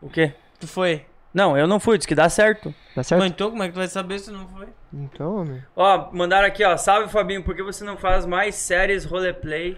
[0.00, 0.34] O quê?
[0.60, 1.04] Tu foi.
[1.34, 2.74] Não, eu não fui, disse que dá certo.
[2.94, 3.24] Mas certo?
[3.24, 4.68] então, como é que tu vai saber se não foi?
[4.92, 5.62] Então, homem.
[5.74, 6.76] Ó, mandaram aqui, ó.
[6.76, 9.76] Salve, Fabinho, por que você não faz mais séries roleplay e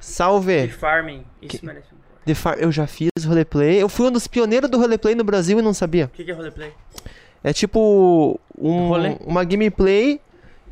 [0.00, 0.68] Salve.
[0.68, 1.24] farming?
[1.42, 1.99] Isso merece um corte.
[2.26, 3.80] The Far- Eu já fiz roleplay.
[3.82, 6.06] Eu fui um dos pioneiros do roleplay no Brasil e não sabia.
[6.06, 6.72] O que, que é roleplay?
[7.42, 9.16] É tipo um- Rolê?
[9.24, 10.20] uma gameplay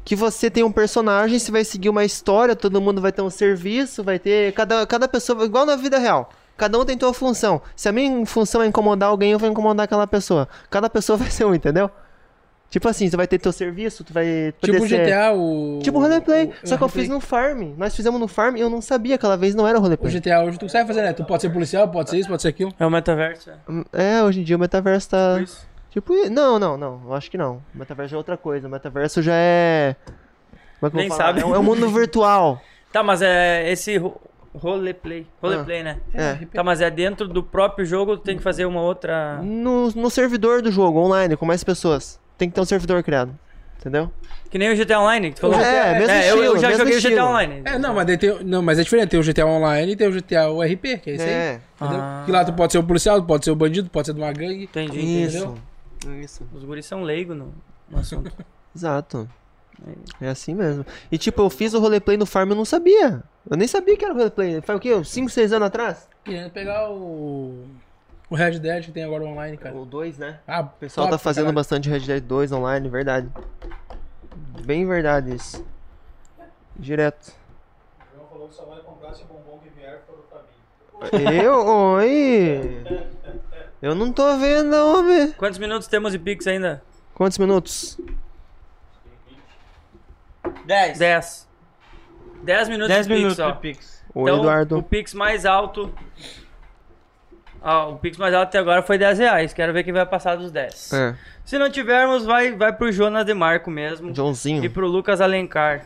[0.04, 3.30] que você tem um personagem, você vai seguir uma história, todo mundo vai ter um
[3.30, 4.52] serviço, vai ter.
[4.52, 6.30] Cada, cada pessoa, igual na vida real.
[6.56, 7.60] Cada um tem sua função.
[7.76, 10.48] Se a minha função é incomodar alguém, eu vou incomodar aquela pessoa.
[10.70, 11.90] Cada pessoa vai ser um, entendeu?
[12.70, 14.52] Tipo assim, você vai ter teu serviço, tu vai.
[14.60, 15.78] poder Tipo o ser- GTA, o.
[15.82, 16.52] Tipo roleplay.
[16.62, 17.72] o- Só que eu o fiz no farm.
[17.78, 20.12] Nós fizemos no farm e eu não sabia, aquela vez não era O roleplay.
[20.12, 21.14] GTA hoje tu sabe fazer, né?
[21.14, 22.70] Tu pode ser policial, pode ser isso, pode ser aquilo.
[22.78, 24.18] É o metaverso, é.
[24.18, 25.32] É, hoje em dia o metaverso tá.
[25.36, 25.66] Por isso.
[25.90, 27.00] Tipo, não, não, não.
[27.06, 27.62] Eu acho que não.
[27.74, 28.68] O metaverso é outra coisa.
[28.68, 29.96] O metaverso já é.
[30.78, 31.40] Como é que eu Nem sabe.
[31.40, 32.60] É um, é um mundo virtual.
[32.92, 34.20] Tá, mas é esse ro-
[34.54, 35.26] roleplay.
[35.42, 35.98] Roleplay, né?
[36.12, 36.34] É.
[36.52, 39.40] Tá, mas é dentro do próprio jogo, tu tem que fazer uma outra.
[39.42, 42.20] No, no servidor do jogo, online, com mais pessoas.
[42.38, 43.36] Tem que ter um servidor criado.
[43.78, 44.10] Entendeu?
[44.50, 45.60] Que nem o GTA Online, que tu falou.
[45.60, 47.28] É, mesmo eu, estilo, eu já mesmo joguei o GTA estilo.
[47.28, 47.62] Online.
[47.64, 49.10] É, não, mas, tem, não, mas é diferente.
[49.10, 51.30] Tem o GTA Online e tem o GTA URP, que é isso aí.
[51.30, 51.60] É.
[51.80, 52.00] Entendeu?
[52.00, 52.22] Ah.
[52.26, 54.20] Que lá tu pode ser o policial, tu pode ser o bandido, pode ser de
[54.20, 54.64] uma gangue.
[54.64, 54.98] Entendi.
[54.98, 55.54] Isso.
[56.20, 56.48] Isso.
[56.52, 57.54] Os guris são leigos no,
[57.88, 58.32] no assunto.
[58.74, 59.28] Exato.
[60.20, 60.84] É assim mesmo.
[61.10, 63.22] E tipo, eu fiz o roleplay no farm e eu não sabia.
[63.48, 64.60] Eu nem sabia que era roleplay.
[64.60, 65.04] Foi o quê?
[65.04, 66.08] 5, 6 anos atrás?
[66.24, 67.64] Querendo pegar o.
[68.30, 69.74] O Red Dead que tem agora online, cara.
[69.74, 70.40] Ou 2, né?
[70.46, 73.28] Ah, O pessoal tá fazendo bastante Red Dead 2 online, verdade.
[74.64, 75.64] Bem verdade isso.
[76.76, 77.32] Direto.
[77.98, 81.42] O João falou que só vai comprar se o bombom que vier for o Fabinho.
[81.42, 81.66] Eu?
[81.66, 82.84] Oi!
[83.80, 85.32] Eu não tô vendo, homem.
[85.32, 86.82] Quantos minutos temos de Pix ainda?
[87.14, 87.98] Quantos minutos?
[90.66, 90.98] 10.
[90.98, 91.48] 10.
[92.42, 93.50] 10 minutos 10 de Pix, minutos ó.
[93.52, 94.04] de Pix.
[94.14, 94.78] Oi, Então, Eduardo.
[94.78, 95.92] O Pix mais alto.
[97.60, 99.52] Ó, o Pix mais alto até agora foi 10 reais.
[99.52, 100.92] Quero ver quem vai passar dos 10.
[100.92, 101.14] É,
[101.44, 104.10] Se não tivermos, vai, vai pro Jonas Demarco mesmo.
[104.10, 104.70] E Joãozinho.
[104.70, 105.84] pro Lucas Alencar.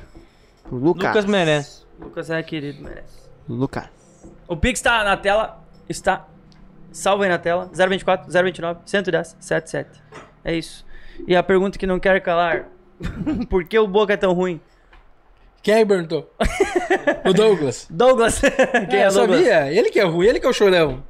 [0.65, 1.09] Pro Lucas.
[1.09, 1.83] Lucas merece.
[1.99, 3.23] Lucas é querido, merece.
[3.49, 3.85] Lucas.
[4.47, 5.63] O Pix tá na tela.
[5.89, 6.27] Está.
[6.93, 7.71] Salvo aí na tela.
[7.73, 10.03] 024 029 110 77.
[10.45, 10.85] É isso.
[11.27, 12.67] E a pergunta que não quer calar.
[13.49, 14.61] Por que o Boca é tão ruim?
[15.63, 16.31] Quem aí perguntou?
[17.25, 17.87] o Douglas.
[17.89, 18.41] Douglas.
[18.91, 19.39] Quem é, é eu Douglas?
[19.41, 19.73] sabia.
[19.73, 21.03] Ele que é ruim, ele que é o chorão.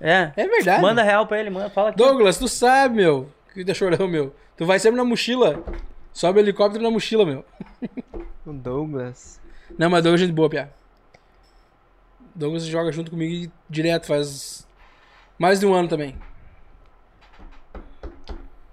[0.00, 0.32] É.
[0.36, 0.80] É verdade.
[0.82, 1.98] Manda real pra ele, manda, fala aqui.
[1.98, 3.28] Douglas, tu sabe, meu.
[3.52, 4.34] Que tu é chorão, meu.
[4.56, 5.62] Tu vai sempre na mochila.
[6.12, 7.44] Sobe o helicóptero na mochila, meu.
[8.46, 9.40] O Douglas.
[9.78, 10.70] Não, mas Douglas é gente boa, Pia.
[12.34, 14.66] Douglas joga junto comigo direto, faz
[15.38, 16.16] mais de um ano também.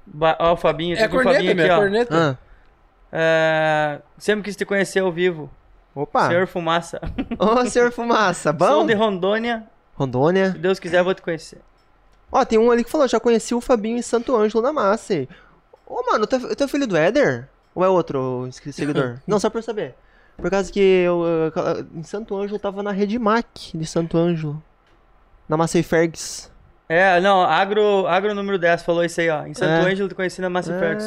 [0.05, 1.81] Ba- Ó, o Fabinho, É corneta, Fabinho meu, aqui, é a ó.
[1.81, 2.39] corneta.
[2.41, 2.47] Ah.
[3.11, 5.49] É, Sempre quis te conhecer ao vivo.
[5.93, 6.27] Opa.
[6.27, 7.01] Senhor Fumaça.
[7.39, 8.55] Ô, senhor Fumaça.
[8.57, 8.85] Sou Bom?
[8.85, 9.63] de Rondônia.
[9.97, 10.51] Rondônia.
[10.51, 11.59] Se Deus quiser, eu vou te conhecer.
[12.31, 15.27] Ó, tem um ali que falou, já conheci o Fabinho em Santo Ângelo na massa.
[15.85, 17.47] Ô, mano, tu é, filho do Éder?
[17.73, 19.19] Ou é outro seguidor?
[19.25, 19.95] Não, só pra eu saber.
[20.35, 21.23] Por causa que eu,
[21.95, 24.61] em Santo Ângelo tava na Rede Mac de Santo Ângelo.
[25.49, 26.51] Na Massey Fergs.
[26.89, 29.45] É, não, Agro, Agro número 10 falou isso aí, ó.
[29.45, 29.91] Em Santo É.
[29.91, 30.79] Ângelo, te conheci na Massa É.
[30.79, 31.05] Fergus.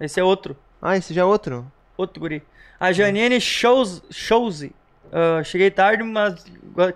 [0.00, 0.56] Esse é outro.
[0.80, 1.70] Ah, esse já é outro?
[1.96, 2.42] Outro guri.
[2.80, 4.72] A Janine Shows, Showzy.
[5.12, 6.44] Ah, cheguei tarde, mas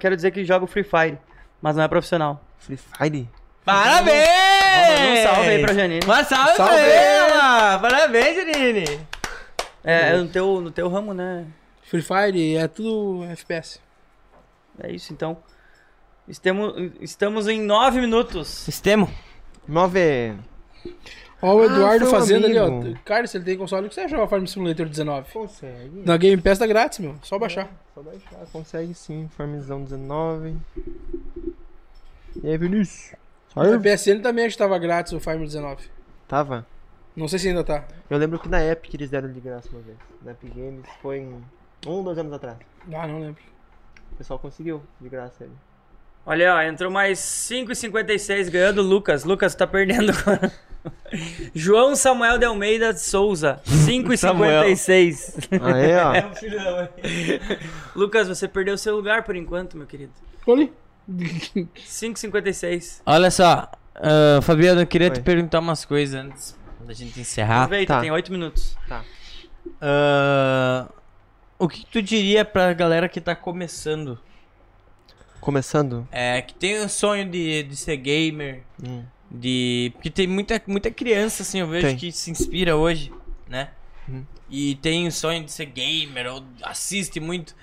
[0.00, 1.18] quero dizer que jogo Free Fire.
[1.60, 2.40] Mas não é profissional.
[2.58, 3.28] Free Fire?
[3.64, 4.28] Parabéns!
[5.00, 6.00] Um salve aí pra Janine.
[6.04, 6.72] Uma salve, Salve!
[6.72, 7.78] pra ela!
[7.78, 8.84] Parabéns, Janine!
[9.82, 11.46] É, é no, teu, no teu ramo, né?
[11.82, 13.80] Free Fire é tudo FPS.
[14.82, 15.38] É isso, então.
[16.28, 18.48] Estamos, estamos em 9 minutos.
[18.48, 19.08] Sistema.
[19.66, 20.34] Nove.
[21.42, 22.66] Ó, o Eduardo foi um fazendo ali, ó.
[22.66, 22.98] amigo.
[23.04, 25.32] Cara, se ele tem console, o que você joga Farm Simulator 19?
[25.32, 26.02] Consegue.
[26.04, 27.16] Na Game Pass tá grátis, meu.
[27.22, 27.70] Só baixar.
[27.94, 29.28] Só baixar, consegue sim.
[29.36, 30.56] Farmzão 19.
[32.42, 33.14] E aí, Vinícius?
[33.54, 35.88] Na PSN também acho que tava grátis o Farm 19.
[36.28, 36.66] Tava.
[37.14, 37.84] Não sei se ainda tá.
[38.10, 39.96] Eu lembro que na Epic eles deram de graça uma vez.
[40.22, 41.42] Na Epic Games foi em
[41.86, 42.58] um, dois anos atrás.
[42.92, 43.42] Ah, não lembro.
[44.12, 45.54] O pessoal conseguiu de graça ele.
[46.26, 49.24] Olha, ó, entrou mais 5,56 ganhando o Lucas.
[49.24, 50.52] Lucas, tá perdendo agora.
[51.54, 55.48] João Samuel de Almeida de Souza, 5,56.
[55.62, 56.12] Aí, ó.
[57.94, 60.12] Lucas, você perdeu seu lugar por enquanto, meu querido.
[60.46, 60.72] Olha ali.
[61.76, 63.00] 5,56.
[63.06, 63.70] Olha só.
[63.94, 65.22] Ah, Fabiano, eu queria te Oi.
[65.22, 67.62] perguntar umas coisas antes da gente encerrar.
[67.64, 68.00] Aproveita, tá.
[68.00, 68.76] tem oito minutos.
[69.80, 70.88] Ah,
[71.58, 74.18] o que que tu diria pra galera que tá começando?
[75.40, 76.06] Começando.
[76.10, 79.04] É, que tem o sonho de, de ser gamer, Hum.
[79.30, 79.90] De...
[79.94, 81.96] Porque tem muita, muita criança, assim, eu vejo Tem.
[81.96, 83.12] que se inspira hoje,
[83.48, 83.70] né?
[84.08, 84.24] Uhum.
[84.48, 87.54] E tem o sonho de ser gamer, ou assiste muito,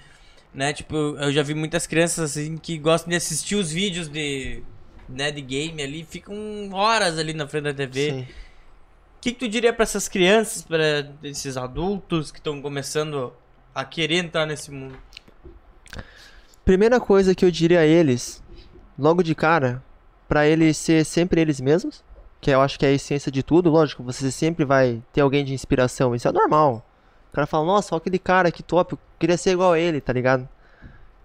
[0.54, 0.74] né?
[0.74, 4.64] Tipo, eu já vi muitas crianças, assim, que gostam de assistir os vídeos de...
[5.10, 6.36] Né, de game ali, ficam
[6.72, 8.10] horas ali na frente da TV.
[8.10, 8.22] Sim.
[8.22, 10.82] O que, que tu diria pra essas crianças, pra
[11.22, 13.34] esses adultos que estão começando
[13.76, 14.98] a querer entrar nesse mundo?
[16.64, 18.42] Primeira coisa que eu diria a eles,
[18.98, 19.84] logo de cara,
[20.28, 22.04] pra eles ser sempre eles mesmos,
[22.42, 25.46] que eu acho que é a essência de tudo, lógico, você sempre vai ter alguém
[25.46, 26.86] de inspiração, isso é normal.
[27.32, 30.02] O cara fala, nossa, olha aquele cara que top, eu queria ser igual a ele,
[30.02, 30.48] tá ligado?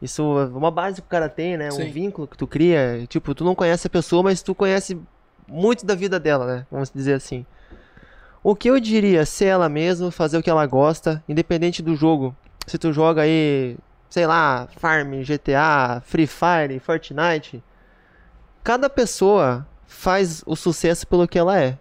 [0.00, 1.70] Isso é uma base que o cara tem, né?
[1.70, 1.88] Sim.
[1.88, 3.04] Um vínculo que tu cria.
[3.08, 4.96] Tipo, tu não conhece a pessoa, mas tu conhece
[5.46, 6.66] muito da vida dela, né?
[6.70, 7.44] Vamos dizer assim.
[8.42, 12.34] O que eu diria, ser ela mesma, fazer o que ela gosta, independente do jogo.
[12.66, 13.76] Se tu joga aí,
[14.08, 17.62] sei lá, Farm, GTA, Free Fire, Fortnite,
[18.62, 21.78] cada pessoa faz o sucesso pelo que ela é.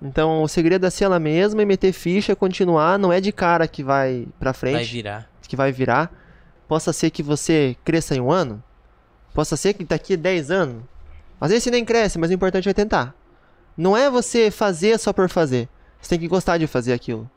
[0.00, 3.66] Então, o segredo é ser ela mesma e meter ficha, continuar, não é de cara
[3.66, 5.30] que vai pra frente Vai virar.
[5.48, 6.12] que vai virar.
[6.68, 8.62] Possa ser que você cresça em um ano.
[9.34, 10.82] Possa ser que daqui a 10 anos.
[11.40, 13.14] Às vezes você nem cresce, mas o importante é tentar.
[13.76, 15.68] Não é você fazer só por fazer.
[16.00, 17.28] Você tem que gostar de fazer aquilo.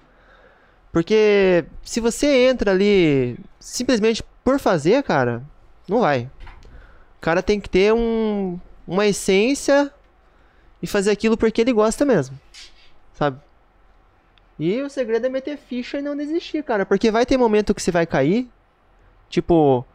[0.91, 5.41] Porque se você entra ali simplesmente por fazer, cara,
[5.87, 6.29] não vai.
[7.17, 8.59] O cara tem que ter um,
[8.91, 9.89] uma essência
[10.81, 12.37] e fazer aquilo porque ele gosta mesmo.
[13.13, 13.39] Sabe?
[14.59, 16.85] E o segredo é meter ficha e não desistir, cara.
[16.85, 18.49] Porque vai ter momento que você vai cair.
[19.29, 19.85] Tipo,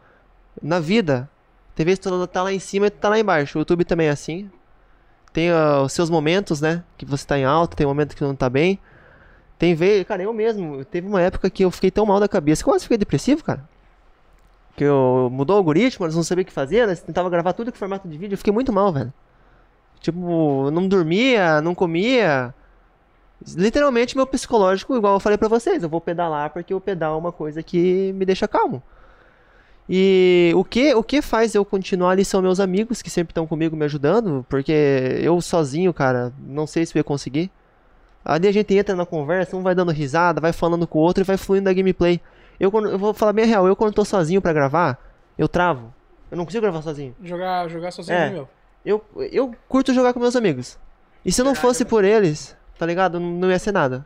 [0.59, 1.29] na vida.
[1.75, 3.59] Tem vezes que tu tá lá em cima e tu tá lá embaixo.
[3.59, 4.49] O YouTube também é assim.
[5.31, 6.83] Tem ah, os seus momentos, né?
[6.97, 8.79] Que você tá em alta, tem momento que não tá bem.
[9.59, 10.83] Tem vez, cara, eu mesmo.
[10.85, 13.63] Teve uma época que eu fiquei tão mal da cabeça quase fiquei depressivo, cara.
[14.77, 17.71] Que eu mudou o algoritmo, eles não sabiam o que fazer, eles tentavam gravar tudo
[17.71, 18.35] com formato de vídeo.
[18.35, 19.11] Eu fiquei muito mal, velho.
[19.99, 22.53] Tipo, não dormia, não comia.
[23.55, 27.17] Literalmente, meu psicológico, igual eu falei pra vocês, eu vou pedalar porque o pedal é
[27.17, 28.81] uma coisa que me deixa calmo.
[29.89, 33.47] E o que, o que faz eu continuar ali são meus amigos que sempre estão
[33.47, 37.49] comigo me ajudando, porque eu sozinho, cara, não sei se eu ia conseguir.
[38.23, 41.23] Ali a gente entra na conversa, um vai dando risada, vai falando com o outro
[41.23, 42.21] e vai fluindo da gameplay.
[42.59, 44.97] Eu, quando, eu vou falar bem a real, eu quando tô sozinho pra gravar,
[45.37, 45.93] eu travo.
[46.31, 47.15] Eu não consigo gravar sozinho.
[47.23, 48.29] Jogar, jogar sozinho, É.
[48.29, 48.49] meu.
[48.85, 50.77] Eu, eu curto jogar com meus amigos.
[51.23, 53.19] E se não fosse por eles, tá ligado?
[53.19, 54.05] Não, não ia ser nada.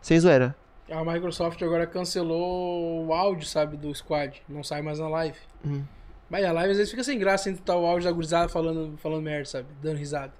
[0.00, 0.54] Sem zoeira.
[0.90, 4.42] A Microsoft agora cancelou o áudio, sabe, do squad.
[4.48, 5.38] Não sai mais na live.
[5.64, 5.82] Uhum.
[6.30, 8.96] Mas a live às vezes fica sem graça entre tá o áudio da gurizada falando,
[8.98, 9.66] falando merda, sabe?
[9.82, 10.32] Dando risada.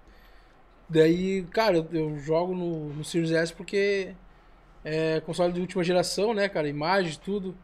[0.89, 4.15] Daí, cara, eu, eu jogo no, no Series S porque
[4.89, 6.69] é console de última geração, né, cara?
[6.69, 7.57] Imagem, tudo.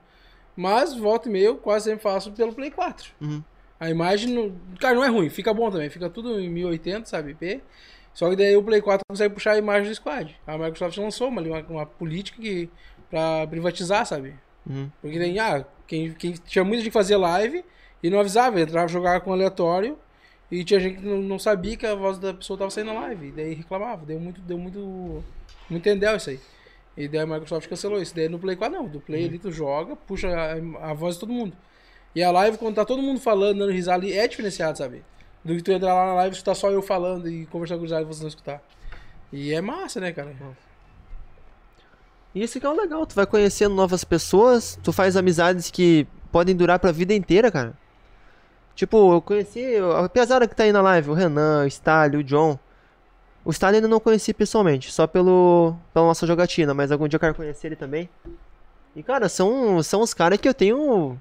[0.57, 3.13] Mas, volta e meia, eu quase sempre faço pelo Play 4.
[3.21, 3.43] Uhum.
[3.79, 5.89] A imagem, não- cara, não é ruim, fica bom também.
[5.89, 7.63] Fica tudo em 1080, sabe, IP.
[8.13, 10.37] Só que daí o Play 4 consegue puxar a imagem do squad.
[10.47, 12.69] A Microsoft lançou uma, uma, uma política que,
[13.09, 14.35] pra privatizar, sabe?
[14.69, 14.91] Uhum.
[15.01, 17.65] Porque tem, ah, quem, quem tinha muita gente que fazia live
[18.03, 19.99] e não avisava, entrava jogar com aleatório
[20.51, 23.01] e tinha gente que não, não sabia que a voz da pessoa tava saindo na
[23.01, 23.29] live.
[23.29, 24.05] E daí reclamava.
[24.05, 24.79] Deu muito, deu muito.
[25.71, 26.39] Muito entendeu isso aí.
[26.97, 28.15] E daí a Microsoft cancelou isso.
[28.15, 28.87] Daí no Play 4 não.
[28.87, 31.57] Do Play ali tu joga, puxa a, a voz de todo mundo.
[32.15, 35.03] E a live, quando tá todo mundo falando, dando risada ali, é diferenciado, sabe?
[35.43, 37.81] Do que tu entrar lá na live e escutar só eu falando e conversar com
[37.81, 38.63] o risada e você não escutar.
[39.33, 40.35] E é massa, né, cara?
[42.35, 46.07] E isso que é o legal, tu vai conhecendo novas pessoas, tu faz amizades que
[46.31, 47.75] podem durar pra vida inteira, cara.
[48.75, 52.25] Tipo, eu conheci, a pesada que tá aí na live, o Renan, o Stalin, o
[52.25, 52.59] John.
[53.45, 57.21] O Stalin ainda não conheci pessoalmente, só pelo pela nossa jogatina, mas algum dia eu
[57.21, 58.09] quero conhecer ele também.
[58.95, 61.19] E cara, são, são os caras que eu tenho.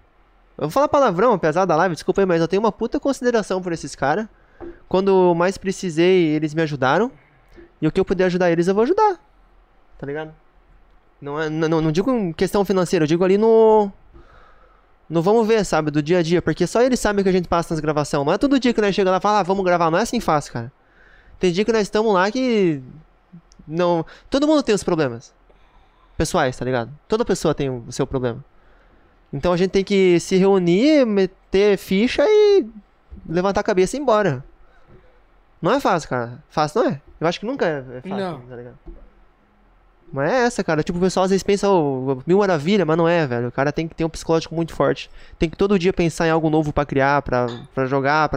[0.57, 3.61] Eu vou falar palavrão, apesar da live, desculpa aí, mas eu tenho uma puta consideração
[3.61, 4.27] por esses caras.
[4.87, 7.11] Quando mais precisei, eles me ajudaram.
[7.81, 9.19] E o que eu puder ajudar eles, eu vou ajudar.
[9.97, 10.33] Tá ligado?
[11.19, 13.91] Não, é, não, não digo questão financeira, eu digo ali no.
[15.09, 15.91] No vamos ver, sabe?
[15.91, 16.41] Do dia a dia.
[16.41, 18.25] Porque só eles sabem que a gente passa nas gravações.
[18.25, 19.91] Não é todo dia que nós chega lá e fala, ah, vamos gravar.
[19.91, 20.71] Não é assim fácil, cara.
[21.41, 22.79] Tem dia que nós estamos lá que.
[23.67, 24.05] Não.
[24.29, 25.33] Todo mundo tem os problemas.
[26.15, 26.91] Pessoais, tá ligado?
[27.07, 28.45] Toda pessoa tem o seu problema.
[29.33, 32.67] Então a gente tem que se reunir, meter ficha e
[33.27, 34.45] levantar a cabeça e ir embora.
[35.59, 36.43] Não é fácil, cara.
[36.47, 37.01] Fácil não é.
[37.19, 38.41] Eu acho que nunca é fácil, Não.
[38.41, 38.77] tá ligado?
[40.13, 40.83] Mas é essa, cara.
[40.83, 43.47] Tipo, o pessoal às vezes pensa, oh, mil maravilha, mas não é, velho.
[43.47, 45.09] O cara tem que ter um psicológico muito forte.
[45.39, 48.29] Tem que todo dia pensar em algo novo pra criar, pra, pra jogar,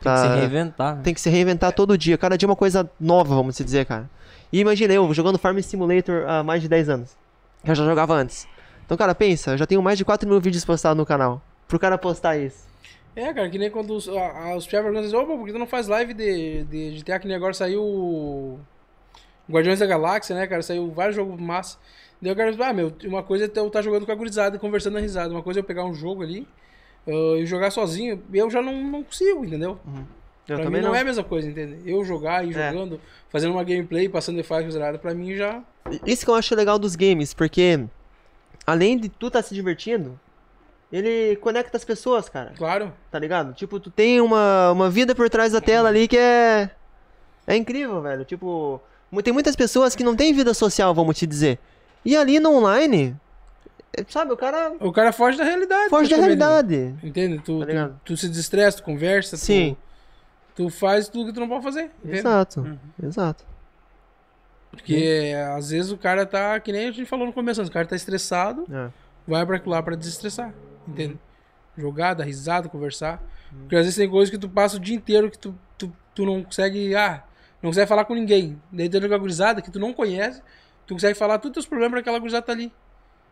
[0.00, 0.96] pra, Tem que se reinventar.
[0.96, 1.02] né?
[1.02, 2.16] tem que se reinventar todo dia.
[2.18, 4.08] Cada dia uma coisa nova, vamos se dizer, cara.
[4.52, 7.16] E imagina eu jogando Farm Simulator há mais de 10 anos.
[7.64, 8.46] Eu já jogava antes.
[8.86, 11.42] Então, cara, pensa, eu já tenho mais de 4 mil vídeos postados no canal.
[11.66, 12.66] Pro cara postar isso.
[13.14, 14.12] É, cara, que nem quando os, a-
[14.52, 17.18] a- os perguntam assim, ô, pô, por que tu não faz live de, de GTA,
[17.18, 18.58] que nem agora saiu o
[19.50, 20.62] Guardiões da Galáxia, né, cara?
[20.62, 21.76] Saiu vários jogos massa.
[22.22, 24.58] Daí eu quero ah, meu, uma coisa é eu estar jogando com a gurizada e
[24.58, 25.32] conversando na risada.
[25.34, 26.46] Uma coisa é eu pegar um jogo ali
[27.08, 28.22] ah, e jogar sozinho.
[28.32, 29.78] Eu já não, não consigo, entendeu?
[30.46, 30.94] Eu pra também mim não, não.
[30.94, 31.78] é a mesma coisa, entende?
[31.84, 32.72] Eu jogar e É.
[32.72, 35.62] jogando, fazendo uma gameplay, passando de fase zerada, pra mim já.
[36.06, 37.80] Isso que eu acho legal dos games, porque
[38.66, 40.18] além de tu tá se divertindo,
[40.90, 42.52] ele conecta as pessoas, cara.
[42.56, 42.92] Claro.
[43.10, 43.52] Tá ligado?
[43.52, 46.70] Tipo, tu tem uma, uma vida por trás da tela ali que é.
[47.46, 48.24] É incrível, velho.
[48.24, 48.80] Tipo,
[49.22, 51.58] tem muitas pessoas que não têm vida social, vamos te dizer.
[52.04, 53.14] E ali no online,
[54.08, 55.88] sabe, o cara O cara foge da realidade.
[55.90, 56.94] foge da realidade.
[57.02, 57.38] Entende?
[57.40, 59.76] Tu, Tá tu, tu se destressa, tu conversa, tu- Sim.
[60.54, 61.90] Tu, faz tudo que tu não pode fazer.
[62.04, 62.18] Entende?
[62.18, 63.44] Exato, exato.
[64.70, 67.86] Porque às vezes o cara tá, que nem a gente falou no começo, o cara
[67.86, 68.90] tá estressado, É.
[69.26, 70.52] vai pra lá pra desestressar.
[70.86, 71.18] Entende?
[71.76, 73.22] Jogar, dar risada, conversar.
[73.60, 76.24] Porque às vezes tem coisas que tu passa o dia inteiro que tu, tu, tu
[76.26, 76.94] não consegue.
[76.94, 77.22] Ah,
[77.62, 78.60] não consegue falar com ninguém.
[78.70, 80.42] Daí tu entra com a gurizada que tu não conhece,
[80.86, 82.72] tu consegue falar todos os teus problemas pra aquela gurizada tá ali.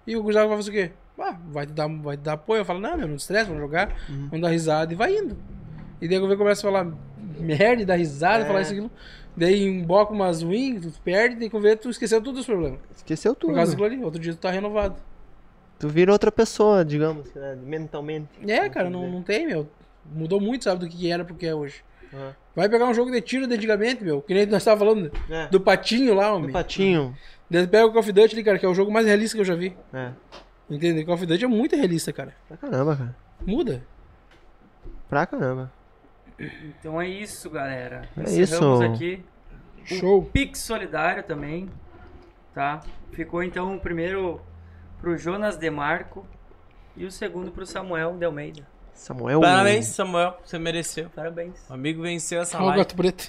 [0.06, 0.90] E o gurizada vai fazer o quê?
[1.18, 2.60] Ah, vai te dar, vai te dar apoio.
[2.60, 5.36] Eu falo, não, meu, não te estressa, vamos jogar, vamos dar risada e vai indo.
[6.00, 6.92] E daí eu começa a falar
[7.38, 8.90] merda, dar risada, falar isso aquilo.
[9.36, 12.78] Daí emboca umas wings, tu perde, daí quando vê, tu esqueceu todos os problemas.
[12.96, 13.54] Esqueceu Por tudo.
[13.54, 14.04] causa daquilo ali.
[14.04, 14.96] Outro dia tu tá renovado.
[15.78, 18.28] Tu vira outra pessoa, digamos, né, mentalmente.
[18.46, 19.68] É, cara, não, não tem, meu.
[20.14, 21.82] Mudou muito, sabe, do que era pro que é hoje.
[22.12, 22.30] Uhum.
[22.54, 24.22] Vai pegar um jogo de tiro de antigamente, meu.
[24.22, 25.48] Que nem nós tava falando É.
[25.48, 26.52] do patinho lá, Do homem.
[26.52, 27.14] patinho.
[27.48, 29.40] Daí pega o Call of Duty ali, cara, que é o jogo mais realista que
[29.40, 29.76] eu já vi.
[29.92, 30.10] É.
[30.68, 31.04] Entende?
[31.04, 32.34] Call of Duty é muito realista, cara.
[32.48, 33.16] Pra caramba, cara.
[33.46, 33.82] Muda.
[35.08, 35.72] Pra caramba.
[36.38, 38.08] Então é isso, galera.
[38.16, 38.92] É Encerramos isso.
[38.92, 39.24] aqui.
[39.84, 40.24] Show.
[40.24, 41.70] Pix Solidário também,
[42.52, 42.80] tá?
[43.12, 44.40] Ficou então o primeiro
[45.00, 46.26] pro Jonas Demarco
[46.96, 48.66] e o segundo pro Samuel de Almeida.
[48.92, 49.40] Samuel.
[49.40, 50.36] Parabéns, Samuel.
[50.44, 51.08] Você mereceu.
[51.14, 51.54] Parabéns.
[51.70, 52.78] O amigo venceu essa o live.
[52.78, 53.28] gato preto.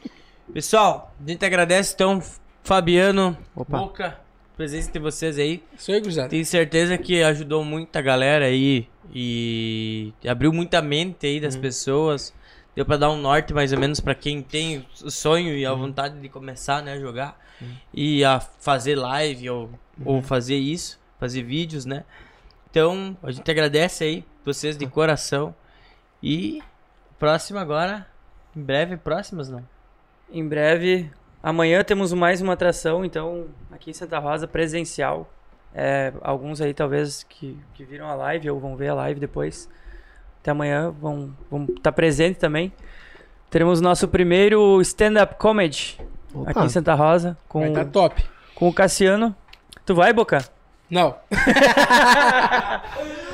[0.52, 2.22] Pessoal, a gente agradece então,
[2.68, 3.78] Fabiano, Opa.
[3.78, 4.06] Boca,
[4.52, 5.64] a presença de vocês aí.
[5.74, 6.28] Isso aí, gurizada.
[6.28, 12.34] Tenho certeza que ajudou muita galera aí e abriu muita mente aí das pessoas.
[12.76, 15.72] Deu pra dar um norte mais ou menos pra quem tem o sonho e a
[15.72, 17.40] vontade de começar, né, a jogar
[17.94, 19.70] e a fazer live ou,
[20.04, 22.04] ou fazer isso, fazer vídeos, né?
[22.70, 25.54] Então, a gente agradece aí vocês de coração
[26.22, 26.62] e
[27.18, 28.06] próximo agora,
[28.54, 29.66] em breve próximas, não?
[30.30, 31.10] Em breve,
[31.42, 35.28] amanhã temos mais uma atração, então, aqui em Santa Rosa, presencial.
[35.74, 39.68] É, alguns aí talvez que, que viram a live ou vão ver a live depois.
[40.40, 42.72] Até amanhã vão vão estar presentes também.
[43.50, 45.98] Teremos nosso primeiro stand-up comedy
[46.34, 46.50] Opa.
[46.50, 48.24] aqui em Santa Rosa com, Vai tá top.
[48.54, 49.34] com o Cassiano.
[49.84, 50.44] Tu vai, Boca?
[50.90, 51.16] Não.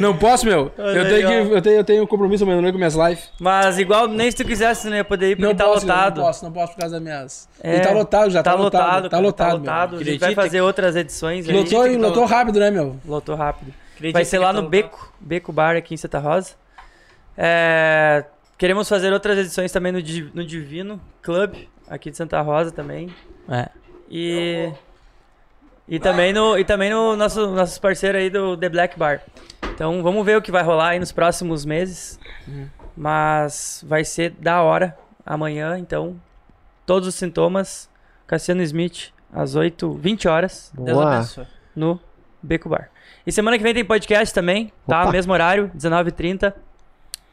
[0.00, 0.72] não posso, meu.
[0.76, 3.30] Eu aí, tenho, que, eu, tenho, eu tenho compromisso amanhã com minhas lives.
[3.40, 6.16] Mas igual, nem se tu quisesse, ia poder ir porque Não tá posso, lotado.
[6.18, 7.48] não posso, não posso por causa das minhas.
[7.62, 9.10] É, e tá lotado já, tá, Tá lotado, lotado.
[9.10, 9.58] Tá lotado, tá meu.
[9.60, 9.96] lotado.
[9.96, 11.54] A gente vai fazer outras edições aí.
[11.54, 12.96] Lotou, tá lotou rápido, né, meu?
[13.04, 13.72] Lotou rápido.
[14.12, 14.68] Vai ser lá tá no?
[14.68, 16.52] Beco, Beco Bar aqui em Santa Rosa.
[17.36, 18.24] É,
[18.56, 19.98] queremos fazer outras edições também no,
[20.34, 21.54] no Divino Club,
[21.88, 23.14] aqui de Santa Rosa também.
[23.48, 23.68] É.
[24.10, 24.70] E,
[25.88, 29.20] e também no, e também no nosso, nossos parceiros aí do The Black Bar.
[29.74, 32.18] Então vamos ver o que vai rolar aí nos próximos meses.
[32.96, 36.16] Mas vai ser da hora amanhã, então.
[36.86, 37.90] Todos os sintomas.
[38.26, 41.14] Cassiano Smith, às 8, 20 horas Deus Boa.
[41.14, 41.46] abençoe.
[41.76, 42.00] no
[42.42, 42.90] Beco Bar.
[43.24, 45.02] E semana que vem tem podcast também, tá?
[45.02, 45.12] Opa.
[45.12, 46.52] Mesmo horário, 19h30.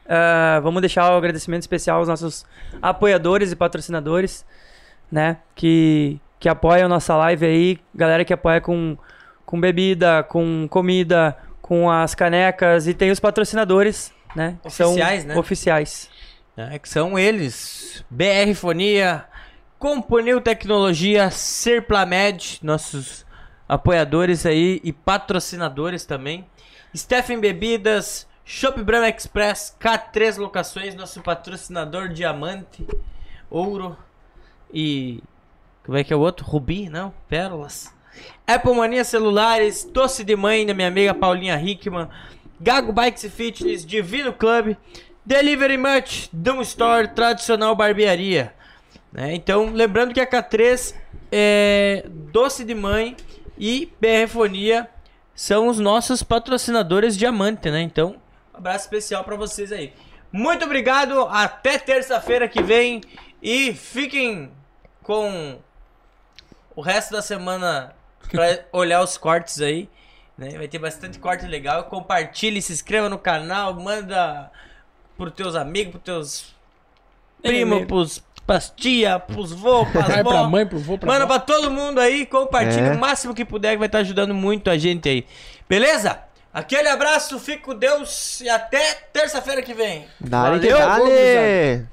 [0.08, 2.44] Ah, vamos deixar o agradecimento especial aos nossos
[2.80, 4.44] apoiadores e patrocinadores,
[5.10, 5.38] né?
[5.54, 7.78] Que, que apoiam nossa live aí.
[7.94, 8.98] Galera que apoia com,
[9.46, 12.86] com bebida, com comida, com as canecas.
[12.86, 14.58] E tem os patrocinadores, né?
[14.62, 15.38] que são Oficiais, né?
[15.38, 16.10] Oficiais.
[16.54, 19.24] É, que são eles: BR Fonia,
[19.78, 23.24] Componil Tecnologia, Serplamed, nossos
[23.66, 26.44] apoiadores aí e patrocinadores também.
[26.94, 32.86] Stephen Bebidas, Shop Brahma Express, K3 Locações, nosso patrocinador Diamante,
[33.48, 33.96] Ouro
[34.70, 35.22] e.
[35.84, 36.44] Como é que é o outro?
[36.46, 36.88] Rubi?
[36.88, 37.12] Não?
[37.28, 37.92] Pérolas.
[38.46, 42.08] Apple Mania Celulares, Doce de Mãe da minha amiga Paulinha Hickman,
[42.60, 44.76] Gago Bikes e Fitness, Divino Club,
[45.24, 48.54] Delivery Much, Dum Store, Tradicional Barbearia.
[49.12, 49.34] Né?
[49.34, 50.94] Então, lembrando que a K3
[51.30, 53.16] é Doce de Mãe
[53.58, 54.88] e BR Fonia
[55.34, 57.82] são os nossos patrocinadores diamante, né?
[57.82, 58.16] Então,
[58.54, 59.92] um abraço especial pra vocês aí.
[60.32, 61.20] Muito obrigado.
[61.28, 63.00] Até terça-feira que vem.
[63.42, 64.50] E fiquem
[65.02, 65.58] com
[66.76, 67.94] o resto da semana
[68.30, 69.88] pra olhar os cortes aí.
[70.36, 70.50] né?
[70.56, 71.84] Vai ter bastante corte legal.
[71.84, 74.50] Compartilhe, se inscreva no canal, manda
[75.16, 76.54] pros teus amigos, pros teus
[77.42, 81.38] primos, pros, pras tia, pros vô, pras Pai pra mãe, pro vô, pra Manda pra
[81.38, 82.92] todo mundo aí, compartilhe É.
[82.92, 85.26] o máximo que puder, que vai estar ajudando muito a gente aí.
[85.68, 86.18] Beleza?
[86.52, 90.06] Aquele abraço, fique com Deus e até terça-feira que vem.
[90.20, 91.86] Dale Valeu, dale!